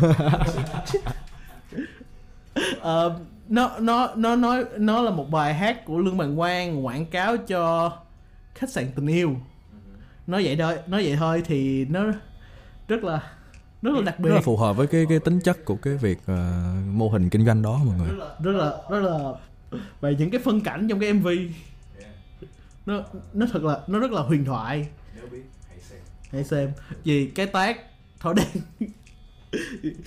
Ờ, 2.79 3.19
nó 3.49 3.71
nó 3.79 4.09
nó 4.15 4.35
nói 4.35 4.63
nó 4.77 5.01
là 5.01 5.11
một 5.11 5.31
bài 5.31 5.53
hát 5.53 5.85
của 5.85 5.97
lương 5.97 6.17
bằng 6.17 6.37
quang 6.37 6.85
quảng 6.85 7.05
cáo 7.05 7.37
cho 7.37 7.91
khách 8.55 8.69
sạn 8.69 8.91
tình 8.95 9.07
yêu 9.07 9.35
nói 10.29 10.45
vậy 10.45 10.55
thôi 10.59 10.77
nói 10.87 11.03
vậy 11.03 11.15
thôi 11.15 11.43
thì 11.45 11.85
nó 11.85 12.05
rất 12.87 13.03
là 13.03 13.33
rất 13.81 13.91
là 13.95 14.01
đặc 14.01 14.19
biệt 14.19 14.29
rất 14.29 14.35
là 14.35 14.41
phù 14.41 14.57
hợp 14.57 14.73
với 14.73 14.87
cái 14.87 15.05
cái 15.09 15.19
tính 15.19 15.39
chất 15.43 15.65
của 15.65 15.75
cái 15.75 15.97
việc 15.97 16.19
ờ, 16.25 16.73
mô 16.91 17.09
hình 17.09 17.29
kinh 17.29 17.45
doanh 17.45 17.61
đó 17.61 17.81
mọi 17.85 17.97
người. 17.97 18.07
Rất 18.43 18.55
là 18.55 18.77
rất 18.89 18.99
là 18.99 19.33
và 19.99 20.09
những 20.09 20.29
cái 20.29 20.41
phân 20.43 20.61
cảnh 20.61 20.87
trong 20.89 20.99
cái 20.99 21.13
mv 21.13 21.27
nó 22.85 23.01
nó 23.33 23.45
thật 23.51 23.63
là 23.63 23.79
nó 23.87 23.99
rất 23.99 24.11
là 24.11 24.21
huyền 24.21 24.45
thoại. 24.45 24.87
Hãy 26.31 26.43
xem. 26.43 26.71
Vì 27.03 27.27
cái 27.27 27.45
tác 27.45 27.79
thổi 28.19 28.33
đèn 28.33 28.47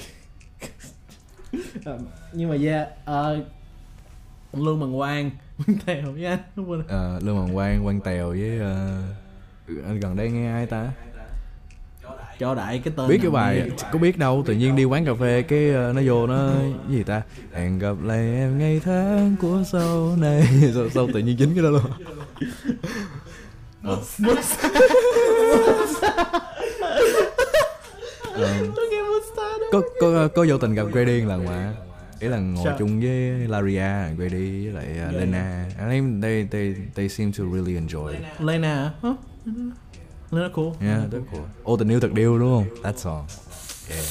Ờ, 1.84 1.98
nhưng 2.32 2.50
mà 2.50 2.56
yeah 2.56 2.88
uh, 3.10 3.46
lương 4.52 4.80
bằng 4.80 4.98
quang 4.98 5.30
anh 5.86 6.38
đúng 6.56 6.66
không? 6.66 6.82
Ờ, 6.88 7.20
lương 7.22 7.36
bằng 7.36 7.54
quang 7.54 7.84
quang 7.84 8.00
tèo 8.00 8.28
với 8.28 8.58
ờ, 8.58 9.02
gần 10.00 10.16
đây 10.16 10.30
nghe 10.30 10.52
ai 10.52 10.66
ta? 10.66 10.90
Cho 12.38 12.54
đại 12.54 12.80
cái 12.84 12.94
tên 12.96 13.08
biết 13.08 13.18
cái 13.22 13.30
bài 13.30 13.70
có 13.92 13.98
biết 13.98 14.18
đâu 14.18 14.42
tự 14.46 14.54
nhiên 14.54 14.76
đi 14.76 14.84
quán 14.84 15.04
cà 15.04 15.14
phê 15.20 15.42
cái 15.42 15.70
ờ, 15.70 15.92
nó 15.92 16.02
vô 16.04 16.26
nó 16.26 16.50
cái 16.88 16.96
gì 16.96 17.02
ta? 17.02 17.22
Hẹn 17.52 17.78
gặp 17.78 17.96
lại 18.02 18.18
em 18.18 18.58
ngày 18.58 18.80
tháng 18.84 19.36
của 19.40 19.62
sau 19.72 20.16
này. 20.16 20.48
Sao, 20.74 20.88
sao 20.94 21.08
tự 21.14 21.20
nhiên 21.20 21.38
dính 21.38 21.54
cái 21.54 21.64
đó 21.64 21.70
luôn? 21.70 21.82
Ờ, 23.82 23.94
ờ, 23.94 23.96
Monster 24.18 24.72
đó 29.42 29.68
có 29.72 29.82
có 30.00 30.28
có 30.34 30.46
vô 30.48 30.58
tình 30.58 30.74
gặp 30.74 30.86
Grady 30.92 31.20
lần 31.20 31.44
mà. 31.44 31.74
Ý 32.20 32.28
là 32.28 32.38
ngồi 32.38 32.64
Sao? 32.64 32.76
chung 32.78 33.00
với 33.00 33.48
Laria, 33.48 34.14
Grady 34.16 34.66
với 34.66 34.72
lại 34.72 35.08
uh, 35.08 35.14
Lena. 35.14 35.64
I 35.78 35.84
think 35.90 36.22
they 36.22 36.46
they 36.50 36.74
they 36.94 37.08
seem 37.08 37.32
to 37.32 37.44
really 37.54 37.74
enjoy. 37.74 38.14
Lena 38.38 38.92
hả 39.02 39.12
Lena 40.30 40.48
cool 40.54 40.72
Yeah, 40.80 41.10
that's 41.10 41.24
cool. 41.32 41.44
Ô 41.62 41.76
tình 41.76 41.88
yêu 41.88 42.00
thật 42.00 42.12
điêu 42.12 42.38
đúng 42.38 42.50
không? 42.50 42.82
That's 42.82 43.10
all. 43.10 43.24
Yeah. 43.90 44.04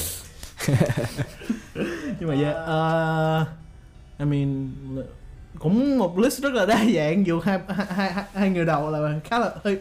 nhưng 2.20 2.28
mà 2.28 2.34
yeah 2.34 2.56
uh, 3.42 3.48
I 4.18 4.24
mean 4.24 4.70
cũng 5.58 5.98
một 5.98 6.18
list 6.18 6.42
rất 6.42 6.54
là 6.54 6.66
đa 6.66 6.84
dạng 6.94 7.26
dù 7.26 7.40
hai 7.40 7.60
hai, 7.68 8.12
hai, 8.12 8.24
hai 8.32 8.50
người 8.50 8.64
đầu 8.64 8.90
là 8.90 9.20
khá 9.24 9.38
là 9.38 9.50
hơi 9.64 9.78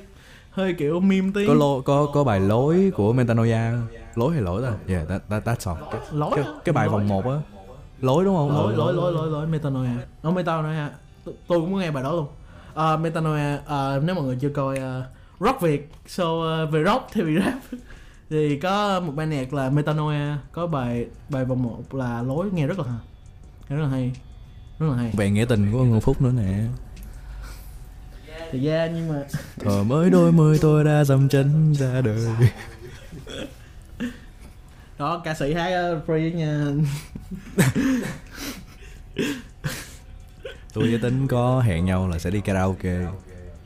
hơi 0.51 0.73
kiểu 0.73 0.99
meme 0.99 1.31
tí 1.35 1.47
Có 1.47 1.53
lô, 1.53 1.81
có 1.81 2.07
có 2.13 2.23
bài 2.23 2.39
lối 2.39 2.91
của 2.95 3.13
Metanoia. 3.13 3.71
Lối 4.15 4.33
hay 4.33 4.41
lỗi 4.41 4.61
ta? 4.61 4.95
Yeah, 4.95 5.09
that, 5.09 5.21
that 5.29 5.47
that's 5.47 5.73
all. 5.73 5.83
Cái, 5.91 6.01
lối 6.11 6.31
cái, 6.35 6.45
cái 6.65 6.73
bài 6.73 6.89
vòng 6.89 7.07
1 7.07 7.25
á. 7.25 7.37
Lối 8.01 8.25
đúng 8.25 8.35
không? 8.35 8.51
lỗi 8.51 8.73
Ừ. 8.73 8.77
lỗi 8.77 8.93
lỗi 8.93 9.11
lỗi 9.11 9.29
lỗi 9.29 9.47
metanoia 9.47 9.89
nó 10.23 10.31
metanoia 10.31 10.87
tôi 11.25 11.33
cũng 11.47 11.73
có 11.73 11.79
nghe 11.79 11.91
bài 11.91 12.03
đó 12.03 12.11
luôn 12.11 12.27
uh, 12.93 12.99
metanoia 12.99 13.55
uh, 13.55 14.03
nếu 14.03 14.15
mọi 14.15 14.23
người 14.23 14.37
chưa 14.41 14.49
coi 14.49 14.77
uh, 14.77 15.05
rock 15.41 15.61
việt. 15.61 15.89
Show 16.07 16.63
uh, 16.63 16.71
về 16.71 16.83
rock 16.83 17.07
thay 17.13 17.23
vì 17.23 17.39
rap. 17.39 17.53
Thì 18.29 18.59
có 18.59 18.99
một 18.99 19.11
bài 19.15 19.27
nhạc 19.27 19.53
là 19.53 19.69
metanoia. 19.69 20.35
Có 20.51 20.67
bài 20.67 21.05
bài 21.29 21.45
vòng 21.45 21.63
một 21.63 21.95
là 21.95 22.21
lối. 22.21 22.51
Nghe 22.51 22.67
rất 22.67 22.79
là 22.79 22.85
hay. 22.85 22.99
Nghe 23.69 23.75
rất 23.75 23.83
là 23.83 23.89
hay. 23.89 24.11
Rất 24.79 24.87
là 24.87 24.95
hay. 24.95 25.11
Về 25.17 25.29
nghĩa 25.29 25.45
tình 25.45 25.71
của 25.71 25.83
Ngân 25.83 26.01
Phúc 26.01 26.21
nữa 26.21 26.31
nè. 26.37 26.63
thì 28.51 28.67
yeah 28.67 28.91
nhưng 28.93 29.09
mà 29.09 29.23
Thờ 29.59 29.83
mới 29.83 30.09
đôi 30.09 30.31
mươi 30.31 30.59
tôi 30.61 30.83
đã 30.83 31.03
dầm 31.03 31.29
chân 31.29 31.73
ra 31.73 32.01
đời. 32.01 32.27
đó 34.97 35.21
ca 35.23 35.33
sĩ 35.33 35.53
hát 35.53 35.93
uh, 35.97 36.09
free 36.09 36.35
nha. 36.35 36.65
Tôi 40.73 40.89
với 40.89 40.99
tính 40.99 41.27
có 41.27 41.61
hẹn 41.61 41.85
nhau 41.85 42.07
là 42.07 42.19
sẽ 42.19 42.29
đi 42.29 42.41
karaoke 42.41 43.05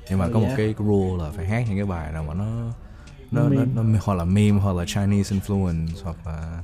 nhưng 0.09 0.19
mà 0.19 0.25
Ừ, 0.25 0.31
có 0.33 0.39
một 0.39 0.49
cái 0.57 0.75
rule 0.77 1.23
là 1.23 1.31
phải 1.31 1.45
hát 1.45 1.65
những 1.67 1.77
cái 1.77 1.85
bài 1.85 2.11
nào 2.11 2.23
mà 2.23 2.33
nó 2.33 2.45
nó, 3.31 3.41
nó, 3.43 3.49
Meme. 3.49 3.65
nó 3.75 3.99
hoặc 4.03 4.13
là 4.15 4.25
meme 4.25 4.59
hoặc 4.59 4.75
là 4.75 4.85
Chinese 4.85 5.35
influence 5.35 5.87
hoặc 6.03 6.17
là 6.25 6.63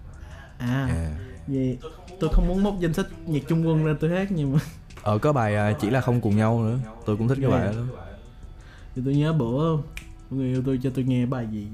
à 0.58 0.86
yeah. 0.88 1.12
vì 1.48 1.78
tôi 2.20 2.30
không 2.34 2.48
muốn 2.48 2.64
móc 2.64 2.80
danh 2.80 2.94
sách 2.94 3.08
nhạc 3.26 3.40
trung 3.48 3.68
quân 3.68 3.86
ra 3.86 3.94
tôi 4.00 4.10
hát 4.10 4.32
nhưng 4.32 4.54
mà 4.54 4.60
ờ 5.04 5.18
có 5.18 5.34
bài 5.34 5.56
à, 5.56 5.74
chỉ 5.82 5.90
là 5.90 6.02
không 6.02 6.22
cùng 6.22 6.38
nhau 6.38 6.64
nữa. 6.64 6.80
Tôi 7.06 7.18
cũng 7.18 7.28
thích 7.28 7.38
cái 7.42 7.50
bài 7.50 7.66
đó 7.66 7.72
lắm. 7.72 7.90
thì 8.96 9.02
tôi 9.06 9.16
nhớ 9.16 9.34
bữa 9.34 9.78
người 10.30 10.48
yêu 10.48 10.64
tôi 10.66 10.80
cho 10.84 10.90
tôi 10.96 11.06
nghe 11.06 11.26
bài 11.26 11.48
gì 11.52 11.68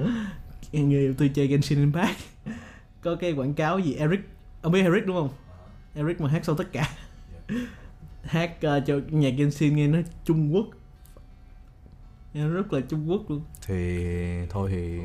uh, 0.00 0.08
người 0.72 1.00
yêu 1.00 1.14
tôi 1.18 1.30
chơi 1.34 1.46
Genshin 1.46 1.78
Impact. 1.78 2.16
Có 3.00 3.16
cái 3.16 3.32
quảng 3.32 3.54
cáo 3.54 3.78
gì? 3.78 3.94
Eric 3.94 4.20
ông 4.62 4.72
biết 4.72 4.82
Eric 4.82 5.06
đúng 5.06 5.16
không? 5.16 5.28
Eric 5.94 6.20
mà 6.20 6.28
hát 6.28 6.44
sau 6.44 6.54
tất 6.54 6.72
cả. 6.72 6.88
Hát 8.22 8.50
uh, 8.56 8.86
cho 8.86 9.00
nhạc 9.10 9.34
Genshin 9.36 9.76
nghe 9.76 9.86
nó 9.86 9.98
Trung 10.24 10.54
Quốc. 10.54 10.66
nó 10.66 10.81
rất 12.34 12.72
là 12.72 12.80
Trung 12.80 13.10
Quốc 13.10 13.30
luôn. 13.30 13.42
Thì 13.66 14.06
thôi 14.50 14.70
thì 14.72 15.00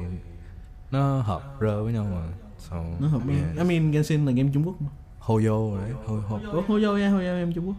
nó 0.91 1.21
hợp 1.21 1.57
rơ 1.61 1.83
với 1.83 1.93
nhau 1.93 2.07
mà. 2.11 2.27
So 2.59 2.75
nó 2.99 3.07
hợp 3.07 3.21
yeah. 3.29 3.57
I 3.57 3.63
mean 3.63 3.91
Genshin 3.91 4.25
là 4.25 4.31
game 4.31 4.49
Trung 4.53 4.67
Quốc 4.67 4.81
mà. 4.81 4.89
Hoyo 5.19 5.77
đấy 5.77 5.91
Ho, 6.05 6.15
ho. 6.15 6.39
Ủa, 6.51 6.61
Hoyo 6.61 6.95
yeah, 6.95 7.11
Hoyo 7.11 7.35
game 7.35 7.51
Trung 7.55 7.67
Quốc. 7.67 7.75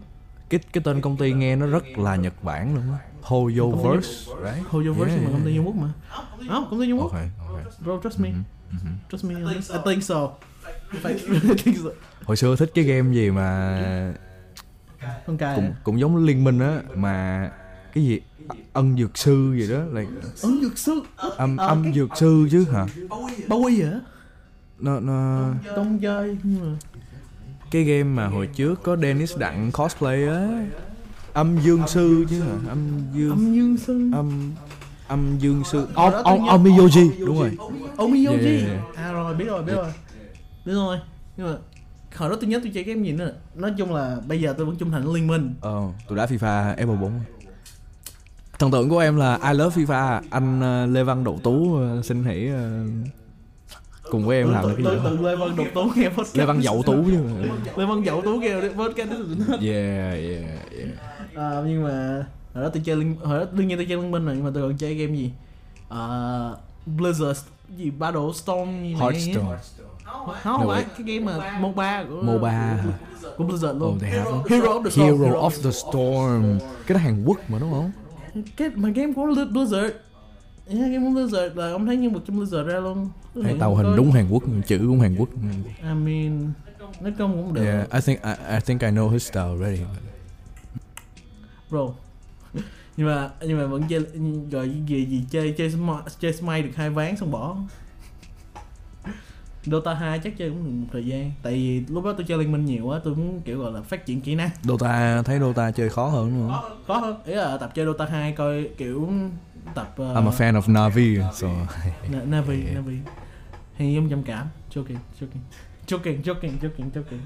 Cái 0.49 0.59
cái 0.73 0.83
tên 0.83 1.01
công 1.01 1.17
ty 1.17 1.33
nghe 1.33 1.55
nó 1.55 1.65
rất 1.65 1.83
là 1.97 2.15
Nhật 2.15 2.43
Bản 2.43 2.75
luôn 2.75 2.83
á. 2.91 2.99
Hoyoverse 3.21 4.33
right? 4.43 4.67
Hoyoverse 4.69 5.15
Yeah, 5.15 5.23
mà 5.25 5.31
công 5.31 5.45
ty. 5.45 5.55
Trung 5.55 5.65
Quốc 5.65 5.75
mà. 5.75 5.89
Không 6.47 6.67
công 6.69 6.79
ty 6.79 6.87
Trung 6.89 6.99
Quốc. 6.99 7.11
Okay, 7.11 7.29
okay. 7.49 7.63
bro 7.85 7.99
trust 8.03 8.19
me. 8.19 8.29
Mhm, 8.29 8.43
mhm. 8.71 8.93
trust 9.11 9.25
me. 9.25 9.35
I 9.69 9.77
think 9.85 10.03
so. 10.03 10.29
I 11.03 11.13
think 11.63 11.77
so. 11.77 11.89
Hồi 12.23 12.37
xưa 12.37 12.55
thích 12.55 12.71
cái 12.75 12.85
game 12.85 13.13
gì 13.13 13.31
mà 13.31 14.13
con 15.27 15.37
cũng 15.55 15.73
cũng 15.83 15.99
giống 15.99 16.25
liên 16.25 16.43
minh 16.43 16.59
á 16.59 16.81
mà 16.95 17.49
cái 17.93 18.03
gì 18.03 18.19
ân 18.73 18.97
dược 18.97 19.17
sư 19.17 19.53
gì 19.59 19.67
đó 19.73 19.79
là 19.91 20.03
ứng 20.41 20.59
dược 20.61 20.77
sư? 20.77 21.01
Âm 21.37 21.57
Ờ, 21.57 21.67
âm 21.67 21.83
cái- 21.83 21.93
dược 21.93 22.09
sư 22.17 22.47
chứ 22.51 22.65
hả? 22.73 22.85
Quy 23.49 23.81
hả? 23.81 23.99
Nó 24.79 24.99
nó 24.99 25.47
tông 25.75 25.99
chơi 25.99 26.37
nhưng 26.43 26.71
mà 26.71 26.77
cái 27.71 27.83
game 27.83 28.03
mà 28.03 28.27
hồi 28.27 28.47
trước 28.47 28.83
có 28.83 28.97
Dennis 28.97 29.37
Đặng 29.37 29.71
cosplay 29.71 30.27
á. 30.27 30.47
Âm 31.33 31.59
dương 31.61 31.87
sư 31.87 32.25
chứ 32.29 32.41
hả? 32.41 32.55
Âm 32.67 32.77
dương 33.13 33.29
âm 33.29 33.53
dương 33.55 33.77
sư. 33.77 34.09
Âm 34.13 34.51
âm 35.07 35.37
dương 35.39 35.63
sư. 35.71 35.87
Tôi 35.95 36.11
Om 36.23 36.39
nhớ- 36.43 36.51
Omiyoji 36.51 37.25
đúng 37.25 37.39
rồi. 37.39 37.57
Omiyoji. 37.97 38.77
À 38.95 39.11
rồi 39.11 39.35
biết 39.35 39.45
rồi 39.45 39.63
biết 39.63 39.73
rồi. 39.75 39.91
Biết 40.65 40.73
rồi. 40.73 40.97
Nhưng 41.37 41.47
mà 41.47 41.53
hồi 42.15 42.29
đó 42.29 42.35
tôi 42.41 42.49
nhớ 42.49 42.59
tôi 42.63 42.71
chơi 42.73 42.83
game 42.83 43.01
gì 43.03 43.11
nữa. 43.11 43.33
Nói 43.55 43.73
chung 43.77 43.93
là 43.95 44.17
bây 44.27 44.41
giờ 44.41 44.53
tôi 44.57 44.65
vẫn 44.65 44.75
trung 44.75 44.91
thành 44.91 45.03
với 45.05 45.15
liên 45.15 45.27
minh. 45.27 45.53
Ờ 45.61 45.81
tôi 46.07 46.17
đá 46.17 46.25
FIFA 46.25 46.75
F4 46.75 47.11
thần 48.59 48.71
tượng 48.71 48.89
của 48.89 48.99
em 48.99 49.15
là 49.15 49.39
I 49.43 49.53
love 49.53 49.81
FIFA 49.81 50.21
anh 50.29 50.61
ờ, 50.61 50.85
Lê 50.85 51.03
Văn 51.03 51.23
Đậu 51.23 51.39
Tú 51.43 51.75
ờ, 51.75 52.01
xin 52.01 52.23
hãy 52.23 52.47
ờ, 52.47 52.83
cùng 54.11 54.25
với 54.25 54.37
em 54.37 54.51
làm 54.51 54.65
cái 54.65 54.75
tự 54.77 54.83
gì 54.83 54.99
tự 55.03 55.17
Lê 55.17 55.35
Văn 55.35 55.55
Độc 55.55 55.67
Tú 55.73 55.81
nghe 55.95 56.09
podcast. 56.09 56.37
Lê 56.37 56.45
Văn 56.45 56.61
Dậu 56.61 56.83
Tú 56.85 57.03
chứ. 57.05 57.23
Lê 57.75 57.85
Văn 57.85 58.03
Dậu 58.05 58.21
Tú 58.21 58.41
đi 58.41 58.49
podcast 58.77 59.09
yeah 59.61 60.13
yeah 60.13 60.71
yeah. 60.77 60.89
À, 61.35 61.61
nhưng 61.67 61.83
mà 61.83 62.25
hồi 62.53 62.63
đó 62.63 62.69
tôi 62.73 62.81
chơi 62.85 62.95
liên 62.95 63.15
hồi 63.23 63.39
đó 63.39 63.45
đương 63.51 63.67
nhiên 63.67 63.77
tôi 63.77 63.85
chơi 63.85 63.97
liên 63.97 64.11
minh 64.11 64.25
rồi 64.25 64.35
nhưng 64.35 64.45
mà 64.45 64.51
tôi 64.53 64.63
còn 64.63 64.77
chơi 64.77 64.95
game 64.95 65.13
gì? 65.13 65.31
À, 65.89 65.99
Blizzard 66.97 67.41
gì 67.77 67.91
Battle 67.91 68.21
Storm 68.33 68.83
gì 68.83 68.93
này. 68.93 69.01
Hearthstone. 69.01 69.57
Không 70.43 70.67
phải 70.67 70.85
cái 70.97 71.07
game 71.07 71.33
mà 71.33 71.59
MOBA 71.59 72.03
của 72.09 72.21
MOBA. 72.21 72.77
của 73.37 73.43
Blizzard 73.43 73.79
luôn. 73.79 73.99
Oh. 74.35 74.49
Hero 74.49 74.69
of 74.69 74.83
the 74.83 74.89
Storm. 74.89 75.21
Hero 75.21 75.49
of 75.49 75.63
the 75.63 75.71
Storm. 75.71 76.59
Cái 76.87 76.97
đó 76.97 76.99
Hàn 77.03 77.23
Quốc 77.25 77.39
mà 77.49 77.59
đúng 77.59 77.71
không 77.71 77.91
cái 78.55 78.69
mà 78.75 78.89
game 78.89 79.13
của 79.13 79.25
Bli- 79.25 79.51
Blizzard. 79.51 79.89
Yeah, 80.67 80.91
game 80.91 80.99
của 80.99 81.19
Blizzard 81.19 81.55
là 81.55 81.71
ông 81.71 81.85
thấy 81.85 81.97
nhân 81.97 82.13
vật 82.13 82.21
trong 82.27 82.39
Blizzard 82.39 82.63
ra 82.65 82.79
luôn. 82.79 83.09
Hay 83.43 83.55
tàu 83.59 83.75
hình 83.75 83.95
đúng 83.95 84.11
Hàn 84.11 84.29
Quốc 84.29 84.43
chữ 84.67 84.77
cũng 84.77 84.99
Hàn 84.99 85.15
Quốc. 85.15 85.29
I 85.83 85.93
mean 85.93 86.51
nói 87.01 87.13
công 87.17 87.31
cũng 87.33 87.53
được. 87.53 87.63
Yeah 87.65 87.91
I 87.91 87.99
think 88.01 88.21
I, 88.23 88.31
I 88.53 88.59
think 88.65 88.81
I 88.81 88.87
know 88.87 89.09
his 89.09 89.23
style 89.29 89.43
already. 89.43 89.81
Bro. 91.69 91.89
Nhưng 92.97 93.07
mà 93.07 93.29
nhưng 93.41 93.57
mà 93.57 93.65
vẫn 93.65 93.83
chơi 93.89 93.99
gọi 94.51 94.69
gì 94.87 95.05
gì 95.05 95.23
chơi 95.29 95.51
chơi 95.57 95.71
smite, 95.71 96.03
chơi 96.19 96.33
smite 96.33 96.61
được 96.61 96.71
hai 96.75 96.89
ván 96.89 97.17
xong 97.17 97.31
bỏ 97.31 97.57
Dota 99.65 99.93
2 99.93 100.19
chắc 100.19 100.37
chơi 100.37 100.49
cũng 100.49 100.81
một 100.81 100.87
thời 100.91 101.05
gian. 101.05 101.31
Tại 101.43 101.53
vì 101.53 101.85
lúc 101.89 102.03
đó 102.05 102.13
tôi 102.13 102.25
chơi 102.27 102.37
liên 102.37 102.51
minh 102.51 102.65
nhiều 102.65 102.85
quá 102.85 102.99
Tôi 103.03 103.15
muốn 103.15 103.41
kiểu 103.41 103.59
gọi 103.61 103.71
là 103.71 103.81
phát 103.81 104.05
triển 104.05 104.21
kỹ 104.21 104.35
năng. 104.35 104.49
Dota 104.63 105.21
thấy 105.21 105.39
Dota 105.39 105.71
chơi 105.71 105.89
khó 105.89 106.07
hơn 106.07 106.29
đúng 106.29 106.49
không? 106.51 106.83
Có 106.87 106.97
hơn. 106.97 107.15
Ý 107.25 107.33
là 107.33 107.57
tập 107.57 107.71
chơi 107.75 107.85
Dota 107.85 108.05
2 108.05 108.31
coi 108.31 108.69
kiểu 108.77 109.09
tập 109.75 109.95
uh, 110.01 110.07
I'm 110.17 110.27
a 110.27 110.31
fan 110.31 110.61
of 110.61 110.71
Navi 110.73 111.17
so. 111.33 111.47
Na- 112.09 112.23
Navi 112.25 112.63
Navi. 112.75 112.97
Hay 113.77 113.93
giống 113.93 114.09
trầm 114.09 114.23
cảm. 114.23 114.47
Joking 114.73 114.97
Joking. 115.19 115.41
Joking 115.87 116.21
Joking 116.23 116.59
Joking 116.61 116.91
Joking. 116.91 117.19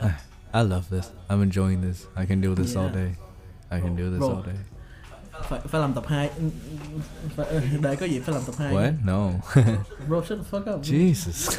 I 0.52 0.62
love 0.62 0.82
this. 0.90 1.10
I'm 1.28 1.42
enjoying 1.50 1.82
this. 1.82 2.06
I 2.16 2.26
can 2.26 2.40
do 2.42 2.54
this 2.54 2.76
all 2.76 2.84
Yeah. 2.86 2.94
day. 2.96 3.14
I 3.70 3.80
can 3.80 3.96
do 3.96 4.10
this 4.12 4.22
all 4.22 4.42
day 4.46 4.56
phải, 5.42 5.60
phải 5.68 5.80
làm 5.80 5.94
tập 5.94 6.04
2 6.06 6.30
phải, 7.36 7.46
Để 7.82 7.96
có 7.96 8.06
gì 8.06 8.20
phải 8.20 8.34
làm 8.34 8.44
tập 8.46 8.54
2 8.58 8.74
What? 8.74 8.92
No. 9.06 9.30
Bro 10.08 10.24
shut 10.28 10.38
the 10.38 10.44
fuck 10.50 10.74
up 10.74 10.82
Jesus. 10.82 11.58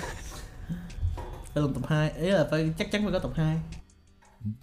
Phải 1.54 1.64
làm 1.64 1.74
tập 1.74 1.84
2 1.88 2.12
Ý 2.12 2.30
là 2.30 2.48
phải 2.52 2.74
chắc 2.78 2.92
chắn 2.92 3.04
phải 3.04 3.12
có 3.12 3.20
tập 3.20 3.32
2 3.36 3.58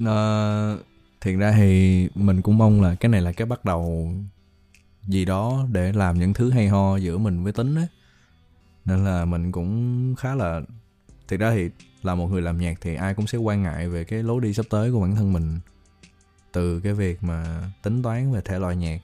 Ờ, 0.07 0.79
Thiệt 1.21 1.39
ra 1.39 1.53
thì 1.53 2.09
mình 2.15 2.43
cũng 2.43 2.59
mong 2.59 2.83
là 2.83 2.95
cái 2.95 3.09
này 3.09 3.21
là 3.23 3.33
cái 3.33 3.47
bắt 3.47 3.65
đầu 3.65 4.13
gì 5.07 5.25
đó 5.25 5.67
để 5.73 5.93
làm 5.93 6.19
những 6.19 6.33
thứ 6.35 6.51
hay 6.51 6.69
ho 6.69 6.97
giữa 6.97 7.19
mình 7.19 7.45
với 7.45 7.53
tính 7.53 7.75
á. 7.75 7.87
Nên 8.85 9.05
là 9.05 9.25
mình 9.25 9.53
cũng 9.53 10.15
khá 10.19 10.35
là 10.35 10.61
thiệt 11.29 11.41
ra 11.41 11.51
thì 11.51 11.71
là 12.03 12.15
một 12.15 12.27
người 12.27 12.43
làm 12.43 12.59
nhạc 12.59 12.79
thì 12.81 12.95
ai 12.95 13.15
cũng 13.15 13.27
sẽ 13.27 13.39
quan 13.39 13.63
ngại 13.63 13.89
về 13.89 14.05
cái 14.05 14.23
lối 14.23 14.41
đi 14.41 14.55
sắp 14.55 14.67
tới 14.71 14.93
của 14.93 15.01
bản 15.01 15.17
thân 15.17 15.33
mình 15.33 15.59
từ 16.57 16.81
cái 16.81 16.93
việc 16.93 17.25
mà 17.25 17.71
tính 17.83 18.03
toán 18.03 18.33
về 18.33 18.41
thể 18.41 18.59
loại 18.59 18.77
nhạc 18.77 19.01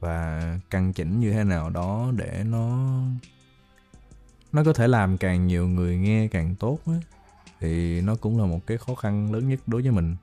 và 0.00 0.42
căn 0.70 0.92
chỉnh 0.92 1.20
như 1.20 1.32
thế 1.32 1.44
nào 1.44 1.70
đó 1.70 2.12
để 2.16 2.44
nó 2.46 2.88
nó 4.52 4.64
có 4.64 4.72
thể 4.72 4.88
làm 4.88 5.18
càng 5.18 5.46
nhiều 5.46 5.68
người 5.68 5.96
nghe 5.96 6.28
càng 6.28 6.54
tốt 6.54 6.78
á, 6.86 6.92
thì 7.60 8.00
nó 8.00 8.14
cũng 8.14 8.40
là 8.40 8.46
một 8.46 8.66
cái 8.66 8.78
khó 8.78 8.94
khăn 8.94 9.32
lớn 9.32 9.48
nhất 9.48 9.60
đối 9.66 9.82
với 9.82 9.90
mình. 9.90 10.16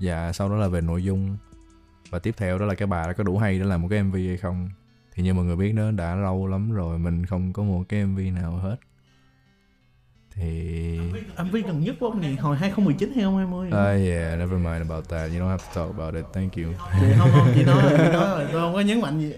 Và 0.00 0.32
sau 0.32 0.48
đó 0.48 0.56
là 0.56 0.68
về 0.68 0.80
nội 0.80 1.04
dung. 1.04 1.36
Và 2.10 2.18
tiếp 2.18 2.34
theo 2.36 2.58
đó 2.58 2.66
là 2.66 2.74
cái 2.74 2.86
bà 2.86 3.06
đã 3.06 3.12
có 3.12 3.24
đủ 3.24 3.38
hay 3.38 3.58
để 3.58 3.64
làm 3.64 3.82
một 3.82 3.88
cái 3.90 4.02
mv 4.02 4.14
hay 4.14 4.36
không? 4.36 4.70
Thì 5.14 5.22
như 5.22 5.34
mọi 5.34 5.44
người 5.44 5.56
biết 5.56 5.72
đó, 5.72 5.90
đã 5.90 6.14
lâu 6.14 6.46
lắm 6.46 6.72
rồi 6.72 6.98
mình 6.98 7.26
không 7.26 7.52
có 7.52 7.62
một 7.62 7.84
cái 7.88 8.04
mv 8.04 8.18
nào 8.18 8.56
hết 8.56 8.76
thì 10.36 10.98
MV 11.44 11.56
gần 11.66 11.80
nhất 11.80 11.96
của 12.00 12.06
ông 12.06 12.20
này 12.20 12.36
hồi 12.36 12.56
2019 12.56 13.08
hay 13.14 13.24
2020 13.24 13.70
Ah 13.70 14.00
yeah, 14.08 14.38
never 14.38 14.58
mind 14.58 14.90
about 14.90 15.08
that. 15.08 15.30
You 15.30 15.38
don't 15.38 15.48
have 15.48 15.64
to 15.64 15.74
talk 15.74 15.96
about 15.96 16.14
it. 16.14 16.24
Thank 16.32 16.52
you. 16.52 16.64
Chị 17.00 17.06
không 17.18 17.30
không 17.32 17.52
chị 17.54 17.64
nói 17.64 17.82
rồi, 17.82 17.92
chị 17.96 18.12
nói 18.12 18.28
rồi 18.28 18.48
tôi 18.52 18.60
không 18.60 18.74
có 18.74 18.80
nhấn 18.80 19.00
mạnh 19.00 19.20
gì. 19.20 19.32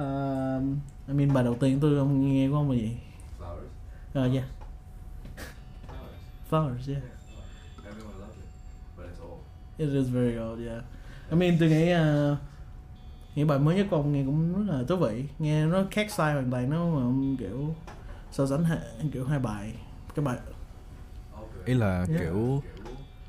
Uh, 0.00 0.62
I 1.08 1.14
mean 1.14 1.32
bài 1.32 1.44
đầu 1.44 1.54
tiên 1.60 1.78
tôi 1.80 1.98
không 1.98 2.32
nghe 2.32 2.48
của 2.48 2.56
ông 2.56 2.70
là 2.70 2.76
gì? 2.76 2.96
Ờ 4.14 4.28
yeah. 4.32 4.44
Flowers 6.50 6.92
yeah. 6.92 7.02
It 9.78 9.88
is 9.88 10.08
very 10.08 10.38
old 10.38 10.66
yeah. 10.66 10.84
I 11.30 11.36
mean 11.36 11.58
tôi 11.58 11.68
nghĩ 11.68 11.94
uh, 11.94 12.38
nghĩ 13.34 13.44
bài 13.44 13.58
mới 13.58 13.76
nhất 13.76 13.86
của 13.90 13.96
ông 13.96 14.12
nghe 14.12 14.22
cũng 14.24 14.66
rất 14.66 14.72
là 14.74 14.82
thú 14.88 14.96
vị. 14.96 15.24
Nghe 15.38 15.66
nó 15.66 15.84
khác 15.90 16.10
style 16.10 16.32
hoàn 16.32 16.50
toàn 16.50 16.70
nó 16.70 16.86
mà 16.86 17.02
ông 17.02 17.36
kiểu 17.36 17.74
so 18.30 18.46
sánh 18.46 18.64
kiểu 19.12 19.24
hai 19.24 19.38
bài 19.38 19.72
cái 20.16 20.24
bài 20.24 20.36
Ý 21.64 21.74
là 21.74 21.96
Yeah. 22.08 22.20
kiểu 22.20 22.62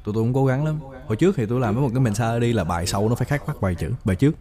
tụi 0.03 0.13
tôi 0.13 0.23
cũng 0.23 0.34
cố 0.34 0.45
gắng 0.45 0.65
lắm. 0.65 0.79
Hồi 1.07 1.15
trước 1.15 1.36
thì 1.38 1.45
tôi 1.45 1.59
làm 1.59 1.75
với 1.75 1.84
một 1.84 1.89
cái 1.93 1.99
mentality 1.99 2.53
là 2.53 2.63
bài 2.63 2.86
sau 2.88 3.09
nó 3.09 3.15
phải 3.15 3.25
khác 3.25 3.43
bắt 3.47 3.61
bài 3.61 3.75
chữ, 3.75 3.91
bài 4.05 4.15
trước. 4.15 4.36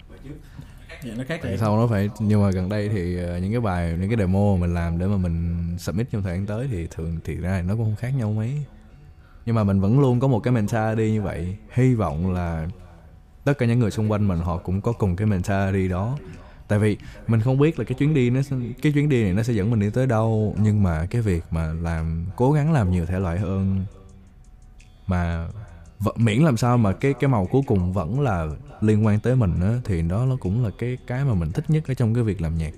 dạ 1.04 1.14
nó 1.16 1.24
khác 1.28 1.40
vậy 1.42 1.58
sau 1.58 1.76
nó 1.76 1.86
phải 1.86 2.10
nhưng 2.18 2.42
mà 2.42 2.50
gần 2.50 2.68
đây 2.68 2.88
thì 2.88 3.16
ờ, 3.18 3.38
những 3.38 3.52
cái 3.52 3.60
bài 3.60 3.96
những 4.00 4.08
cái 4.10 4.18
demo 4.18 4.56
mình 4.60 4.74
làm 4.74 4.98
để 4.98 5.06
mà 5.06 5.16
mình 5.16 5.66
submit 5.78 6.10
trong 6.10 6.22
thời 6.22 6.36
gian 6.36 6.46
tới 6.46 6.68
thì 6.70 6.86
thường 6.90 7.16
thì 7.24 7.36
ra 7.36 7.62
nó 7.66 7.74
cũng 7.74 7.84
không 7.84 7.96
khác 7.96 8.10
nhau 8.10 8.32
mấy. 8.32 8.64
Nhưng 9.46 9.54
mà 9.54 9.64
mình 9.64 9.80
vẫn 9.80 10.00
luôn 10.00 10.20
có 10.20 10.28
một 10.28 10.40
cái 10.40 10.52
mentality 10.52 11.10
như 11.12 11.22
vậy. 11.22 11.56
Hy 11.72 11.94
vọng 11.94 12.32
là 12.32 12.68
tất 13.44 13.58
cả 13.58 13.66
những 13.66 13.78
người 13.78 13.90
xung 13.90 14.10
quanh 14.12 14.28
mình 14.28 14.38
họ 14.38 14.56
cũng 14.56 14.80
có 14.80 14.92
cùng 14.92 15.16
cái 15.16 15.26
mentality 15.26 15.88
đó 15.88 16.18
tại 16.68 16.78
vì 16.78 16.96
mình 17.26 17.40
không 17.40 17.58
biết 17.58 17.78
là 17.78 17.84
cái 17.84 17.94
chuyến 17.98 18.14
đi 18.14 18.30
nó 18.30 18.40
cái 18.82 18.92
chuyến 18.92 19.08
đi 19.08 19.22
này 19.22 19.32
nó 19.32 19.42
sẽ 19.42 19.52
dẫn 19.52 19.70
mình 19.70 19.80
đi 19.80 19.90
tới 19.90 20.06
đâu 20.06 20.56
nhưng 20.58 20.82
mà 20.82 21.06
cái 21.06 21.22
việc 21.22 21.44
mà 21.50 21.72
làm 21.72 22.26
cố 22.36 22.52
gắng 22.52 22.72
làm 22.72 22.90
nhiều 22.90 23.06
thể 23.06 23.18
loại 23.18 23.38
hơn 23.38 23.84
mà 25.06 25.48
miễn 26.16 26.38
làm 26.42 26.56
sao 26.56 26.78
mà 26.78 26.92
cái 26.92 27.14
cái 27.20 27.28
màu 27.28 27.46
cuối 27.46 27.62
cùng 27.66 27.92
vẫn 27.92 28.20
là 28.20 28.46
liên 28.80 29.06
quan 29.06 29.20
tới 29.20 29.36
mình 29.36 29.60
á 29.60 29.80
thì 29.84 30.02
đó 30.02 30.24
nó 30.28 30.36
cũng 30.36 30.64
là 30.64 30.70
cái 30.78 30.98
cái 31.06 31.24
mà 31.24 31.34
mình 31.34 31.52
thích 31.52 31.70
nhất 31.70 31.84
ở 31.88 31.94
trong 31.94 32.14
cái 32.14 32.22
việc 32.24 32.40
làm 32.40 32.58
nhạc 32.58 32.72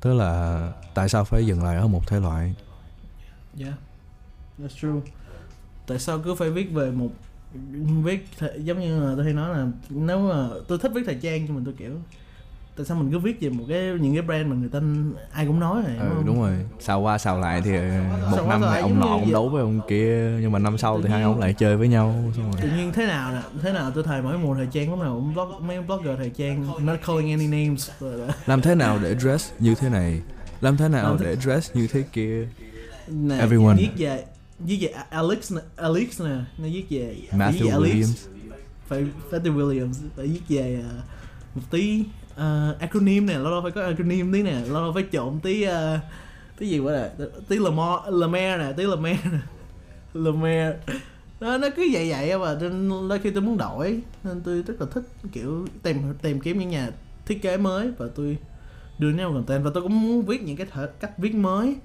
tức 0.00 0.14
là 0.14 0.72
tại 0.94 1.08
sao 1.08 1.24
phải 1.24 1.46
dừng 1.46 1.64
lại 1.64 1.76
ở 1.76 1.88
một 1.88 2.06
thể 2.08 2.20
loại 2.20 2.54
Yeah, 3.60 3.74
that's 4.58 4.68
true. 4.80 5.10
Tại 5.86 5.98
sao 5.98 6.18
cứ 6.18 6.34
phải 6.34 6.50
viết 6.50 6.72
về 6.72 6.90
một 6.90 7.08
viết 8.02 8.26
th- 8.38 8.64
giống 8.64 8.80
như 8.80 9.00
là 9.00 9.12
tôi 9.16 9.24
hay 9.24 9.34
nói 9.34 9.58
là 9.58 9.66
nếu 9.90 10.18
mà 10.18 10.48
tôi 10.68 10.78
thích 10.78 10.92
viết 10.94 11.02
thời 11.06 11.14
trang 11.14 11.44
nhưng 11.44 11.54
mà 11.54 11.60
tôi 11.64 11.74
kiểu 11.78 11.90
tại 12.76 12.86
sao 12.86 12.96
mình 12.96 13.12
cứ 13.12 13.18
viết 13.18 13.40
về 13.40 13.48
một 13.48 13.64
cái 13.68 13.78
những 14.00 14.14
cái 14.14 14.22
brand 14.22 14.46
mà 14.46 14.56
người 14.56 14.68
ta 14.68 14.80
ai 15.32 15.46
cũng 15.46 15.60
nói 15.60 15.82
này 15.86 15.96
ừ 15.98 16.22
đúng 16.26 16.40
rồi. 16.42 16.52
Xào 16.80 17.00
qua 17.00 17.18
xào 17.18 17.40
lại 17.40 17.60
thì 17.64 17.72
một 18.30 18.38
qua 18.44 18.46
năm 18.48 18.60
lại 18.62 18.80
ông 18.80 19.00
nọ 19.00 19.06
ông 19.06 19.32
đấu 19.32 19.48
với 19.48 19.62
ông 19.62 19.80
kia 19.88 20.38
nhưng 20.40 20.52
mà 20.52 20.58
năm 20.58 20.78
sau 20.78 20.96
Tự 20.96 21.02
thì 21.02 21.10
hai 21.10 21.18
nhiên- 21.20 21.28
ông 21.28 21.40
lại 21.40 21.52
chơi 21.58 21.76
với 21.76 21.88
nhau 21.88 22.14
xong 22.36 22.52
rồi 22.52 22.60
tự 22.62 22.68
nhiên 22.76 22.92
thế 22.92 23.06
nào 23.06 23.32
nè? 23.32 23.40
Thế 23.62 23.72
nào? 23.72 23.90
Tôi 23.94 24.04
thời 24.04 24.22
mỗi 24.22 24.38
mùa 24.38 24.54
thời 24.54 24.66
trang 24.72 24.90
lúc 24.90 24.98
nào 24.98 25.14
cũng 25.14 25.34
blog 25.34 25.66
mấy 25.66 25.82
blogger 25.82 26.16
thời 26.18 26.30
trang 26.30 26.86
not 26.86 26.98
calling 27.06 27.30
any 27.30 27.46
names. 27.46 27.90
Làm 28.46 28.60
thế 28.60 28.74
nào 28.74 28.98
để 29.02 29.14
dress 29.14 29.52
như 29.58 29.74
thế 29.74 29.88
này? 29.88 30.20
Làm 30.60 30.76
thế 30.76 30.88
nào 30.88 31.04
Làm 31.04 31.18
thế- 31.18 31.24
để 31.24 31.36
dress 31.36 31.74
như 31.76 31.86
thế 31.92 32.02
kia? 32.12 32.48
Nè 33.08 33.38
Everyone. 33.38 33.76
viết 33.76 33.90
về 33.96 34.24
viết 34.58 34.78
về 34.80 34.88
Alex 35.10 35.52
nè 35.52 35.60
Alex 35.76 36.20
nè 36.22 36.30
nó 36.58 36.64
viết 36.72 36.84
về 36.90 37.14
viết 37.20 37.28
Matthew 37.32 37.64
về 37.64 37.70
Alex. 37.70 37.92
Williams. 37.94 38.28
Phải 38.88 39.04
Matthew 39.30 39.56
Williams 39.56 39.92
phải 40.16 40.26
viết 40.26 40.40
về 40.48 40.80
ờ, 40.90 40.96
một 41.54 41.62
tí 41.70 42.04
ờ, 42.36 42.76
acronym 42.80 43.26
nè 43.26 43.38
lâu 43.38 43.50
lâu 43.50 43.62
phải 43.62 43.70
có 43.70 43.82
acronym 43.82 44.32
tí 44.32 44.42
nè 44.42 44.60
lâu 44.68 44.82
lâu 44.82 44.92
phải 44.92 45.04
trộn 45.12 45.40
tí 45.42 45.62
ờ, 45.62 45.98
tí 46.58 46.68
gì 46.68 46.78
quá 46.78 46.92
nè 46.92 47.26
tí 47.48 47.58
Lamar 47.58 48.00
Lamar 48.08 48.60
nè 48.60 48.72
tí 48.76 48.84
Lamar 48.84 49.16
nè. 49.32 49.38
Lamar 50.14 50.74
nó 51.40 51.58
nó 51.58 51.68
cứ 51.76 51.88
vậy 51.92 52.10
vậy 52.10 52.38
mà 52.38 52.56
nên 52.60 53.08
đôi 53.08 53.18
khi 53.18 53.30
tôi 53.30 53.42
muốn 53.42 53.56
đổi 53.56 54.00
nên 54.24 54.40
tôi 54.44 54.62
rất 54.62 54.80
là 54.80 54.86
thích 54.92 55.04
kiểu 55.32 55.66
tìm 55.82 56.14
tìm 56.22 56.40
kiếm 56.40 56.58
những 56.58 56.68
nhà 56.68 56.90
thiết 57.26 57.42
kế 57.42 57.56
mới 57.56 57.90
và 57.98 58.06
tôi 58.14 58.38
đưa 58.98 59.12
vào 59.16 59.32
content. 59.32 59.64
Và 59.64 59.70
tôi 59.74 59.82
cũng 59.82 60.02
muốn 60.02 60.22
viết 60.22 60.42
những 60.42 60.56
cái 60.56 60.66
thể, 60.72 60.86
cách 61.00 61.18
viết 61.18 61.34
mới. 61.34 61.76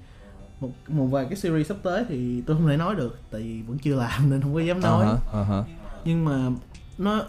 Một 0.60 0.70
một 0.88 1.06
vài 1.06 1.24
cái 1.24 1.36
series 1.36 1.68
sắp 1.68 1.76
tới 1.82 2.04
thì 2.08 2.42
tôi 2.46 2.56
không 2.56 2.68
thể 2.68 2.76
nói 2.76 2.94
được 2.94 3.18
tại 3.30 3.40
vì 3.40 3.62
vẫn 3.62 3.78
chưa 3.78 3.94
làm 3.94 4.30
nên 4.30 4.40
không 4.42 4.54
có 4.54 4.60
dám 4.60 4.80
nói. 4.80 5.06
Uh-huh, 5.06 5.46
uh-huh. 5.46 5.64
nhưng 6.04 6.24
mà 6.24 6.50
nó 6.98 7.22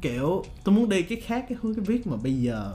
kiểu 0.00 0.44
tôi 0.64 0.74
muốn 0.74 0.88
đi 0.88 1.02
cái 1.02 1.20
khác 1.20 1.44
cái 1.48 1.58
hướng 1.62 1.74
cái 1.74 1.84
viết 1.84 2.06
mà 2.06 2.16
bây 2.16 2.34
giờ 2.34 2.72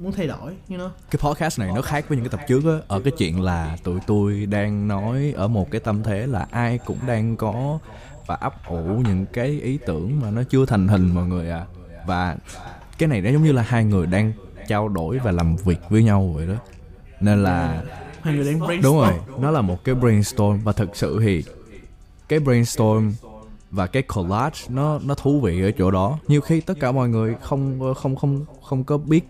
muốn 0.00 0.12
thay 0.12 0.26
đổi 0.26 0.52
you 0.70 0.78
know. 0.78 0.88
Cái 1.10 1.20
podcast 1.22 1.60
này 1.60 1.70
nó 1.74 1.82
khác 1.82 2.04
với 2.08 2.18
những 2.18 2.28
cái 2.28 2.38
tập 2.38 2.46
trước 2.48 2.64
á. 2.64 2.84
Ở 2.88 3.00
cái 3.00 3.12
chuyện 3.18 3.42
là 3.42 3.76
tụi 3.82 4.00
tôi 4.06 4.46
đang 4.46 4.88
nói 4.88 5.32
ở 5.36 5.48
một 5.48 5.70
cái 5.70 5.80
tâm 5.80 6.02
thế 6.02 6.26
là 6.26 6.46
ai 6.50 6.78
cũng 6.78 6.98
đang 7.06 7.36
có 7.36 7.78
và 8.26 8.34
ấp 8.34 8.66
ủ 8.68 9.02
những 9.06 9.26
cái 9.32 9.46
ý 9.46 9.78
tưởng 9.86 10.20
mà 10.20 10.30
nó 10.30 10.42
chưa 10.42 10.66
thành 10.66 10.88
hình 10.88 11.14
mọi 11.14 11.26
người 11.26 11.50
à 11.50 11.66
và 12.06 12.36
cái 12.98 13.08
này 13.08 13.20
nó 13.20 13.30
giống 13.30 13.44
như 13.44 13.52
là 13.52 13.62
hai 13.62 13.84
người 13.84 14.06
đang 14.06 14.32
trao 14.68 14.88
đổi 14.88 15.18
và 15.18 15.30
làm 15.30 15.56
việc 15.56 15.78
với 15.88 16.02
nhau 16.02 16.32
vậy 16.36 16.46
đó. 16.46 16.54
Nên 17.20 17.42
là 17.42 17.84
hai 18.22 18.34
người 18.34 18.44
đang 18.44 18.58
brainstorm. 18.58 18.82
Đúng 18.82 18.96
rồi 18.96 19.12
nó 19.38 19.50
là 19.50 19.60
một 19.60 19.84
cái 19.84 19.94
brainstorm. 19.94 20.58
Và 20.58 20.72
thực 20.72 20.96
sự 20.96 21.20
thì 21.22 21.44
cái 22.28 22.38
brainstorm 22.38 23.12
và 23.72 23.86
cái 23.86 24.02
collage 24.02 24.58
nó 24.68 25.00
nó 25.04 25.14
thú 25.14 25.40
vị 25.40 25.62
ở 25.62 25.70
chỗ 25.70 25.90
đó. 25.90 26.18
Nhiều 26.28 26.40
khi 26.40 26.60
tất 26.60 26.74
cả 26.80 26.92
mọi 26.92 27.08
người 27.08 27.34
không 27.40 27.94
không 27.96 28.16
không 28.16 28.44
không 28.62 28.84
có 28.84 28.98
biết 28.98 29.28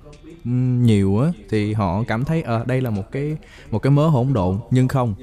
nhiều 0.84 1.20
á 1.20 1.30
thì 1.48 1.72
họ 1.72 2.04
cảm 2.08 2.24
thấy 2.24 2.42
ờ 2.42 2.64
đây 2.66 2.80
là 2.80 2.90
một 2.90 3.12
cái 3.12 3.36
một 3.70 3.78
cái 3.78 3.90
mớ 3.90 4.08
hỗn 4.08 4.32
độn. 4.32 4.58
Nhưng 4.70 4.88
không 4.88 5.14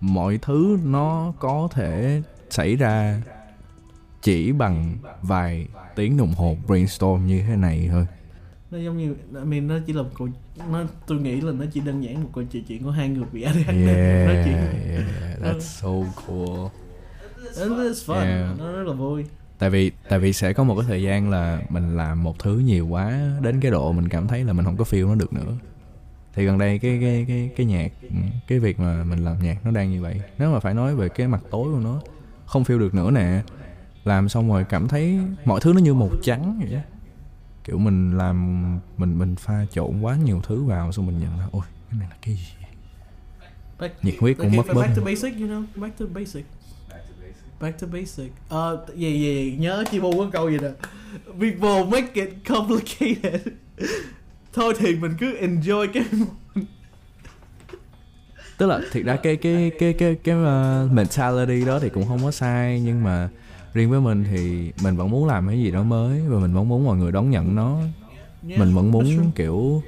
mọi 0.00 0.38
thứ 0.42 0.78
nó 0.84 1.32
có 1.38 1.68
thể 1.72 2.22
xảy 2.50 2.76
ra 2.76 3.22
chỉ 4.22 4.52
bằng 4.52 4.96
vài 5.22 5.66
tiếng 5.96 6.16
đồng 6.16 6.32
hồ 6.32 6.56
brainstorm 6.66 7.26
như 7.26 7.42
thế 7.48 7.56
này 7.56 7.88
thôi. 7.90 8.06
Nó 8.70 8.78
giống 8.78 8.98
như 8.98 9.14
mean, 9.44 9.68
nó 9.68 9.78
chỉ 9.86 9.92
là 9.92 10.02
một 10.02 10.10
câu 10.18 10.28
nó 10.70 10.84
tôi 11.06 11.20
nghĩ 11.20 11.40
là 11.40 11.52
nó 11.52 11.64
chỉ 11.72 11.80
đơn 11.80 12.04
giản 12.04 12.22
một 12.22 12.30
câu 12.34 12.44
chuyện 12.44 12.64
chuyện 12.64 12.82
của 12.82 12.90
hai 12.90 13.08
người 13.08 13.24
bị 13.32 13.42
ADHD 13.42 13.68
yeah, 13.68 14.26
nói 14.26 14.42
chuyện 14.44 14.56
yeah 14.56 15.40
that's 15.42 15.58
so 15.60 15.88
cool 16.26 16.68
It's 17.56 18.06
fun. 18.06 18.24
Yeah. 18.24 18.58
nó 18.58 18.72
rất 18.72 18.82
là 18.86 18.92
vui. 18.92 19.24
Tại 19.58 19.70
vì 19.70 19.90
tại 20.08 20.18
vì 20.18 20.32
sẽ 20.32 20.52
có 20.52 20.64
một 20.64 20.76
cái 20.76 20.84
thời 20.88 21.02
gian 21.02 21.30
là 21.30 21.62
mình 21.68 21.96
làm 21.96 22.22
một 22.22 22.38
thứ 22.38 22.58
nhiều 22.58 22.86
quá 22.86 23.20
đến 23.40 23.60
cái 23.60 23.70
độ 23.70 23.92
mình 23.92 24.08
cảm 24.08 24.28
thấy 24.28 24.44
là 24.44 24.52
mình 24.52 24.64
không 24.64 24.76
có 24.76 24.84
feel 24.84 25.08
nó 25.08 25.14
được 25.14 25.32
nữa. 25.32 25.56
Thì 26.34 26.44
gần 26.44 26.58
đây 26.58 26.78
cái 26.78 26.98
cái 27.00 27.24
cái 27.28 27.50
cái 27.56 27.66
nhạc 27.66 27.92
ừ, 28.02 28.16
cái 28.46 28.58
việc 28.58 28.80
mà 28.80 29.04
mình 29.04 29.24
làm 29.24 29.42
nhạc 29.42 29.64
nó 29.64 29.70
đang 29.70 29.90
như 29.90 30.02
vậy. 30.02 30.20
Nếu 30.38 30.52
mà 30.52 30.60
phải 30.60 30.74
nói 30.74 30.96
về 30.96 31.08
cái 31.08 31.28
mặt 31.28 31.40
tối 31.50 31.72
của 31.72 31.80
nó 31.80 32.00
không 32.46 32.62
feel 32.62 32.78
được 32.78 32.94
nữa 32.94 33.10
nè. 33.10 33.42
Làm 34.04 34.28
xong 34.28 34.48
rồi 34.48 34.64
cảm 34.64 34.88
thấy 34.88 35.18
mọi 35.44 35.60
thứ 35.60 35.72
nó 35.72 35.78
như 35.78 35.94
màu 35.94 36.10
trắng 36.22 36.60
vậy 36.62 36.74
á. 36.74 36.82
Kiểu 37.64 37.78
mình 37.78 38.18
làm 38.18 38.62
mình 38.96 39.18
mình 39.18 39.36
pha 39.36 39.66
trộn 39.70 40.00
quá 40.00 40.16
nhiều 40.16 40.40
thứ 40.46 40.64
vào 40.64 40.92
xong 40.92 41.06
mình 41.06 41.20
nhận 41.20 41.38
ra 41.38 41.46
ôi 41.52 41.62
cái 41.90 42.00
này 42.00 42.08
là 42.10 42.16
cái 42.22 42.34
gì 42.34 42.46
nhiệt 44.02 44.14
huyết 44.20 44.36
cũng 44.38 44.56
mất 44.56 44.66
bớt 44.74 44.82
back 44.82 44.96
to 44.96 45.02
basic 45.04 45.34
you 45.40 45.46
know? 45.46 45.64
Back 45.76 45.98
to 45.98 46.06
basic 46.14 46.44
back 47.62 47.80
to 47.80 47.86
basic. 47.92 48.32
Ờ 48.48 48.84
gì 48.94 49.20
gì 49.20 49.56
nhớ 49.58 49.84
chi 49.90 50.00
bu 50.00 50.12
có 50.18 50.30
câu 50.32 50.50
gì 50.50 50.58
nè? 50.58 50.70
People 51.26 51.84
make 51.90 52.12
it 52.14 52.34
complicated. 52.48 53.40
Thôi 54.52 54.74
thì 54.78 54.94
mình 54.94 55.12
cứ 55.20 55.36
enjoy 55.40 55.88
cái 55.94 56.04
tức 58.58 58.66
là 58.66 58.80
thiệt 58.92 59.04
ra 59.04 59.16
cái 59.16 59.36
cái 59.36 59.70
cái 59.78 59.92
cái 59.92 60.16
cái 60.24 60.34
uh, 60.34 60.92
mentality 60.92 61.64
đó 61.64 61.78
thì 61.78 61.88
cũng 61.88 62.08
không 62.08 62.18
có 62.22 62.30
sai 62.30 62.80
nhưng 62.84 63.04
mà 63.04 63.28
riêng 63.74 63.90
với 63.90 64.00
mình 64.00 64.24
thì 64.30 64.72
mình 64.82 64.96
vẫn 64.96 65.10
muốn 65.10 65.26
làm 65.26 65.48
cái 65.48 65.58
gì 65.58 65.70
đó 65.70 65.82
mới 65.82 66.20
và 66.28 66.38
mình 66.38 66.54
vẫn 66.54 66.68
muốn 66.68 66.84
mọi 66.84 66.96
người 66.96 67.12
đón 67.12 67.30
nhận 67.30 67.54
nó. 67.54 67.78
Mình 68.42 68.74
vẫn 68.74 68.90
muốn 68.90 69.30
kiểu 69.34 69.82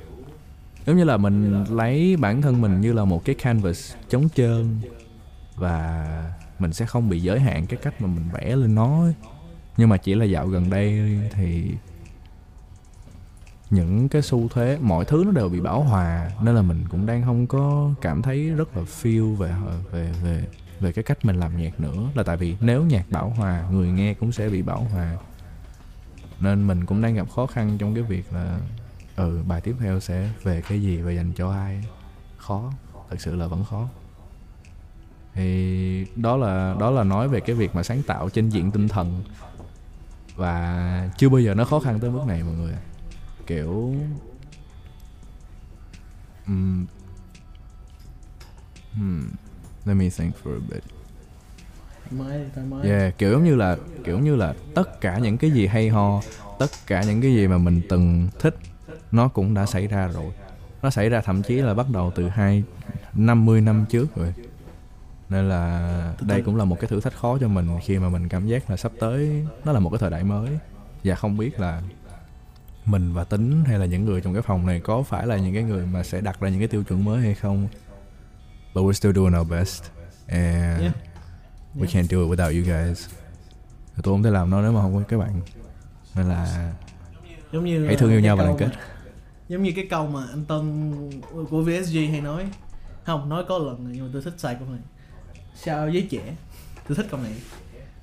giống 0.86 0.96
như 0.96 1.04
là 1.04 1.16
mình 1.16 1.64
lấy 1.70 2.16
bản 2.16 2.42
thân 2.42 2.60
mình 2.60 2.80
như 2.80 2.92
là 2.92 3.04
một 3.04 3.24
cái 3.24 3.34
canvas 3.34 3.94
trống 4.08 4.28
trơn 4.34 4.80
và 5.56 6.06
mình 6.59 6.72
sẽ 6.72 6.86
không 6.86 7.09
bị 7.09 7.20
giới 7.20 7.40
hạn 7.40 7.66
cái 7.66 7.78
cách 7.82 8.02
mà 8.02 8.07
mình 8.07 8.28
vẽ 8.32 8.57
lên 8.57 8.74
nó 8.74 9.02
ấy. 9.02 9.14
nhưng 9.76 9.88
mà 9.88 9.96
chỉ 9.96 10.14
là 10.14 10.24
dạo 10.24 10.46
gần 10.46 10.70
đây 10.70 11.20
thì 11.32 11.70
những 13.70 14.09
cái 14.09 14.22
xu 14.22 14.48
thế, 14.48 14.78
mọi 14.80 15.05
thứ 15.05 15.22
nó 15.26 15.32
đều 15.32 15.48
bị 15.48 15.61
bão 15.61 15.82
hòa, 15.82 16.30
nên 16.42 16.55
là 16.55 16.62
mình 16.62 16.84
cũng 16.90 17.07
đang 17.07 17.24
không 17.24 17.46
có 17.46 17.90
cảm 18.00 18.22
thấy 18.22 18.50
rất 18.50 18.76
là 18.76 18.82
feel 18.82 19.34
về 19.34 19.55
về 19.90 20.12
về 20.22 20.44
về 20.80 20.92
cái 20.92 21.02
cách 21.02 21.24
mình 21.24 21.40
làm 21.40 21.57
nhạc 21.57 21.80
nữa. 21.80 22.11
Là 22.14 22.22
tại 22.22 22.36
vì 22.36 22.57
nếu 22.61 22.84
nhạc 22.84 23.05
bão 23.11 23.28
hòa, 23.30 23.68
người 23.70 23.88
nghe 23.88 24.14
cũng 24.14 24.32
sẽ 24.32 24.48
bị 24.48 24.62
bão 24.62 24.86
hòa. 24.92 25.16
Nên 26.40 26.66
mình 26.66 26.86
cũng 26.86 27.02
đang 27.02 27.14
gặp 27.14 27.30
khó 27.30 27.46
khăn 27.46 27.78
trong 27.78 27.94
cái 27.94 28.02
việc 28.02 28.32
là 28.32 28.59
ừ 29.16 29.42
bài 29.46 29.61
tiếp 29.61 29.74
theo 29.80 30.00
sẽ 30.00 30.30
về 30.42 30.62
cái 30.68 30.82
gì 30.82 30.96
và 30.96 31.12
dành 31.12 31.32
cho 31.36 31.50
ai? 31.52 31.84
Khó, 32.36 32.72
thật 33.11 33.16
sự 33.20 33.36
là 33.36 33.46
vẫn 33.46 33.64
khó 33.64 33.88
thì 35.35 36.07
đó 36.16 36.37
là 36.37 36.76
đó 36.80 36.91
là 36.91 37.05
nói 37.05 37.28
về 37.28 37.41
cái 37.41 37.57
việc 37.57 37.74
mà 37.74 37.82
sáng 37.82 38.03
tạo 38.03 38.30
trên 38.30 38.49
diện 38.49 38.70
tinh 38.70 38.89
thần 38.89 39.22
và 40.37 41.09
chưa 41.16 41.28
bao 41.28 41.41
giờ 41.41 41.55
nó 41.55 41.64
khó 41.64 41.80
khăn 41.80 42.01
tới 42.01 42.11
mức 42.11 42.22
này 42.26 42.43
mọi 42.43 42.55
người 42.55 42.74
kiểu 43.47 43.95
um, 46.47 46.87
hmm, 48.93 49.28
let 49.85 49.97
me 49.97 50.09
think 50.11 50.35
for 50.45 50.55
a 50.55 50.61
bit 50.70 50.82
Yeah, 52.82 53.18
kiểu 53.18 53.32
giống 53.32 53.45
như 53.45 53.55
là 53.55 53.76
kiểu 54.05 54.18
như 54.18 54.37
là 54.37 54.55
tất 54.74 55.01
cả 55.01 55.18
những 55.18 55.39
cái 55.39 55.51
gì 55.51 55.66
hay 55.66 55.89
ho, 55.89 56.22
tất 56.59 56.70
cả 56.87 57.03
những 57.03 57.22
cái 57.22 57.35
gì 57.35 57.47
mà 57.47 57.59
mình 57.59 57.82
từng 57.89 58.28
thích 58.39 58.57
nó 59.12 59.28
cũng 59.28 59.55
đã 59.55 59.66
xảy 59.66 59.87
ra 59.87 60.07
rồi. 60.07 60.32
Nó 60.82 60.91
xảy 60.91 61.09
ra 61.09 61.20
thậm 61.20 61.43
chí 61.43 61.55
là 61.55 61.74
bắt 61.74 61.87
đầu 61.91 62.12
từ 62.14 62.28
hai 62.28 62.64
50 63.14 63.61
năm 63.61 63.85
trước 63.91 64.16
rồi. 64.16 64.35
Nên 65.28 65.48
là 65.48 66.14
đây 66.20 66.42
cũng 66.42 66.56
là 66.56 66.64
một 66.64 66.76
cái 66.80 66.88
thử 66.88 67.00
thách 67.00 67.14
khó 67.14 67.38
cho 67.40 67.48
mình 67.48 67.68
khi 67.84 67.98
mà 67.98 68.08
mình 68.08 68.28
cảm 68.28 68.46
giác 68.46 68.70
là 68.70 68.76
sắp 68.76 68.92
tới 69.00 69.46
nó 69.64 69.72
là 69.72 69.80
một 69.80 69.90
cái 69.90 69.98
thời 69.98 70.10
đại 70.10 70.24
mới 70.24 70.58
và 71.04 71.14
không 71.14 71.36
biết 71.36 71.60
là 71.60 71.82
mình 72.84 73.12
và 73.12 73.24
tính 73.24 73.64
hay 73.64 73.78
là 73.78 73.86
những 73.86 74.04
người 74.04 74.20
trong 74.20 74.32
cái 74.32 74.42
phòng 74.42 74.66
này 74.66 74.80
có 74.80 75.02
phải 75.02 75.26
là 75.26 75.36
những 75.36 75.54
cái 75.54 75.62
người 75.62 75.86
mà 75.86 76.02
sẽ 76.02 76.20
đặt 76.20 76.40
ra 76.40 76.48
những 76.48 76.58
cái 76.58 76.68
tiêu 76.68 76.82
chuẩn 76.84 77.04
mới 77.04 77.20
hay 77.22 77.34
không. 77.34 77.68
But 78.74 78.84
we're 78.84 78.92
still 78.92 79.14
doing 79.14 79.38
our 79.40 79.50
best. 79.50 79.82
And 80.26 80.80
Yeah. 80.82 80.94
We 81.76 81.86
can't 81.86 82.02
do 82.06 82.18
it 82.18 82.28
without 82.30 82.52
you 82.60 82.64
guys. 82.88 83.08
Tôi 84.02 84.12
không 84.14 84.22
thể 84.22 84.30
làm 84.30 84.50
nó 84.50 84.62
nếu 84.62 84.72
mà 84.72 84.80
không 84.82 84.94
có 84.96 85.02
các 85.08 85.18
bạn. 85.18 85.40
Nên 86.14 86.28
là 86.28 86.72
giống 87.52 87.64
như 87.64 87.86
hãy 87.86 87.96
thương 87.96 88.10
yêu 88.10 88.20
nhau 88.20 88.36
và 88.36 88.44
đoàn 88.44 88.56
kết. 88.58 88.66
mà- 88.66 88.80
giống 89.48 89.62
như 89.62 89.72
cái 89.76 89.86
câu 89.90 90.06
mà 90.06 90.26
anh 90.30 90.44
Tân 90.44 90.92
của 91.50 91.62
VSG 91.62 91.96
hay 92.10 92.20
nói 92.20 92.48
không 93.04 93.28
nói 93.28 93.44
có 93.48 93.58
lần 93.58 93.88
nhưng 93.92 94.04
mà 94.06 94.10
tôi 94.12 94.22
thích 94.22 94.34
sai 94.38 94.56
câu 94.58 94.68
này 94.68 94.80
sao 95.55 95.90
giới 95.90 96.07
trẻ? 96.11 96.36
Tôi 96.88 96.96
thích 96.96 97.07
con 97.11 97.22
này. 97.22 97.32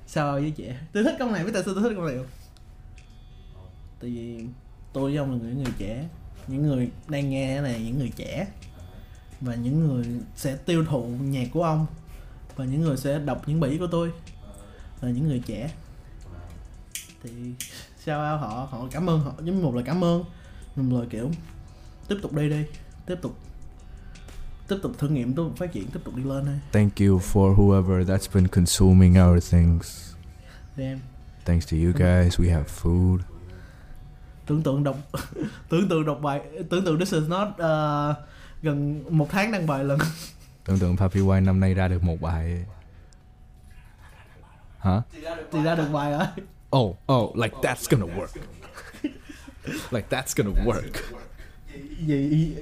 Sao 0.06 0.40
giới 0.40 0.50
trẻ? 0.50 0.80
Tôi 0.92 1.04
thích 1.04 1.16
con 1.18 1.32
này, 1.32 1.44
với 1.44 1.52
tại 1.52 1.62
sao 1.64 1.74
tôi 1.74 1.82
thích 1.82 1.92
con 1.96 2.06
này 2.06 2.16
không? 2.16 2.26
Tại 4.00 4.10
vì 4.10 4.44
tôi 4.92 5.10
với 5.10 5.16
ông 5.18 5.30
là 5.30 5.38
những 5.38 5.62
người 5.62 5.72
trẻ. 5.78 6.08
Những 6.46 6.62
người 6.62 6.90
đang 7.08 7.30
nghe 7.30 7.60
này 7.60 7.82
những 7.82 7.98
người 7.98 8.12
trẻ. 8.16 8.46
Và 9.40 9.54
những 9.54 9.86
người 9.86 10.06
sẽ 10.36 10.56
tiêu 10.56 10.84
thụ 10.84 11.02
nhạc 11.06 11.48
của 11.52 11.62
ông. 11.62 11.86
Và 12.56 12.64
những 12.64 12.80
người 12.80 12.96
sẽ 12.96 13.18
đọc 13.18 13.48
những 13.48 13.60
bỉ 13.60 13.78
của 13.78 13.86
tôi. 13.86 14.12
Là 15.00 15.10
những 15.10 15.28
người 15.28 15.42
trẻ. 15.46 15.70
Thì 17.22 17.30
sao 17.98 18.38
họ 18.38 18.68
họ 18.70 18.88
cảm 18.90 19.10
ơn, 19.10 19.20
họ 19.20 19.32
giống 19.42 19.62
một 19.62 19.74
là 19.74 19.82
cảm 19.84 20.04
ơn. 20.04 20.24
Một 20.76 21.00
là 21.00 21.06
kiểu, 21.10 21.30
tiếp 22.08 22.16
tục 22.22 22.32
đi 22.32 22.48
đi, 22.48 22.64
tiếp 23.06 23.16
tục 23.22 23.38
tiếp 24.68 24.76
tục 24.82 24.92
thử 24.98 25.08
nghiệm 25.08 25.28
tiếp 25.28 25.36
tục 25.36 25.56
phát 25.56 25.72
triển 25.72 25.86
tiếp 25.90 26.00
tục 26.04 26.14
đi 26.16 26.22
lên 26.22 26.44
thôi 26.44 26.58
Thank 26.72 26.92
you 27.00 27.18
for 27.18 27.56
whoever 27.56 28.04
that's 28.04 28.34
been 28.34 28.48
consuming 28.48 29.16
our 29.28 29.52
things. 29.52 30.14
Damn. 30.76 30.98
Thanks 31.44 31.72
to 31.72 31.76
you 31.76 31.92
guys, 31.92 32.40
we 32.40 32.50
have 32.52 32.64
food. 32.82 33.18
tưởng 34.46 34.62
tượng 34.62 34.84
đọc 34.84 34.96
tưởng 35.68 35.88
tượng 35.88 36.06
đọc 36.06 36.18
bài 36.22 36.40
tưởng 36.70 36.84
tượng 36.84 36.98
this 36.98 37.12
is 37.14 37.22
not 37.28 37.48
uh, 37.48 38.16
gần 38.62 39.04
một 39.10 39.28
tháng 39.30 39.52
đăng 39.52 39.66
bài 39.66 39.84
lần 39.84 39.98
Tưởng 40.64 40.78
tượng 40.78 40.96
Papi 40.96 41.20
White 41.20 41.44
năm 41.44 41.60
nay 41.60 41.74
ra 41.74 41.88
được 41.88 42.02
một 42.02 42.20
bài. 42.20 42.64
Hả? 44.78 45.02
thì 45.52 45.62
ra 45.62 45.74
được 45.74 45.88
bài 45.92 46.12
rồi 46.12 46.26
Oh, 46.76 46.96
oh, 47.12 47.36
like 47.36 47.56
that's 47.62 47.86
gonna 47.90 48.14
work. 48.16 48.40
like 49.90 50.06
that's 50.10 50.34
gonna 50.36 50.64
work. 50.64 50.92
gì 52.06 52.54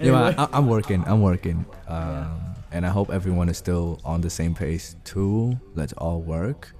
Nhưng 0.00 0.14
mà 0.14 0.30
I'm 0.30 0.66
working, 0.68 1.04
I'm 1.04 1.22
working. 1.22 1.62
Um, 1.86 2.40
and 2.70 2.86
I 2.86 2.90
hope 2.90 3.12
everyone 3.14 3.48
is 3.48 3.56
still 3.58 3.98
on 4.04 4.22
the 4.22 4.30
same 4.30 4.54
pace 4.54 4.94
too. 5.14 5.52
Let's 5.74 5.92
all 5.96 6.22
work. 6.26 6.74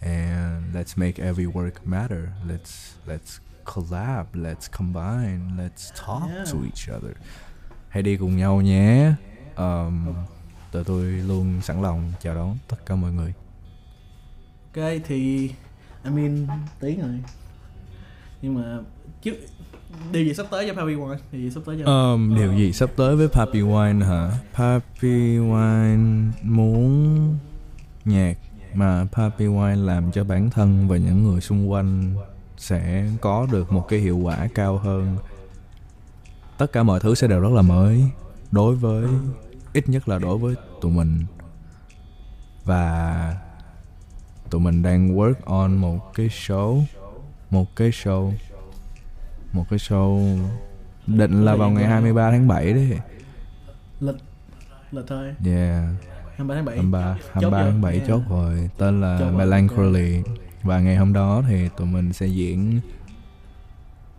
And 0.00 0.74
let's 0.74 0.96
make 0.96 1.18
every 1.18 1.46
work 1.46 1.86
matter. 1.86 2.28
Let's 2.48 2.96
let's 3.06 3.40
collab. 3.64 4.24
Let's 4.34 4.68
combine. 4.78 5.40
Let's 5.58 5.92
talk 6.06 6.28
Yeah. 6.30 6.44
to 6.52 6.64
each 6.64 6.88
other. 6.96 7.14
hãy 7.88 8.02
đi 8.02 8.16
cùng 8.16 8.36
nhau 8.36 8.60
nhé 8.60 9.12
um, 9.56 10.14
tụi 10.72 10.84
tôi 10.84 11.04
luôn 11.04 11.60
sẵn 11.62 11.82
lòng 11.82 12.12
chào 12.22 12.34
đón 12.34 12.56
tất 12.68 12.76
cả 12.86 12.94
mọi 12.94 13.12
người 13.12 13.32
ok 14.74 14.84
thì 15.04 15.48
I 16.04 16.10
mean 16.10 16.46
tiếng 16.80 17.00
rồi 17.00 17.20
nhưng 18.42 18.54
mà 18.54 18.78
trước 19.22 19.34
điều 20.12 20.24
gì 20.24 20.34
sắp 20.34 20.46
tới 20.50 20.68
cho 20.68 20.74
Papi 20.74 20.94
Wine? 20.94 21.16
Điều 21.32 21.40
gì 21.42 21.50
sắp 21.50 21.60
tới 21.66 21.82
cho 21.84 22.12
um, 22.12 22.34
điều 22.34 22.52
gì 22.52 22.72
sắp 22.72 22.90
tới 22.96 23.16
với 23.16 23.28
Papi 23.28 23.60
Wine 23.60 24.04
hả? 24.04 24.30
Papi 24.54 25.38
Wine 25.38 26.30
muốn 26.42 27.36
nhạc 28.04 28.34
mà 28.74 29.06
Papi 29.12 29.44
Wine 29.44 29.84
làm 29.84 30.12
cho 30.12 30.24
bản 30.24 30.50
thân 30.50 30.88
và 30.88 30.96
những 30.96 31.22
người 31.22 31.40
xung 31.40 31.70
quanh 31.70 32.14
sẽ 32.56 33.10
có 33.20 33.46
được 33.52 33.72
một 33.72 33.88
cái 33.88 33.98
hiệu 33.98 34.16
quả 34.16 34.48
cao 34.54 34.78
hơn. 34.78 35.16
Tất 36.58 36.72
cả 36.72 36.82
mọi 36.82 37.00
thứ 37.00 37.14
sẽ 37.14 37.26
đều 37.26 37.40
rất 37.40 37.52
là 37.52 37.62
mới 37.62 38.04
đối 38.50 38.76
với 38.76 39.06
ít 39.72 39.88
nhất 39.88 40.08
là 40.08 40.18
đối 40.18 40.38
với 40.38 40.54
tụi 40.80 40.92
mình. 40.92 41.24
Và 42.64 43.36
tụi 44.50 44.60
mình 44.60 44.82
đang 44.82 45.16
work 45.16 45.34
on 45.44 45.76
một 45.76 46.14
cái 46.14 46.28
show 46.28 46.82
một 47.50 47.76
cái 47.76 47.90
show 47.90 48.32
một 49.52 49.64
cái 49.70 49.78
show 49.78 50.38
định 51.06 51.44
là 51.44 51.56
vào 51.56 51.70
ngày 51.70 51.86
23 51.86 52.30
tháng 52.30 52.48
7 52.48 52.72
đấy. 52.72 52.98
Lịch 54.00 54.14
lịch 54.92 55.04
thôi. 55.08 55.34
Yeah. 55.46 55.84
23 56.36 56.54
tháng 56.54 56.64
7 56.64 56.76
23 56.76 57.00
23 57.32 57.40
chưa? 57.40 57.70
tháng 57.70 57.80
7 57.82 57.92
Yeah. 57.94 58.08
chốt 58.08 58.20
rồi. 58.30 58.70
Tên 58.78 59.00
là 59.00 59.16
Chốt 59.20 59.30
Melancholy. 59.30 60.22
Và 60.62 60.80
ngày 60.80 60.96
hôm 60.96 61.12
đó 61.12 61.42
thì 61.48 61.68
tụi 61.76 61.86
mình 61.86 62.12
sẽ 62.12 62.26
diễn 62.26 62.80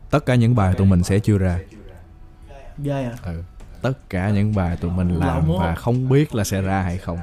tất 0.09 0.25
cả 0.25 0.35
những 0.35 0.55
bài 0.55 0.73
tụi 0.77 0.87
mình 0.87 1.03
sẽ 1.03 1.19
chưa 1.19 1.37
ra. 1.37 1.59
Gai 2.77 3.03
à. 3.05 3.13
Ừ. 3.23 3.43
tất 3.81 4.09
cả 4.09 4.29
những 4.29 4.55
bài 4.55 4.77
tụi 4.77 4.91
mình 4.91 5.09
Là 5.19 5.25
làm 5.27 5.47
muốn- 5.47 5.59
và 5.59 5.75
không 5.75 6.09
biết 6.09 6.35
là 6.35 6.43
sẽ 6.43 6.61
ra 6.61 6.81
hay 6.81 6.97
không. 6.97 7.19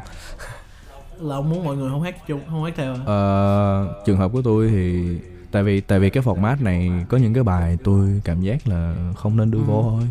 Là 1.20 1.34
ông 1.36 1.50
muốn 1.50 1.64
mọi 1.64 1.76
người 1.76 1.90
không 1.90 2.02
hát 2.02 2.26
chung 2.28 2.40
không 2.48 2.64
hát 2.64 2.72
theo 2.76 2.94
à? 2.94 2.98
Ờ, 3.06 4.02
trường 4.06 4.16
hợp 4.18 4.28
của 4.32 4.42
tôi 4.42 4.68
thì 4.68 5.18
tại 5.53 5.62
vì 5.62 5.80
tại 5.80 6.01
vì 6.01 6.11
cái 6.11 6.22
format 6.22 6.62
này 6.62 6.90
có 7.09 7.16
những 7.16 7.34
cái 7.34 7.42
bài 7.44 7.78
tôi 7.84 8.20
cảm 8.24 8.40
giác 8.42 8.68
là 8.68 8.94
không 9.16 9.36
nên 9.36 9.51
đưa 9.51 9.59
Ừ. 9.59 9.64
vô 9.64 9.82
thôi 9.82 10.09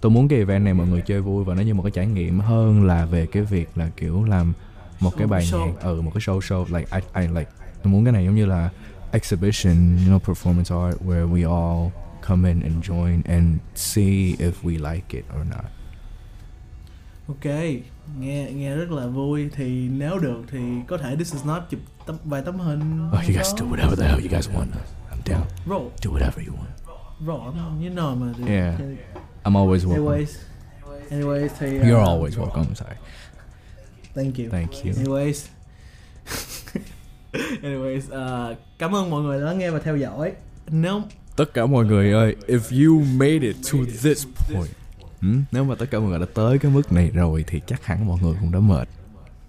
tôi 0.00 0.10
muốn 0.10 0.28
cái 0.28 0.38
event 0.38 0.64
này 0.64 0.74
mọi 0.74 0.86
người 0.86 1.00
chơi 1.06 1.20
vui 1.20 1.44
và 1.44 1.54
nó 1.54 1.62
như 1.62 1.74
một 1.74 1.82
cái 1.82 1.90
trải 1.90 2.06
nghiệm 2.06 2.40
hơn 2.40 2.84
là 2.84 3.06
về 3.06 3.26
cái 3.26 3.42
việc 3.42 3.68
là 3.74 3.90
kiểu 3.96 4.24
làm 4.24 4.52
một 5.00 5.16
cái 5.16 5.26
Show- 5.26 5.30
bài 5.30 5.44
show. 5.44 5.66
nhạc 5.66 5.80
ừ 5.80 6.00
một 6.02 6.10
cái 6.14 6.20
show 6.20 6.38
show 6.38 6.76
like 6.78 6.98
I, 7.14 7.20
I 7.22 7.26
like 7.28 7.50
tôi 7.82 7.92
muốn 7.92 8.04
cái 8.04 8.12
này 8.12 8.24
giống 8.24 8.34
như 8.34 8.46
là 8.46 8.70
exhibition 9.12 9.96
you 9.96 10.12
know 10.12 10.18
performance 10.34 10.86
art 10.88 11.02
where 11.02 11.32
we 11.32 11.50
all 11.56 11.90
come 12.28 12.48
in 12.48 12.60
and 12.60 12.90
join 12.90 13.20
and 13.26 13.56
see 13.74 14.34
if 14.38 14.52
we 14.62 14.92
like 14.92 15.18
it 15.18 15.24
or 15.40 15.46
not 15.50 15.64
ok 17.28 17.52
nghe 18.18 18.52
nghe 18.52 18.76
rất 18.76 18.90
là 18.90 19.06
vui. 19.06 19.50
Thì 19.54 19.88
nếu 19.88 20.18
được 20.18 20.42
thì 20.50 20.58
có 20.88 20.98
thể 20.98 21.16
this 21.16 21.32
is 21.32 21.44
not 21.44 21.62
chụp 21.70 21.80
tấm, 22.06 22.16
vài 22.24 22.42
tấm 22.42 22.58
hình 22.58 23.08
oh 23.08 23.14
you 23.14 23.22
guys 23.22 23.54
do 23.56 23.66
whatever 23.66 23.96
the 23.96 24.08
hell 24.08 24.20
you 24.20 24.28
guys 24.30 24.48
want. 24.48 24.66
I'm 25.10 25.22
down. 25.24 25.42
Roll 25.66 25.88
do 26.02 26.10
whatever 26.10 26.46
you 26.46 26.54
want. 26.54 26.96
Roll 27.26 27.40
you 27.84 27.94
know 27.94 28.16
mà 28.16 28.32
Yeah. 28.46 28.80
I'm 29.44 29.56
always 29.56 29.86
welcome. 29.86 29.96
Anyways 29.96 30.36
anyways 31.10 31.48
thì 31.58 31.66
you're 31.66 32.02
uh, 32.02 32.08
always 32.08 32.38
welcome 32.38 32.64
I'm 32.64 32.74
sorry. 32.74 32.96
Thank 34.14 34.38
you. 34.38 34.50
Thank 34.50 34.84
you. 34.84 34.92
anyways. 34.92 35.48
Anyways 37.62 38.04
uh, 38.08 38.56
cảm 38.78 38.94
ơn 38.94 39.10
mọi 39.10 39.22
người 39.22 39.40
đã 39.40 39.52
nghe 39.52 39.70
và 39.70 39.78
theo 39.78 39.96
dõi. 39.96 40.32
Nếu 40.70 41.02
Tất 41.36 41.54
cả 41.54 41.66
mọi 41.66 41.84
người 41.84 42.12
ơi, 42.12 42.36
if 42.46 42.86
you 42.86 43.00
made 43.00 43.46
it 43.46 43.56
to 43.72 43.78
this 44.02 44.26
point 44.52 44.70
ừ, 45.24 45.38
Nếu 45.52 45.64
mà 45.64 45.74
tất 45.74 45.86
cả 45.90 45.98
mọi 45.98 46.08
người 46.08 46.18
đã 46.18 46.26
tới 46.34 46.58
cái 46.58 46.72
mức 46.72 46.92
này 46.92 47.10
rồi 47.14 47.44
Thì 47.46 47.60
chắc 47.66 47.84
hẳn 47.84 48.06
mọi 48.06 48.18
người 48.22 48.34
cũng 48.40 48.52
đã 48.52 48.60
mệt. 48.60 48.88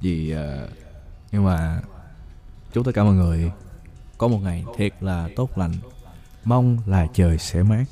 Vì 0.01 0.31
ờ, 0.31 0.69
Nhưng 1.31 1.45
mà 1.45 1.81
Chúc 2.73 2.85
tất 2.85 2.91
cả 2.95 3.03
mọi 3.03 3.13
người 3.13 3.51
Có 4.17 4.27
một 4.27 4.39
ngày 4.43 4.65
thiệt 4.77 4.93
là 5.01 5.29
tốt 5.35 5.57
lành. 5.57 5.71
Mong 6.45 6.77
là 6.85 7.07
trời 7.13 7.37
sẽ 7.37 7.63
mát. 7.63 7.85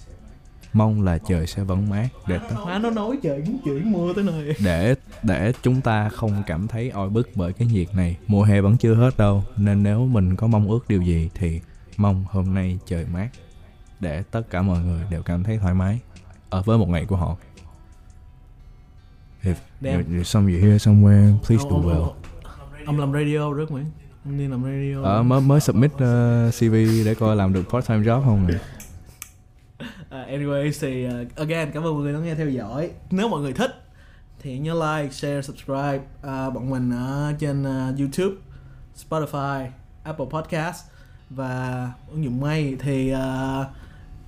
Mong 0.74 1.02
là 1.02 1.18
trời 1.18 1.48
sẽ 1.48 1.64
vẫn 1.64 1.90
mát 1.90 2.08
Để 2.28 2.38
tất 2.38 2.56
má 2.66 2.80
nó 2.80 2.90
nói 2.90 3.20
trời 3.24 3.44
muốn 3.48 3.58
chuyển 3.66 3.92
mưa 3.92 4.14
tới 4.14 4.24
nơi. 4.24 4.56
Để 4.64 4.96
để 5.24 5.54
chúng 5.62 5.82
ta 5.82 6.10
không 6.10 6.44
cảm 6.48 6.68
thấy 6.68 6.90
oi 6.90 7.10
bức 7.10 7.30
bởi 7.36 7.54
cái 7.54 7.68
nhiệt 7.68 7.96
này. 7.96 8.18
Mùa 8.28 8.44
hè 8.44 8.62
vẫn 8.62 8.78
chưa 8.78 8.96
hết 8.96 9.18
đâu 9.18 9.44
nên 9.58 9.84
nếu 9.84 10.06
mình 10.06 10.36
có 10.36 10.48
mong 10.48 10.70
ước 10.70 10.88
điều 10.88 11.02
gì 11.02 11.30
thì 11.34 11.62
mong 11.98 12.26
hôm 12.30 12.54
nay 12.54 12.80
trời 12.86 13.06
mát 13.14 13.30
để 14.00 14.24
tất 14.32 14.42
cả 14.50 14.62
mọi 14.62 14.80
người 14.80 15.04
đều 15.10 15.24
cảm 15.24 15.44
thấy 15.44 15.58
thoải 15.58 15.74
mái 15.74 16.00
ở 16.50 16.62
với 16.62 16.78
một 16.78 16.90
ngày 16.90 17.06
của 17.06 17.16
họ 17.16 17.38
if 19.44 19.56
Damn. 19.82 19.94
you're, 19.96 20.10
you're 20.12 20.24
some 20.24 20.48
you're 20.52 20.62
here 20.68 20.78
somewhere 20.78 21.34
please 21.48 21.64
do 21.70 21.76
well. 21.78 22.08
ông- 22.86 23.00
làm 23.00 23.12
radio 23.14 23.54
rất 23.54 23.72
Nguyễn. 23.72 23.86
Ông 24.26 24.38
đi 24.38 24.48
làm 24.48 24.64
radio. 24.64 25.04
Ờ, 25.04 25.24
mới 25.24 25.42
mới 25.42 25.60
submit 25.60 25.92
uh, 25.94 26.00
CV 26.60 26.74
để 27.06 27.16
coi 27.20 27.36
làm 27.36 27.54
được 27.54 27.64
part 27.70 27.88
time 27.88 28.00
job 28.04 28.24
không 28.24 28.48
nè 28.48 28.54
À, 30.10 30.26
anyways 30.30 30.72
thì 30.82 31.08
uh, 31.08 31.36
again 31.36 31.72
cảm 31.74 31.84
ơn 31.84 31.94
mọi 31.94 32.04
người 32.04 32.14
đã 32.14 32.20
nghe 32.20 32.36
theo 32.36 32.50
dõi. 32.50 32.90
Nếu 33.12 33.28
mọi 33.30 33.42
người 33.42 33.54
thích 33.54 33.72
thì 34.40 34.58
nhớ 34.60 34.74
like 34.74 35.12
share 35.14 35.42
subscribe. 35.42 36.00
À, 36.22 36.50
bọn 36.50 36.70
mình 36.70 36.92
ở 36.92 37.34
trên 37.40 37.62
uh, 37.64 38.00
YouTube 38.00 38.36
Spotify 39.10 39.68
Apple 40.04 40.26
Podcast 40.32 40.84
và 41.30 41.92
ứng 42.12 42.24
dụng 42.24 42.42
May 42.42 42.76
thì 42.80 43.14
uh, 43.14 43.18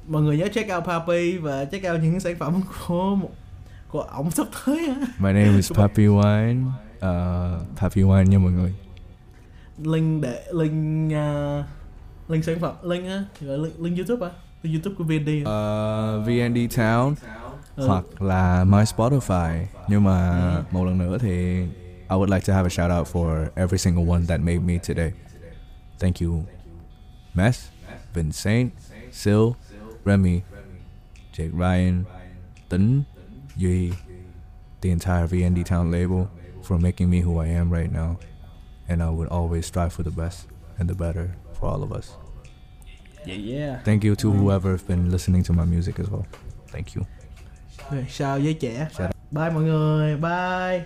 mọi 0.07 0.21
người 0.21 0.37
nhớ 0.37 0.47
check 0.53 0.71
out 0.75 0.83
Papi 0.85 1.37
và 1.37 1.65
check 1.65 1.85
out 1.91 2.01
những 2.01 2.19
sản 2.19 2.35
phẩm 2.39 2.61
của 2.87 3.15
một 3.15 3.29
của 3.89 4.01
ổng 4.01 4.31
sắp 4.31 4.47
tới 4.65 4.87
á. 4.87 4.95
my 5.19 5.33
name 5.33 5.55
is 5.55 5.71
Papi 5.73 6.03
Wine 6.07 6.65
uh, 6.97 7.61
Papi 7.77 8.01
Wine 8.01 8.23
nha 8.23 8.37
mọi 8.37 8.51
người 8.51 8.73
link 9.83 10.21
để 10.23 10.43
link 10.53 11.11
uh, 11.13 11.65
link 12.29 12.43
sản 12.43 12.59
phẩm 12.59 12.75
link 12.83 13.07
á 13.07 13.23
gọi 13.41 13.57
link, 13.57 13.79
link 13.79 13.97
YouTube 13.97 14.27
á 14.27 14.31
link 14.63 14.73
YouTube 14.75 14.95
của 14.97 15.03
VND 15.03 15.29
uh, 15.41 16.27
VND 16.27 16.77
Town 16.77 17.15
Ừ. 17.75 17.87
hoặc 17.87 18.21
là 18.21 18.63
my 18.63 18.77
Spotify 18.83 19.65
nhưng 19.87 20.03
mà 20.03 20.41
một 20.71 20.85
lần 20.85 20.97
nữa 20.97 21.17
thì 21.21 21.61
I 22.09 22.15
would 22.17 22.29
like 22.33 22.45
to 22.47 22.53
have 22.53 22.65
a 22.65 22.69
shout 22.69 22.91
out 22.99 23.07
for 23.15 23.47
every 23.55 23.77
single 23.77 24.05
one 24.09 24.25
that 24.27 24.39
made 24.39 24.59
me 24.59 24.77
today. 24.87 25.11
Thank 25.99 26.21
you, 26.21 26.43
Mess, 27.33 27.67
Vincent, 28.13 28.71
Sil, 29.21 29.45
Remy, 30.05 30.41
Jake 31.37 31.51
Ryan, 31.57 32.03
Tính, 32.69 33.03
Duy, 33.57 33.93
the 34.81 34.91
entire 34.91 35.27
VND 35.27 35.63
Town 35.65 35.91
label 35.91 36.29
for 36.61 36.77
making 36.77 37.09
me 37.09 37.21
who 37.21 37.39
I 37.39 37.47
am 37.47 37.69
right 37.71 37.91
now, 37.91 38.17
and 38.89 39.01
I 39.01 39.09
would 39.09 39.27
always 39.29 39.65
strive 39.65 39.93
for 39.93 40.03
the 40.03 40.11
best 40.11 40.47
and 40.79 40.89
the 40.89 40.95
better 40.95 41.35
for 41.59 41.67
all 41.69 41.83
of 41.83 41.91
us. 41.91 42.11
yeah 43.25 43.35
yeah 43.35 43.79
Thank 43.83 44.03
you 44.03 44.15
to 44.15 44.31
whoever's 44.31 44.83
been 44.83 45.09
listening 45.11 45.43
to 45.43 45.53
my 45.53 45.65
music 45.65 45.99
as 45.99 46.09
well. 46.09 46.25
Thank 46.67 46.95
you. 46.95 47.05
Rồi, 47.91 48.05
sao 48.09 48.39
với 48.39 48.53
trẻ 48.53 48.87
Shout 48.97 49.11
bye 49.31 49.49
mọi 49.51 49.63
người 49.63 50.15
bye 50.17 50.85